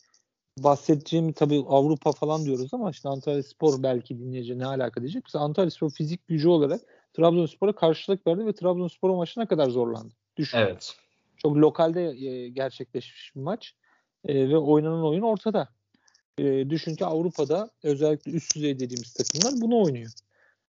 bahsedeceğim 0.58 1.32
tabii 1.32 1.64
Avrupa 1.68 2.12
falan 2.12 2.44
diyoruz 2.44 2.74
ama 2.74 2.90
işte 2.90 3.08
Antalya 3.08 3.42
Spor 3.42 3.82
belki 3.82 4.18
dinleyici 4.18 4.58
ne 4.58 4.66
alaka 4.66 5.00
diyecek. 5.00 5.22
Mesela 5.26 5.44
Antalya 5.44 5.70
Spor 5.70 5.90
fizik 5.90 6.28
gücü 6.28 6.48
olarak 6.48 6.80
Trabzonspor'a 7.12 7.74
karşılık 7.74 8.26
verdi 8.26 8.46
ve 8.46 8.52
Trabzonspor 8.52 9.10
o 9.10 9.16
maçına 9.16 9.46
kadar 9.46 9.70
zorlandı. 9.70 10.14
Düşün. 10.36 10.58
Evet. 10.58 10.96
Çok 11.36 11.56
lokalde 11.56 12.02
e, 12.02 12.48
gerçekleşmiş 12.48 13.36
bir 13.36 13.40
maç 13.40 13.74
e, 14.24 14.48
ve 14.48 14.56
oynanan 14.56 15.04
oyun 15.04 15.22
ortada. 15.22 15.68
E, 16.38 16.70
düşün 16.70 16.94
ki 16.94 17.04
Avrupa'da 17.04 17.70
özellikle 17.82 18.32
üst 18.32 18.56
düzey 18.56 18.78
dediğimiz 18.78 19.14
takımlar 19.14 19.60
bunu 19.60 19.82
oynuyor. 19.82 20.10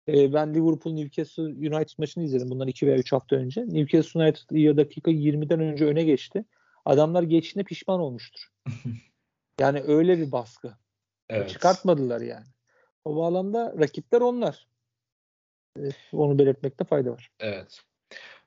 E, 0.08 0.34
ben 0.34 0.54
Liverpool 0.54 0.94
Newcastle 0.94 1.44
United 1.44 1.98
maçını 1.98 2.24
izledim 2.24 2.50
bundan 2.50 2.68
2 2.68 2.88
veya 2.88 2.98
3 2.98 3.12
hafta 3.12 3.36
önce. 3.36 3.62
Newcastle 3.68 4.24
United 4.24 4.52
ya 4.52 4.78
dakika 4.78 5.12
20'den 5.12 5.60
önce 5.60 5.86
öne 5.86 6.04
geçti. 6.04 6.46
Adamlar 6.86 7.24
geçtiğinde 7.24 7.66
pişman 7.66 8.00
olmuştur. 8.00 8.52
yani 9.60 9.82
öyle 9.82 10.18
bir 10.18 10.32
baskı. 10.32 10.78
Evet. 11.30 11.50
Çıkartmadılar 11.50 12.22
yani. 12.22 12.46
O 13.06 13.16
bağlamda 13.16 13.76
rakipler 13.80 14.22
onlar. 14.22 14.68
E, 15.80 15.90
onu 16.14 16.40
belirtmekte 16.40 16.84
fayda 16.86 17.12
var. 17.12 17.32
Evet. 17.40 17.82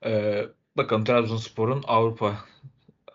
Ee, 0.05 0.45
bakalım 0.77 1.03
Trabzonspor'un 1.03 1.83
Avrupa 1.87 2.37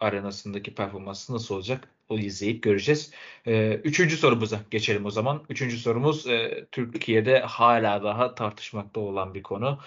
arenasındaki 0.01 0.75
performansı 0.75 1.35
nasıl 1.35 1.55
olacak? 1.55 1.89
İzleyip 2.11 2.63
göreceğiz. 2.63 3.11
Ee, 3.47 3.81
üçüncü 3.85 4.17
sorumuza 4.17 4.61
geçelim 4.71 5.07
o 5.07 5.11
zaman. 5.11 5.45
Üçüncü 5.49 5.79
sorumuz 5.79 6.27
e, 6.27 6.67
Türkiye'de 6.73 7.41
hala 7.41 8.03
daha 8.03 8.35
tartışmakta 8.35 9.01
olan 9.01 9.35
bir 9.35 9.43
konu. 9.43 9.79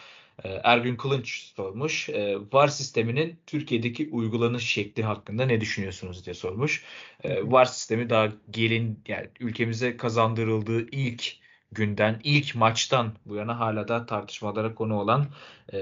E, 0.43 0.49
Ergün 0.63 0.95
Kılınç 0.95 1.53
sormuş. 1.55 2.09
E, 2.09 2.37
VAR 2.53 2.67
sisteminin 2.67 3.39
Türkiye'deki 3.47 4.09
uygulanış 4.11 4.63
şekli 4.67 5.03
hakkında 5.03 5.45
ne 5.45 5.61
düşünüyorsunuz 5.61 6.25
diye 6.25 6.33
sormuş. 6.33 6.83
VAR 7.25 7.65
sistemi 7.65 8.09
daha 8.09 8.29
gelin 8.49 9.03
yani 9.07 9.29
ülkemize 9.39 9.97
kazandırıldığı 9.97 10.89
ilk 10.91 11.39
günden, 11.71 12.19
ilk 12.23 12.55
maçtan 12.55 13.13
bu 13.25 13.35
yana 13.35 13.59
hala 13.59 13.87
da 13.87 14.05
tartışmalara 14.05 14.75
konu 14.75 14.99
olan 14.99 15.27
e, 15.73 15.77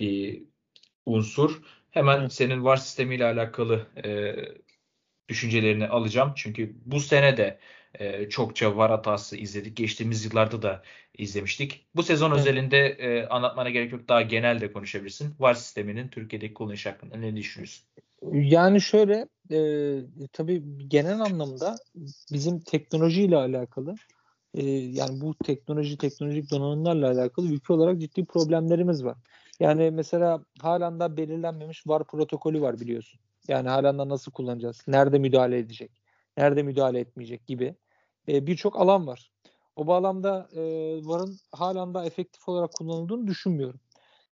bir 0.00 0.42
unsur. 1.06 1.62
Hemen 1.90 2.28
senin 2.28 2.64
VAR 2.64 2.76
sistemiyle 2.76 3.24
alakalı 3.24 3.86
e, 4.04 4.34
düşüncelerini 5.28 5.88
alacağım. 5.88 6.32
Çünkü 6.36 6.76
bu 6.86 7.00
sene 7.00 7.36
de 7.36 7.58
e, 7.94 8.28
çokça 8.28 8.76
VAR 8.76 8.90
hatası 8.90 9.36
izledik. 9.36 9.76
Geçtiğimiz 9.76 10.24
yıllarda 10.24 10.62
da 10.62 10.82
izlemiştik. 11.18 11.86
Bu 11.94 12.02
sezon 12.02 12.30
evet. 12.30 12.40
özelinde 12.40 12.86
e, 12.86 13.26
anlatmana 13.26 13.70
gerek 13.70 13.92
yok. 13.92 14.08
Daha 14.08 14.22
genel 14.22 14.60
de 14.60 14.72
konuşabilirsin. 14.72 15.34
VAR 15.40 15.54
sisteminin 15.54 16.08
Türkiye'deki 16.08 16.54
kullanış 16.54 16.86
hakkında 16.86 17.16
ne 17.16 17.36
düşünüyorsun? 17.36 17.84
Yani 18.32 18.80
şöyle 18.80 19.28
e, 19.50 19.58
tabii 20.32 20.62
genel 20.88 21.20
anlamda 21.20 21.76
bizim 22.32 22.60
teknolojiyle 22.60 23.36
alakalı 23.36 23.94
e, 24.54 24.66
yani 24.70 25.20
bu 25.20 25.34
teknoloji 25.34 25.98
teknolojik 25.98 26.50
donanımlarla 26.50 27.10
alakalı 27.10 27.46
ülke 27.52 27.72
olarak 27.72 28.00
ciddi 28.00 28.24
problemlerimiz 28.24 29.04
var. 29.04 29.16
Yani 29.60 29.90
mesela 29.90 30.44
halen 30.60 31.00
daha 31.00 31.16
belirlenmemiş 31.16 31.86
VAR 31.86 32.04
protokolü 32.04 32.60
var 32.60 32.80
biliyorsun. 32.80 33.20
Yani 33.48 33.68
halen 33.68 33.98
daha 33.98 34.08
nasıl 34.08 34.32
kullanacağız? 34.32 34.82
Nerede 34.86 35.18
müdahale 35.18 35.58
edecek? 35.58 35.90
Nerede 36.36 36.62
müdahale 36.62 37.00
etmeyecek 37.00 37.46
gibi 37.46 37.74
e, 38.28 38.46
birçok 38.46 38.76
alan 38.80 39.06
var. 39.06 39.30
O 39.76 39.86
bağlamda 39.86 40.48
e, 40.52 40.60
VAR'ın 41.06 41.38
halen 41.52 42.04
efektif 42.04 42.48
olarak 42.48 42.72
kullanıldığını 42.72 43.26
düşünmüyorum. 43.26 43.80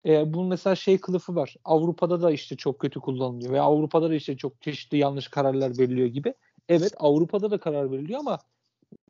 E, 0.07 0.35
bunun 0.35 0.49
mesela 0.49 0.77
şey 0.77 1.01
kılıfı 1.01 1.37
var. 1.37 1.57
Avrupa'da 1.65 2.23
da 2.23 2.31
işte 2.31 2.57
çok 2.57 2.79
kötü 2.79 3.01
kullanılıyor 3.01 3.53
ve 3.53 3.61
Avrupa'da 3.61 4.11
da 4.11 4.15
işte 4.15 4.37
çok 4.37 4.63
çeşitli 4.63 4.99
yanlış 4.99 5.29
kararlar 5.29 5.79
veriliyor 5.79 6.07
gibi. 6.07 6.35
Evet 6.69 6.95
Avrupa'da 6.97 7.51
da 7.51 7.61
karar 7.61 7.93
veriliyor 7.93 8.21
ama 8.21 8.39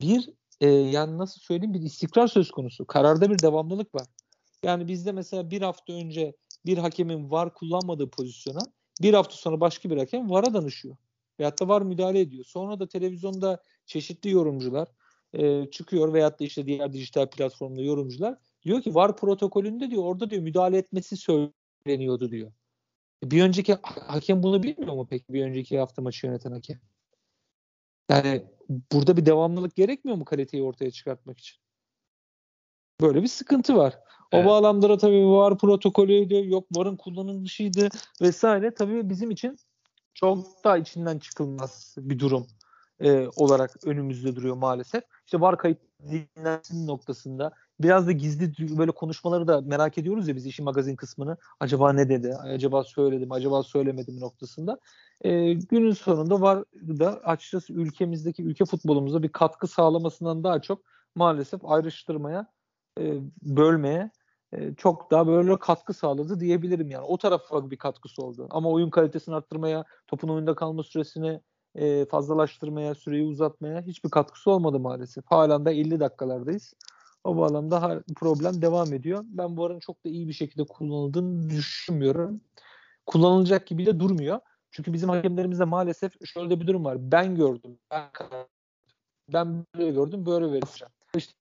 bir 0.01 0.31
e, 0.61 0.69
yani 0.69 1.19
nasıl 1.19 1.41
söyleyeyim 1.41 1.75
bir 1.75 1.83
istikrar 1.83 2.27
söz 2.27 2.51
konusu. 2.51 2.87
Kararda 2.87 3.31
bir 3.31 3.39
devamlılık 3.39 3.95
var. 3.95 4.07
Yani 4.62 4.89
bizde 4.89 5.12
mesela 5.12 5.51
bir 5.51 5.62
hafta 5.62 5.93
önce 5.93 6.35
bir 6.66 6.79
hakemin 6.79 7.31
var 7.31 7.55
kullanmadığı 7.55 8.11
pozisyona 8.11 8.61
bir 9.03 9.15
hafta 9.15 9.37
sonra 9.37 9.61
başka 9.61 9.91
bir 9.91 9.97
hakem 9.97 10.31
VAR'a 10.31 10.55
danışıyor. 10.55 10.97
Veyahut 11.41 11.61
da 11.61 11.69
VAR 11.69 11.83
müdahale 11.83 12.20
ediyor. 12.20 12.45
Sonra 12.45 12.81
da 12.81 12.89
televizyonda 12.89 13.62
çeşitli 13.87 14.31
yorumcular 14.31 14.89
e, 15.33 15.70
çıkıyor 15.70 16.12
veyahut 16.12 16.41
da 16.41 16.45
işte 16.45 16.66
diğer 16.66 16.93
dijital 16.93 17.27
platformda 17.27 17.83
yorumcular 17.83 18.39
diyor 18.62 18.83
ki 18.83 18.95
VAR 18.95 19.16
protokolünde 19.16 19.91
diyor 19.91 20.03
orada 20.03 20.31
diyor 20.31 20.43
müdahale 20.43 20.79
etmesi 20.79 21.16
söyleniyordu 21.16 22.31
diyor. 22.31 22.53
Bir 23.25 23.43
önceki 23.43 23.77
hakem 23.83 24.43
bunu 24.43 24.62
bilmiyor 24.62 24.95
mu 24.95 25.07
peki? 25.11 25.33
Bir 25.33 25.45
önceki 25.45 25.79
hafta 25.79 26.03
maçı 26.03 26.27
yöneten 26.27 26.53
hakem. 26.53 26.81
Yani 28.11 28.45
burada 28.93 29.16
bir 29.16 29.27
devamlılık 29.27 29.77
gerekmiyor 29.77 30.19
mu 30.19 30.25
kaliteyi 30.25 30.62
ortaya 30.62 30.91
çıkartmak 30.91 31.39
için? 31.39 31.61
Böyle 33.01 33.23
bir 33.23 33.29
sıkıntı 33.29 33.77
var. 33.77 33.99
O 34.33 34.37
evet. 34.37 34.47
bağlamda 34.47 34.99
tabii 34.99 35.27
var 35.27 35.59
protokolüydü, 35.59 36.51
yok 36.51 36.65
varın 36.77 36.97
kullanılışıydı 36.97 37.89
vesaire. 38.20 38.75
Tabii 38.75 39.11
bizim 39.11 39.31
için 39.31 39.59
çok 40.15 40.65
daha 40.65 40.79
içinden 40.79 41.19
çıkılmaz 41.19 41.95
bir 41.99 42.19
durum 42.19 42.47
e, 43.01 43.29
olarak 43.37 43.87
önümüzde 43.87 44.37
duruyor 44.37 44.57
maalesef. 44.57 45.05
İşte 45.25 45.41
var 45.41 45.59
kayıt 45.59 45.79
dinlensin 46.03 46.87
noktasında 46.87 47.53
biraz 47.81 48.07
da 48.07 48.12
gizli 48.12 48.79
böyle 48.79 48.91
konuşmaları 48.91 49.49
da 49.49 49.61
merak 49.61 49.99
ediyoruz 49.99 50.29
ya 50.29 50.37
biz 50.37 50.47
işin 50.47 50.65
magazin 50.65 50.97
kısmını. 50.97 51.37
Acaba 51.61 51.93
ne 51.93 52.09
dedi? 52.09 52.35
Acaba 52.35 52.85
söyledim? 52.85 53.33
Acaba 53.33 53.62
söylemedim 53.62 54.20
noktasında. 54.20 54.79
E, 55.20 55.53
günün 55.53 55.93
sonunda 55.93 56.41
var 56.41 56.65
da 56.75 57.20
açıkçası 57.25 57.73
ülkemizdeki 57.73 58.43
ülke 58.43 58.65
futbolumuza 58.65 59.23
bir 59.23 59.29
katkı 59.29 59.66
sağlamasından 59.66 60.45
daha 60.45 60.62
çok 60.62 60.83
maalesef 61.15 61.61
ayrıştırmaya, 61.65 62.47
e, 62.99 63.20
bölmeye 63.43 64.11
e, 64.53 64.75
çok 64.75 65.11
daha 65.11 65.27
böyle 65.27 65.59
katkı 65.59 65.95
sağladı 65.95 66.41
diyebilirim 66.41 66.91
yani. 66.91 67.05
O 67.05 67.19
tarafa 67.19 67.70
bir 67.70 67.77
katkısı 67.77 68.23
oldu. 68.23 68.47
Ama 68.51 68.70
oyun 68.70 68.91
kalitesini 68.91 69.35
arttırmaya, 69.35 69.85
topun 70.07 70.29
oyunda 70.29 70.55
kalma 70.55 70.83
süresini 70.83 71.41
e, 71.75 72.05
fazlalaştırmaya, 72.05 72.95
süreyi 72.95 73.25
uzatmaya 73.25 73.83
hiçbir 73.83 74.11
katkısı 74.11 74.51
olmadı 74.51 74.81
maalesef. 74.81 75.25
Halen 75.27 75.65
de 75.65 75.70
50 75.70 76.01
dakikalardayız. 76.01 76.75
O 77.25 77.37
bağlamda 77.37 78.03
problem 78.16 78.62
devam 78.62 78.93
ediyor. 78.93 79.25
Ben 79.25 79.57
bu 79.57 79.66
aranın 79.66 79.81
çok 79.81 80.05
da 80.05 80.09
iyi 80.09 80.29
bir 80.29 80.33
şekilde 80.33 80.65
kullanıldığını 80.65 81.51
düşünmüyorum. 81.51 82.41
Kullanılacak 83.07 83.66
gibi 83.66 83.87
de 83.87 84.01
durmuyor. 84.01 84.41
Çünkü 84.70 84.93
bizim 84.93 85.09
hakemlerimizde 85.09 85.65
maalesef 85.65 86.12
şöyle 86.25 86.61
bir 86.61 86.66
durum 86.66 86.85
var. 86.85 86.97
Ben 87.01 87.35
gördüm. 87.35 87.79
Ben, 87.91 88.11
ben 89.33 89.65
böyle 89.77 89.91
gördüm. 89.91 90.27
Böyle 90.27 90.53
vereceğim. 90.53 90.93
İşte 91.16 91.33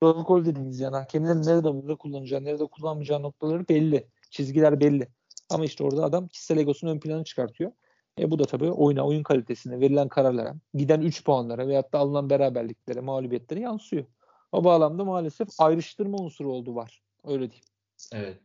protokol 0.00 0.44
dediğimiz 0.44 0.80
yani 0.80 0.96
hakemlerin 0.96 1.42
nerede 1.42 1.74
nerede 1.74 1.94
kullanacağı, 1.94 2.44
nerede 2.44 2.66
kullanmayacağı 2.66 3.22
noktaları 3.22 3.68
belli. 3.68 4.06
Çizgiler 4.30 4.80
belli. 4.80 5.08
Ama 5.50 5.64
işte 5.64 5.84
orada 5.84 6.04
adam 6.04 6.28
kişisel 6.28 6.58
egosunu 6.58 6.90
ön 6.90 7.00
plana 7.00 7.24
çıkartıyor. 7.24 7.72
E 8.18 8.30
bu 8.30 8.38
da 8.38 8.44
tabii 8.44 8.70
oyuna, 8.70 9.06
oyun 9.06 9.22
kalitesine, 9.22 9.80
verilen 9.80 10.08
kararlara, 10.08 10.54
giden 10.74 11.00
3 11.00 11.24
puanlara 11.24 11.68
veyahut 11.68 11.92
da 11.92 11.98
alınan 11.98 12.30
beraberliklere, 12.30 13.00
mağlubiyetlere 13.00 13.60
yansıyor. 13.60 14.04
O 14.52 14.64
bağlamda 14.64 15.04
maalesef 15.04 15.48
ayrıştırma 15.58 16.18
unsuru 16.18 16.52
oldu 16.52 16.74
var. 16.74 17.02
Öyle 17.24 17.50
diyeyim. 17.50 17.66
Evet. 18.12 18.38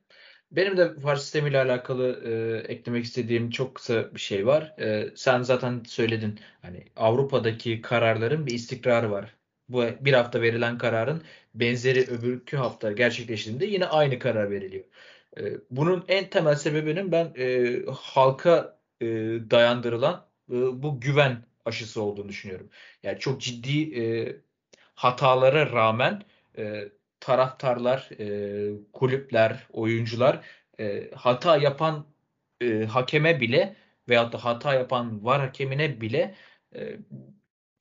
Benim 0.52 0.78
de 0.78 1.04
VAR 1.04 1.16
sistemiyle 1.16 1.60
alakalı 1.62 2.22
e, 2.26 2.58
eklemek 2.74 3.06
istediğim 3.06 3.50
çok 3.50 3.76
kısa 3.76 4.14
bir 4.16 4.20
şey 4.20 4.48
var. 4.48 4.76
E, 4.80 5.12
sen 5.16 5.42
zaten 5.42 5.84
söyledin. 5.88 6.40
Hani 6.62 6.86
Avrupa'daki 6.96 7.82
kararların 7.82 8.46
bir 8.46 8.54
istikrarı 8.54 9.12
var. 9.12 9.39
Bu 9.70 9.84
bir 10.02 10.14
hafta 10.14 10.42
verilen 10.42 10.78
kararın 10.78 11.24
benzeri 11.56 12.02
öbürkü 12.02 12.58
hafta 12.58 12.92
gerçekleştiğinde 12.92 13.66
yine 13.66 13.86
aynı 13.86 14.20
karar 14.20 14.52
veriliyor. 14.52 14.86
E, 15.38 15.42
bunun 15.72 16.06
en 16.08 16.30
temel 16.30 16.56
sebebinin 16.56 17.12
ben 17.12 17.34
e, 17.38 17.78
halka 17.92 18.80
e, 19.02 19.06
dayandırılan 19.52 20.26
e, 20.52 20.56
bu 20.56 21.00
güven 21.02 21.38
aşısı 21.66 22.02
olduğunu 22.02 22.30
düşünüyorum. 22.30 22.70
Yani 23.04 23.20
çok 23.20 23.42
ciddi 23.42 24.02
e, 24.02 24.36
hatalara 24.96 25.72
rağmen 25.72 26.24
e, 26.58 26.90
taraftarlar, 27.20 28.10
e, 28.20 28.28
kulüpler, 28.94 29.68
oyuncular 29.74 30.42
e, 30.80 31.12
hata 31.16 31.58
yapan 31.58 32.06
e, 32.62 32.86
hakeme 32.86 33.40
bile 33.42 33.76
veyahut 34.10 34.34
da 34.34 34.46
hata 34.46 34.74
yapan 34.74 35.26
var 35.26 35.42
hakemine 35.42 36.02
bile 36.02 36.36
e, 36.76 36.98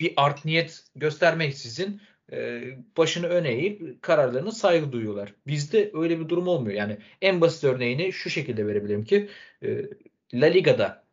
bir 0.01 0.13
art 0.17 0.45
niyet 0.45 0.85
göstermeksizin 0.97 2.01
e, 2.33 2.63
başını 2.97 3.27
öne 3.27 3.49
eğip 3.49 4.03
kararlarına 4.03 4.51
saygı 4.51 4.93
duyuyorlar. 4.93 5.35
Bizde 5.47 5.91
öyle 5.95 6.21
bir 6.21 6.29
durum 6.29 6.49
olmuyor. 6.49 6.77
Yani 6.77 6.99
en 7.23 7.41
basit 7.41 7.65
örneğini 7.65 8.13
şu 8.13 8.31
şekilde 8.31 8.67
verebilirim 8.67 9.05
ki 9.05 9.29
e, 9.63 9.83
La 10.35 10.47
Liga'da 10.47 11.05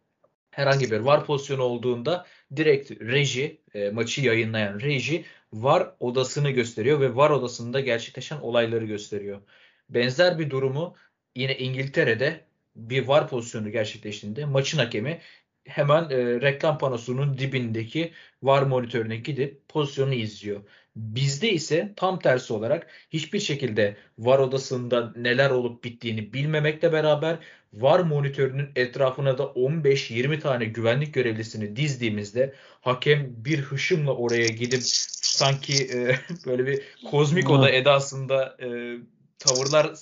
herhangi 0.52 0.92
bir 0.92 1.00
var 1.00 1.26
pozisyonu 1.26 1.64
olduğunda 1.64 2.26
direkt 2.56 2.92
reji, 2.92 3.62
e, 3.74 3.90
maçı 3.90 4.22
yayınlayan 4.22 4.80
reji 4.80 5.26
var 5.54 5.92
odasını 6.00 6.52
gösteriyor 6.52 7.02
ve 7.02 7.16
var 7.16 7.30
odasında 7.30 7.80
gerçekleşen 7.80 8.38
olayları 8.38 8.86
gösteriyor. 8.86 9.42
Benzer 9.90 10.40
bir 10.40 10.50
durumu 10.50 10.96
yine 11.36 11.58
İngiltere'de 11.58 12.46
bir 12.76 13.08
var 13.08 13.30
pozisyonu 13.30 13.72
gerçekleştiğinde 13.72 14.46
maçın 14.46 14.78
hakemi 14.78 15.22
hemen 15.66 16.04
e, 16.10 16.42
reklam 16.42 16.78
panosunun 16.78 17.38
dibindeki 17.38 18.12
var 18.44 18.62
monitörüne 18.62 19.16
gidip 19.16 19.70
pozisyonu 19.70 20.14
izliyor. 20.14 20.62
Bizde 20.96 21.52
ise 21.52 21.94
tam 21.96 22.20
tersi 22.20 22.54
olarak 22.54 22.88
hiçbir 23.10 23.40
şekilde 23.40 23.98
var 24.20 24.40
odasında 24.40 25.14
neler 25.16 25.50
olup 25.50 25.84
bittiğini 25.84 26.34
bilmemekle 26.34 26.92
beraber 26.92 27.38
var 27.74 28.00
monitörünün 28.00 28.70
etrafına 28.76 29.38
da 29.38 29.44
15-20 29.44 30.40
tane 30.40 30.66
güvenlik 30.66 31.14
görevlisini 31.14 31.76
dizdiğimizde 31.76 32.54
hakem 32.82 33.34
bir 33.38 33.60
hışımla 33.60 34.16
oraya 34.16 34.48
gidip 34.48 34.82
sanki 34.84 35.74
e, 35.94 36.16
böyle 36.46 36.66
bir 36.66 36.82
kozmik 37.12 37.50
oda 37.50 37.70
edasında 37.70 38.58
e, 38.62 38.98
tavırlar 39.40 39.96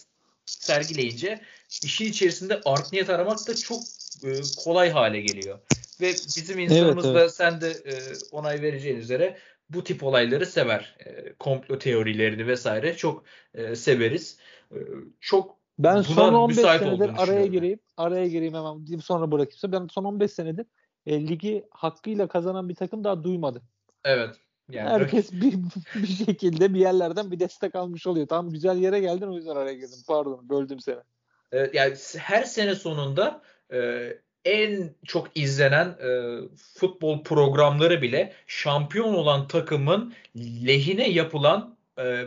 sergileyince 0.46 1.42
işin 1.84 2.06
içerisinde 2.06 2.62
art 2.66 2.92
niyet 2.92 3.10
aramak 3.10 3.48
da 3.48 3.56
çok 3.56 3.80
e, 4.24 4.42
kolay 4.64 4.90
hale 4.90 5.22
geliyor. 5.22 5.60
Ve 6.02 6.08
bizim 6.08 6.60
insanımız 6.60 7.06
evet, 7.06 7.16
evet. 7.18 7.26
da 7.26 7.30
sen 7.30 7.62
de 7.62 7.70
e, 7.70 7.94
onay 8.32 8.62
vereceğin 8.62 8.98
üzere 8.98 9.38
bu 9.70 9.84
tip 9.84 10.04
olayları 10.04 10.46
sever. 10.46 10.96
E, 11.06 11.34
komplo 11.34 11.80
teorilerini 11.80 12.48
vesaire 12.48 12.98
çok 12.98 13.24
e, 13.54 13.76
severiz. 13.76 14.38
E, 14.72 14.78
çok 15.20 15.58
ben 15.80 16.02
son 16.02 16.34
15 16.34 16.58
senedir 16.58 17.12
araya 17.18 17.46
gireyim. 17.46 17.80
Araya 17.98 18.28
gireyim 18.28 18.54
hemen 18.54 19.00
sonra 19.00 19.32
bırakayım. 19.32 19.82
Ben 19.82 19.88
son 19.88 20.04
15 20.04 20.32
senedir 20.32 20.66
e, 21.06 21.28
ligi 21.28 21.66
hakkıyla 21.72 22.28
kazanan 22.28 22.70
bir 22.70 22.76
takım 22.76 23.04
daha 23.04 23.24
duymadı. 23.24 23.62
Evet. 24.06 24.36
Yani 24.70 24.90
Herkes 24.90 25.32
bir, 25.32 25.56
bir 25.96 26.08
şekilde 26.08 26.74
bir 26.74 26.80
yerlerden 26.80 27.32
bir 27.32 27.40
destek 27.40 27.76
almış 27.76 28.08
oluyor. 28.08 28.28
Tam 28.28 28.50
güzel 28.50 28.78
yere 28.78 29.00
geldin 29.00 29.28
o 29.28 29.36
yüzden 29.36 29.56
araya 29.56 29.74
girdim. 29.74 30.00
Pardon 30.08 30.50
böldüm 30.50 30.80
seni. 30.80 31.00
Evet, 31.52 31.76
yani 31.76 31.96
her 32.18 32.44
sene 32.44 32.76
sonunda 32.76 33.42
e, 33.74 34.10
en 34.46 34.96
çok 35.06 35.38
izlenen 35.38 35.88
e, 35.88 36.40
futbol 36.56 37.24
programları 37.24 38.02
bile 38.02 38.34
şampiyon 38.48 39.14
olan 39.14 39.48
takımın 39.48 40.14
lehine 40.38 41.10
yapılan 41.10 41.78
e, 41.98 42.26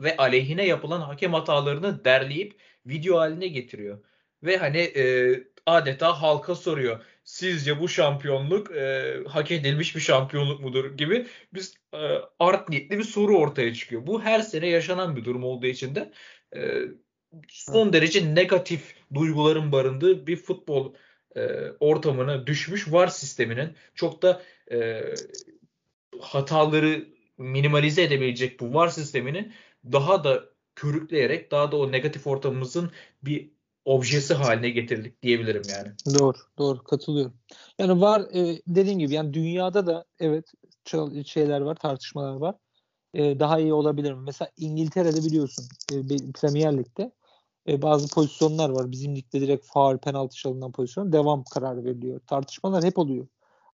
ve 0.00 0.16
aleyhine 0.16 0.66
yapılan 0.66 1.00
hakem 1.00 1.32
hatalarını 1.32 2.04
derleyip 2.04 2.54
video 2.86 3.18
haline 3.18 3.48
getiriyor. 3.48 3.98
Ve 4.42 4.56
hani 4.56 4.78
e, 4.78 5.34
adeta 5.66 6.22
halka 6.22 6.54
soruyor. 6.54 7.04
Sizce 7.24 7.80
bu 7.80 7.88
şampiyonluk 7.88 8.76
e, 8.76 9.14
hak 9.28 9.50
edilmiş 9.50 9.96
bir 9.96 10.00
şampiyonluk 10.00 10.60
mudur 10.60 10.96
gibi 10.96 11.26
biz 11.54 11.74
e, 11.94 11.98
art 12.38 12.68
niyetli 12.68 12.98
bir 12.98 13.04
soru 13.04 13.38
ortaya 13.38 13.74
çıkıyor. 13.74 14.06
Bu 14.06 14.22
her 14.22 14.40
sene 14.40 14.66
yaşanan 14.66 15.16
bir 15.16 15.24
durum 15.24 15.44
olduğu 15.44 15.66
için 15.66 15.94
de 15.94 16.12
e, 16.56 16.80
son 17.48 17.92
derece 17.92 18.34
negatif 18.34 18.94
duyguların 19.14 19.72
barındığı 19.72 20.26
bir 20.26 20.36
futbol 20.36 20.94
e, 21.36 21.70
ortamına 21.80 22.46
düşmüş 22.46 22.92
var 22.92 23.08
sisteminin 23.08 23.74
çok 23.94 24.22
da 24.22 24.42
e, 24.72 25.02
hataları 26.20 27.08
minimalize 27.38 28.02
edebilecek 28.02 28.60
bu 28.60 28.74
var 28.74 28.88
sistemini 28.88 29.52
daha 29.92 30.24
da 30.24 30.44
körükleyerek 30.74 31.50
daha 31.50 31.72
da 31.72 31.76
o 31.76 31.92
negatif 31.92 32.26
ortamımızın 32.26 32.90
bir 33.22 33.50
objesi 33.84 34.34
haline 34.34 34.70
getirdik 34.70 35.22
diyebilirim 35.22 35.62
yani. 35.68 35.88
Doğru, 36.18 36.36
doğru 36.58 36.84
katılıyorum. 36.84 37.34
Yani 37.78 38.00
var 38.00 38.20
e, 38.20 38.62
dediğim 38.66 38.98
gibi 38.98 39.14
yani 39.14 39.34
dünyada 39.34 39.86
da 39.86 40.04
evet 40.18 40.52
şeyler 41.26 41.60
var, 41.60 41.74
tartışmalar 41.74 42.36
var. 42.36 42.54
E, 43.14 43.40
daha 43.40 43.58
iyi 43.58 43.72
olabilir 43.72 44.12
mi? 44.12 44.22
Mesela 44.26 44.50
İngiltere'de 44.56 45.24
biliyorsun 45.24 45.64
e, 45.92 45.96
Premier 46.40 46.78
Lig'de 46.78 47.12
e, 47.68 47.82
bazı 47.82 48.08
pozisyonlar 48.08 48.70
var. 48.70 48.90
Bizim 48.90 49.16
ligde 49.16 49.40
direkt 49.40 49.66
faal 49.66 49.98
penaltı 49.98 50.36
çalınan 50.36 50.72
pozisyon 50.72 51.12
devam 51.12 51.44
kararı 51.44 51.84
veriliyor. 51.84 52.20
Tartışmalar 52.26 52.84
hep 52.84 52.98
oluyor. 52.98 53.26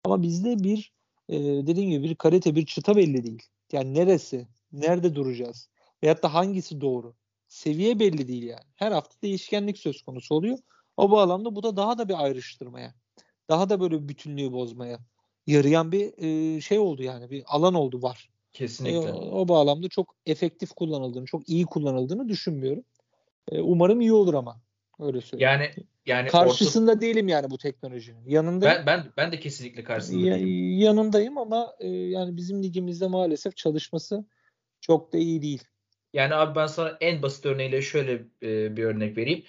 Ama 0.04 0.22
bizde 0.22 0.64
bir 0.64 0.94
e, 1.30 1.38
dediğim 1.40 1.90
gibi 1.90 2.04
bir 2.04 2.16
karite 2.16 2.56
bir 2.56 2.66
çıta 2.66 2.96
belli 2.96 3.24
değil. 3.24 3.44
Yani 3.72 3.94
neresi? 3.94 4.48
Nerede 4.72 5.16
duracağız? 5.16 5.70
Veyahut 6.04 6.24
da 6.24 6.34
hangisi 6.34 6.82
doğru? 6.82 7.14
Seviye 7.48 8.00
belli 8.00 8.28
değil 8.28 8.44
yani. 8.44 8.66
Her 8.76 8.92
hafta 8.92 9.22
değişkenlik 9.22 9.78
söz 9.78 10.02
konusu 10.02 10.36
oluyor. 10.36 10.58
O 10.98 11.12
bağlamda 11.12 11.56
bu 11.56 11.64
da 11.64 11.78
daha 11.78 11.98
da 11.98 12.10
bir 12.10 12.24
ayrıştırmaya, 12.24 12.94
daha 13.50 13.70
da 13.70 13.80
böyle 13.80 14.10
bütünlüğü 14.10 14.52
bozmaya 14.52 15.00
yarayan 15.48 15.92
bir 15.92 16.14
e, 16.18 16.62
şey 16.62 16.80
oldu 16.80 17.04
yani. 17.04 17.30
Bir 17.30 17.44
alan 17.48 17.74
oldu 17.74 18.02
var. 18.02 18.30
Kesinlikle. 18.54 19.10
E, 19.10 19.14
o, 19.14 19.42
o 19.42 19.48
bağlamda 19.48 19.90
çok 19.90 20.16
efektif 20.26 20.72
kullanıldığını, 20.72 21.26
çok 21.26 21.50
iyi 21.50 21.66
kullanıldığını 21.66 22.30
düşünmüyorum. 22.30 22.84
E, 23.52 23.62
umarım 23.62 24.02
iyi 24.02 24.14
olur 24.14 24.34
ama. 24.34 24.62
Öyle 25.00 25.22
söyleyeyim. 25.22 25.52
Yani 25.52 25.72
yani 26.06 26.30
karşısında 26.30 26.92
orta... 26.92 27.02
değilim 27.02 27.28
yani 27.28 27.50
bu 27.50 27.58
teknolojinin. 27.58 28.26
Yanındayım. 28.26 28.76
Ben 28.78 28.86
ben 28.86 29.12
ben 29.18 29.32
de 29.32 29.40
kesinlikle 29.40 29.84
karşısında 29.84 30.28
ya, 30.28 30.36
değilim. 30.36 30.78
Yanındayım 30.80 31.38
ama 31.38 31.76
e, 31.80 31.88
yani 31.88 32.38
bizim 32.38 32.64
ligimizde 32.64 33.08
maalesef 33.08 33.58
çalışması 33.58 34.26
çok 34.82 35.14
da 35.14 35.18
iyi 35.18 35.42
değil. 35.42 35.64
Yani 36.14 36.36
abi 36.36 36.56
ben 36.56 36.68
sana 36.68 36.98
en 37.02 37.22
basit 37.22 37.46
örneğiyle 37.46 37.82
şöyle 37.82 38.14
e, 38.44 38.78
bir 38.78 38.84
örnek 38.84 39.18
vereyim. 39.18 39.44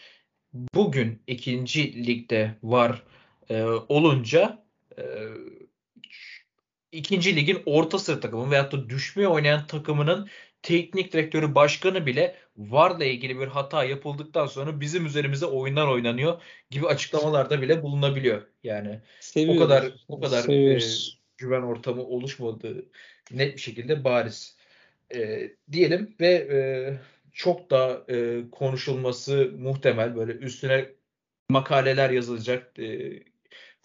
Bugün 0.53 1.23
ikinci 1.27 2.07
ligde 2.07 2.55
var 2.63 3.03
e, 3.51 3.63
olunca 3.65 4.65
e, 4.99 5.03
ikinci 6.93 7.37
ligin 7.37 7.63
orta 7.67 7.99
sıra 7.99 8.21
takımı 8.21 8.51
veyahut 8.51 8.73
da 8.73 8.89
düşmeye 8.89 9.29
oynayan 9.29 9.67
takımının 9.67 10.29
teknik 10.63 11.13
direktörü 11.13 11.55
başkanı 11.55 12.07
bile 12.07 12.37
VAR'la 12.59 13.05
ilgili 13.05 13.41
bir 13.41 13.47
hata 13.47 13.85
yapıldıktan 13.85 14.47
sonra 14.47 14.81
bizim 14.81 15.07
üzerimize 15.07 15.47
oyunlar 15.47 15.89
oynanıyor 15.89 16.43
gibi 16.71 16.87
açıklamalarda 16.87 17.63
bile 17.63 17.83
bulunabiliyor. 17.83 18.43
Yani 18.63 19.01
Seviyoruz. 19.21 19.63
o 19.63 19.65
kadar 19.65 19.93
o 20.09 20.21
kadar 20.21 20.49
e, 20.49 20.81
güven 21.39 21.63
ortamı 21.63 22.03
oluşmadığı 22.03 22.87
net 23.31 23.57
bir 23.57 23.61
şekilde 23.61 24.05
bariz. 24.05 24.57
E, 25.15 25.51
diyelim 25.73 26.15
ve 26.21 26.29
e, 26.29 26.59
çok 27.33 27.71
da 27.71 28.05
e, 28.09 28.41
konuşulması 28.53 29.53
muhtemel 29.59 30.17
böyle 30.17 30.33
üstüne 30.33 30.89
makaleler 31.49 32.11
yazılacak 32.11 32.79
e, 32.79 33.23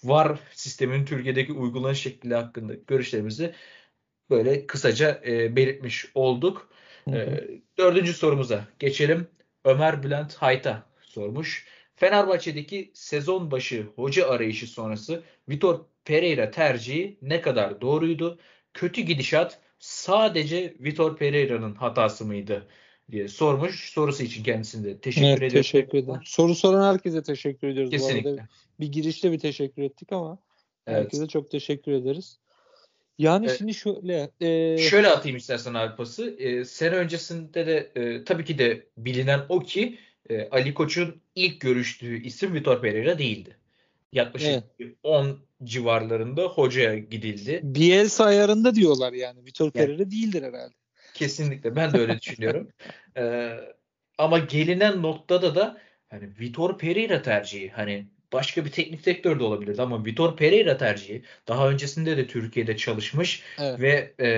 var 0.04 0.40
sistemin 0.54 1.06
Türkiye'deki 1.06 1.54
uygulanış 1.54 2.02
şekli 2.02 2.36
hakkında 2.36 2.74
görüşlerimizi 2.88 3.54
böyle 4.30 4.68
kısaca 4.68 5.22
e, 5.26 5.56
belirtmiş 5.56 6.06
olduk. 6.16 6.73
E, 7.08 7.44
dördüncü 7.78 8.14
sorumuza 8.14 8.68
geçelim. 8.80 9.28
Ömer 9.66 10.04
Bülent 10.04 10.34
Hayta 10.34 10.84
sormuş. 11.02 11.68
Fenerbahçe'deki 11.96 12.92
sezon 12.94 13.52
başı 13.52 13.88
hoca 13.96 14.30
arayışı 14.30 14.68
sonrası 14.68 15.24
Vitor 15.50 15.80
Pereira 16.06 16.52
tercihi 16.52 17.18
ne 17.22 17.42
kadar 17.42 17.82
doğruydu? 17.82 18.40
Kötü 18.74 19.02
gidişat 19.02 19.60
sadece 19.80 20.76
Vitor 20.80 21.18
Pereira'nın 21.18 21.76
hatası 21.76 22.26
mıydı? 22.26 22.68
diye 23.12 23.28
sormuş. 23.28 23.90
Sorusu 23.94 24.24
için 24.24 24.44
kendisine 24.44 24.84
de 24.84 24.98
teşekkür 24.98 25.28
evet, 25.28 25.38
ediyorum. 25.38 25.58
Teşekkür 25.58 25.98
ederim. 25.98 26.20
Soru 26.26 26.56
soran 26.56 26.94
herkese 26.94 27.24
teşekkür 27.24 27.68
ediyoruz. 27.68 27.92
Kesinlikle. 27.92 28.30
Bu 28.30 28.34
arada 28.34 28.48
bir 28.80 28.92
girişte 28.92 29.32
bir 29.32 29.40
teşekkür 29.40 29.82
ettik 29.82 30.12
ama 30.12 30.38
evet. 30.88 31.00
herkese 31.00 31.28
çok 31.28 31.52
teşekkür 31.52 31.92
ederiz. 31.92 32.40
Yani 33.18 33.46
ee, 33.46 33.58
şimdi 33.58 33.74
şöyle 33.74 34.32
e... 34.42 34.78
şöyle 34.78 35.08
atayım 35.08 35.38
istersen 35.38 35.74
abi 35.74 35.96
pası. 35.96 36.30
E, 36.30 36.66
sene 36.66 36.96
öncesinde 36.96 37.68
de 37.68 37.92
e, 37.96 38.24
tabii 38.24 38.46
ki 38.46 38.58
de 38.58 38.88
bilinen 38.98 39.42
o 39.50 39.60
ki 39.60 39.98
e, 40.30 40.50
Ali 40.50 40.74
Koç'un 40.74 41.22
ilk 41.36 41.62
görüştüğü 41.62 42.24
isim 42.24 42.54
Vitor 42.54 42.82
Pereira 42.82 43.18
değildi. 43.18 43.58
Yaklaşık 44.12 44.64
evet. 44.80 44.96
10 45.04 45.40
civarlarında 45.64 46.44
hocaya 46.44 46.98
gidildi. 46.98 47.60
Bielsa 47.64 48.26
ayarında 48.26 48.76
diyorlar 48.76 49.14
yani. 49.14 49.46
Vitor 49.46 49.66
yani, 49.66 49.74
Pereira 49.74 50.12
değildir 50.12 50.44
herhalde. 50.44 50.74
Kesinlikle 51.14 51.76
ben 51.76 51.94
de 51.94 51.98
öyle 51.98 52.22
düşünüyorum. 52.22 52.70
Ee, 53.18 53.54
ama 54.18 54.40
gelinen 54.40 55.02
noktada 55.02 55.56
da 55.56 55.78
hani 56.10 56.30
Vitor 56.40 56.78
Pereira 56.78 57.22
tercihi 57.22 57.70
hani 57.70 58.08
başka 58.34 58.66
bir 58.66 58.72
teknik 58.72 59.06
direktör 59.06 59.40
de 59.40 59.44
olabilirdi 59.44 59.82
ama 59.82 60.06
Vitor 60.06 60.38
Pereira 60.38 60.78
tercihi 60.78 61.24
daha 61.48 61.70
öncesinde 61.70 62.18
de 62.18 62.28
Türkiye'de 62.28 62.78
çalışmış 62.78 63.44
evet. 63.60 63.80
ve 63.80 64.14
e, 64.20 64.30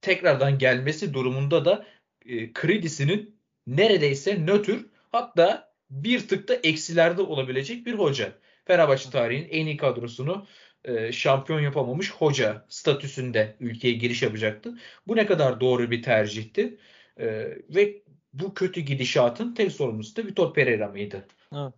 tekrardan 0.00 0.58
gelmesi 0.58 1.14
durumunda 1.14 1.64
da 1.64 1.86
e, 2.26 2.52
kredisinin 2.52 3.36
neredeyse 3.66 4.46
nötr 4.46 4.72
hatta 5.12 5.72
bir 5.90 6.28
tık 6.28 6.48
da 6.48 6.54
eksilerde 6.54 7.22
olabilecek 7.22 7.86
bir 7.86 7.94
hoca. 7.94 8.32
Fenerbahçe 8.64 9.10
tarihinin 9.10 9.48
en 9.48 9.66
iyi 9.66 9.76
kadrosunu 9.76 10.46
e, 10.84 11.12
şampiyon 11.12 11.60
yapamamış 11.60 12.12
hoca 12.12 12.66
statüsünde 12.68 13.56
ülkeye 13.60 13.92
giriş 13.94 14.22
yapacaktı. 14.22 14.78
Bu 15.06 15.16
ne 15.16 15.26
kadar 15.26 15.60
doğru 15.60 15.90
bir 15.90 16.02
tercihti? 16.02 16.78
E, 17.16 17.26
ve 17.68 18.02
bu 18.32 18.54
kötü 18.54 18.80
gidişatın 18.80 19.54
tek 19.54 19.72
sorumlusu 19.72 20.16
da 20.16 20.26
Vitor 20.26 20.54
Pereira 20.54 20.88
mıydı? 20.88 21.26
Evet. 21.54 21.74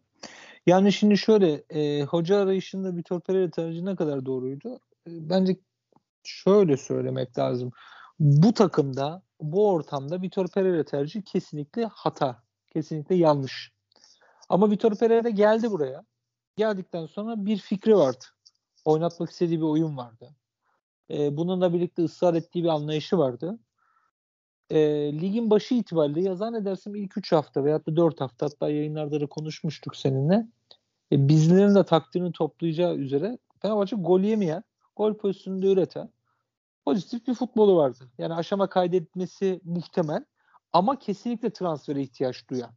Yani 0.68 0.92
şimdi 0.92 1.18
şöyle 1.18 1.64
e, 1.70 2.04
hoca 2.04 2.38
arayışında 2.38 2.96
Vitor 2.96 3.20
Pereira 3.20 3.50
tercihi 3.50 3.84
ne 3.84 3.96
kadar 3.96 4.26
doğruydu? 4.26 4.80
E, 5.06 5.10
bence 5.30 5.56
şöyle 6.24 6.76
söylemek 6.76 7.38
lazım. 7.38 7.70
Bu 8.18 8.54
takımda, 8.54 9.22
bu 9.40 9.70
ortamda 9.70 10.22
Vitor 10.22 10.48
Pereira 10.48 10.84
tercihi 10.84 11.24
kesinlikle 11.24 11.84
hata. 11.84 12.42
Kesinlikle 12.72 13.14
yanlış. 13.14 13.72
Ama 14.48 14.70
Vitor 14.70 14.94
Pereira 14.94 15.28
geldi 15.28 15.70
buraya. 15.70 16.04
Geldikten 16.56 17.06
sonra 17.06 17.46
bir 17.46 17.56
fikri 17.56 17.96
vardı 17.96 18.24
oynatmak 18.84 19.30
istediği 19.30 19.58
bir 19.58 19.66
oyun 19.66 19.96
vardı. 19.96 20.34
E, 21.10 21.36
bununla 21.36 21.72
birlikte 21.72 22.02
ısrar 22.02 22.34
ettiği 22.34 22.64
bir 22.64 22.68
anlayışı 22.68 23.18
vardı. 23.18 23.58
E, 24.70 24.78
ligin 25.12 25.50
başı 25.50 25.74
itibariyle 25.74 26.22
ya 26.22 26.34
zannedersem 26.34 26.94
ilk 26.94 27.16
3 27.16 27.32
hafta 27.32 27.64
veyahut 27.64 27.86
da 27.86 27.96
4 27.96 28.20
hafta 28.20 28.46
hatta 28.46 28.70
yayınlarda 28.70 29.20
da 29.20 29.26
konuşmuştuk 29.26 29.96
seninle. 29.96 30.46
E, 31.12 31.28
bizlerin 31.28 31.74
de 31.74 31.84
takdirini 31.84 32.32
toplayacağı 32.32 32.96
üzere 32.96 33.38
Fenerbahçe 33.62 33.96
gol 33.96 34.20
yemeyen, 34.20 34.64
gol 34.96 35.14
pozisyonunda 35.14 35.66
üreten 35.66 36.10
pozitif 36.84 37.26
bir 37.26 37.34
futbolu 37.34 37.76
vardı. 37.76 38.10
Yani 38.18 38.34
aşama 38.34 38.68
kaydetmesi 38.68 39.60
muhtemel 39.64 40.24
ama 40.72 40.98
kesinlikle 40.98 41.50
transfere 41.50 42.02
ihtiyaç 42.02 42.48
duyan. 42.50 42.70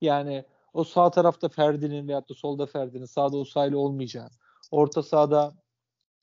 Yani 0.00 0.44
o 0.72 0.84
sağ 0.84 1.10
tarafta 1.10 1.48
Ferdi'nin 1.48 2.08
veyahut 2.08 2.30
da 2.30 2.34
solda 2.34 2.66
Ferdi'nin 2.66 3.04
sağda 3.04 3.36
Usaylı 3.36 3.78
olmayacağı, 3.78 4.28
orta 4.70 5.02
sahada 5.02 5.54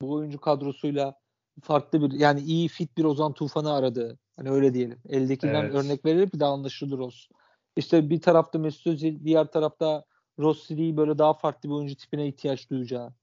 bu 0.01 0.13
oyuncu 0.13 0.41
kadrosuyla 0.41 1.15
farklı 1.61 2.01
bir 2.01 2.19
yani 2.19 2.39
iyi 2.41 2.67
fit 2.67 2.97
bir 2.97 3.03
Ozan 3.03 3.33
Tufan'ı 3.33 3.73
aradı. 3.73 4.19
Hani 4.35 4.49
öyle 4.49 4.73
diyelim. 4.73 5.01
Eldekinden 5.09 5.63
evet. 5.63 5.75
örnek 5.75 6.05
verir 6.05 6.31
bir 6.33 6.39
daha 6.39 6.53
anlaşılır 6.53 6.99
olsun. 6.99 7.35
İşte 7.75 8.09
bir 8.09 8.21
tarafta 8.21 8.59
Mesut 8.59 8.87
Özil, 8.87 9.25
diğer 9.25 9.45
tarafta 9.45 10.03
Rossi'yi 10.39 10.97
böyle 10.97 11.17
daha 11.17 11.33
farklı 11.33 11.69
bir 11.69 11.73
oyuncu 11.73 11.95
tipine 11.95 12.27
ihtiyaç 12.27 12.69
duyacağı 12.69 13.13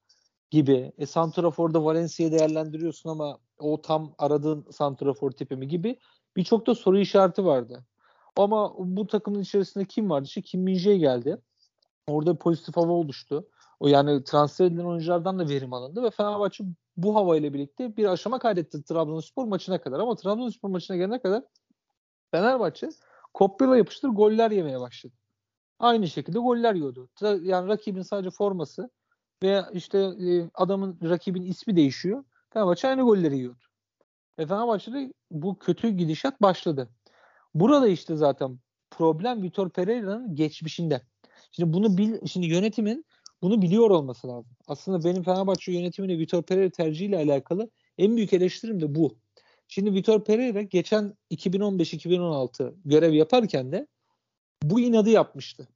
gibi. 0.51 0.93
E 0.99 1.07
Santrafor'da 1.07 1.85
Valencia'yı 1.85 2.33
değerlendiriyorsun 2.33 3.11
ama 3.11 3.39
o 3.59 3.83
tam 3.83 4.15
aradığın 4.19 4.67
Santrafor 4.71 5.31
tipi 5.31 5.57
mi 5.57 5.69
gibi 5.69 5.99
birçok 6.37 6.67
da 6.67 6.75
soru 6.75 6.99
işareti 6.99 7.45
vardı. 7.45 7.85
Ama 8.37 8.75
bu 8.79 9.07
takımın 9.07 9.41
içerisinde 9.41 9.85
kim 9.85 10.11
vardı? 10.11 10.27
İşte 10.27 10.43
Kim 10.43 10.63
Min 10.63 10.75
geldi. 10.79 11.39
Orada 12.07 12.39
pozitif 12.39 12.77
hava 12.77 12.93
oluştu. 12.93 13.49
O 13.81 13.89
yani 13.89 14.25
transfer 14.25 14.65
edilen 14.65 14.85
oyunculardan 14.85 15.39
da 15.39 15.49
verim 15.49 15.73
alındı 15.73 16.03
ve 16.03 16.11
Fenerbahçe 16.11 16.65
bu 16.97 17.15
havayla 17.15 17.53
birlikte 17.53 17.97
bir 17.97 18.05
aşama 18.05 18.39
kaydetti 18.39 18.83
Trabzonspor 18.83 19.45
maçına 19.45 19.81
kadar. 19.81 20.01
Ama 20.01 20.17
Trabzonspor 20.17 20.69
maçına 20.69 20.97
gelene 20.97 21.23
kadar 21.23 21.43
Fenerbahçe 22.31 22.89
kopyala 23.35 23.77
yapıştır 23.77 24.09
goller 24.09 24.51
yemeye 24.51 24.81
başladı. 24.81 25.15
Aynı 25.81 26.09
şekilde 26.09 26.39
goller 26.39 26.75
yiyordu. 26.75 27.09
Yani 27.23 27.69
rakibin 27.69 28.03
sadece 28.03 28.31
forması 28.31 28.91
veya 29.43 29.71
işte 29.73 29.99
e, 29.99 30.51
adamın 30.55 30.99
rakibin 31.03 31.43
ismi 31.43 31.77
değişiyor. 31.77 32.25
Fenerbahçe 32.51 32.89
aynı 32.89 33.03
golleri 33.03 33.37
yiyordu. 33.37 33.65
Ve 34.39 34.47
Fenerbahçe'de 34.47 35.13
bu 35.31 35.59
kötü 35.59 35.89
gidişat 35.89 36.43
başladı. 36.43 36.89
Burada 37.55 37.89
işte 37.89 38.17
zaten 38.17 38.59
problem 38.91 39.43
Vitor 39.43 39.71
Pereira'nın 39.71 40.35
geçmişinde. 40.35 41.03
Şimdi 41.51 41.73
bunu 41.73 41.99
bil, 41.99 42.27
şimdi 42.27 42.47
yönetimin 42.47 43.05
bunu 43.43 43.63
biliyor 43.63 43.91
olması 43.91 44.29
lazım. 44.29 44.53
Aslında 44.67 45.05
benim 45.05 45.23
Fenerbahçe 45.23 45.73
yönetimine 45.73 46.19
Vitor 46.19 46.43
Pereira 46.43 46.71
tercihiyle 46.71 47.17
alakalı 47.17 47.71
en 47.99 48.17
büyük 48.17 48.33
eleştirim 48.33 48.81
de 48.81 48.95
bu. 48.95 49.19
Şimdi 49.69 49.95
Vitor 49.95 50.25
Pereira 50.25 50.63
geçen 50.63 51.15
2015-2016 51.31 52.75
görev 52.85 53.13
yaparken 53.13 53.73
de 53.73 53.87
bu 54.63 54.81
inadı 54.81 55.11
yapmıştı. 55.11 55.69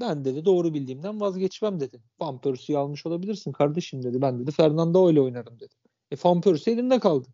Ben 0.00 0.24
dedi 0.24 0.44
doğru 0.44 0.74
bildiğimden 0.74 1.20
vazgeçmem 1.20 1.80
dedi. 1.80 2.02
Van 2.20 2.40
Persie'yi 2.40 2.78
almış 2.78 3.06
olabilirsin 3.06 3.52
kardeşim 3.52 4.02
dedi. 4.02 4.22
Ben 4.22 4.40
dedi 4.40 4.50
Fernando 4.50 5.10
ile 5.10 5.20
oynarım 5.20 5.60
dedi. 5.60 5.74
E 6.10 6.16
Van 6.24 6.40
Persie 6.40 6.72
elinde 6.72 6.98
kaldı. 6.98 7.28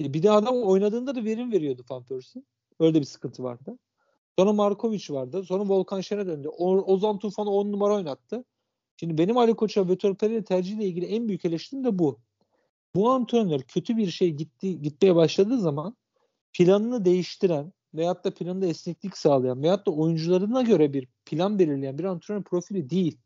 E, 0.00 0.14
bir 0.14 0.22
de 0.22 0.30
adam 0.30 0.62
oynadığında 0.62 1.14
da 1.14 1.24
verim 1.24 1.52
veriyordu 1.52 1.84
Van 1.90 2.04
Persie. 2.04 2.42
Öyle 2.80 3.00
bir 3.00 3.04
sıkıntı 3.04 3.42
vardı. 3.42 3.78
Sonra 4.38 4.52
Markovic 4.52 5.04
vardı. 5.10 5.44
Sonra 5.44 5.68
Volkan 5.68 6.00
Şen'e 6.00 6.26
döndü. 6.26 6.48
O, 6.48 6.92
Ozan 6.92 7.18
Tufan'ı 7.18 7.50
10 7.50 7.72
numara 7.72 7.94
oynattı. 7.94 8.44
Şimdi 8.96 9.18
benim 9.18 9.38
Ali 9.38 9.54
Koç'a 9.54 9.88
Vitor 9.88 10.14
Pereira 10.14 10.44
tercihiyle 10.44 10.84
ilgili 10.84 11.06
en 11.06 11.28
büyük 11.28 11.44
eleştirim 11.44 11.84
de 11.84 11.98
bu. 11.98 12.20
Bu 12.94 13.10
antrenör 13.10 13.60
kötü 13.60 13.96
bir 13.96 14.10
şey 14.10 14.30
gitti 14.30 14.82
gitmeye 14.82 15.14
başladığı 15.14 15.60
zaman 15.60 15.96
planını 16.52 17.04
değiştiren 17.04 17.72
veyahut 17.94 18.24
da 18.24 18.34
planında 18.34 18.66
esneklik 18.66 19.18
sağlayan 19.18 19.62
veyahut 19.62 19.86
da 19.86 19.90
oyuncularına 19.90 20.62
göre 20.62 20.92
bir 20.92 21.08
plan 21.24 21.58
belirleyen 21.58 21.98
bir 21.98 22.04
antrenör 22.04 22.42
profili 22.42 22.90
değil. 22.90 23.18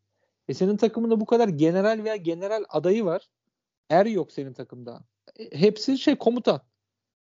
E 0.48 0.54
senin 0.54 0.76
takımında 0.76 1.20
bu 1.20 1.26
kadar 1.26 1.48
general 1.48 2.04
veya 2.04 2.16
general 2.16 2.64
adayı 2.68 3.04
var. 3.04 3.28
Er 3.90 4.06
yok 4.06 4.32
senin 4.32 4.52
takımda. 4.52 5.04
E, 5.38 5.60
hepsi 5.60 5.98
şey 5.98 6.16
komutan. 6.16 6.60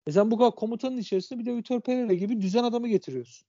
E 0.06 0.12
sen 0.12 0.30
bu 0.30 0.38
kadar 0.38 0.54
komutanın 0.54 0.96
içerisinde 0.96 1.38
bir 1.38 1.46
de 1.46 1.56
Vitor 1.56 1.80
Pereira 1.80 2.14
gibi 2.14 2.40
düzen 2.40 2.64
adamı 2.64 2.88
getiriyorsun. 2.88 3.48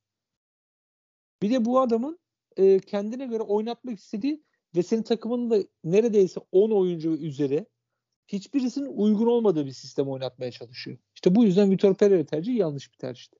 Bir 1.41 1.51
de 1.51 1.65
bu 1.65 1.79
adamın 1.79 2.19
e, 2.57 2.79
kendine 2.79 3.25
göre 3.25 3.43
oynatmak 3.43 3.99
istediği 3.99 4.43
ve 4.75 4.83
senin 4.83 5.03
takımın 5.03 5.49
da 5.49 5.63
neredeyse 5.83 6.39
10 6.51 6.71
oyuncu 6.71 7.09
üzeri 7.09 7.65
hiçbirisinin 8.27 8.89
uygun 8.95 9.27
olmadığı 9.27 9.65
bir 9.65 9.71
sistem 9.71 10.09
oynatmaya 10.09 10.51
çalışıyor. 10.51 10.97
İşte 11.15 11.35
bu 11.35 11.45
yüzden 11.45 11.71
Vitor 11.71 11.95
Pereira 11.95 12.25
tercihi 12.25 12.57
yanlış 12.57 12.91
bir 12.93 12.97
tercihti. 12.97 13.39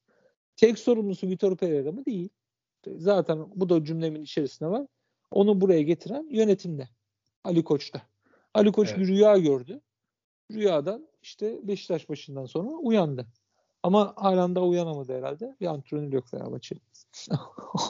Tek 0.60 0.80
sorumlusu 0.80 1.28
Vitor 1.28 1.58
Pereira 1.58 1.92
mı? 1.92 2.06
Değil. 2.06 2.30
Zaten 2.88 3.46
bu 3.56 3.70
da 3.70 3.84
cümlemin 3.84 4.24
içerisinde 4.24 4.70
var. 4.70 4.88
Onu 5.32 5.62
buraya 5.62 5.82
getiren 5.82 6.28
yönetimde. 6.32 6.90
Ali 7.44 7.64
Koç'ta. 7.64 8.02
Ali 8.54 8.72
Koç 8.72 8.90
evet. 8.90 9.00
bir 9.00 9.08
rüya 9.08 9.38
gördü. 9.38 9.82
Rüyadan 10.52 11.08
işte 11.22 11.68
Beşiktaş 11.68 12.10
başından 12.10 12.46
sonra 12.46 12.70
uyandı. 12.70 13.28
Ama 13.84 14.14
halen 14.18 14.56
daha 14.56 14.66
uyanamadı 14.66 15.18
herhalde. 15.18 15.56
Bir 15.62 15.66
antrenör 15.66 16.14
yok 16.14 16.28
Fenerbahçe. 16.30 16.76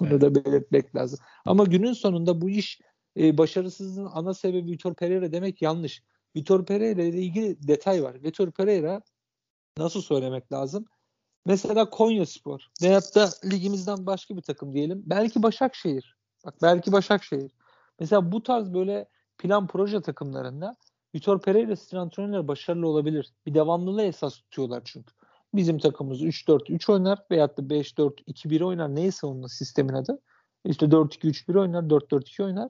Onu 0.02 0.10
evet. 0.10 0.22
da 0.22 0.36
belirtmek 0.36 0.96
lazım. 0.96 1.20
Ama 1.46 1.64
günün 1.64 1.94
sonunda 1.94 2.42
bu 2.42 2.50
iş 2.50 2.82
e, 3.18 3.38
başarısızlığın 3.38 4.10
ana 4.14 4.34
sebebi 4.34 4.72
Vitor 4.72 4.94
Pereira 4.94 5.32
demek 5.32 5.62
yanlış. 5.62 6.04
Vitor 6.36 6.66
Pereira 6.66 7.02
ile 7.02 7.18
ilgili 7.18 7.68
detay 7.68 8.04
var. 8.04 8.24
Vitor 8.24 8.52
Pereira 8.52 9.02
nasıl 9.78 10.02
söylemek 10.02 10.52
lazım? 10.52 10.86
Mesela 11.46 11.90
Konya 11.90 12.26
Spor 12.26 12.68
veyahut 12.82 13.16
da 13.16 13.30
ligimizden 13.46 14.06
başka 14.06 14.38
bir 14.38 14.42
takım 14.42 14.74
diyelim. 14.74 15.04
Belki 15.06 15.44
Başakşehir. 15.44 16.16
Bak 16.46 16.56
belki 16.62 16.92
Başakşehir. 16.92 17.52
Mesela 18.00 18.32
bu 18.32 18.44
tarz 18.44 18.74
böyle 18.74 19.10
plan 19.38 19.68
proje 19.68 20.02
takımlarında 20.02 20.76
Vitor 21.16 21.42
Pereira 21.42 22.02
antrenörler 22.02 22.48
başarılı 22.48 22.88
olabilir. 22.88 23.34
Bir 23.46 23.54
devamlılığı 23.54 24.04
esas 24.04 24.36
tutuyorlar 24.38 24.82
çünkü. 24.86 25.14
Bizim 25.54 25.80
takımımız 25.80 26.22
3-4-3 26.22 26.92
oynar 26.92 27.20
veyahut 27.32 27.58
da 27.58 27.62
5-4-2-1 27.62 28.64
oynar. 28.64 28.96
Neyse 28.96 29.28
onun 29.28 29.48
sistemin 29.48 29.94
adı. 29.94 30.20
İşte 30.66 30.86
4-2-3-1 30.86 31.60
oynar, 31.60 31.84
4-4-2 31.84 32.44
oynar. 32.44 32.70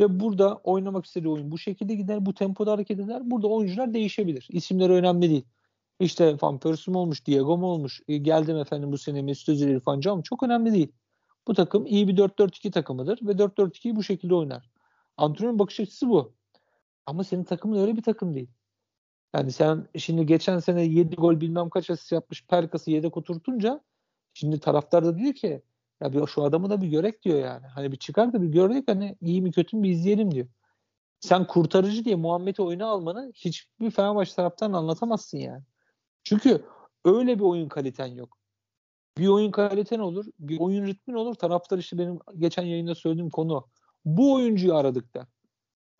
Ve 0.00 0.20
burada 0.20 0.54
oynamak 0.54 1.06
istediği 1.06 1.28
oyun 1.28 1.50
bu 1.50 1.58
şekilde 1.58 1.94
gider. 1.94 2.26
Bu 2.26 2.34
tempoda 2.34 2.72
hareket 2.72 3.00
eder. 3.00 3.30
Burada 3.30 3.46
oyuncular 3.46 3.94
değişebilir. 3.94 4.48
İsimleri 4.50 4.92
önemli 4.92 5.30
değil. 5.30 5.44
İşte 6.00 6.36
Van 6.42 6.58
Persie 6.58 6.92
mi 6.92 6.98
olmuş, 6.98 7.26
Diego 7.26 7.58
mu 7.58 7.66
olmuş, 7.66 8.02
e, 8.08 8.16
geldim 8.16 8.56
efendim 8.56 8.92
bu 8.92 8.98
sene 8.98 9.22
Mesut 9.22 9.48
Özil, 9.48 9.68
İrfan 9.68 10.00
Can 10.00 10.22
çok 10.22 10.42
önemli 10.42 10.72
değil. 10.72 10.92
Bu 11.46 11.54
takım 11.54 11.86
iyi 11.86 12.08
bir 12.08 12.16
4-4-2 12.16 12.70
takımıdır 12.70 13.18
ve 13.22 13.32
4-4-2'yi 13.32 13.96
bu 13.96 14.02
şekilde 14.02 14.34
oynar. 14.34 14.70
Antrenörün 15.16 15.58
bakış 15.58 15.80
açısı 15.80 16.08
bu. 16.08 16.32
Ama 17.06 17.24
senin 17.24 17.44
takımın 17.44 17.80
öyle 17.80 17.96
bir 17.96 18.02
takım 18.02 18.34
değil. 18.34 18.50
Yani 19.34 19.52
sen 19.52 19.88
şimdi 19.98 20.26
geçen 20.26 20.58
sene 20.58 20.82
7 20.82 21.16
gol 21.16 21.40
bilmem 21.40 21.70
kaç 21.70 21.90
asist 21.90 22.12
yapmış 22.12 22.46
Perkas'ı 22.46 22.90
yedek 22.90 23.16
oturtunca 23.16 23.80
şimdi 24.34 24.60
taraftar 24.60 25.04
da 25.04 25.18
diyor 25.18 25.34
ki 25.34 25.62
ya 26.00 26.12
bir, 26.12 26.26
şu 26.26 26.42
adamı 26.42 26.70
da 26.70 26.82
bir 26.82 26.88
görek 26.88 27.22
diyor 27.22 27.38
yani. 27.38 27.66
Hani 27.66 27.92
bir 27.92 27.96
çıkar 27.96 28.32
da 28.32 28.42
bir 28.42 28.48
gördük 28.48 28.84
hani 28.88 29.16
iyi 29.20 29.42
mi 29.42 29.52
kötü 29.52 29.76
mü 29.76 29.82
bir 29.82 29.90
izleyelim 29.90 30.30
diyor. 30.30 30.46
Sen 31.20 31.46
kurtarıcı 31.46 32.04
diye 32.04 32.16
Muhammed'i 32.16 32.62
oyuna 32.62 32.86
almanı 32.86 33.32
hiçbir 33.34 33.90
Fenerbahçe 33.90 34.34
taraftan 34.34 34.72
anlatamazsın 34.72 35.38
yani. 35.38 35.62
Çünkü 36.28 36.64
öyle 37.04 37.38
bir 37.38 37.44
oyun 37.44 37.68
kaliten 37.68 38.06
yok. 38.06 38.38
Bir 39.18 39.28
oyun 39.28 39.50
kaliten 39.50 39.98
olur, 39.98 40.26
bir 40.38 40.60
oyun 40.60 40.86
ritmin 40.86 41.14
olur. 41.14 41.34
Taraftar 41.34 41.78
işte 41.78 41.98
benim 41.98 42.18
geçen 42.38 42.62
yayında 42.62 42.94
söylediğim 42.94 43.30
konu. 43.30 43.66
Bu 44.04 44.34
oyuncuyu 44.34 44.74
aradık 44.74 45.14
da. 45.14 45.26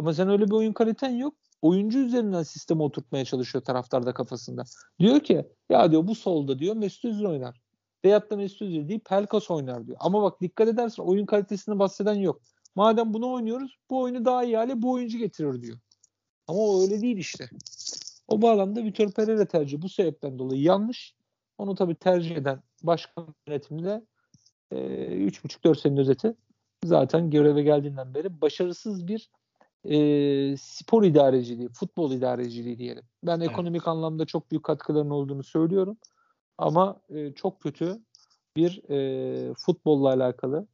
Ama 0.01 0.15
sen 0.15 0.29
öyle 0.29 0.47
bir 0.47 0.53
oyun 0.53 0.73
kaliten 0.73 1.11
yok. 1.11 1.35
Oyuncu 1.63 1.99
üzerinden 1.99 2.43
sistemi 2.43 2.83
oturtmaya 2.83 3.25
çalışıyor 3.25 3.65
taraftarda 3.65 4.15
kafasında. 4.15 4.65
Diyor 5.01 5.21
ki 5.21 5.49
ya 5.71 5.91
diyor 5.91 6.07
bu 6.07 6.15
solda 6.15 6.59
diyor 6.59 6.77
Mesut 6.77 7.05
Özil 7.05 7.25
oynar. 7.25 7.61
Veyahut 8.05 8.31
da 8.31 8.37
Mesut 8.37 8.63
Özil 8.63 8.89
değil 8.89 9.01
Pelkas 9.01 9.51
oynar 9.51 9.87
diyor. 9.87 9.97
Ama 10.01 10.23
bak 10.23 10.41
dikkat 10.41 10.69
edersen 10.69 11.03
oyun 11.03 11.27
kalitesini 11.27 11.79
bahseden 11.79 12.15
yok. 12.15 12.43
Madem 12.75 13.15
bunu 13.15 13.33
oynuyoruz 13.33 13.79
bu 13.91 14.01
oyunu 14.01 14.25
daha 14.25 14.45
iyi 14.45 14.57
hale 14.57 14.83
bu 14.83 14.93
oyuncu 14.93 15.19
getirir 15.19 15.63
diyor. 15.63 15.79
Ama 16.47 16.59
o 16.59 16.83
öyle 16.83 17.01
değil 17.01 17.17
işte. 17.17 17.51
O 18.29 18.43
bağlamda 18.43 18.85
Vitor 18.85 19.11
Pereira 19.11 19.45
tercihi 19.45 19.83
bu 19.83 19.89
sebepten 19.89 20.39
dolayı 20.39 20.63
yanlış. 20.63 21.15
Onu 21.59 21.75
tabii 21.75 21.95
tercih 21.95 22.37
eden 22.37 22.63
başkan 22.83 23.35
yönetiminde 23.47 24.05
e, 24.71 24.77
3,5-4 24.77 25.81
senenin 25.81 26.01
özeti 26.01 26.35
zaten 26.85 27.31
göreve 27.31 27.63
geldiğinden 27.63 28.15
beri 28.15 28.41
başarısız 28.41 29.07
bir 29.09 29.31
e, 29.85 30.57
spor 30.57 31.05
idareciliği, 31.05 31.69
futbol 31.69 32.13
idareciliği 32.13 32.79
diyelim. 32.79 33.05
Ben 33.23 33.41
ekonomik 33.41 33.83
evet. 33.83 33.89
anlamda 33.89 34.25
çok 34.25 34.51
büyük 34.51 34.65
katkıların 34.65 35.11
olduğunu 35.11 35.43
söylüyorum. 35.43 35.97
Ama 36.59 37.01
e, 37.11 37.33
çok 37.33 37.61
kötü 37.61 37.99
bir 38.57 38.91
e, 38.91 39.55
futbolla 39.55 40.09
alakalı 40.09 40.67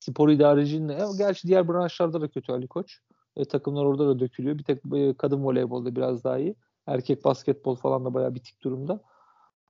spor 0.00 0.28
idareciliğinde. 0.28 0.94
E, 0.94 1.04
gerçi 1.18 1.48
diğer 1.48 1.68
branşlarda 1.68 2.20
da 2.20 2.28
kötü 2.28 2.52
Ali 2.52 2.68
Koç. 2.68 3.00
E, 3.36 3.44
takımlar 3.44 3.84
orada 3.84 4.08
da 4.08 4.18
dökülüyor. 4.18 4.58
Bir 4.58 4.64
tek 4.64 4.78
e, 4.94 5.14
kadın 5.14 5.44
voleybolda 5.44 5.96
biraz 5.96 6.24
daha 6.24 6.38
iyi. 6.38 6.54
Erkek 6.86 7.24
basketbol 7.24 7.74
falan 7.74 8.04
da 8.04 8.14
bayağı 8.14 8.34
bitik 8.34 8.62
durumda. 8.62 9.00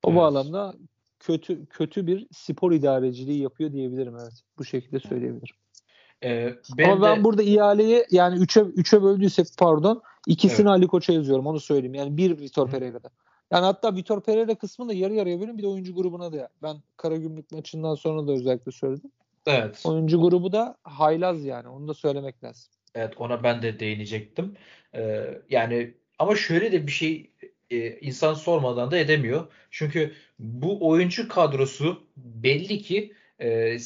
O 0.03 0.09
evet. 0.09 0.17
bağlamda 0.17 0.73
kötü 1.19 1.65
kötü 1.65 2.07
bir 2.07 2.27
spor 2.31 2.71
idareciliği 2.71 3.41
yapıyor 3.41 3.71
diyebilirim 3.71 4.15
evet. 4.21 4.41
Bu 4.57 4.65
şekilde 4.65 4.99
söyleyebilirim. 4.99 5.55
Ee, 6.23 6.55
ben 6.77 6.89
Ama 6.89 7.01
ben 7.01 7.19
de... 7.19 7.23
burada 7.23 7.43
ihaleyi 7.43 8.05
yani 8.11 8.39
3'e 8.39 8.61
3'e 8.61 9.03
böldüysek 9.03 9.47
pardon 9.57 10.01
ikisini 10.27 10.67
evet. 10.67 10.67
Ali 10.67 10.87
Koç'a 10.87 11.13
yazıyorum 11.13 11.47
onu 11.47 11.59
söyleyeyim. 11.59 11.93
Yani 11.93 12.17
bir 12.17 12.39
Vitor 12.39 12.69
Pereira'da. 12.69 13.09
Yani 13.51 13.65
hatta 13.65 13.95
Vitor 13.95 14.21
Pereira 14.21 14.55
kısmını 14.55 14.89
da 14.89 14.93
yarı 14.93 15.13
yarıya 15.13 15.39
verin 15.39 15.57
bir 15.57 15.63
de 15.63 15.67
oyuncu 15.67 15.95
grubuna 15.95 16.33
da. 16.33 16.49
Ben 16.63 16.77
Karagümrük 16.97 17.51
maçından 17.51 17.95
sonra 17.95 18.27
da 18.27 18.31
özellikle 18.31 18.71
söyledim. 18.71 19.11
Evet. 19.45 19.81
Oyuncu 19.85 20.21
grubu 20.21 20.51
da 20.51 20.77
haylaz 20.83 21.45
yani. 21.45 21.67
Onu 21.67 21.87
da 21.87 21.93
söylemek 21.93 22.43
lazım. 22.43 22.71
Evet 22.95 23.13
ona 23.17 23.43
ben 23.43 23.61
de 23.61 23.79
değinecektim. 23.79 24.55
Ee, 24.95 25.25
yani 25.49 25.93
ama 26.19 26.35
şöyle 26.35 26.71
de 26.71 26.87
bir 26.87 26.91
şey 26.91 27.31
e, 27.69 27.99
insan 27.99 28.33
sormadan 28.33 28.91
da 28.91 28.97
edemiyor. 28.97 29.47
Çünkü 29.71 30.13
bu 30.39 30.87
oyuncu 30.89 31.27
kadrosu 31.27 32.07
belli 32.17 32.81
ki 32.81 33.13
e, 33.41 33.77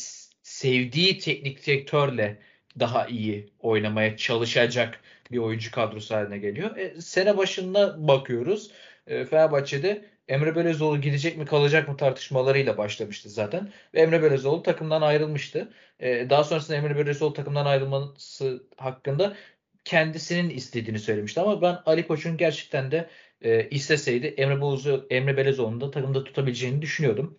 sevdiği 0.43 1.19
teknik 1.19 1.65
direktörle 1.67 2.39
daha 2.79 3.07
iyi 3.07 3.49
oynamaya 3.59 4.17
çalışacak 4.17 4.99
bir 5.31 5.37
oyuncu 5.37 5.71
kadrosu 5.71 6.15
haline 6.15 6.37
geliyor. 6.37 6.77
E, 6.77 7.01
sene 7.01 7.37
başında 7.37 8.07
bakıyoruz. 8.07 8.71
E, 9.07 9.25
Fenerbahçe'de 9.25 10.05
Emre 10.29 10.55
Belözoğlu 10.55 11.01
gidecek 11.01 11.37
mi 11.37 11.45
kalacak 11.45 11.87
mı 11.87 11.97
tartışmalarıyla 11.97 12.77
başlamıştı 12.77 13.29
zaten. 13.29 13.71
Ve 13.93 14.01
Emre 14.01 14.23
Belözoğlu 14.23 14.63
takımdan 14.63 15.01
ayrılmıştı. 15.01 15.73
E, 15.99 16.29
daha 16.29 16.43
sonrasında 16.43 16.77
Emre 16.77 16.97
Belözoğlu 16.97 17.33
takımdan 17.33 17.65
ayrılması 17.65 18.63
hakkında 18.77 19.35
kendisinin 19.85 20.49
istediğini 20.49 20.99
söylemişti. 20.99 21.41
Ama 21.41 21.61
ben 21.61 21.77
Ali 21.85 22.07
Koç'un 22.07 22.37
gerçekten 22.37 22.91
de 22.91 23.09
e, 23.41 23.69
isteseydi 23.69 24.27
Emre, 24.27 24.61
Bozu, 24.61 25.07
Emre 25.09 25.37
Belezoğlu'nu 25.37 25.81
da 25.81 25.91
takımda 25.91 26.23
tutabileceğini 26.23 26.81
düşünüyordum. 26.81 27.37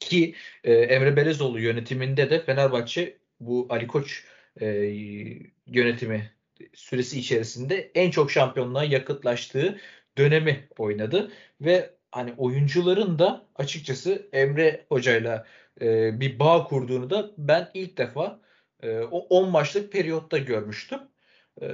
Ki 0.00 0.34
e, 0.64 0.72
Emre 0.74 1.16
Belezoğlu 1.16 1.60
yönetiminde 1.60 2.30
de 2.30 2.44
Fenerbahçe 2.44 3.16
bu 3.40 3.66
Ali 3.70 3.86
Koç 3.86 4.24
e, 4.60 4.66
yönetimi 5.66 6.30
süresi 6.74 7.18
içerisinde 7.18 7.90
en 7.94 8.10
çok 8.10 8.30
şampiyonluğa 8.30 8.84
yakıtlaştığı 8.84 9.80
dönemi 10.18 10.68
oynadı 10.78 11.32
ve 11.60 11.95
hani 12.16 12.34
oyuncuların 12.36 13.18
da 13.18 13.46
açıkçası 13.56 14.28
Emre 14.32 14.86
hocayla 14.88 15.46
e, 15.80 16.20
bir 16.20 16.38
bağ 16.38 16.64
kurduğunu 16.64 17.10
da 17.10 17.30
ben 17.38 17.70
ilk 17.74 17.98
defa 17.98 18.40
e, 18.82 19.00
o 19.00 19.18
10 19.18 19.50
maçlık 19.50 19.92
periyotta 19.92 20.38
görmüştüm. 20.38 20.98
E, 21.62 21.66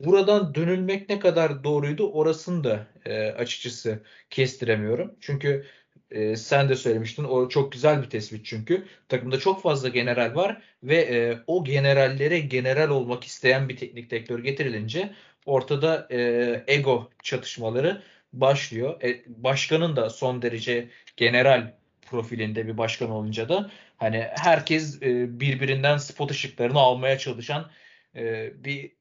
buradan 0.00 0.54
dönülmek 0.54 1.08
ne 1.08 1.18
kadar 1.20 1.64
doğruydu 1.64 2.10
orasını 2.12 2.64
da 2.64 2.86
e, 3.04 3.30
açıkçası 3.30 4.02
kestiremiyorum. 4.30 5.14
Çünkü 5.20 5.66
e, 6.10 6.36
sen 6.36 6.68
de 6.68 6.76
söylemiştin 6.76 7.24
o 7.24 7.48
çok 7.48 7.72
güzel 7.72 8.02
bir 8.02 8.10
tespit 8.10 8.46
çünkü. 8.46 8.84
Takımda 9.08 9.38
çok 9.38 9.62
fazla 9.62 9.88
general 9.88 10.34
var 10.34 10.62
ve 10.82 10.96
e, 10.96 11.38
o 11.46 11.64
generallere 11.64 12.38
general 12.40 12.88
olmak 12.88 13.24
isteyen 13.24 13.68
bir 13.68 13.76
teknik 13.76 14.10
direktör 14.10 14.38
getirilince 14.38 15.14
ortada 15.46 16.08
e, 16.10 16.64
ego 16.66 17.10
çatışmaları 17.22 18.02
başlıyor. 18.32 19.02
E, 19.02 19.22
başkanın 19.26 19.96
da 19.96 20.10
son 20.10 20.42
derece 20.42 20.88
general 21.16 21.74
profilinde 22.02 22.66
bir 22.66 22.78
başkan 22.78 23.10
olunca 23.10 23.48
da 23.48 23.70
hani 23.96 24.26
herkes 24.36 25.02
e, 25.02 25.40
birbirinden 25.40 25.96
spot 25.96 26.30
ışıklarını 26.30 26.78
almaya 26.78 27.18
çalışan 27.18 27.70
e, 28.16 28.52
bir 28.64 28.92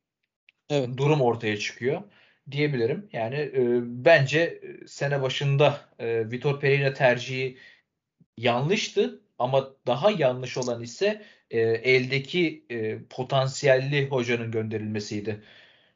evet. 0.70 0.98
durum 0.98 1.22
ortaya 1.22 1.58
çıkıyor 1.58 2.02
diyebilirim. 2.52 3.10
Yani 3.14 3.36
e, 3.36 3.62
bence 3.84 4.62
sene 4.88 5.22
başında 5.22 5.82
e, 6.00 6.32
Vitor 6.32 6.60
Pereira 6.60 6.94
tercihi 6.94 7.58
yanlıştı 8.38 9.22
ama 9.40 9.70
daha 9.88 10.12
yanlış 10.12 10.58
olan 10.58 10.82
ise 10.84 11.24
e, 11.52 11.60
eldeki 11.60 12.66
e, 12.70 13.00
potansiyelli 13.10 14.08
hocanın 14.08 14.52
gönderilmesiydi. 14.52 15.44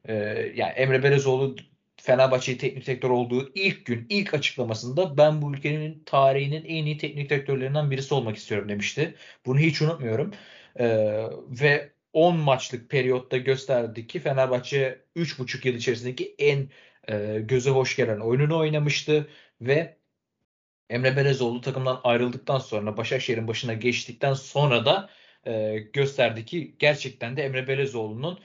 E, 0.06 0.14
yani 0.56 0.72
Emre 0.72 1.04
Belezoğlu 1.04 1.56
Fenerbahçe 2.04 2.58
teknik 2.58 2.86
direktör 2.88 3.10
olduğu 3.10 3.52
ilk 3.56 3.86
gün, 3.86 4.06
ilk 4.10 4.34
açıklamasında 4.34 5.18
ben 5.18 5.42
bu 5.42 5.54
ülkenin 5.54 6.04
tarihinin 6.06 6.66
en 6.66 6.86
iyi 6.86 6.98
teknik 6.98 7.30
direktörlerinden 7.30 7.92
birisi 7.92 8.14
olmak 8.14 8.38
istiyorum 8.38 8.70
demişti. 8.70 9.16
Bunu 9.46 9.60
hiç 9.60 9.82
unutmuyorum. 9.82 10.34
E, 10.76 10.88
ve 11.50 11.92
10 12.14 12.38
maçlık 12.38 12.90
periyotta 12.90 13.38
gösterdi 13.38 14.08
ki 14.08 14.20
Fenerbahçe 14.20 15.06
3,5 15.16 15.68
yıl 15.68 15.76
içerisindeki 15.76 16.36
en 16.40 16.70
e, 17.10 17.40
göze 17.40 17.70
hoş 17.70 17.96
gelen 17.96 18.20
oyununu 18.20 18.58
oynamıştı 18.58 19.28
ve 19.62 19.98
Emre 20.90 21.18
Belezoğlu 21.18 21.62
takımdan 21.62 22.02
ayrıldıktan 22.04 22.60
sonra 22.60 22.98
Başakşehir'in 22.98 23.48
başına 23.48 23.74
geçtikten 23.74 24.34
sonra 24.34 24.86
da 24.86 25.10
e, 25.46 25.78
gösterdi 25.94 26.46
ki 26.46 26.76
gerçekten 26.80 27.38
de 27.38 27.44
Emre 27.44 27.68
Belezoğlu'nun 27.68 28.40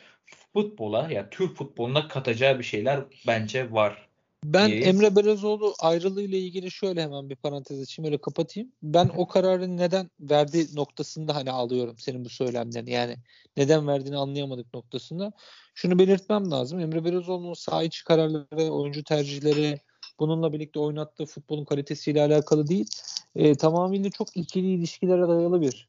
futbola 0.63 1.03
ya 1.03 1.11
yani 1.11 1.27
Türk 1.31 1.57
futboluna 1.57 2.09
katacağı 2.09 2.59
bir 2.59 2.65
şeyler 2.65 3.01
bence 3.27 3.73
var 3.73 4.09
Ben 4.45 4.71
Niye? 4.71 4.81
Emre 4.81 5.17
Belezoğlu 5.17 5.75
ayrılığı 5.81 6.23
ile 6.23 6.39
ilgili 6.39 6.71
şöyle 6.71 7.03
hemen 7.03 7.31
bir 7.31 7.37
parantez 7.37 7.81
açayım 7.81 8.07
öyle 8.07 8.19
kapatayım. 8.19 8.73
Ben 8.83 9.11
o 9.17 9.29
kararı 9.29 9.77
neden 9.77 10.11
verdiği 10.21 10.67
noktasında 10.75 11.35
hani 11.35 11.51
alıyorum 11.51 11.99
senin 11.99 12.25
bu 12.25 12.29
söylemlerini. 12.29 12.91
Yani 12.91 13.17
neden 13.57 13.87
verdiğini 13.87 14.17
anlayamadık 14.17 14.75
noktasında. 14.75 15.33
Şunu 15.75 15.99
belirtmem 15.99 16.51
lazım. 16.51 16.81
Emre 16.81 17.05
Belezoğlu'nun 17.05 17.55
saha 17.55 17.83
içi 17.83 18.05
kararları, 18.05 18.71
oyuncu 18.71 19.05
tercihleri 19.05 19.81
bununla 20.19 20.53
birlikte 20.53 20.81
oynattığı 20.81 21.27
futbolun 21.27 21.65
kalitesiyle 21.65 22.23
alakalı 22.23 22.67
değil. 22.67 22.87
E, 23.37 23.55
tamamıyla 23.55 24.11
çok 24.11 24.37
ikili 24.37 24.75
ilişkilere 24.75 25.29
dayalı 25.29 25.61
bir 25.61 25.87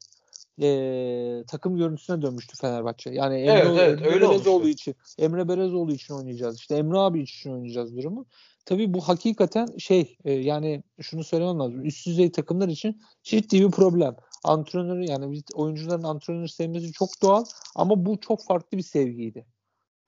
e, 0.62 1.44
takım 1.46 1.76
görüntüsüne 1.76 2.22
dönmüştü 2.22 2.56
Fenerbahçe. 2.56 3.10
Yani 3.10 3.34
Emre, 3.34 3.52
evet, 3.52 3.78
evet, 3.80 3.98
Emre 3.98 4.14
öyle 4.14 4.28
Belezoğlu 4.28 4.68
için 4.68 4.94
Emre 5.18 5.48
Belezoğlu 5.48 5.92
için 5.92 6.14
oynayacağız. 6.14 6.56
İşte 6.56 6.76
Emre 6.76 6.98
abi 6.98 7.22
için 7.22 7.52
oynayacağız 7.52 7.96
durumu. 7.96 8.26
Tabii 8.64 8.94
bu 8.94 9.00
hakikaten 9.00 9.68
şey 9.78 10.16
e, 10.24 10.32
yani 10.32 10.82
şunu 11.00 11.24
söylemem 11.24 11.58
lazım. 11.58 11.84
Üst 11.84 12.06
düzey 12.06 12.32
takımlar 12.32 12.68
için 12.68 13.02
ciddi 13.22 13.60
bir 13.60 13.70
problem. 13.70 14.16
Antrenörü 14.44 15.04
yani 15.04 15.42
oyuncuların 15.54 16.02
antrenörü 16.02 16.48
sevmesi 16.48 16.92
çok 16.92 17.08
doğal 17.22 17.44
ama 17.76 18.06
bu 18.06 18.20
çok 18.20 18.44
farklı 18.44 18.78
bir 18.78 18.82
sevgiydi. 18.82 19.46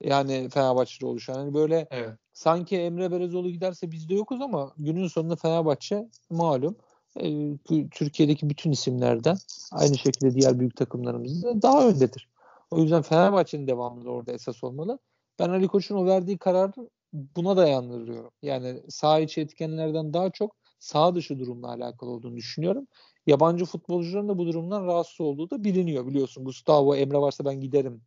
Yani 0.01 0.49
Fenerbahçe'de 0.49 1.07
oluşan. 1.07 1.39
Yani 1.39 1.55
böyle 1.55 1.89
evet. 1.91 2.11
sanki 2.33 2.77
Emre 2.77 3.11
Belezoğlu 3.11 3.51
giderse 3.51 3.91
biz 3.91 4.09
de 4.09 4.15
yokuz 4.15 4.41
ama 4.41 4.73
günün 4.79 5.09
sonunda 5.09 5.37
Fenerbahçe 5.37 6.09
malum 6.31 6.77
e, 7.21 7.57
Türkiye'deki 7.91 8.51
bütün 8.51 8.71
isimlerden 8.71 9.37
aynı 9.73 9.99
şekilde 9.99 10.35
diğer 10.35 10.61
büyük 10.61 10.77
takımlarımızda 10.77 11.63
daha 11.63 11.89
öndedir. 11.89 12.29
O 12.71 12.79
yüzden 12.79 13.03
Fenerbahçe'nin 13.03 13.67
devamlı 13.67 14.11
orada 14.11 14.33
esas 14.33 14.65
olmalı. 14.65 14.99
Ben 15.39 15.49
Ali 15.49 15.69
Koç'un 15.69 15.97
o 15.97 16.07
verdiği 16.07 16.39
kararı 16.39 16.73
buna 17.13 17.57
dayandırıyorum. 17.57 18.31
Yani 18.43 18.83
sağ 18.89 19.21
içi 19.21 19.41
etkenlerden 19.41 20.15
daha 20.15 20.31
çok 20.31 20.57
sağ 20.79 21.15
dışı 21.15 21.39
durumla 21.39 21.69
alakalı 21.69 22.11
olduğunu 22.11 22.37
düşünüyorum. 22.37 22.87
Yabancı 23.27 23.65
futbolcuların 23.65 24.29
da 24.29 24.39
bu 24.39 24.47
durumdan 24.47 24.87
rahatsız 24.87 25.21
olduğu 25.21 25.51
da 25.51 25.65
biliniyor 25.65 26.07
biliyorsun. 26.07 26.45
Gustavo 26.45 26.95
Emre 26.95 27.19
varsa 27.19 27.45
ben 27.45 27.61
giderim 27.61 28.03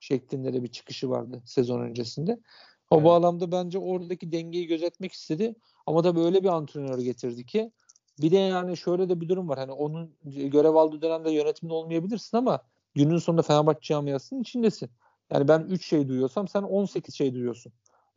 şeklinde 0.00 0.52
de 0.52 0.62
bir 0.62 0.68
çıkışı 0.68 1.10
vardı 1.10 1.42
sezon 1.46 1.80
öncesinde. 1.80 2.38
O 2.90 2.96
evet. 2.96 3.04
bağlamda 3.04 3.52
bence 3.52 3.78
oradaki 3.78 4.32
dengeyi 4.32 4.66
gözetmek 4.66 5.12
istedi. 5.12 5.54
Ama 5.86 6.04
da 6.04 6.16
böyle 6.16 6.42
bir 6.42 6.48
antrenör 6.48 6.98
getirdi 6.98 7.46
ki 7.46 7.70
bir 8.22 8.30
de 8.30 8.36
yani 8.36 8.76
şöyle 8.76 9.08
de 9.08 9.20
bir 9.20 9.28
durum 9.28 9.48
var. 9.48 9.58
Hani 9.58 9.72
onun 9.72 10.16
görev 10.24 10.74
aldığı 10.74 11.02
dönemde 11.02 11.30
yönetimde 11.30 11.72
olmayabilirsin 11.72 12.36
ama 12.36 12.60
günün 12.94 13.18
sonunda 13.18 13.42
Fenerbahçe 13.42 13.80
camiasının 13.80 14.40
içindesin. 14.40 14.90
Yani 15.32 15.48
ben 15.48 15.60
3 15.60 15.86
şey 15.86 16.08
duyuyorsam 16.08 16.48
sen 16.48 16.62
18 16.62 17.14
şey 17.14 17.34
duyuyorsun 17.34 17.72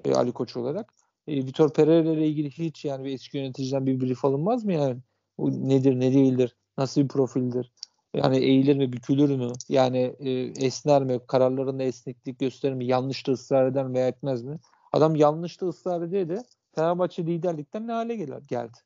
e, 0.06 0.14
Ali 0.14 0.32
Koç 0.32 0.58
olarak. 0.58 0.94
E, 1.28 1.36
Vitor 1.36 1.74
Pereira 1.74 2.12
ile 2.12 2.28
ilgili 2.28 2.52
hiç 2.52 2.86
yani 2.86 3.06
bir 3.06 3.14
eski 3.14 3.38
yöneticiden 3.38 3.86
bir 3.86 4.02
brief 4.02 4.26
alınmaz 4.26 4.66
mı 4.66 4.74
yani? 4.74 4.98
Bu 5.38 5.70
nedir 5.70 6.00
ne 6.00 6.14
değildir? 6.14 6.56
Nasıl 6.78 7.02
bir 7.02 7.08
profildir? 7.08 7.72
Yani 8.14 8.38
eğilir 8.38 8.76
mi, 8.76 8.94
bükülür 8.94 9.36
mü? 9.36 9.52
Yani 9.70 10.16
e, 10.20 10.32
esner 10.66 11.04
mi? 11.04 11.20
Kararlarında 11.28 11.84
esneklik 11.84 12.40
gösterir 12.40 12.74
mi? 12.74 12.86
Yanlışta 12.86 13.32
ısrar 13.32 13.68
eder 13.68 13.86
mi 13.86 13.94
veya 13.94 14.08
etmez 14.08 14.44
mi? 14.44 14.60
Adam 14.94 15.16
yanlışta 15.16 15.68
ısrar 15.68 16.02
ediyor 16.02 16.30
de 16.30 16.44
Fenerbahçe 16.76 17.26
liderlikten 17.26 17.88
ne 17.88 17.92
hale 17.92 18.16
geldi? 18.50 18.78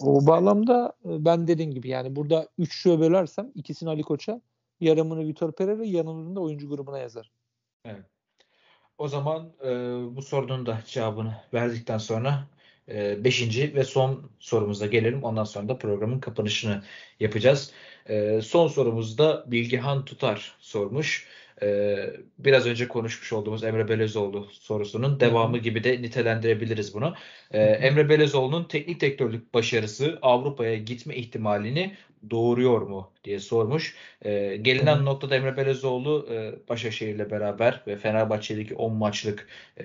O 0.00 0.26
bağlamda 0.26 0.92
e, 1.04 1.24
ben 1.24 1.46
dediğim 1.46 1.70
gibi 1.70 1.88
yani 1.88 2.16
burada 2.16 2.48
3 2.58 2.74
şöyle 2.82 3.00
bölersem 3.00 3.52
ikisini 3.54 3.88
Ali 3.88 4.02
Koç'a 4.02 4.40
yarımını 4.80 5.26
Vitor 5.26 5.52
Pereira 5.52 5.84
yanımını 5.84 6.36
da 6.36 6.40
oyuncu 6.40 6.68
grubuna 6.68 6.98
yazar. 6.98 7.30
Evet. 7.84 8.04
O 8.98 9.08
zaman 9.08 9.52
e, 9.64 9.68
bu 10.16 10.22
sorunun 10.22 10.66
da 10.66 10.82
cevabını 10.86 11.34
verdikten 11.54 11.98
sonra 11.98 12.48
e, 12.88 13.24
beşinci 13.24 13.74
ve 13.74 13.84
son 13.84 14.30
sorumuza 14.38 14.86
gelelim. 14.86 15.22
Ondan 15.22 15.44
sonra 15.44 15.68
da 15.68 15.78
programın 15.78 16.20
kapanışını 16.20 16.82
yapacağız. 17.20 17.72
E, 18.08 18.40
son 18.42 18.68
sorumuzda 18.68 19.44
Bilgehan 19.46 20.04
Tutar 20.04 20.56
sormuş. 20.58 21.28
Ee, 21.62 22.10
biraz 22.38 22.66
önce 22.66 22.88
konuşmuş 22.88 23.32
olduğumuz 23.32 23.64
Emre 23.64 23.88
Belezoğlu 23.88 24.48
sorusunun 24.52 25.20
devamı 25.20 25.58
gibi 25.58 25.84
de 25.84 26.02
nitelendirebiliriz 26.02 26.94
bunu. 26.94 27.14
Ee, 27.50 27.62
Emre 27.62 28.08
Belezoğlu'nun 28.08 28.64
teknik 28.64 29.00
direktörlük 29.00 29.54
başarısı 29.54 30.18
Avrupa'ya 30.22 30.76
gitme 30.76 31.16
ihtimalini 31.16 31.96
doğuruyor 32.30 32.82
mu 32.82 33.12
diye 33.24 33.40
sormuş. 33.40 33.96
Ee, 34.24 34.56
gelinen 34.62 35.04
noktada 35.04 35.36
Emre 35.36 35.56
Belezoğlu 35.56 36.28
e, 36.30 36.68
Başakşehir'le 36.68 37.30
beraber 37.30 37.82
ve 37.86 37.96
Fenerbahçe'deki 37.96 38.74
10 38.74 38.94
maçlık 38.94 39.48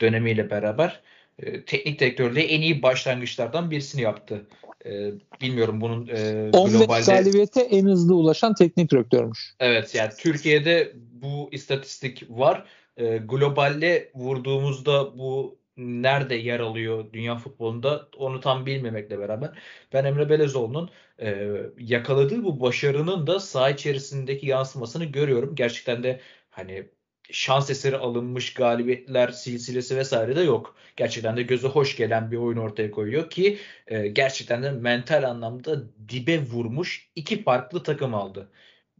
dönemiyle 0.00 0.50
beraber 0.50 1.00
e, 1.38 1.64
teknik 1.64 2.00
direktörlüğe 2.00 2.44
en 2.44 2.60
iyi 2.60 2.82
başlangıçlardan 2.82 3.70
birisini 3.70 4.02
yaptı. 4.02 4.46
E, 4.86 5.12
bilmiyorum 5.40 5.80
bunun 5.80 6.08
e, 6.08 6.50
15 6.52 6.72
globalde... 6.72 7.12
galibiyete 7.12 7.60
en 7.60 7.84
hızlı 7.84 8.14
ulaşan 8.14 8.54
teknik 8.54 8.90
direktörmüş. 8.90 9.54
Evet 9.60 9.94
yani 9.94 10.10
Türkiye'de 10.18 10.92
bu 10.94 11.48
istatistik 11.52 12.24
var. 12.28 12.64
E, 12.96 13.16
globalde 13.16 14.10
vurduğumuzda 14.14 15.18
bu 15.18 15.58
nerede 15.76 16.34
yer 16.34 16.60
alıyor 16.60 17.12
dünya 17.12 17.36
futbolunda 17.36 18.08
onu 18.16 18.40
tam 18.40 18.66
bilmemekle 18.66 19.18
beraber 19.18 19.50
ben 19.92 20.04
Emre 20.04 20.30
Belezoğlu'nun 20.30 20.90
e, 21.20 21.56
yakaladığı 21.78 22.44
bu 22.44 22.60
başarının 22.60 23.26
da 23.26 23.40
saha 23.40 23.70
içerisindeki 23.70 24.46
yansımasını 24.46 25.04
görüyorum. 25.04 25.54
Gerçekten 25.54 26.02
de 26.02 26.20
hani 26.50 26.88
şans 27.32 27.70
eseri 27.70 27.96
alınmış 27.96 28.54
galibiyetler 28.54 29.28
silsilesi 29.28 29.96
vesaire 29.96 30.36
de 30.36 30.40
yok. 30.40 30.76
Gerçekten 30.96 31.36
de 31.36 31.42
göze 31.42 31.68
hoş 31.68 31.96
gelen 31.96 32.30
bir 32.30 32.36
oyun 32.36 32.58
ortaya 32.58 32.90
koyuyor 32.90 33.30
ki 33.30 33.58
e, 33.86 34.08
gerçekten 34.08 34.62
de 34.62 34.70
mental 34.70 35.22
anlamda 35.30 35.82
dibe 36.08 36.40
vurmuş 36.40 37.08
iki 37.16 37.42
farklı 37.42 37.82
takım 37.82 38.14
aldı. 38.14 38.50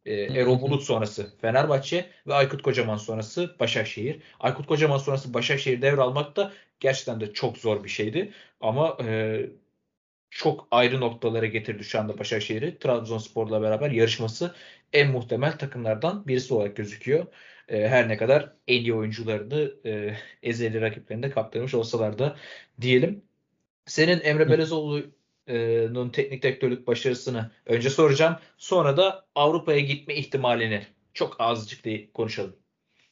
E, 0.07 0.15
Erol 0.15 0.61
Bulut 0.61 0.83
sonrası 0.83 1.39
Fenerbahçe 1.41 2.11
ve 2.27 2.35
Aykut 2.35 2.63
Kocaman 2.63 2.97
sonrası 2.97 3.57
Başakşehir. 3.61 4.23
Aykut 4.41 4.67
Kocaman 4.67 4.99
sonrası 4.99 5.35
Başakşehir 5.35 5.83
devralmak 5.83 6.37
da 6.37 6.53
gerçekten 6.81 7.21
de 7.21 7.33
çok 7.33 7.59
zor 7.59 7.85
bir 7.85 7.89
şeydi. 7.89 8.33
Ama 8.61 8.97
e, 9.05 9.41
çok 10.31 10.69
ayrı 10.71 11.01
noktalara 11.01 11.47
getirdi 11.47 11.85
şu 11.85 12.01
anda 12.01 12.19
Başakşehir'i. 12.19 12.79
Trabzonspor'la 12.79 13.63
beraber 13.63 13.91
yarışması 13.91 14.55
en 14.93 15.11
muhtemel 15.11 15.59
takımlardan 15.59 16.27
birisi 16.27 16.55
olarak 16.55 16.77
gözüküyor. 16.77 17.27
E, 17.69 17.89
her 17.89 18.09
ne 18.09 18.17
kadar 18.17 18.53
en 18.69 18.81
iyi 18.81 18.95
oyuncularını 18.95 19.73
e, 19.85 20.17
ezeli 20.43 20.81
rakiplerinde 20.81 21.31
kaptırmış 21.31 21.75
olsalar 21.75 22.19
da 22.19 22.37
diyelim. 22.81 23.23
Senin 23.87 24.21
Emre 24.21 24.51
Belezoğlu'nun 24.51 26.11
teknik 26.11 26.43
direktörlük 26.43 26.87
başarısını 26.87 27.51
önce 27.67 27.91
soracağım. 27.91 28.37
Sonra 28.59 28.97
da 28.97 29.27
Avrupa'ya 29.35 29.81
gitme 29.81 30.15
ihtimalini 30.15 30.87
çok 31.15 31.37
azıcık 31.39 31.85
diye 31.85 32.13
konuşalım. 32.13 32.57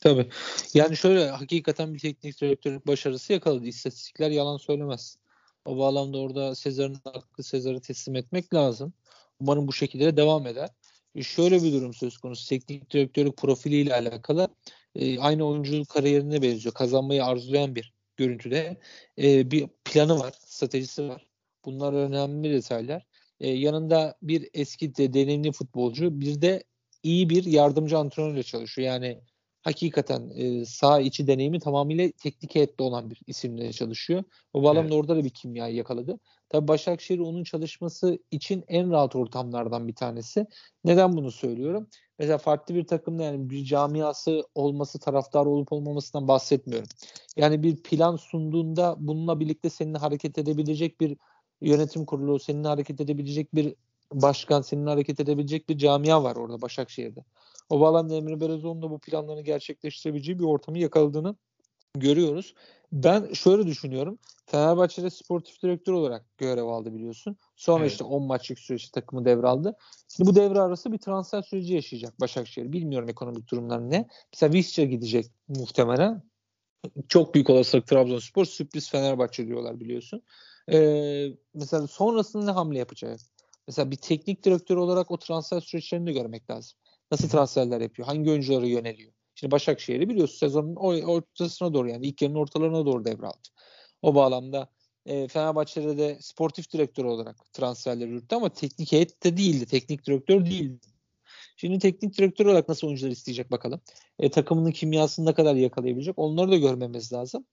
Tabii. 0.00 0.26
Yani 0.74 0.96
şöyle 0.96 1.28
hakikaten 1.28 1.94
bir 1.94 1.98
teknik 1.98 2.40
direktörlük 2.40 2.86
başarısı 2.86 3.32
yakaladı. 3.32 3.66
İstatistikler 3.66 4.30
yalan 4.30 4.56
söylemez. 4.56 5.18
O 5.64 5.78
bağlamda 5.78 6.18
orada 6.18 6.54
Sezar'ın 6.54 7.00
hakkı 7.04 7.42
Sezar'ı 7.42 7.80
teslim 7.80 8.16
etmek 8.16 8.54
lazım. 8.54 8.92
Umarım 9.40 9.68
bu 9.68 9.72
şekilde 9.72 10.16
devam 10.16 10.46
eder. 10.46 10.70
Şöyle 11.22 11.62
bir 11.62 11.72
durum 11.72 11.94
söz 11.94 12.18
konusu. 12.18 12.48
Teknik 12.48 12.90
direktörlük 12.90 13.36
profiliyle 13.36 13.94
alakalı 13.94 14.48
e, 14.94 15.18
aynı 15.18 15.44
oyunculuk 15.44 15.88
kariyerine 15.88 16.42
benziyor. 16.42 16.74
Kazanmayı 16.74 17.24
arzulayan 17.24 17.74
bir 17.74 17.94
görüntüde. 18.16 18.76
E, 19.18 19.50
bir 19.50 19.68
planı 19.84 20.18
var, 20.18 20.34
stratejisi 20.46 21.08
var. 21.08 21.26
Bunlar 21.64 21.92
önemli 21.92 22.52
detaylar. 22.52 23.06
E, 23.40 23.50
yanında 23.50 24.18
bir 24.22 24.48
eski 24.54 24.96
de 24.96 25.14
deneyimli 25.14 25.52
futbolcu, 25.52 26.20
bir 26.20 26.42
de 26.42 26.64
iyi 27.02 27.30
bir 27.30 27.44
yardımcı 27.44 27.98
antrenörle 27.98 28.42
çalışıyor. 28.42 28.88
Yani 28.88 29.20
hakikaten 29.66 30.30
e, 30.34 30.64
sağ 30.64 31.00
içi 31.00 31.26
deneyimi 31.26 31.60
tamamıyla 31.60 32.10
teknik 32.22 32.54
heyette 32.54 32.82
olan 32.82 33.10
bir 33.10 33.20
isimle 33.26 33.72
çalışıyor. 33.72 34.24
O 34.52 34.62
bağlamda 34.62 34.80
evet. 34.80 34.92
orada 34.92 35.16
da 35.16 35.24
bir 35.24 35.30
kimya 35.30 35.68
yakaladı. 35.68 36.18
Tabii 36.48 36.68
Başakşehir 36.68 37.18
onun 37.18 37.44
çalışması 37.44 38.18
için 38.30 38.64
en 38.68 38.90
rahat 38.90 39.16
ortamlardan 39.16 39.88
bir 39.88 39.94
tanesi. 39.94 40.46
Neden 40.84 41.16
bunu 41.16 41.30
söylüyorum? 41.30 41.88
Mesela 42.18 42.38
farklı 42.38 42.74
bir 42.74 42.86
takımda 42.86 43.22
yani 43.22 43.50
bir 43.50 43.64
camiası 43.64 44.42
olması, 44.54 44.98
taraftar 44.98 45.46
olup 45.46 45.72
olmamasından 45.72 46.28
bahsetmiyorum. 46.28 46.88
Yani 47.36 47.62
bir 47.62 47.82
plan 47.82 48.16
sunduğunda 48.16 48.96
bununla 48.98 49.40
birlikte 49.40 49.70
seninle 49.70 49.98
hareket 49.98 50.38
edebilecek 50.38 51.00
bir 51.00 51.16
yönetim 51.60 52.04
kurulu, 52.04 52.38
seninle 52.38 52.68
hareket 52.68 53.00
edebilecek 53.00 53.54
bir 53.54 53.74
başkan, 54.12 54.62
seninle 54.62 54.90
hareket 54.90 55.20
edebilecek 55.20 55.68
bir 55.68 55.78
camia 55.78 56.24
var 56.24 56.36
orada 56.36 56.62
Başakşehir'de. 56.62 57.24
O 57.70 57.80
bağlamda 57.80 58.14
Emre 58.14 58.40
Belezoğlu'nun 58.40 58.82
da 58.82 58.90
bu 58.90 58.98
planlarını 58.98 59.42
gerçekleştirebileceği 59.42 60.38
bir 60.38 60.44
ortamı 60.44 60.78
yakaladığını 60.78 61.36
görüyoruz. 61.94 62.54
Ben 62.92 63.32
şöyle 63.32 63.66
düşünüyorum. 63.66 64.18
Fenerbahçe'de 64.46 65.10
sportif 65.10 65.62
direktör 65.62 65.92
olarak 65.92 66.38
görev 66.38 66.64
aldı 66.64 66.94
biliyorsun. 66.94 67.36
Sonra 67.56 67.80
evet. 67.80 67.92
işte 67.92 68.04
10 68.04 68.22
maçlık 68.22 68.58
süreçte 68.58 69.00
takımı 69.00 69.24
devraldı. 69.24 69.76
Şimdi 70.16 70.30
bu 70.30 70.34
devre 70.34 70.60
arası 70.60 70.92
bir 70.92 70.98
transfer 70.98 71.42
süreci 71.42 71.74
yaşayacak 71.74 72.20
Başakşehir. 72.20 72.72
Bilmiyorum 72.72 73.08
ekonomik 73.08 73.50
durumlar 73.50 73.90
ne. 73.90 74.08
Mesela 74.32 74.52
Visca 74.52 74.84
gidecek 74.84 75.26
muhtemelen. 75.48 76.22
çok 77.08 77.34
büyük 77.34 77.50
olasılık 77.50 77.86
Trabzonspor 77.86 78.44
sürpriz 78.44 78.90
Fenerbahçe 78.90 79.46
diyorlar 79.46 79.80
biliyorsun. 79.80 80.22
Ee, 80.72 81.28
mesela 81.54 81.86
sonrasında 81.86 82.44
ne 82.44 82.50
hamle 82.50 82.78
yapacak? 82.78 83.20
Mesela 83.68 83.90
bir 83.90 83.96
teknik 83.96 84.44
direktör 84.44 84.76
olarak 84.76 85.10
o 85.10 85.18
transfer 85.18 85.60
süreçlerini 85.60 86.06
de 86.06 86.12
görmek 86.12 86.50
lazım. 86.50 86.78
Nasıl 87.10 87.28
transferler 87.28 87.80
yapıyor? 87.80 88.08
Hangi 88.08 88.30
oyunculara 88.30 88.66
yöneliyor? 88.66 89.12
Şimdi 89.34 89.50
Başakşehir'i 89.50 90.08
biliyorsun 90.08 90.36
sezonun 90.36 90.76
ortasına 90.76 91.74
doğru 91.74 91.88
yani 91.88 92.06
ilk 92.06 92.22
yarının 92.22 92.38
ortalarına 92.38 92.86
doğru 92.86 93.04
devraldı. 93.04 93.48
O 94.02 94.14
bağlamda 94.14 94.68
e, 95.06 95.28
Fenerbahçe'de 95.28 95.98
de 95.98 96.18
sportif 96.20 96.72
direktör 96.72 97.04
olarak 97.04 97.52
transferleri 97.52 98.10
yürüttü 98.10 98.36
ama 98.36 98.48
teknik 98.48 98.92
heyet 98.92 99.24
de 99.24 99.36
değildi. 99.36 99.66
Teknik 99.66 100.06
direktör 100.06 100.46
değildi. 100.46 100.86
Şimdi 101.56 101.78
teknik 101.78 102.18
direktör 102.18 102.46
olarak 102.46 102.68
nasıl 102.68 102.86
oyuncular 102.86 103.10
isteyecek 103.10 103.50
bakalım. 103.50 103.80
E, 104.18 104.30
takımının 104.30 104.70
kimyasını 104.70 105.26
ne 105.26 105.34
kadar 105.34 105.54
yakalayabilecek 105.54 106.18
onları 106.18 106.50
da 106.50 106.56
görmemiz 106.56 107.12
lazım. 107.12 107.46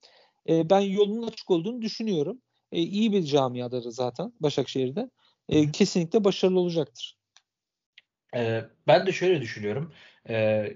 E, 0.49 0.69
ben 0.69 0.80
yolunun 0.80 1.27
açık 1.27 1.52
olduğunu 1.52 1.81
düşünüyorum. 1.81 2.41
E, 2.72 2.81
iyi 2.81 3.11
bir 3.11 3.23
camiadır 3.23 3.81
zaten 3.81 4.34
Başakşehir'de. 4.40 5.10
E, 5.49 5.72
kesinlikle 5.72 6.24
başarılı 6.24 6.60
olacaktır. 6.60 7.18
E, 8.36 8.64
ben 8.88 9.07
de 9.07 9.11
şöyle 9.11 9.41
düşünüyorum. 9.41 9.94
E, 10.30 10.68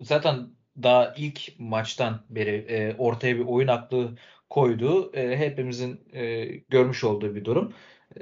zaten 0.00 0.48
daha 0.82 1.14
ilk 1.16 1.52
maçtan 1.58 2.24
beri 2.30 2.56
e, 2.68 2.94
ortaya 2.98 3.36
bir 3.36 3.44
oyun 3.44 3.68
aklı 3.68 4.16
koyduğu 4.50 5.16
e, 5.16 5.36
hepimizin 5.36 6.00
e, 6.12 6.44
görmüş 6.44 7.04
olduğu 7.04 7.34
bir 7.34 7.44
durum. 7.44 7.74
E, 8.16 8.20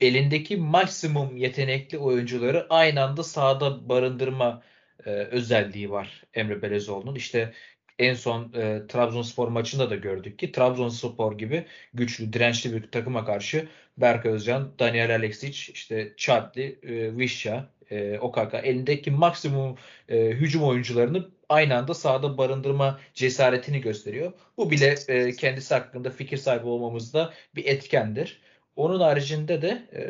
elindeki 0.00 0.56
maksimum 0.56 1.36
yetenekli 1.36 1.98
oyuncuları 1.98 2.66
aynı 2.70 3.02
anda 3.02 3.22
sahada 3.22 3.88
barındırma 3.88 4.62
e, 5.06 5.10
özelliği 5.10 5.90
var 5.90 6.24
Emre 6.34 6.62
Belezoğlu'nun. 6.62 7.14
İşte 7.14 7.54
en 8.00 8.14
son 8.14 8.52
e, 8.54 8.82
Trabzonspor 8.88 9.48
maçında 9.48 9.90
da 9.90 9.96
gördük 9.96 10.38
ki 10.38 10.52
Trabzonspor 10.52 11.38
gibi 11.38 11.66
güçlü, 11.94 12.32
dirençli 12.32 12.72
bir 12.74 12.90
takıma 12.90 13.24
karşı 13.24 13.68
Berk 13.98 14.26
Özcan, 14.26 14.72
Daniel 14.78 15.14
Alexic, 15.14 15.72
işte 15.72 16.14
Çatli, 16.16 16.78
e, 16.82 17.16
Vişya, 17.18 17.68
e, 17.90 18.18
Okaka 18.18 18.58
elindeki 18.58 19.10
maksimum 19.10 19.76
e, 20.08 20.30
hücum 20.30 20.62
oyuncularını 20.64 21.30
aynı 21.48 21.76
anda 21.76 21.94
sahada 21.94 22.38
barındırma 22.38 23.00
cesaretini 23.14 23.80
gösteriyor. 23.80 24.32
Bu 24.56 24.70
bile 24.70 24.94
e, 25.08 25.32
kendisi 25.32 25.74
hakkında 25.74 26.10
fikir 26.10 26.36
sahibi 26.36 26.66
olmamızda 26.66 27.32
bir 27.54 27.64
etkendir. 27.64 28.40
Onun 28.76 29.00
haricinde 29.00 29.62
de 29.62 29.88
e, 29.92 30.00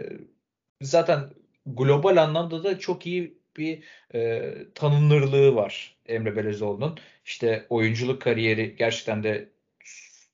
zaten 0.83 1.31
global 1.67 2.17
anlamda 2.17 2.65
da 2.65 2.79
çok 2.79 3.07
iyi 3.07 3.40
bir 3.57 3.85
e, 4.15 4.53
tanınırlığı 4.75 5.55
var 5.55 5.97
Emre 6.07 6.37
Belezoğlu'nun. 6.37 6.99
İşte 7.25 7.67
oyunculuk 7.69 8.23
kariyeri 8.23 8.77
gerçekten 8.77 9.23
de 9.23 9.49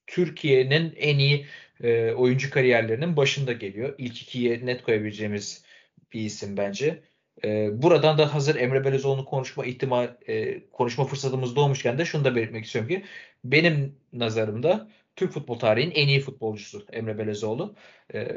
Türkiye'nin 0.06 0.94
en 0.96 1.18
iyi 1.18 1.46
e, 1.82 2.12
oyuncu 2.12 2.50
kariyerlerinin 2.50 3.16
başında 3.16 3.52
geliyor. 3.52 3.94
İlk 3.98 4.22
ikiye 4.22 4.66
net 4.66 4.82
koyabileceğimiz 4.82 5.64
bir 6.12 6.20
isim 6.20 6.56
bence. 6.56 7.02
E, 7.44 7.82
buradan 7.82 8.18
da 8.18 8.34
hazır 8.34 8.56
Emre 8.56 8.84
Belezoğlu'nu 8.84 9.24
konuşma 9.24 9.66
ihtimal 9.66 10.16
e, 10.28 10.60
konuşma 10.72 11.04
fırsatımız 11.04 11.56
doğmuşken 11.56 11.98
de 11.98 12.04
şunu 12.04 12.24
da 12.24 12.36
belirtmek 12.36 12.64
istiyorum 12.64 12.90
ki 12.90 13.04
benim 13.44 13.96
nazarımda 14.12 14.90
Türk 15.16 15.32
futbol 15.32 15.58
tarihinin 15.58 15.94
en 15.94 16.08
iyi 16.08 16.20
futbolcusu 16.20 16.86
Emre 16.92 17.18
Belezoğlu. 17.18 17.74
E, 18.14 18.28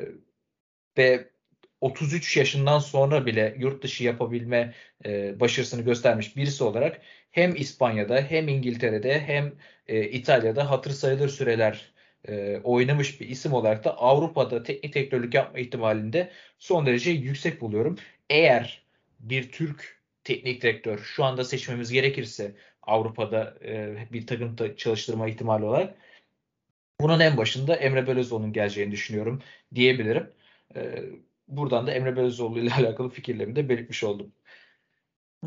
ve 0.98 1.30
33 1.82 2.38
yaşından 2.38 2.80
sonra 2.80 3.26
bile 3.26 3.56
yurt 3.60 3.84
dışı 3.84 4.04
yapabilme 4.04 4.74
e, 5.06 5.40
başarısını 5.40 5.82
göstermiş 5.82 6.38
birisi 6.38 6.64
olarak 6.64 7.02
hem 7.32 7.56
İspanya'da 7.56 8.22
hem 8.22 8.48
İngiltere'de 8.48 9.20
hem 9.20 9.54
e, 9.88 10.04
İtalya'da 10.04 10.72
hatır 10.72 10.92
sayılır 10.92 11.30
süreler 11.30 11.92
e, 12.28 12.58
oynamış 12.64 13.22
bir 13.22 13.30
isim 13.30 13.54
olarak 13.54 13.84
da 13.84 13.98
Avrupa'da 13.98 14.64
teknik 14.64 14.96
direktörlük 14.96 15.34
yapma 15.34 15.60
ihtimalinde 15.60 16.32
son 16.60 16.86
derece 16.86 17.12
yüksek 17.12 17.62
buluyorum. 17.62 17.98
Eğer 18.30 18.84
bir 19.20 19.52
Türk 19.52 20.00
teknik 20.24 20.62
direktör 20.62 21.00
şu 21.00 21.24
anda 21.24 21.44
seçmemiz 21.44 21.92
gerekirse 21.92 22.56
Avrupa'da 22.82 23.58
e, 23.66 23.96
bir 24.14 24.28
takım 24.28 24.56
çalıştırma 24.78 25.30
ihtimali 25.30 25.66
olarak 25.66 25.96
bunun 27.02 27.20
en 27.20 27.38
başında 27.38 27.76
Emre 27.76 28.08
Belözoğlu'nun 28.08 28.54
geleceğini 28.54 28.92
düşünüyorum 28.92 29.42
diyebilirim. 29.76 30.30
E, 30.76 31.04
buradan 31.50 31.88
da 31.88 31.92
Emre 31.92 32.16
Belözoğlu 32.16 32.60
ile 32.60 32.74
alakalı 32.80 33.10
fikirlerimi 33.10 33.56
de 33.56 33.70
belirtmiş 33.70 34.04
oldum. 34.04 34.34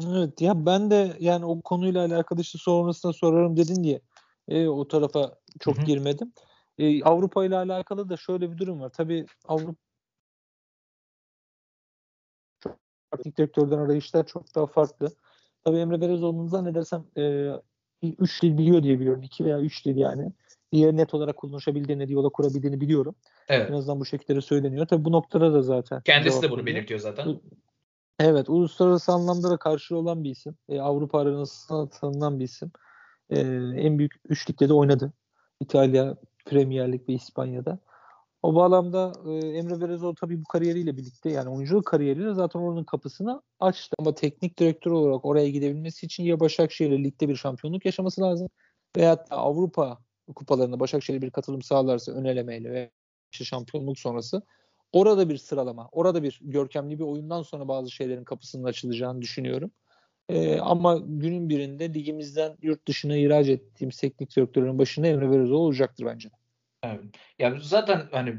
Evet 0.06 0.40
ya 0.40 0.66
ben 0.66 0.90
de 0.90 1.16
yani 1.20 1.44
o 1.44 1.60
konuyla 1.60 2.04
alakalı 2.04 2.40
işte 2.40 2.58
sonrasında 2.58 3.12
sorarım 3.12 3.56
dedin 3.56 3.84
diye 3.84 4.00
e, 4.48 4.68
o 4.68 4.88
tarafa 4.88 5.38
çok 5.60 5.76
Hı-hı. 5.76 5.84
girmedim. 5.84 6.32
E, 6.78 7.04
Avrupa 7.04 7.44
ile 7.44 7.56
alakalı 7.56 8.08
da 8.08 8.16
şöyle 8.16 8.52
bir 8.52 8.58
durum 8.58 8.80
var. 8.80 8.88
Tabii 8.88 9.26
Avrupa 9.48 9.74
teknik 13.16 13.38
direktörden 13.38 13.78
arayışlar 13.78 14.26
çok 14.26 14.54
daha 14.54 14.66
farklı. 14.66 15.08
Tabii 15.64 15.78
Emre 15.78 16.00
Belezoğlu'nun 16.00 16.46
zannedersem 16.46 17.04
e, 17.16 17.52
3 18.02 18.42
dil 18.42 18.58
biliyor 18.58 18.82
diye 18.82 19.00
biliyorum. 19.00 19.22
2 19.22 19.44
veya 19.44 19.60
3 19.60 19.86
dil 19.86 19.96
yani. 19.96 20.32
Diğer 20.72 20.96
net 20.96 21.14
olarak 21.14 21.36
konuşabildiğini, 21.36 22.08
diyaloğa 22.08 22.30
kurabildiğini 22.30 22.80
biliyorum. 22.80 23.14
Evet. 23.48 23.70
En 23.70 23.74
azından 23.74 24.00
bu 24.00 24.04
şekilde 24.04 24.40
söyleniyor. 24.40 24.86
Tabii 24.86 25.04
bu 25.04 25.12
noktada 25.12 25.52
da 25.52 25.62
zaten. 25.62 26.00
Kendisi 26.00 26.42
de 26.42 26.50
bunu 26.50 26.66
belirtiyor 26.66 27.00
zaten. 27.00 27.40
Evet. 28.20 28.48
Uluslararası 28.48 29.12
anlamda 29.12 29.50
da 29.50 29.56
karşı 29.56 29.96
olan 29.96 30.24
bir 30.24 30.30
isim. 30.30 30.54
E, 30.68 30.80
Avrupa 30.80 31.20
arenasında 31.20 31.88
tanınan 31.88 32.38
bir 32.38 32.44
isim. 32.44 32.72
E, 33.30 33.40
en 33.76 33.98
büyük 33.98 34.12
üçlükte 34.28 34.68
de 34.68 34.72
oynadı. 34.72 35.12
İtalya, 35.60 36.16
Premier 36.44 36.92
Lig 36.92 37.08
ve 37.08 37.12
İspanya'da. 37.12 37.78
O 38.42 38.54
bağlamda 38.54 39.12
e, 39.26 39.30
Emre 39.30 39.80
Belezoğlu 39.80 40.14
tabii 40.14 40.40
bu 40.40 40.44
kariyeriyle 40.44 40.96
birlikte 40.96 41.30
yani 41.30 41.48
oyunculuk 41.48 41.86
kariyeriyle 41.86 42.34
zaten 42.34 42.60
oranın 42.60 42.84
kapısını 42.84 43.42
açtı. 43.60 43.94
Ama 43.98 44.14
teknik 44.14 44.58
direktör 44.58 44.90
olarak 44.90 45.24
oraya 45.24 45.50
gidebilmesi 45.50 46.06
için 46.06 46.24
ya 46.24 46.40
Başakşehir'le 46.40 47.04
ligde 47.04 47.28
bir 47.28 47.36
şampiyonluk 47.36 47.86
yaşaması 47.86 48.20
lazım 48.20 48.48
veyahut 48.96 49.30
da 49.30 49.36
Avrupa 49.36 49.98
kupalarında 50.34 50.80
Başakşehir 50.80 51.22
bir 51.22 51.30
katılım 51.30 51.62
sağlarsa 51.62 52.12
ön 52.12 52.24
elemeyle 52.24 52.72
ve 52.72 52.90
şampiyonluk 53.30 53.98
sonrası 53.98 54.42
orada 54.92 55.28
bir 55.28 55.36
sıralama, 55.36 55.88
orada 55.92 56.22
bir 56.22 56.38
görkemli 56.42 56.98
bir 56.98 57.04
oyundan 57.04 57.42
sonra 57.42 57.68
bazı 57.68 57.90
şeylerin 57.90 58.24
kapısının 58.24 58.64
açılacağını 58.64 59.22
düşünüyorum. 59.22 59.70
Ee, 60.28 60.58
ama 60.58 60.98
günün 61.06 61.48
birinde 61.48 61.94
ligimizden 61.94 62.56
yurt 62.62 62.88
dışına 62.88 63.16
ihraç 63.16 63.48
ettiğim 63.48 63.90
teknik 63.90 64.36
direktörün 64.36 64.78
başında 64.78 65.06
Emre 65.06 65.30
Belözoğlu 65.30 65.58
olacaktır 65.58 66.04
bence. 66.06 66.30
Evet. 66.82 67.04
Ya 67.38 67.56
zaten 67.60 68.08
hani 68.10 68.34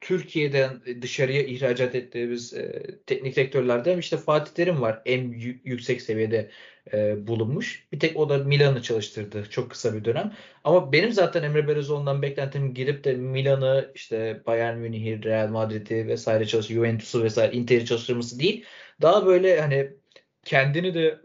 Türkiye'den 0.00 0.80
dışarıya 1.02 1.42
ihracat 1.42 1.94
ettiğimiz 1.94 2.54
e, 2.54 2.82
teknik 3.06 3.36
direktörlerden 3.36 3.98
işte 3.98 4.16
Fatih 4.16 4.52
Terim 4.52 4.80
var 4.80 5.02
en 5.04 5.28
yüksek 5.64 6.02
seviyede 6.02 6.50
e, 6.92 7.26
bulunmuş. 7.26 7.88
Bir 7.92 8.00
tek 8.00 8.16
o 8.16 8.28
da 8.28 8.38
Milan'ı 8.38 8.82
çalıştırdı 8.82 9.46
çok 9.50 9.70
kısa 9.70 9.94
bir 9.94 10.04
dönem. 10.04 10.32
Ama 10.64 10.92
benim 10.92 11.12
zaten 11.12 11.42
Emre 11.42 11.68
Belözoğlu'ndan 11.68 12.22
beklentim 12.22 12.74
girip 12.74 13.04
de 13.04 13.14
Milan'ı 13.14 13.92
işte 13.94 14.42
Bayern 14.46 14.78
Münih'i, 14.78 15.24
Real 15.24 15.48
Madrid'i 15.48 16.06
vesaire 16.08 16.46
çalıştır, 16.46 16.74
Juventus'u 16.74 17.24
vesaire 17.24 17.52
Inter'i 17.56 17.86
çalıştırması 17.86 18.40
değil. 18.40 18.64
Daha 19.02 19.26
böyle 19.26 19.60
hani 19.60 19.90
kendini 20.44 20.94
de 20.94 21.20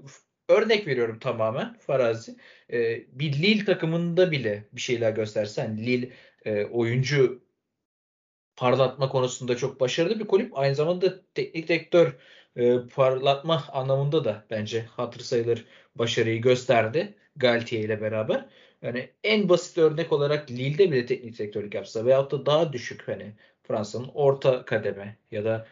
örnek 0.49 0.88
veriyorum 0.88 1.19
tamamen 1.19 1.77
farazi. 1.80 2.35
E, 2.73 3.06
bir 3.19 3.34
Lille 3.34 3.65
takımında 3.65 4.31
bile 4.31 4.64
bir 4.73 4.81
şeyler 4.81 5.11
göstersen 5.11 5.77
Lille 5.77 6.10
e, 6.45 6.65
oyuncu 6.65 7.44
parlatma 8.57 9.10
konusunda 9.10 9.57
çok 9.57 9.80
başarılı 9.80 10.19
bir 10.19 10.27
kulüp. 10.27 10.57
Aynı 10.57 10.76
zamanda 10.76 11.14
teknik 11.34 11.68
direktör 11.68 12.15
e, 12.56 12.80
parlatma 12.95 13.64
anlamında 13.72 14.26
da 14.26 14.45
bence 14.49 14.82
hatır 14.82 15.19
sayılır 15.19 15.65
başarıyı 15.95 16.41
gösterdi 16.41 17.14
Galtier 17.36 17.84
ile 17.84 18.02
beraber. 18.02 18.45
Yani 18.82 19.10
en 19.23 19.49
basit 19.49 19.77
örnek 19.77 20.11
olarak 20.11 20.52
Lille'de 20.52 20.91
bile 20.91 21.06
teknik 21.06 21.38
direktörlük 21.38 21.73
yapsa 21.73 22.06
veyahut 22.06 22.32
da 22.32 22.45
daha 22.45 22.73
düşük 22.73 23.07
hani 23.07 23.34
Fransa'nın 23.64 24.10
orta 24.14 24.65
kademe 24.65 25.18
ya 25.32 25.45
da 25.45 25.68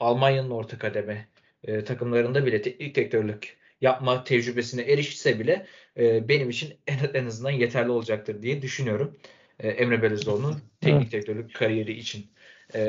Almanya'nın 0.00 0.50
orta 0.50 0.78
kademe 0.78 1.28
e, 1.64 1.84
takımlarında 1.84 2.46
bile 2.46 2.62
teknik 2.62 2.94
direktörlük 2.94 3.56
yapma 3.80 4.24
tecrübesine 4.24 4.82
erişse 4.82 5.40
bile 5.40 5.66
e, 5.96 6.28
benim 6.28 6.50
için 6.50 6.74
en, 6.86 6.98
en 7.14 7.26
azından 7.26 7.50
yeterli 7.50 7.90
olacaktır 7.90 8.42
diye 8.42 8.62
düşünüyorum. 8.62 9.18
E, 9.62 9.68
Emre 9.68 10.02
Belezoğlu'nun 10.02 10.62
teknik 10.80 11.12
direktörlük 11.12 11.54
kariyeri 11.54 11.92
için. 11.92 12.26
E, 12.74 12.80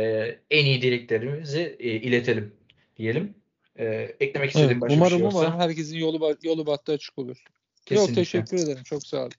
en 0.52 0.66
iyi 0.66 0.82
dileklerimizi 0.82 1.76
e, 1.80 1.90
iletelim 1.90 2.54
diyelim. 2.98 3.36
E, 3.80 4.16
eklemek 4.20 4.50
istediğim 4.50 4.72
evet, 4.72 4.82
başka 4.82 4.96
umarım, 4.96 5.12
bir 5.12 5.18
şey 5.18 5.24
yoksa. 5.24 5.40
Umarım 5.40 5.60
herkesin 5.60 5.98
yolu, 5.98 6.38
yolu 6.44 6.66
battı 6.66 6.92
açık 6.92 7.20
olur. 7.20 7.44
Kesinlikle. 7.86 8.12
Yok 8.12 8.16
teşekkür 8.16 8.58
ederim. 8.58 8.84
Çok 8.84 9.08
sağ 9.08 9.22
olun. 9.22 9.32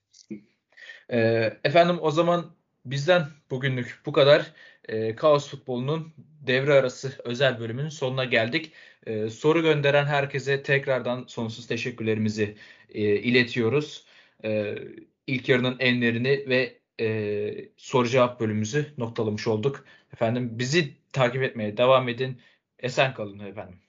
E, 1.12 1.18
efendim 1.64 1.98
o 2.00 2.10
zaman 2.10 2.54
bizden 2.84 3.26
bugünlük 3.50 4.00
bu 4.06 4.12
kadar. 4.12 4.52
E, 4.88 5.16
Kaos 5.16 5.48
Futbolu'nun 5.48 6.12
devre 6.46 6.72
arası 6.72 7.12
özel 7.24 7.60
bölümünün 7.60 7.88
sonuna 7.88 8.24
geldik. 8.24 8.72
E, 9.06 9.30
soru 9.30 9.62
gönderen 9.62 10.04
herkese 10.04 10.62
tekrardan 10.62 11.24
sonsuz 11.28 11.66
teşekkürlerimizi 11.66 12.56
e, 12.94 13.00
iletiyoruz. 13.00 14.04
e, 14.44 14.74
ilk 15.26 15.48
yarının 15.48 15.76
enlerini 15.78 16.44
ve 16.48 16.81
e, 17.01 17.70
soru 17.77 18.09
cevap 18.09 18.40
bölümümüzü 18.40 18.94
noktalamış 18.98 19.48
olduk. 19.48 19.85
Efendim 20.12 20.59
bizi 20.59 20.97
takip 21.12 21.43
etmeye 21.43 21.77
devam 21.77 22.09
edin. 22.09 22.40
Esen 22.78 23.14
kalın 23.14 23.39
efendim. 23.39 23.81